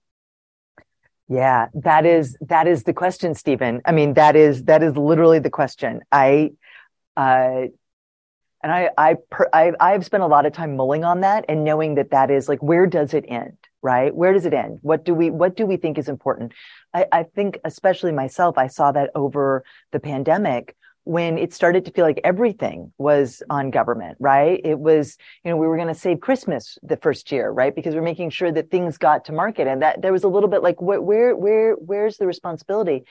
Yeah, 1.32 1.68
that 1.76 2.06
is 2.06 2.38
that 2.42 2.68
is 2.68 2.84
the 2.84 2.92
question, 2.92 3.36
Stephen. 3.36 3.82
I 3.86 3.94
mean, 3.94 4.16
that 4.16 4.36
is 4.36 4.66
that 4.66 4.84
is 4.84 4.98
literally 4.98 5.40
the 5.40 5.50
question. 5.50 6.02
I, 6.12 6.52
uh, 7.16 7.68
and 8.62 8.72
I 8.74 8.90
I 8.98 9.16
per, 9.30 9.48
I 9.54 9.72
I've 9.80 10.04
spent 10.04 10.24
a 10.24 10.28
lot 10.28 10.46
of 10.46 10.52
time 10.52 10.76
mulling 10.76 11.06
on 11.06 11.22
that 11.22 11.46
and 11.48 11.64
knowing 11.64 11.96
that 11.96 12.12
that 12.12 12.32
is 12.32 12.50
like 12.50 12.62
where 12.62 12.86
does 12.86 13.14
it 13.14 13.24
end, 13.30 13.58
right? 13.82 14.14
Where 14.14 14.34
does 14.34 14.46
it 14.46 14.54
end? 14.54 14.80
What 14.82 15.06
do 15.06 15.14
we 15.14 15.30
what 15.30 15.56
do 15.56 15.66
we 15.66 15.78
think 15.78 15.98
is 15.98 16.10
important? 16.10 16.52
I, 16.94 17.06
I 17.14 17.24
think, 17.24 17.60
especially 17.64 18.12
myself, 18.12 18.58
I 18.58 18.68
saw 18.68 18.92
that 18.92 19.12
over 19.16 19.64
the 19.94 20.02
pandemic 20.02 20.76
when 21.04 21.38
it 21.38 21.54
started 21.54 21.86
to 21.86 21.92
feel 21.92 22.06
like 22.06 22.22
everything 22.24 22.94
was 22.98 23.42
on 23.50 23.72
government, 23.72 24.18
right? 24.20 24.62
It 24.64 24.78
was, 24.78 25.18
you 25.44 25.50
know, 25.50 25.58
we 25.58 25.66
were 25.66 25.76
going 25.76 25.88
to 25.88 25.96
save 25.96 26.20
Christmas 26.20 26.78
the 26.84 26.98
first 26.98 27.32
year, 27.32 27.50
right? 27.50 27.76
Because 27.76 27.96
we're 27.96 28.04
making 28.04 28.30
sure 28.30 28.52
that 28.52 28.70
things 28.70 29.00
got 29.00 29.26
to 29.26 29.32
market 29.32 29.68
and 29.68 29.82
that 29.82 30.04
there 30.04 30.12
was 30.12 30.24
a 30.24 30.28
little 30.28 30.50
bit 30.50 30.62
like, 30.62 30.80
where, 30.80 31.02
where, 31.02 31.36
where, 31.36 31.74
where's 31.74 32.18
the 32.18 32.28
responsibility? 32.28 33.04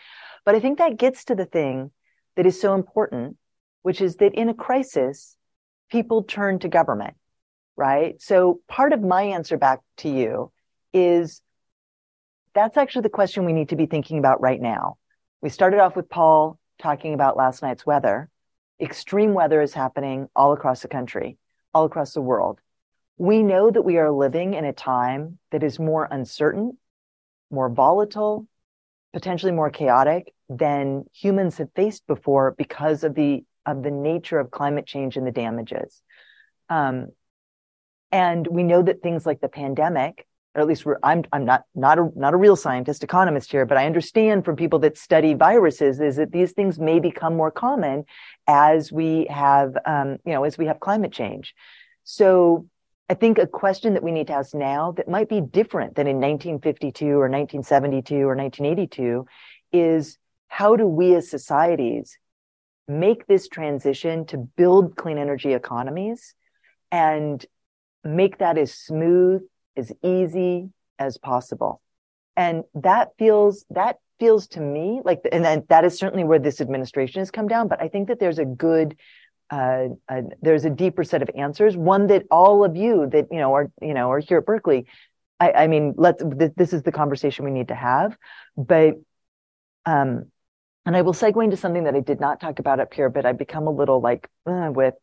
But 0.45 0.55
I 0.55 0.61
think 0.61 0.79
that 0.79 0.99
gets 0.99 1.25
to 1.25 1.35
the 1.35 1.47
thing 1.47 1.91
that 2.37 2.47
is 2.47 2.61
so 2.61 2.75
important, 2.75 3.37
which 3.83 4.01
is 4.01 4.17
that 4.17 4.35
in 4.35 4.49
a 4.49 4.55
crisis, 4.55 5.37
people 5.91 6.23
turn 6.23 6.61
to 6.61 6.69
government, 6.69 7.15
right? 7.77 8.23
So 8.23 8.61
part 8.69 8.93
of 8.93 9.03
my 9.03 9.23
answer 9.23 9.57
back 9.59 9.81
to 9.99 10.09
you 10.09 10.53
is 10.95 11.43
that's 12.55 12.77
actually 12.77 13.03
the 13.03 13.09
question 13.09 13.45
we 13.45 13.53
need 13.53 13.71
to 13.71 13.77
be 13.77 13.87
thinking 13.87 14.19
about 14.19 14.41
right 14.41 14.61
now. 14.61 14.97
We 15.41 15.49
started 15.49 15.81
off 15.81 15.97
with 15.97 16.09
Paul 16.09 16.60
talking 16.81 17.15
about 17.15 17.37
last 17.37 17.63
night's 17.63 17.87
weather. 17.87 18.29
Extreme 18.81 19.35
weather 19.35 19.61
is 19.61 19.75
happening 19.75 20.29
all 20.35 20.53
across 20.53 20.83
the 20.83 20.89
country, 20.89 21.37
all 21.75 21.85
across 21.85 22.13
the 22.15 22.23
world. 22.23 22.61
We 23.19 23.43
know 23.43 23.71
that 23.71 23.83
we 23.83 23.99
are 23.99 24.11
living 24.11 24.55
in 24.55 24.65
a 24.65 24.73
time 24.73 25.39
that 25.51 25.63
is 25.63 25.79
more 25.79 26.09
uncertain, 26.11 26.79
more 27.51 27.69
volatile, 27.69 28.47
potentially 29.13 29.53
more 29.53 29.71
chaotic 29.71 30.33
than 30.49 31.05
humans 31.13 31.59
have 31.59 31.69
faced 31.75 32.07
before 32.07 32.55
because 32.57 33.05
of 33.05 33.15
the 33.15 33.45
of 33.67 33.83
the 33.83 33.91
nature 33.91 34.39
of 34.39 34.51
climate 34.51 34.87
change 34.87 35.17
and 35.17 35.27
the 35.27 35.33
damages. 35.33 36.01
Um, 36.71 37.09
and 38.11 38.47
we 38.47 38.63
know 38.63 38.83
that 38.83 39.03
things 39.03 39.27
like 39.27 39.41
the 39.41 39.49
pandemic 39.49 40.27
or 40.55 40.63
at 40.63 40.67
least 40.67 40.85
I'm 41.03 41.25
I'm 41.33 41.45
not 41.45 41.65
not 41.75 41.99
a 41.99 42.11
not 42.17 42.35
a 42.35 42.37
real 42.37 42.57
scientist 42.57 43.05
economist 43.05 43.51
here, 43.53 43.67
but 43.67 43.79
I 43.79 43.87
understand 43.87 44.45
from 44.45 44.57
people 44.57 44.79
that 44.81 44.99
study 44.99 45.35
viruses 45.35 46.01
is 46.01 46.17
that 46.17 46.33
these 46.33 46.53
things 46.53 46.79
may 46.79 46.99
become 46.99 47.37
more 47.37 47.51
common 47.51 48.05
as 48.47 48.91
we 48.91 49.27
have 49.31 49.77
um, 49.87 50.19
you 50.25 50.33
know 50.33 50.45
as 50.45 50.59
we 50.59 50.67
have 50.67 50.81
climate 50.81 51.13
change. 51.13 51.55
So 52.05 52.67
I 53.09 53.15
think 53.15 53.39
a 53.39 53.47
question 53.47 53.95
that 53.95 54.03
we 54.03 54.13
need 54.13 54.29
to 54.29 54.35
ask 54.35 54.55
now 54.55 54.93
that 54.93 55.09
might 55.09 55.29
be 55.29 55.41
different 55.41 55.95
than 55.95 56.07
in 56.07 56.17
1952 56.17 57.07
or 57.07 57.29
1972 57.29 58.17
or 58.17 58.37
1982 58.37 59.27
is 59.73 60.19
how 60.49 60.75
do 60.77 60.87
we 60.87 61.15
as 61.15 61.31
societies 61.31 62.19
make 62.89 63.27
this 63.27 63.49
transition 63.49 64.27
to 64.27 64.37
build 64.37 64.97
clean 64.97 65.17
energy 65.17 65.55
economies 65.55 66.35
and 66.91 67.47
make 68.03 68.39
that 68.39 68.59
as 68.59 68.75
smooth 68.75 69.43
as 69.81 69.93
easy 70.03 70.71
as 70.99 71.19
possible. 71.19 71.73
And 72.37 72.57
that 72.75 73.07
feels, 73.19 73.65
that 73.71 73.97
feels 74.19 74.47
to 74.55 74.61
me 74.61 75.01
like, 75.05 75.21
and 75.33 75.45
then 75.45 75.65
that 75.69 75.85
is 75.85 75.99
certainly 75.99 76.25
where 76.25 76.39
this 76.39 76.61
administration 76.61 77.21
has 77.21 77.31
come 77.31 77.49
down. 77.49 77.69
But 77.69 77.83
I 77.83 77.89
think 77.89 78.09
that 78.09 78.19
there's 78.21 78.39
a 78.39 78.45
good, 78.45 78.97
uh, 79.51 79.89
there's 80.41 80.65
a 80.65 80.71
deeper 80.71 81.05
set 81.05 81.23
of 81.23 81.31
answers. 81.35 81.77
One 81.77 82.07
that 82.09 82.25
all 82.31 82.65
of 82.65 82.77
you 82.77 83.09
that, 83.13 83.27
you 83.31 83.39
know, 83.39 83.55
are, 83.57 83.71
you 83.83 83.95
know, 83.95 84.11
are 84.13 84.21
here 84.21 84.39
at 84.39 84.47
Berkeley. 84.47 84.87
I, 85.39 85.53
I 85.63 85.67
mean, 85.67 85.95
let's, 85.97 86.23
th- 86.23 86.53
this 86.57 86.73
is 86.73 86.83
the 86.83 86.93
conversation 86.93 87.45
we 87.45 87.51
need 87.51 87.69
to 87.69 87.75
have. 87.75 88.17
But, 88.57 88.95
um, 89.87 90.31
and 90.87 90.97
I 90.97 91.03
will 91.03 91.15
segue 91.15 91.43
into 91.43 91.57
something 91.57 91.85
that 91.85 91.95
I 91.95 92.01
did 92.01 92.21
not 92.21 92.41
talk 92.41 92.59
about 92.59 92.81
up 92.81 92.95
here, 92.95 93.11
but 93.11 93.27
I've 93.27 93.39
become 93.39 93.67
a 93.67 93.77
little 93.81 94.01
like 94.01 94.29
uh, 94.47 94.71
with, 94.73 94.95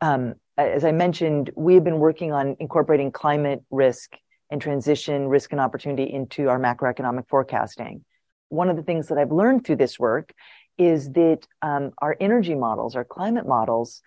um, 0.00 0.34
as 0.56 0.84
I 0.84 0.92
mentioned, 0.92 1.50
we 1.54 1.74
have 1.74 1.84
been 1.84 1.98
working 1.98 2.32
on 2.32 2.56
incorporating 2.58 3.10
climate 3.12 3.62
risk 3.70 4.16
and 4.50 4.60
transition 4.60 5.28
risk 5.28 5.52
and 5.52 5.60
opportunity 5.60 6.04
into 6.12 6.48
our 6.48 6.58
macroeconomic 6.58 7.28
forecasting. 7.28 8.04
One 8.48 8.70
of 8.70 8.76
the 8.76 8.82
things 8.82 9.08
that 9.08 9.18
I've 9.18 9.32
learned 9.32 9.64
through 9.64 9.76
this 9.76 9.98
work 9.98 10.32
is 10.78 11.10
that 11.12 11.40
um, 11.62 11.92
our 11.98 12.16
energy 12.20 12.54
models, 12.54 12.94
our 12.96 13.04
climate 13.04 13.46
models, 13.46 14.02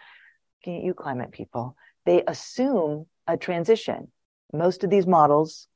at 0.65 0.83
you 0.83 0.93
climate 0.93 1.31
people, 1.31 1.75
they 2.05 2.23
assume 2.27 3.05
a 3.27 3.37
transition. 3.37 4.11
Most 4.53 4.83
of 4.83 4.89
these 4.89 5.07
models 5.07 5.67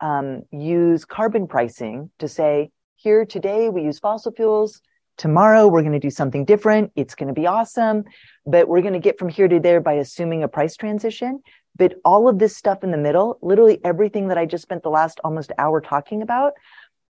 um, 0.00 0.42
use 0.50 1.04
carbon 1.04 1.46
pricing 1.46 2.10
to 2.18 2.28
say, 2.28 2.70
here 2.96 3.24
today 3.24 3.68
we 3.68 3.82
use 3.82 3.98
fossil 3.98 4.32
fuels, 4.32 4.80
tomorrow 5.16 5.66
we're 5.66 5.82
going 5.82 5.92
to 5.92 5.98
do 5.98 6.10
something 6.10 6.44
different. 6.44 6.92
It's 6.96 7.14
going 7.14 7.28
to 7.28 7.34
be 7.34 7.46
awesome, 7.46 8.04
but 8.46 8.68
we're 8.68 8.82
going 8.82 8.94
to 8.94 9.00
get 9.00 9.18
from 9.18 9.28
here 9.28 9.48
to 9.48 9.60
there 9.60 9.80
by 9.80 9.94
assuming 9.94 10.42
a 10.42 10.48
price 10.48 10.76
transition. 10.76 11.42
But 11.78 11.94
all 12.04 12.28
of 12.28 12.38
this 12.38 12.56
stuff 12.56 12.84
in 12.84 12.90
the 12.90 12.98
middle, 12.98 13.38
literally 13.40 13.80
everything 13.84 14.28
that 14.28 14.38
I 14.38 14.46
just 14.46 14.62
spent 14.62 14.82
the 14.82 14.90
last 14.90 15.20
almost 15.24 15.52
hour 15.58 15.80
talking 15.80 16.22
about, 16.22 16.52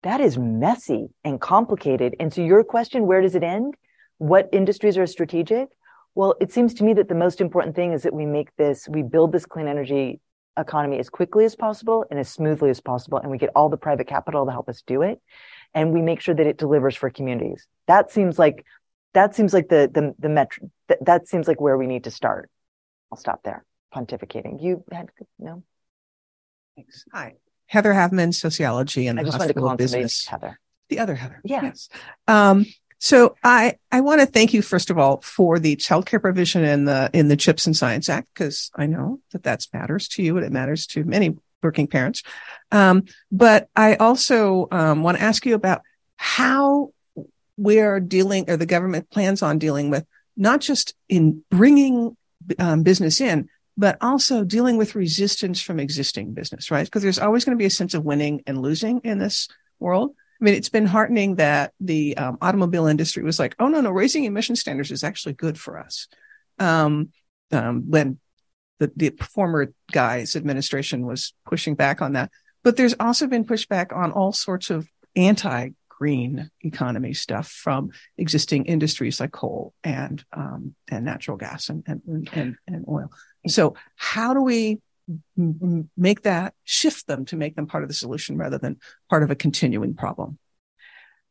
that 0.03 0.21
is 0.21 0.39
messy 0.39 1.09
and 1.25 1.41
complicated. 1.41 2.15
And 2.21 2.33
so 2.33 2.43
your 2.43 2.63
question, 2.65 3.07
where 3.07 3.21
does 3.21 3.35
it 3.35 3.43
end? 3.43 3.75
What 4.19 4.49
industries 4.53 4.97
are 4.99 5.07
strategic? 5.07 5.69
Well, 6.15 6.35
it 6.41 6.53
seems 6.53 6.75
to 6.75 6.85
me 6.85 6.93
that 6.95 7.09
the 7.09 7.15
most 7.15 7.41
important 7.41 7.75
thing 7.75 7.93
is 7.93 8.03
that 8.03 8.15
we 8.15 8.27
make 8.27 8.55
this, 8.57 8.89
we 8.89 9.03
build 9.03 9.33
this 9.33 9.47
clean 9.47 9.69
energy 9.69 10.21
economy 10.57 10.99
as 10.99 11.09
quickly 11.09 11.45
as 11.45 11.57
possible 11.57 12.05
and 12.11 12.19
as 12.19 12.29
smoothly 12.29 12.71
as 12.71 12.81
possible. 12.81 13.19
And 13.19 13.31
we 13.31 13.39
get 13.39 13.51
all 13.55 13.69
the 13.69 13.77
private 13.77 14.07
capital 14.07 14.45
to 14.45 14.53
help 14.53 14.69
us 14.69 14.83
do 14.87 15.03
it 15.03 15.21
and 15.75 15.93
we 15.93 16.03
make 16.03 16.21
sure 16.21 16.35
that 16.35 16.47
it 16.47 16.59
delivers 16.59 16.97
for 16.97 17.11
communities. 17.11 17.67
That 17.87 18.11
seems 18.11 18.39
like 18.39 18.65
that 19.15 19.35
seems 19.35 19.53
like 19.53 19.69
the 19.69 19.91
the 19.93 20.15
the 20.19 20.29
metric 20.29 20.71
that, 20.89 21.05
that 21.05 21.29
seems 21.29 21.49
like 21.49 21.61
where 21.61 21.77
we 21.77 21.87
need 21.87 22.05
to 22.05 22.11
start. 22.11 22.51
I'll 23.11 23.19
stop 23.19 23.43
there. 23.43 23.65
Pontificating. 23.95 24.63
You 24.63 24.85
had 24.91 25.11
no. 25.39 25.63
Thanks. 26.77 27.05
Hi, 27.13 27.35
Heather 27.67 27.93
Haveman, 27.93 28.35
sociology 28.35 29.07
and 29.07 29.19
I 29.19 29.25
just 29.25 29.39
wanted 29.39 29.55
to 29.55 29.61
call 29.61 29.77
business. 29.77 30.27
Heather. 30.27 30.59
The 30.89 30.99
other 30.99 31.15
Heather. 31.15 31.41
Yeah. 31.45 31.63
Yes. 31.63 31.89
Um, 32.27 32.67
so 32.99 33.37
I, 33.43 33.79
I 33.91 34.03
want 34.03 34.21
to 34.21 34.27
thank 34.27 34.53
you 34.53 34.61
first 34.61 34.91
of 34.91 34.99
all 34.99 35.21
for 35.23 35.59
the 35.59 35.77
childcare 35.77 36.21
provision 36.21 36.65
in 36.65 36.85
the 36.85 37.11
in 37.13 37.29
the 37.29 37.37
Chips 37.37 37.67
and 37.67 37.77
Science 37.77 38.09
Act 38.09 38.29
because 38.35 38.71
I 38.75 38.87
know 38.87 39.21
that 39.33 39.45
that 39.45 39.67
matters 39.73 40.09
to 40.09 40.23
you 40.23 40.37
and 40.37 40.45
it 40.45 40.53
matters 40.53 40.87
to 40.89 41.05
many 41.05 41.37
working 41.63 41.87
parents. 41.87 42.23
Um, 42.71 43.05
but 43.33 43.69
I 43.75 43.95
also 43.95 44.69
um, 44.71 45.03
want 45.03 45.19
to 45.19 45.23
ask 45.23 45.47
you 45.47 45.55
about 45.55 45.83
how 46.17 46.93
we're 47.57 48.01
dealing, 48.01 48.51
or 48.51 48.57
the 48.57 48.67
government 48.67 49.11
plans 49.11 49.43
on 49.43 49.59
dealing 49.59 49.91
with, 49.91 50.07
not 50.37 50.61
just 50.61 50.95
in 51.09 51.43
bringing 51.51 52.17
um, 52.59 52.83
business 52.83 53.21
in, 53.21 53.49
but 53.77 53.97
also 54.01 54.45
dealing 54.45 54.77
with 54.77 54.95
resistance 54.95 55.61
from 55.61 55.81
existing 55.81 56.35
business, 56.35 56.71
right? 56.71 56.85
Because 56.85 57.03
there's 57.03 57.19
always 57.19 57.45
going 57.45 57.57
to 57.57 57.63
be 57.63 57.67
a 57.67 57.71
sense 57.71 57.95
of 57.95 58.05
winning 58.05 58.43
and 58.47 58.61
losing 58.61 59.01
in 59.01 59.19
this 59.19 59.49
world. 59.79 60.15
I 60.41 60.45
mean, 60.45 60.55
it's 60.55 60.69
been 60.69 60.87
heartening 60.87 61.37
that 61.37 61.73
the 61.81 62.17
um, 62.17 62.39
automobile 62.41 62.87
industry 62.87 63.23
was 63.23 63.39
like, 63.39 63.55
oh, 63.59 63.69
no, 63.69 63.81
no, 63.81 63.91
raising 63.91 64.25
emission 64.25 64.57
standards 64.57 64.91
is 64.91 65.05
actually 65.05 65.35
good 65.35 65.59
for 65.59 65.79
us. 65.79 66.09
Um, 66.59 67.11
um, 67.53 67.91
when 67.91 68.19
the, 68.81 68.91
the 68.97 69.11
former 69.21 69.73
guy's 69.93 70.35
administration 70.35 71.07
was 71.07 71.35
pushing 71.47 71.75
back 71.75 72.03
on 72.03 72.15
that. 72.15 72.31
But 72.65 72.77
there's 72.77 72.95
also 72.99 73.27
been 73.27 73.45
pushback 73.45 73.95
on 73.95 74.11
all 74.11 74.33
sorts 74.33 74.71
of 74.71 74.89
anti 75.15 75.71
green 75.89 76.51
economy 76.63 77.13
stuff 77.13 77.49
from 77.49 77.91
existing 78.17 78.65
industries 78.65 79.21
like 79.21 79.33
coal 79.33 79.75
and 79.85 80.25
um, 80.33 80.75
and 80.91 81.05
natural 81.05 81.37
gas 81.37 81.69
and, 81.69 81.85
and 81.87 82.29
and 82.33 82.57
and 82.67 82.85
oil. 82.89 83.11
So 83.47 83.75
how 83.97 84.35
do 84.35 84.43
we 84.43 84.81
make 85.97 86.23
that 86.23 86.55
shift 86.65 87.07
them 87.07 87.25
to 87.27 87.37
make 87.37 87.57
them 87.57 87.67
part 87.67 87.83
of 87.83 87.89
the 87.89 87.95
solution 87.95 88.37
rather 88.37 88.59
than 88.59 88.79
part 89.09 89.23
of 89.23 89.31
a 89.31 89.35
continuing 89.35 89.95
problem? 89.95 90.39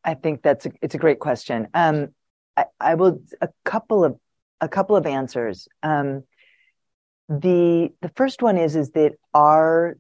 I 0.04 0.16
think 0.16 0.42
that's 0.42 0.66
a, 0.66 0.72
it's 0.82 0.96
a 0.96 0.98
great 0.98 1.20
question. 1.20 1.68
Um, 1.74 2.10
I, 2.58 2.66
I, 2.80 2.96
will 2.96 3.22
a 3.42 3.50
couple 3.64 4.04
of 4.04 4.18
a 4.62 4.68
couple 4.68 4.96
of 4.96 5.06
answers. 5.06 5.68
Um, 5.84 6.24
the 7.30 7.92
the 8.02 8.10
first 8.16 8.42
one 8.42 8.58
is 8.58 8.76
is 8.76 8.92
that 8.92 9.14
our 9.34 9.98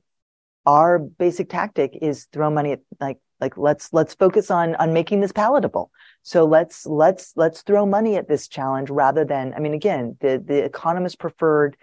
our 0.65 0.99
basic 0.99 1.49
tactic 1.49 1.97
is 2.01 2.27
throw 2.33 2.49
money 2.49 2.71
at 2.71 2.79
like 2.99 3.19
like 3.39 3.57
let's 3.57 3.93
let's 3.93 4.15
focus 4.15 4.49
on 4.49 4.75
on 4.75 4.93
making 4.93 5.21
this 5.21 5.31
palatable 5.31 5.91
so 6.23 6.45
let's 6.45 6.85
let's 6.85 7.33
let's 7.35 7.61
throw 7.61 7.85
money 7.85 8.15
at 8.17 8.27
this 8.27 8.47
challenge 8.47 8.89
rather 8.89 9.23
than 9.23 9.53
i 9.55 9.59
mean 9.59 9.73
again 9.73 10.17
the 10.21 10.43
the 10.43 10.65
economist 10.65 11.19
preferred 11.19 11.77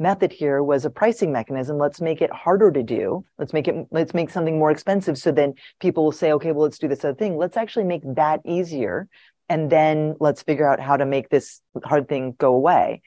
method 0.00 0.32
here 0.32 0.62
was 0.62 0.84
a 0.84 0.90
pricing 0.90 1.32
mechanism 1.32 1.78
let's 1.78 2.00
make 2.00 2.22
it 2.22 2.32
harder 2.32 2.70
to 2.70 2.82
do 2.82 3.24
let's 3.38 3.52
make 3.52 3.68
it 3.68 3.74
let's 3.90 4.14
make 4.14 4.30
something 4.30 4.58
more 4.58 4.70
expensive 4.70 5.18
so 5.18 5.30
then 5.30 5.54
people 5.80 6.04
will 6.04 6.12
say 6.12 6.32
okay 6.32 6.52
well 6.52 6.62
let's 6.64 6.78
do 6.78 6.88
this 6.88 7.04
other 7.04 7.14
thing 7.14 7.36
let's 7.36 7.56
actually 7.56 7.84
make 7.84 8.02
that 8.14 8.40
easier 8.44 9.08
and 9.48 9.70
then 9.70 10.16
let's 10.20 10.42
figure 10.42 10.68
out 10.68 10.80
how 10.80 10.96
to 10.96 11.04
make 11.04 11.28
this 11.28 11.60
hard 11.84 12.08
thing 12.08 12.34
go 12.38 12.54
away 12.54 13.02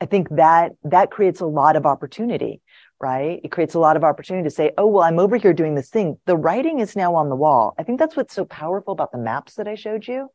i 0.00 0.06
think 0.06 0.28
that 0.30 0.72
that 0.84 1.10
creates 1.10 1.40
a 1.40 1.46
lot 1.46 1.76
of 1.76 1.86
opportunity 1.86 2.60
right? 3.00 3.40
It 3.44 3.50
creates 3.50 3.74
a 3.74 3.78
lot 3.78 3.98
of 3.98 4.04
opportunity 4.04 4.44
to 4.48 4.54
say, 4.54 4.72
oh, 4.78 4.86
well, 4.86 5.02
I'm 5.02 5.18
over 5.18 5.36
here 5.36 5.52
doing 5.52 5.74
this 5.74 5.90
thing. 5.90 6.16
The 6.24 6.38
writing 6.38 6.78
is 6.78 6.96
now 6.96 7.14
on 7.16 7.28
the 7.28 7.36
wall. 7.36 7.74
I 7.78 7.82
think 7.82 7.98
that's 7.98 8.16
what's 8.16 8.34
so 8.34 8.46
powerful 8.46 8.92
about 8.94 9.12
the 9.12 9.18
maps 9.18 9.56
that 9.56 9.68
I 9.68 9.74
showed 9.74 10.08
you. 10.08 10.30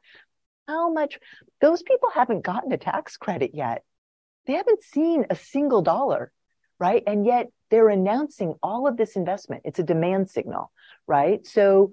How 0.67 0.91
much 0.93 1.17
those 1.61 1.81
people 1.81 2.09
haven't 2.13 2.43
gotten 2.43 2.71
a 2.71 2.77
tax 2.77 3.17
credit 3.17 3.51
yet. 3.55 3.83
They 4.49 4.55
haven't 4.55 4.81
seen 4.81 5.27
a 5.29 5.35
single 5.35 5.83
dollar, 5.83 6.31
right? 6.79 7.03
And 7.05 7.23
yet 7.23 7.49
they're 7.69 7.89
announcing 7.89 8.55
all 8.63 8.87
of 8.87 8.97
this 8.97 9.15
investment. 9.15 9.61
It's 9.63 9.77
a 9.77 9.83
demand 9.83 10.31
signal, 10.31 10.71
right? 11.05 11.45
So 11.45 11.91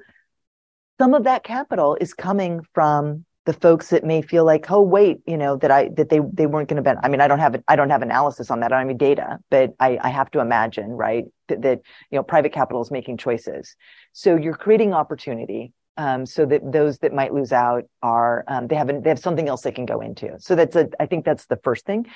some 0.98 1.12
of 1.12 1.24
that 1.24 1.44
capital 1.44 1.98
is 2.00 2.14
coming 2.14 2.62
from 2.72 3.26
the 3.44 3.52
folks 3.52 3.90
that 3.90 4.04
may 4.04 4.22
feel 4.22 4.46
like, 4.46 4.70
oh 4.70 4.80
wait, 4.80 5.18
you 5.26 5.36
know 5.36 5.56
that 5.56 5.70
I 5.70 5.90
that 5.98 6.08
they 6.08 6.20
they 6.32 6.46
weren't 6.46 6.70
going 6.70 6.78
to 6.78 6.82
bet. 6.82 6.96
I 7.02 7.10
mean, 7.10 7.20
I 7.20 7.28
don't 7.28 7.40
have 7.40 7.62
I 7.68 7.76
don't 7.76 7.90
have 7.90 8.00
analysis 8.00 8.50
on 8.50 8.60
that. 8.60 8.72
I 8.72 8.76
don't 8.76 8.88
have 8.88 8.88
any 8.88 8.96
data, 8.96 9.38
but 9.50 9.74
I, 9.78 9.98
I 10.00 10.08
have 10.08 10.30
to 10.30 10.40
imagine, 10.40 10.92
right, 10.92 11.26
that, 11.48 11.60
that 11.60 11.82
you 12.10 12.16
know 12.16 12.22
private 12.22 12.54
capital 12.54 12.80
is 12.80 12.90
making 12.90 13.18
choices. 13.18 13.76
So 14.14 14.34
you're 14.34 14.56
creating 14.56 14.94
opportunity 14.94 15.74
um, 15.98 16.24
so 16.24 16.46
that 16.46 16.72
those 16.72 16.98
that 17.00 17.12
might 17.12 17.34
lose 17.34 17.52
out 17.52 17.84
are 18.02 18.44
um, 18.48 18.66
they 18.66 18.76
haven't 18.76 19.04
they 19.04 19.10
have 19.10 19.18
something 19.18 19.46
else 19.46 19.60
they 19.60 19.72
can 19.72 19.84
go 19.84 20.00
into. 20.00 20.36
So 20.38 20.54
that's 20.54 20.74
a 20.74 20.88
I 20.98 21.04
think 21.04 21.26
that's 21.26 21.44
the 21.44 21.58
first 21.62 21.84
thing. 21.84 22.06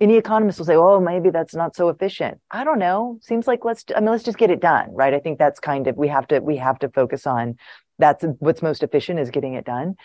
Any 0.00 0.16
economist 0.16 0.58
will 0.58 0.66
say, 0.66 0.76
"Oh, 0.76 1.00
maybe 1.00 1.30
that's 1.30 1.54
not 1.54 1.74
so 1.74 1.88
efficient." 1.88 2.40
I 2.50 2.64
don't 2.64 2.78
know. 2.78 3.18
Seems 3.20 3.46
like 3.46 3.64
let's 3.64 3.84
I 3.94 4.00
mean 4.00 4.10
let's 4.10 4.24
just 4.24 4.38
get 4.38 4.50
it 4.50 4.60
done, 4.60 4.90
right? 4.92 5.14
I 5.14 5.18
think 5.18 5.38
that's 5.38 5.60
kind 5.60 5.86
of 5.86 5.96
we 5.96 6.08
have 6.08 6.28
to 6.28 6.40
we 6.40 6.56
have 6.56 6.78
to 6.80 6.88
focus 6.88 7.26
on 7.26 7.56
that's 7.98 8.24
what's 8.38 8.62
most 8.62 8.82
efficient 8.82 9.18
is 9.18 9.30
getting 9.30 9.54
it 9.54 9.64
done. 9.64 9.96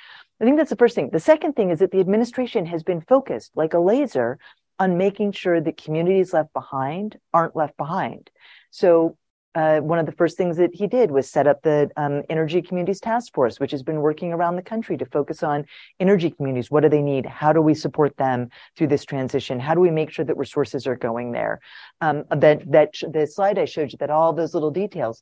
I 0.42 0.46
think 0.46 0.58
that's 0.58 0.72
the 0.72 0.76
first 0.76 0.96
thing. 0.96 1.10
The 1.12 1.20
second 1.20 1.54
thing 1.54 1.70
is 1.70 1.80
that 1.80 1.92
the 1.92 2.00
administration 2.00 2.66
has 2.66 2.84
been 2.84 3.02
focused 3.02 3.52
like 3.56 3.74
a 3.74 3.80
laser 3.80 4.40
on 4.80 4.98
making 4.98 5.32
sure 5.32 5.62
that 5.62 5.82
communities 5.82 6.34
left 6.34 6.52
behind 6.54 7.18
aren't 7.34 7.56
left 7.56 7.78
behind. 7.78 8.32
So 8.72 9.18
uh, 9.56 9.80
one 9.80 10.00
of 10.00 10.06
the 10.06 10.12
first 10.12 10.38
things 10.38 10.58
that 10.58 10.74
he 10.74 10.88
did 10.88 11.12
was 11.12 11.30
set 11.30 11.48
up 11.48 11.62
the 11.62 11.90
um, 11.98 12.24
Energy 12.30 12.62
Communities 12.62 13.00
Task 13.00 13.34
Force, 13.34 13.60
which 13.60 13.72
has 13.72 13.84
been 13.84 14.02
working 14.02 14.34
around 14.34 14.56
the 14.56 14.62
country 14.62 14.98
to 14.98 15.06
focus 15.06 15.44
on 15.44 15.66
energy 16.00 16.30
communities. 16.30 16.72
What 16.72 16.82
do 16.82 16.90
they 16.90 17.02
need? 17.02 17.26
How 17.26 17.54
do 17.54 17.62
we 17.62 17.74
support 17.74 18.18
them 18.18 18.50
through 18.76 18.88
this 18.88 19.06
transition? 19.06 19.60
How 19.60 19.74
do 19.74 19.80
we 19.80 19.92
make 19.92 20.12
sure 20.12 20.26
that 20.26 20.38
resources 20.38 20.88
are 20.88 20.96
going 20.96 21.32
there? 21.32 21.60
Um, 22.02 22.24
that 22.30 22.72
that 22.72 22.94
the 23.12 23.28
slide 23.28 23.60
I 23.60 23.66
showed 23.66 23.92
you, 23.92 23.98
that 24.00 24.10
all 24.10 24.34
those 24.34 24.54
little 24.54 24.72
details 24.72 25.22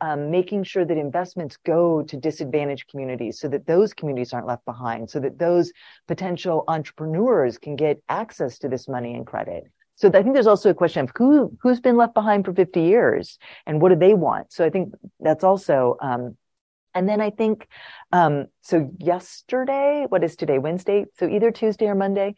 um, 0.00 0.30
making 0.30 0.64
sure 0.64 0.84
that 0.84 0.96
investments 0.96 1.56
go 1.64 2.02
to 2.02 2.16
disadvantaged 2.16 2.88
communities 2.88 3.38
so 3.38 3.48
that 3.48 3.66
those 3.66 3.94
communities 3.94 4.32
aren't 4.32 4.46
left 4.46 4.64
behind, 4.64 5.08
so 5.08 5.20
that 5.20 5.38
those 5.38 5.72
potential 6.08 6.64
entrepreneurs 6.66 7.58
can 7.58 7.76
get 7.76 8.02
access 8.08 8.58
to 8.58 8.68
this 8.68 8.88
money 8.88 9.14
and 9.14 9.26
credit. 9.26 9.64
So 10.00 10.08
I 10.08 10.22
think 10.22 10.32
there's 10.32 10.46
also 10.46 10.70
a 10.70 10.74
question 10.74 11.04
of 11.04 11.12
who 11.14 11.54
who's 11.60 11.78
been 11.78 11.98
left 11.98 12.14
behind 12.14 12.46
for 12.46 12.54
50 12.54 12.80
years 12.80 13.38
and 13.66 13.82
what 13.82 13.90
do 13.90 13.96
they 13.96 14.14
want. 14.14 14.50
So 14.50 14.64
I 14.64 14.70
think 14.70 14.94
that's 15.20 15.44
also 15.44 15.98
um, 16.00 16.36
and 16.94 17.08
then 17.08 17.20
I 17.20 17.30
think, 17.30 17.68
um, 18.10 18.46
so 18.62 18.90
yesterday, 18.98 20.06
what 20.08 20.24
is 20.24 20.36
today, 20.36 20.58
Wednesday? 20.58 21.06
So 21.18 21.28
either 21.28 21.50
Tuesday 21.50 21.86
or 21.86 21.94
Monday, 21.94 22.34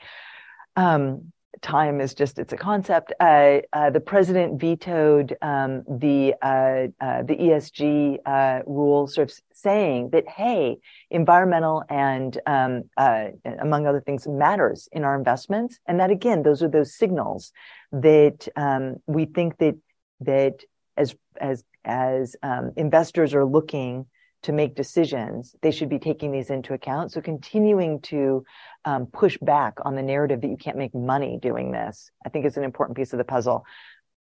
um, 0.76 1.32
time 1.60 2.00
is 2.00 2.14
just 2.14 2.38
it's 2.38 2.52
a 2.52 2.56
concept. 2.56 3.12
Uh, 3.20 3.58
uh, 3.72 3.90
the 3.90 4.00
president 4.00 4.60
vetoed 4.60 5.36
um, 5.42 5.84
the 5.88 6.34
uh, 6.42 6.88
uh 7.00 7.22
the 7.22 7.36
ESG 7.36 8.18
uh, 8.24 8.62
rule, 8.66 9.06
sort 9.06 9.30
of 9.30 9.38
saying 9.52 10.10
that 10.10 10.28
hey, 10.28 10.78
environmental 11.10 11.84
and 11.88 12.40
um, 12.46 12.84
uh, 12.96 13.26
among 13.60 13.86
other 13.86 14.00
things 14.00 14.26
matters 14.26 14.88
in 14.92 15.04
our 15.04 15.16
investments, 15.16 15.78
and 15.86 16.00
that 16.00 16.10
again, 16.10 16.42
those 16.42 16.62
are 16.62 16.68
those 16.68 16.94
signals 16.94 17.52
that 17.92 18.48
um, 18.56 18.96
we 19.06 19.26
think 19.26 19.58
that 19.58 19.76
that 20.20 20.64
as 20.96 21.14
as 21.40 21.64
as 21.84 22.36
um, 22.42 22.72
investors 22.76 23.34
are 23.34 23.44
looking 23.44 24.06
to 24.42 24.52
make 24.52 24.74
decisions, 24.74 25.54
they 25.62 25.70
should 25.70 25.88
be 25.88 25.98
taking 25.98 26.32
these 26.32 26.50
into 26.50 26.74
account. 26.74 27.12
So 27.12 27.20
continuing 27.20 28.00
to 28.02 28.44
um, 28.84 29.06
push 29.06 29.38
back 29.38 29.78
on 29.84 29.94
the 29.94 30.02
narrative 30.02 30.40
that 30.40 30.48
you 30.48 30.56
can't 30.56 30.76
make 30.76 30.94
money 30.94 31.38
doing 31.40 31.70
this, 31.70 32.10
I 32.26 32.28
think 32.28 32.44
is 32.44 32.56
an 32.56 32.64
important 32.64 32.96
piece 32.96 33.12
of 33.12 33.18
the 33.18 33.24
puzzle. 33.24 33.64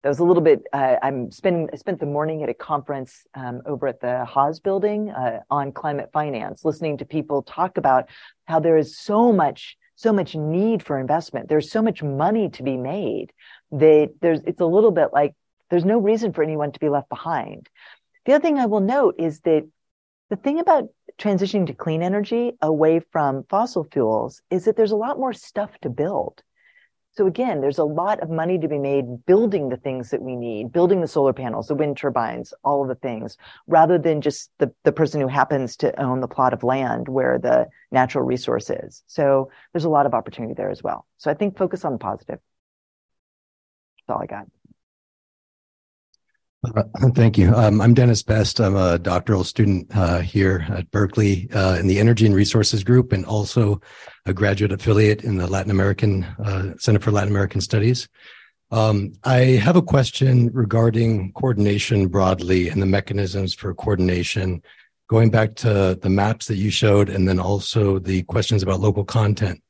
That 0.04 0.10
was 0.10 0.20
a 0.20 0.24
little 0.24 0.44
bit. 0.44 0.62
Uh, 0.72 0.98
I'm 1.02 1.32
spending. 1.32 1.68
I 1.74 1.78
spent 1.78 2.00
the 2.00 2.06
morning 2.06 2.44
at 2.44 2.50
a 2.50 2.54
conference 2.54 3.26
um, 3.34 3.64
over 3.66 3.88
at 3.88 4.02
the 4.02 4.24
Haas 4.24 4.60
Building 4.60 5.10
uh, 5.10 5.40
on 5.50 5.72
climate 5.72 6.12
finance, 6.14 6.64
listening 6.64 6.98
to 6.98 7.06
people 7.06 7.42
talk 7.42 7.78
about 7.78 8.08
how 8.46 8.60
there 8.60 8.78
is 8.78 9.00
so 9.00 9.34
much, 9.34 9.76
so 9.96 10.14
much 10.14 10.36
need 10.36 10.84
for 10.84 11.00
investment. 11.00 11.50
There's 11.50 11.72
so 11.72 11.82
much 11.82 12.04
money 12.04 12.50
to 12.50 12.62
be 12.62 12.78
made 12.78 13.34
that 13.72 14.14
there's. 14.22 14.42
It's 14.46 14.62
a 14.62 14.66
little 14.66 14.92
bit 14.92 15.08
like 15.12 15.34
there's 15.72 15.86
no 15.86 15.98
reason 15.98 16.34
for 16.34 16.44
anyone 16.44 16.72
to 16.72 16.80
be 16.80 16.90
left 16.90 17.10
behind. 17.10 17.68
The 18.26 18.34
other 18.34 18.44
thing 18.44 18.60
I 18.60 18.68
will 18.68 18.82
note 18.82 19.16
is 19.18 19.40
that 19.42 19.68
the 20.30 20.36
thing 20.36 20.60
about 20.60 20.86
transitioning 21.20 21.68
to 21.68 21.74
clean 21.74 22.02
energy 22.02 22.54
away 22.62 23.00
from 23.12 23.44
fossil 23.50 23.86
fuels 23.92 24.42
is 24.50 24.66
that 24.66 24.76
there's 24.76 24.92
a 24.92 24.96
lot 24.98 25.20
more 25.20 25.34
stuff 25.34 25.72
to 25.82 25.90
build. 25.90 26.42
So 27.12 27.28
again, 27.28 27.62
there's 27.62 27.78
a 27.78 27.86
lot 27.86 28.20
of 28.20 28.30
money 28.30 28.60
to 28.60 28.68
be 28.68 28.78
made 28.78 29.26
building 29.26 29.70
the 29.70 29.78
things 29.78 30.10
that 30.10 30.22
we 30.22 30.36
need, 30.36 30.74
building 30.74 31.00
the 31.00 31.08
solar 31.08 31.32
panels, 31.32 31.68
the 31.68 31.76
wind 31.76 31.96
turbines, 31.96 32.54
all 32.62 32.82
of 32.82 32.90
the 32.90 32.96
things, 32.96 33.38
rather 33.68 33.98
than 33.98 34.20
just 34.20 34.52
the, 34.58 34.74
the 34.84 34.92
person 34.92 35.22
who 35.22 35.28
happens 35.28 35.78
to 35.78 35.98
own 36.02 36.20
the 36.20 36.28
plot 36.28 36.52
of 36.52 36.64
land 36.64 37.08
where 37.08 37.40
the 37.40 37.68
natural 37.90 38.26
resource 38.26 38.70
is. 38.70 39.02
So 39.08 39.50
there's 39.72 39.86
a 39.86 39.90
lot 39.90 40.06
of 40.06 40.14
opportunity 40.14 40.56
there 40.56 40.70
as 40.70 40.84
well. 40.84 41.08
So 41.18 41.32
I 41.32 41.36
think 41.36 41.58
focus 41.58 41.86
on 41.86 41.94
the 41.94 42.00
positive. 42.00 42.40
That's 44.08 44.18
all 44.18 44.22
I 44.22 44.26
got. 44.26 44.48
Uh, 46.74 46.84
thank 47.14 47.38
you. 47.38 47.54
Um, 47.54 47.80
I'm 47.80 47.94
Dennis 47.94 48.24
Best. 48.24 48.60
I'm 48.60 48.76
a 48.76 48.98
doctoral 48.98 49.44
student 49.44 49.88
uh, 49.96 50.20
here 50.20 50.66
at 50.70 50.90
Berkeley 50.90 51.50
uh, 51.52 51.76
in 51.76 51.88
the 51.88 52.00
Energy 52.00 52.26
and 52.26 52.34
Resources 52.34 52.84
Group, 52.84 53.12
and 53.12 53.26
also 53.26 53.82
a 54.26 54.34
graduate 54.34 54.72
affiliate 54.72 55.24
in 55.24 55.38
the 55.38 55.48
Latin 55.48 55.70
American 55.70 56.24
uh, 56.24 56.74
Center 56.78 57.00
for 57.00 57.12
Latin 57.12 57.30
American 57.30 57.62
Studies. 57.62 58.08
Um, 58.72 59.14
I 59.24 59.38
have 59.62 59.76
a 59.76 59.82
question 59.82 60.50
regarding 60.54 61.34
coordination 61.34 62.08
broadly 62.08 62.70
and 62.70 62.82
the 62.82 62.88
mechanisms 62.88 63.54
for 63.54 63.74
coordination, 63.76 64.64
going 65.08 65.30
back 65.30 65.56
to 65.56 66.00
the 66.02 66.10
maps 66.10 66.48
that 66.48 66.56
you 66.56 66.72
showed, 66.72 67.10
and 67.10 67.28
then 67.28 67.40
also 67.40 68.00
the 68.00 68.24
questions 68.24 68.64
about 68.64 68.80
local 68.80 69.04
content. 69.04 69.62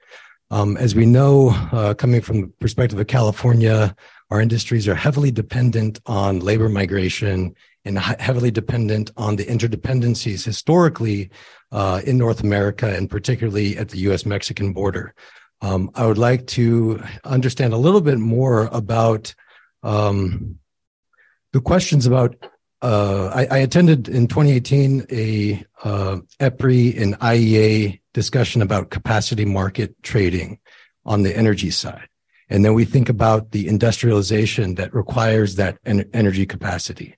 Um, 0.51 0.77
as 0.77 0.95
we 0.95 1.05
know, 1.05 1.49
uh, 1.71 1.93
coming 1.95 2.21
from 2.21 2.41
the 2.41 2.47
perspective 2.59 2.99
of 2.99 3.07
California, 3.07 3.95
our 4.31 4.41
industries 4.41 4.87
are 4.87 4.95
heavily 4.95 5.31
dependent 5.31 5.99
on 6.05 6.39
labor 6.39 6.69
migration 6.69 7.55
and 7.85 7.99
heavily 7.99 8.49
dependent 8.49 9.11
on 9.15 9.35
the 9.35 9.45
interdependencies 9.45 10.43
historically 10.43 11.29
uh, 11.71 12.01
in 12.05 12.17
North 12.17 12.41
America 12.41 12.93
and 12.95 13.09
particularly 13.09 13.77
at 13.77 13.89
the 13.89 13.99
US 14.09 14.25
Mexican 14.25 14.73
border. 14.73 15.13
Um, 15.61 15.91
I 15.95 16.05
would 16.05 16.17
like 16.17 16.47
to 16.47 17.01
understand 17.23 17.73
a 17.73 17.77
little 17.77 18.01
bit 18.01 18.17
more 18.17 18.65
about 18.71 19.33
um, 19.83 20.59
the 21.53 21.61
questions 21.61 22.05
about. 22.05 22.35
Uh, 22.81 23.31
I, 23.33 23.47
I, 23.49 23.57
attended 23.59 24.09
in 24.09 24.27
2018 24.27 25.05
a 25.09 25.65
uh, 25.83 26.17
EPRI 26.39 27.01
and 27.01 27.17
IEA 27.19 28.01
discussion 28.13 28.61
about 28.61 28.91
capacity 28.91 29.45
market 29.45 29.95
trading 30.03 30.59
on 31.05 31.23
the 31.23 31.35
energy 31.35 31.71
side. 31.71 32.09
And 32.49 32.63
then 32.63 32.73
we 32.73 32.85
think 32.85 33.09
about 33.09 33.51
the 33.51 33.67
industrialization 33.67 34.75
that 34.75 34.93
requires 34.93 35.55
that 35.55 35.77
en- 35.85 36.09
energy 36.13 36.45
capacity. 36.45 37.15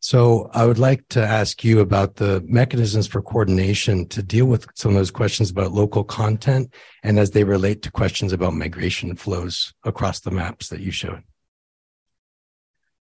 So 0.00 0.48
I 0.54 0.64
would 0.64 0.78
like 0.78 1.06
to 1.08 1.20
ask 1.20 1.64
you 1.64 1.80
about 1.80 2.16
the 2.16 2.40
mechanisms 2.46 3.08
for 3.08 3.20
coordination 3.20 4.06
to 4.08 4.22
deal 4.22 4.46
with 4.46 4.66
some 4.74 4.92
of 4.92 4.96
those 4.96 5.10
questions 5.10 5.50
about 5.50 5.72
local 5.72 6.04
content 6.04 6.72
and 7.02 7.18
as 7.18 7.32
they 7.32 7.42
relate 7.42 7.82
to 7.82 7.90
questions 7.90 8.32
about 8.32 8.54
migration 8.54 9.16
flows 9.16 9.74
across 9.84 10.20
the 10.20 10.30
maps 10.30 10.68
that 10.68 10.80
you 10.80 10.92
showed. 10.92 11.24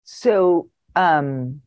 So, 0.06 0.69
um, 0.95 1.61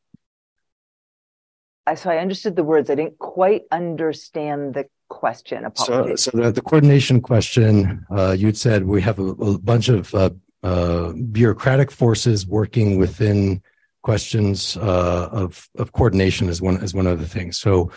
so 1.95 2.11
I 2.11 2.19
understood 2.19 2.57
the 2.57 2.65
words. 2.65 2.89
I 2.89 2.95
didn't 2.95 3.19
quite 3.19 3.63
understand 3.71 4.75
the 4.75 4.87
question. 5.09 5.65
Apologies. 5.65 6.23
So, 6.23 6.31
so 6.31 6.39
the, 6.39 6.53
the 6.53 6.63
coordination 6.63 7.21
question, 7.21 8.05
uh, 8.11 8.37
you'd 8.39 8.57
said 8.57 8.85
we 8.85 9.03
have 9.03 9.19
a, 9.19 9.27
a 9.27 9.59
bunch 9.59 9.89
of 9.89 10.15
uh, 10.15 10.31
uh, 10.63 11.13
bureaucratic 11.31 11.91
forces 11.91 12.47
working 12.47 12.99
within 12.99 13.63
questions 14.03 14.77
uh, 14.77 15.29
of 15.33 15.69
of 15.77 15.93
coordination 15.93 16.49
as 16.49 16.63
one 16.63 16.79
as 16.79 16.95
one 16.95 17.07
of 17.07 17.21
the 17.21 17.29
things. 17.29 17.59
So. 17.59 17.91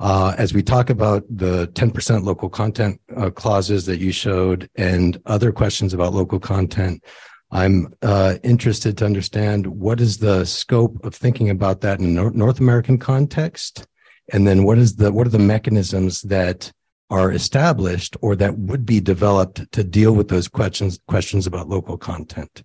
Uh, 0.00 0.34
as 0.36 0.52
we 0.52 0.64
talk 0.64 0.90
about 0.90 1.22
the 1.30 1.68
10% 1.74 2.24
local 2.24 2.48
content 2.48 3.00
uh, 3.16 3.30
clauses 3.30 3.86
that 3.86 4.00
you 4.00 4.10
showed 4.10 4.68
and 4.74 5.20
other 5.26 5.52
questions 5.52 5.94
about 5.94 6.12
local 6.12 6.40
content, 6.40 7.04
I'm 7.52 7.94
uh, 8.00 8.36
interested 8.42 8.96
to 8.98 9.04
understand 9.04 9.66
what 9.66 10.00
is 10.00 10.18
the 10.18 10.44
scope 10.46 11.04
of 11.04 11.14
thinking 11.14 11.50
about 11.50 11.82
that 11.82 12.00
in 12.00 12.18
a 12.18 12.30
North 12.30 12.58
American 12.58 12.98
context, 12.98 13.86
and 14.32 14.46
then 14.46 14.64
what 14.64 14.78
is 14.78 14.96
the 14.96 15.12
what 15.12 15.26
are 15.26 15.30
the 15.30 15.38
mechanisms 15.38 16.22
that 16.22 16.72
are 17.10 17.32
established 17.32 18.16
or 18.22 18.34
that 18.36 18.58
would 18.58 18.86
be 18.86 19.00
developed 19.00 19.70
to 19.72 19.84
deal 19.84 20.12
with 20.12 20.28
those 20.28 20.48
questions 20.48 20.98
questions 21.06 21.46
about 21.46 21.68
local 21.68 21.98
content. 21.98 22.62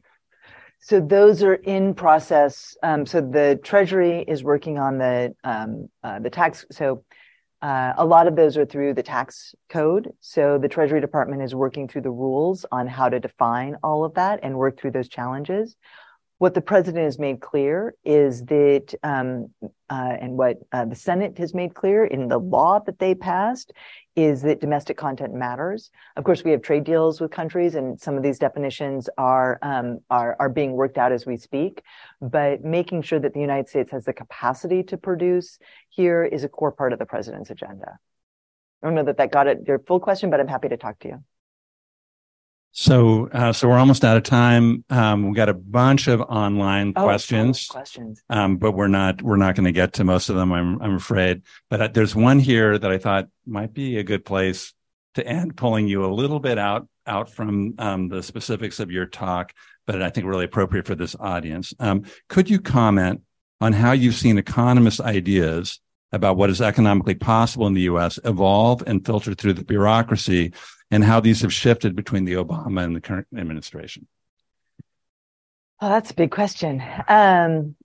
So 0.79 1.01
those 1.01 1.43
are 1.43 1.55
in 1.55 1.93
process. 1.93 2.77
Um, 2.81 3.05
so 3.05 3.19
the 3.19 3.59
Treasury 3.61 4.23
is 4.25 4.43
working 4.43 4.79
on 4.79 4.97
the 4.97 5.35
um, 5.43 5.89
uh, 6.03 6.19
the 6.19 6.29
tax. 6.29 6.65
So 6.71 7.03
uh, 7.61 7.93
a 7.97 8.05
lot 8.05 8.27
of 8.27 8.35
those 8.35 8.55
are 8.55 8.65
through 8.65 8.93
the 8.93 9.03
tax 9.03 9.55
code. 9.67 10.13
So 10.21 10.57
the 10.57 10.69
Treasury 10.69 11.01
Department 11.01 11.41
is 11.41 11.55
working 11.55 11.87
through 11.87 12.03
the 12.03 12.11
rules 12.11 12.65
on 12.71 12.87
how 12.87 13.09
to 13.09 13.19
define 13.19 13.75
all 13.83 14.05
of 14.05 14.13
that 14.13 14.39
and 14.43 14.57
work 14.57 14.79
through 14.79 14.91
those 14.91 15.09
challenges. 15.09 15.75
What 16.39 16.53
the 16.53 16.61
president 16.61 17.03
has 17.03 17.17
made 17.17 17.41
clear 17.41 17.95
is 18.05 18.45
that, 18.45 18.93
um, 19.01 19.49
uh, 19.89 20.17
and 20.21 20.37
what 20.37 20.57
uh, 20.71 20.85
the 20.85 20.95
Senate 20.95 21.35
has 21.39 21.55
made 21.55 21.73
clear 21.73 22.05
in 22.05 22.27
the 22.27 22.37
law 22.37 22.79
that 22.85 22.99
they 22.99 23.15
passed, 23.15 23.73
is 24.15 24.43
that 24.43 24.61
domestic 24.61 24.97
content 24.97 25.33
matters. 25.33 25.89
Of 26.15 26.23
course, 26.25 26.43
we 26.43 26.51
have 26.51 26.61
trade 26.61 26.83
deals 26.83 27.19
with 27.19 27.31
countries, 27.31 27.73
and 27.73 27.99
some 27.99 28.17
of 28.17 28.23
these 28.23 28.37
definitions 28.37 29.09
are 29.17 29.57
um, 29.63 29.99
are, 30.11 30.35
are 30.39 30.49
being 30.49 30.73
worked 30.73 30.99
out 30.99 31.11
as 31.11 31.25
we 31.25 31.37
speak. 31.37 31.81
But 32.21 32.63
making 32.63 33.01
sure 33.01 33.19
that 33.19 33.33
the 33.33 33.41
United 33.41 33.67
States 33.67 33.91
has 33.91 34.05
the 34.05 34.13
capacity 34.13 34.83
to 34.83 34.97
produce 34.97 35.57
here 35.89 36.23
is 36.23 36.43
a 36.43 36.49
core 36.49 36.71
part 36.71 36.93
of 36.93 36.99
the 36.99 37.05
president's 37.07 37.49
agenda. 37.49 37.97
I 38.83 38.85
don't 38.85 38.93
know 38.93 39.05
that 39.05 39.17
that 39.17 39.31
got 39.31 39.47
it 39.47 39.59
your 39.67 39.79
full 39.79 39.99
question, 39.99 40.29
but 40.29 40.39
I'm 40.39 40.47
happy 40.47 40.69
to 40.69 40.77
talk 40.77 40.99
to 40.99 41.07
you. 41.07 41.23
So, 42.71 43.27
uh, 43.29 43.53
so 43.53 43.67
we're 43.67 43.79
almost 43.79 44.05
out 44.05 44.17
of 44.17 44.23
time. 44.23 44.83
Um, 44.89 45.29
we 45.29 45.35
got 45.35 45.49
a 45.49 45.53
bunch 45.53 46.07
of 46.07 46.21
online 46.21 46.93
oh, 46.95 47.03
questions, 47.03 47.67
questions, 47.67 48.21
um, 48.29 48.57
but 48.57 48.73
we're 48.73 48.87
not 48.87 49.21
we're 49.21 49.37
not 49.37 49.55
going 49.55 49.65
to 49.65 49.71
get 49.71 49.93
to 49.93 50.03
most 50.03 50.29
of 50.29 50.35
them. 50.35 50.51
I'm 50.51 50.79
I'm 50.81 50.95
afraid. 50.95 51.41
But 51.71 51.81
uh, 51.81 51.87
there's 51.87 52.15
one 52.15 52.37
here 52.39 52.77
that 52.77 52.91
I 52.91 52.99
thought 52.99 53.29
might 53.47 53.73
be 53.73 53.97
a 53.97 54.03
good 54.03 54.25
place 54.25 54.73
to 55.15 55.25
end, 55.25 55.57
pulling 55.57 55.87
you 55.87 56.05
a 56.05 56.13
little 56.13 56.39
bit 56.39 56.59
out 56.59 56.87
out 57.07 57.29
from 57.29 57.73
um, 57.79 58.09
the 58.09 58.21
specifics 58.21 58.79
of 58.79 58.91
your 58.91 59.05
talk, 59.05 59.53
but 59.85 60.01
I 60.01 60.09
think 60.09 60.27
really 60.27 60.45
appropriate 60.45 60.85
for 60.85 60.95
this 60.95 61.15
audience. 61.19 61.73
Um, 61.79 62.03
could 62.29 62.49
you 62.49 62.59
comment 62.59 63.21
on 63.59 63.73
how 63.73 63.93
you've 63.93 64.15
seen 64.15 64.37
economist 64.37 65.01
ideas 65.01 65.79
about 66.11 66.37
what 66.37 66.49
is 66.49 66.61
economically 66.61 67.15
possible 67.15 67.67
in 67.67 67.73
the 67.73 67.81
U.S. 67.81 68.19
evolve 68.23 68.83
and 68.85 69.05
filter 69.05 69.33
through 69.33 69.53
the 69.53 69.63
bureaucracy? 69.63 70.53
And 70.91 71.03
how 71.03 71.19
these 71.19 71.41
have 71.41 71.53
shifted 71.53 71.95
between 71.95 72.25
the 72.25 72.33
Obama 72.33 72.83
and 72.83 72.95
the 72.95 73.01
current 73.01 73.27
administration? 73.35 74.07
Well, 75.81 75.91
that's 75.91 76.11
a 76.11 76.15
big 76.15 76.31
question. 76.31 76.81
Um, 77.07 77.75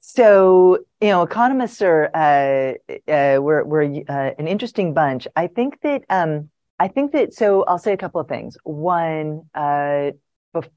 so, 0.00 0.78
you 1.00 1.08
know, 1.08 1.22
economists 1.22 1.82
are 1.82 2.10
uh, 2.14 2.74
uh, 3.10 3.40
we're 3.40 3.64
we're 3.64 4.02
uh, 4.08 4.30
an 4.38 4.46
interesting 4.46 4.94
bunch. 4.94 5.26
I 5.36 5.46
think 5.48 5.80
that 5.82 6.04
um, 6.08 6.50
I 6.78 6.88
think 6.88 7.12
that 7.12 7.34
so. 7.34 7.64
I'll 7.64 7.78
say 7.78 7.92
a 7.92 7.96
couple 7.96 8.20
of 8.20 8.28
things. 8.28 8.56
One, 8.64 9.42
uh, 9.54 10.12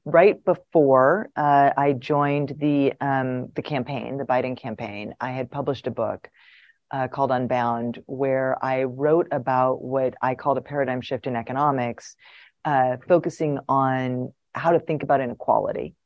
right 0.04 0.44
before 0.44 1.30
uh, 1.36 1.70
I 1.76 1.92
joined 1.92 2.56
the 2.58 2.92
um, 3.00 3.48
the 3.54 3.62
campaign, 3.62 4.18
the 4.18 4.24
Biden 4.24 4.56
campaign, 4.56 5.14
I 5.20 5.30
had 5.30 5.50
published 5.50 5.86
a 5.86 5.90
book 5.90 6.28
uh, 6.94 7.08
called 7.08 7.32
Unbound, 7.32 8.00
where 8.06 8.56
I 8.64 8.84
wrote 8.84 9.26
about 9.32 9.82
what 9.82 10.14
I 10.22 10.36
called 10.36 10.58
a 10.58 10.60
paradigm 10.60 11.00
shift 11.00 11.26
in 11.26 11.34
economics, 11.34 12.14
uh, 12.64 12.98
focusing 13.08 13.58
on 13.68 14.32
how 14.54 14.70
to 14.70 14.78
think 14.78 15.02
about 15.02 15.20
inequality. 15.20 15.96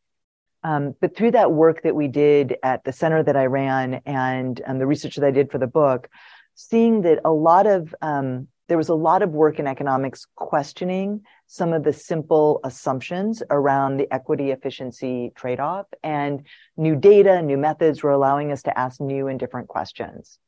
Um, 0.64 0.94
but 0.98 1.14
through 1.14 1.32
that 1.32 1.52
work 1.52 1.82
that 1.82 1.94
we 1.94 2.08
did 2.08 2.56
at 2.62 2.84
the 2.84 2.92
center 2.92 3.22
that 3.22 3.36
I 3.36 3.46
ran 3.46 4.00
and 4.06 4.62
um, 4.66 4.78
the 4.78 4.86
research 4.86 5.16
that 5.16 5.26
I 5.26 5.30
did 5.30 5.50
for 5.50 5.58
the 5.58 5.66
book, 5.66 6.08
seeing 6.54 7.02
that 7.02 7.20
a 7.22 7.30
lot 7.30 7.66
of 7.66 7.94
um, 8.00 8.48
there 8.68 8.78
was 8.78 8.88
a 8.88 8.94
lot 8.94 9.22
of 9.22 9.30
work 9.30 9.58
in 9.58 9.66
economics 9.66 10.26
questioning 10.36 11.20
some 11.46 11.74
of 11.74 11.84
the 11.84 11.92
simple 11.92 12.60
assumptions 12.64 13.42
around 13.50 13.98
the 13.98 14.10
equity 14.10 14.52
efficiency 14.52 15.32
trade 15.36 15.60
off, 15.60 15.86
and 16.02 16.46
new 16.78 16.96
data, 16.96 17.42
new 17.42 17.58
methods 17.58 18.02
were 18.02 18.10
allowing 18.10 18.52
us 18.52 18.62
to 18.62 18.78
ask 18.78 19.00
new 19.00 19.28
and 19.28 19.38
different 19.38 19.68
questions. 19.68 20.38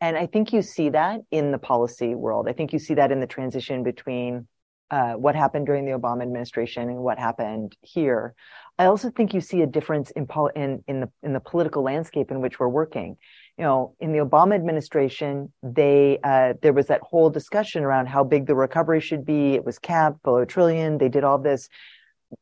And 0.00 0.16
I 0.16 0.26
think 0.26 0.52
you 0.52 0.62
see 0.62 0.88
that 0.90 1.20
in 1.30 1.52
the 1.52 1.58
policy 1.58 2.14
world. 2.14 2.48
I 2.48 2.52
think 2.52 2.72
you 2.72 2.78
see 2.78 2.94
that 2.94 3.12
in 3.12 3.20
the 3.20 3.26
transition 3.26 3.82
between 3.82 4.46
uh, 4.90 5.12
what 5.12 5.36
happened 5.36 5.66
during 5.66 5.84
the 5.84 5.92
Obama 5.92 6.22
administration 6.22 6.88
and 6.88 6.98
what 6.98 7.18
happened 7.18 7.76
here. 7.82 8.34
I 8.78 8.86
also 8.86 9.10
think 9.10 9.34
you 9.34 9.40
see 9.40 9.62
a 9.62 9.66
difference 9.66 10.10
in, 10.12 10.26
pol- 10.26 10.50
in, 10.56 10.82
in 10.88 11.00
the 11.00 11.10
in 11.22 11.32
the 11.32 11.40
political 11.40 11.82
landscape 11.82 12.30
in 12.30 12.40
which 12.40 12.58
we're 12.58 12.68
working. 12.68 13.16
You 13.58 13.64
know, 13.64 13.94
in 14.00 14.12
the 14.12 14.18
Obama 14.18 14.54
administration, 14.54 15.52
they 15.62 16.18
uh, 16.24 16.54
there 16.62 16.72
was 16.72 16.86
that 16.86 17.02
whole 17.02 17.30
discussion 17.30 17.84
around 17.84 18.06
how 18.06 18.24
big 18.24 18.46
the 18.46 18.54
recovery 18.54 19.00
should 19.00 19.24
be. 19.24 19.54
It 19.54 19.64
was 19.64 19.78
capped 19.78 20.22
below 20.22 20.38
a 20.38 20.46
trillion. 20.46 20.98
They 20.98 21.10
did 21.10 21.24
all 21.24 21.38
this. 21.38 21.68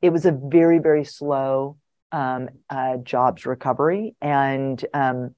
It 0.00 0.10
was 0.10 0.26
a 0.26 0.32
very 0.32 0.78
very 0.78 1.04
slow 1.04 1.76
um, 2.12 2.48
uh, 2.70 2.98
jobs 2.98 3.44
recovery, 3.44 4.14
and 4.22 4.82
um, 4.94 5.34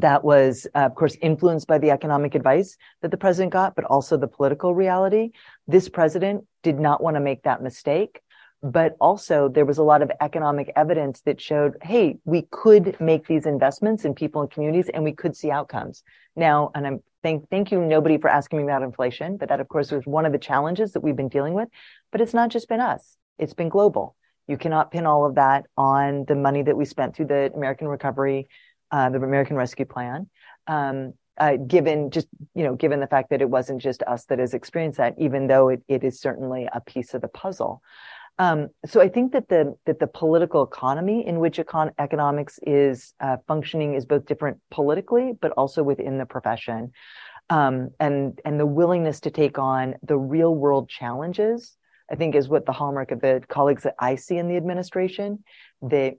that 0.00 0.24
was, 0.24 0.66
uh, 0.74 0.80
of 0.80 0.94
course, 0.94 1.16
influenced 1.20 1.66
by 1.66 1.78
the 1.78 1.90
economic 1.90 2.34
advice 2.34 2.76
that 3.02 3.10
the 3.10 3.16
president 3.16 3.52
got, 3.52 3.74
but 3.74 3.84
also 3.84 4.16
the 4.16 4.28
political 4.28 4.74
reality. 4.74 5.30
This 5.66 5.88
president 5.88 6.44
did 6.62 6.78
not 6.78 7.02
want 7.02 7.16
to 7.16 7.20
make 7.20 7.42
that 7.42 7.62
mistake. 7.62 8.20
But 8.60 8.96
also, 9.00 9.48
there 9.48 9.64
was 9.64 9.78
a 9.78 9.84
lot 9.84 10.02
of 10.02 10.10
economic 10.20 10.72
evidence 10.74 11.20
that 11.20 11.40
showed, 11.40 11.76
hey, 11.80 12.18
we 12.24 12.42
could 12.50 13.00
make 13.00 13.28
these 13.28 13.46
investments 13.46 14.04
in 14.04 14.14
people 14.14 14.40
and 14.42 14.50
communities 14.50 14.88
and 14.92 15.04
we 15.04 15.12
could 15.12 15.36
see 15.36 15.52
outcomes. 15.52 16.02
Now, 16.34 16.72
and 16.74 16.84
I'm 16.84 17.00
thank, 17.22 17.48
thank 17.50 17.70
you, 17.70 17.80
nobody, 17.80 18.18
for 18.18 18.28
asking 18.28 18.58
me 18.58 18.64
about 18.64 18.82
inflation, 18.82 19.36
but 19.36 19.48
that, 19.50 19.60
of 19.60 19.68
course, 19.68 19.92
was 19.92 20.04
one 20.06 20.26
of 20.26 20.32
the 20.32 20.38
challenges 20.38 20.92
that 20.92 21.04
we've 21.04 21.14
been 21.14 21.28
dealing 21.28 21.54
with. 21.54 21.68
But 22.10 22.20
it's 22.20 22.34
not 22.34 22.50
just 22.50 22.68
been 22.68 22.80
us, 22.80 23.16
it's 23.38 23.54
been 23.54 23.68
global. 23.68 24.16
You 24.48 24.56
cannot 24.56 24.90
pin 24.90 25.06
all 25.06 25.26
of 25.26 25.34
that 25.36 25.66
on 25.76 26.24
the 26.26 26.34
money 26.34 26.62
that 26.62 26.76
we 26.76 26.84
spent 26.84 27.14
through 27.14 27.26
the 27.26 27.52
American 27.54 27.86
Recovery 27.86 28.48
uh, 28.90 29.10
the 29.10 29.18
American 29.18 29.56
Rescue 29.56 29.86
Plan. 29.86 30.28
Um, 30.66 31.14
uh, 31.38 31.56
given 31.56 32.10
just 32.10 32.26
you 32.54 32.64
know 32.64 32.74
given 32.74 33.00
the 33.00 33.06
fact 33.06 33.30
that 33.30 33.40
it 33.40 33.48
wasn't 33.48 33.80
just 33.80 34.02
us 34.02 34.24
that 34.26 34.38
has 34.38 34.54
experienced 34.54 34.98
that 34.98 35.14
even 35.18 35.46
though 35.46 35.68
it, 35.68 35.82
it 35.88 36.04
is 36.04 36.20
certainly 36.20 36.68
a 36.72 36.80
piece 36.80 37.14
of 37.14 37.22
the 37.22 37.28
puzzle 37.28 37.80
um, 38.38 38.68
so 38.84 39.00
i 39.00 39.08
think 39.08 39.32
that 39.32 39.48
the 39.48 39.74
that 39.86 40.00
the 40.00 40.06
political 40.06 40.62
economy 40.62 41.26
in 41.26 41.38
which 41.38 41.58
econ- 41.58 41.92
economics 41.98 42.58
is 42.66 43.14
uh, 43.20 43.36
functioning 43.46 43.94
is 43.94 44.04
both 44.04 44.26
different 44.26 44.58
politically 44.70 45.32
but 45.40 45.52
also 45.52 45.82
within 45.82 46.18
the 46.18 46.26
profession 46.26 46.90
um, 47.50 47.90
and 48.00 48.40
and 48.44 48.58
the 48.58 48.66
willingness 48.66 49.20
to 49.20 49.30
take 49.30 49.58
on 49.58 49.94
the 50.02 50.18
real 50.18 50.54
world 50.54 50.88
challenges 50.88 51.76
i 52.10 52.16
think 52.16 52.34
is 52.34 52.48
what 52.48 52.66
the 52.66 52.72
hallmark 52.72 53.12
of 53.12 53.20
the 53.20 53.42
colleagues 53.48 53.84
that 53.84 53.94
i 54.00 54.16
see 54.16 54.38
in 54.38 54.48
the 54.48 54.56
administration 54.56 55.44
that 55.82 56.14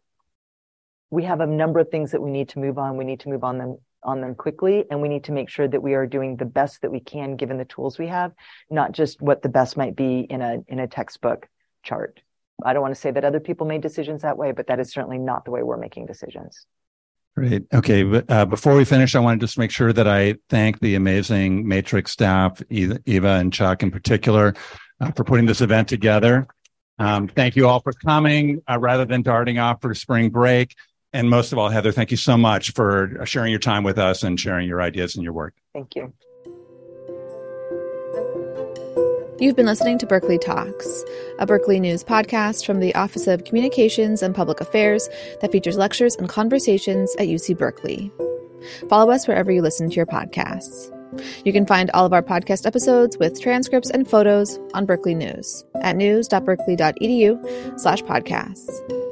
we 1.12 1.24
have 1.24 1.42
a 1.42 1.48
number 1.48 1.80
of 1.80 1.90
things 1.90 2.12
that 2.12 2.22
we 2.22 2.32
need 2.32 2.50
to 2.50 2.60
move 2.60 2.78
on. 2.78 2.98
We 2.98 3.06
need 3.06 3.22
to 3.22 3.30
move 3.30 3.44
on 3.44 3.58
them 3.58 3.78
on 4.04 4.22
them 4.22 4.36
quickly 4.36 4.86
and 4.90 5.02
we 5.02 5.10
need 5.10 5.26
to 5.26 5.32
make 5.32 5.50
sure 5.50 5.68
that 5.68 5.84
we 5.84 5.94
are 5.94 6.08
doing 6.08 6.38
the 6.38 6.46
best 6.46 6.82
that 6.82 6.92
we 6.92 7.00
can 7.00 7.36
given 7.36 7.58
the 7.58 7.66
tools 7.66 8.00
we 8.00 8.08
have 8.08 8.32
not 8.70 8.92
just 8.92 9.22
what 9.22 9.42
the 9.42 9.50
best 9.50 9.76
might 9.76 9.96
be 9.96 10.22
in 10.22 10.42
a 10.42 10.60
in 10.68 10.80
a 10.80 10.88
textbook 10.88 11.48
chart 11.84 12.22
i 12.64 12.72
don't 12.72 12.82
want 12.82 12.96
to 12.96 13.00
say 13.00 13.12
that 13.12 13.26
other 13.26 13.40
people 13.40 13.68
made 13.68 13.82
decisions 13.82 14.22
that 14.22 14.38
way 14.38 14.52
but 14.52 14.68
that 14.68 14.80
is 14.80 14.92
certainly 14.92 15.18
not 15.18 15.44
the 15.44 15.52
way 15.52 15.64
we're 15.64 15.78
making 15.78 16.06
decisions 16.06 16.66
Great. 17.38 17.68
Okay. 17.74 18.04
But, 18.04 18.30
uh, 18.30 18.46
before 18.46 18.76
we 18.76 18.84
finish, 18.84 19.16
I 19.16 19.20
want 19.20 19.40
to 19.40 19.46
just 19.46 19.58
make 19.58 19.72
sure 19.72 19.94
that 19.94 20.08
I 20.08 20.36
thank 20.50 20.80
the 20.80 20.96
amazing 20.96 21.66
Matrix 21.66 22.12
staff, 22.12 22.62
Eva 22.70 23.30
and 23.30 23.54
Chuck 23.54 23.82
in 23.82 23.92
particular, 23.92 24.56
uh, 25.00 25.12
for 25.12 25.24
putting 25.24 25.46
this 25.46 25.62
event 25.62 25.88
together. 25.88 26.48
Um, 26.98 27.30
thank 27.30 27.56
you 27.56 27.66
all 27.66 27.80
for 27.80 27.94
coming 27.94 28.62
uh, 28.70 28.78
rather 28.78 29.06
than 29.06 29.22
darting 29.22 29.58
off 29.58 29.82
for 29.82 29.94
spring 29.94 30.32
break. 30.32 30.76
And 31.12 31.30
most 31.30 31.52
of 31.52 31.58
all, 31.58 31.70
Heather, 31.70 31.92
thank 31.92 32.12
you 32.12 32.18
so 32.18 32.38
much 32.38 32.72
for 32.72 33.26
sharing 33.26 33.50
your 33.52 33.60
time 33.60 33.84
with 33.84 33.98
us 33.98 34.24
and 34.24 34.40
sharing 34.40 34.68
your 34.68 34.82
ideas 34.82 35.16
and 35.16 35.24
your 35.24 35.34
work. 35.34 35.56
Thank 35.74 35.96
you. 35.96 36.14
You've 39.40 39.56
been 39.56 39.66
listening 39.66 39.98
to 40.00 40.06
Berkeley 40.06 40.38
Talks, 40.38 41.04
a 41.40 41.46
Berkeley 41.46 41.80
News 41.80 42.04
podcast 42.04 42.66
from 42.66 42.82
the 42.82 42.94
Office 42.94 43.26
of 43.26 43.46
Communications 43.46 44.22
and 44.22 44.36
Public 44.36 44.60
Affairs 44.60 45.08
that 45.40 45.52
features 45.52 45.78
lectures 45.78 46.16
and 46.18 46.28
conversations 46.28 47.16
at 47.18 47.28
UC 47.28 47.58
Berkeley. 47.58 48.12
Follow 48.90 49.12
us 49.12 49.30
wherever 49.30 49.50
you 49.50 49.62
listen 49.62 49.90
to 49.90 49.96
your 49.96 50.06
podcasts. 50.06 50.94
You 51.46 51.54
can 51.54 51.66
find 51.66 51.90
all 51.92 52.06
of 52.06 52.12
our 52.12 52.22
podcast 52.22 52.66
episodes 52.66 53.18
with 53.18 53.40
transcripts 53.42 53.90
and 53.90 54.06
photos 54.08 54.60
on 54.74 54.86
Berkeley 54.86 55.16
News 55.16 55.66
at 55.82 55.96
news.berkeley.edu 55.96 57.80
slash 57.80 58.04
podcasts. 58.04 59.09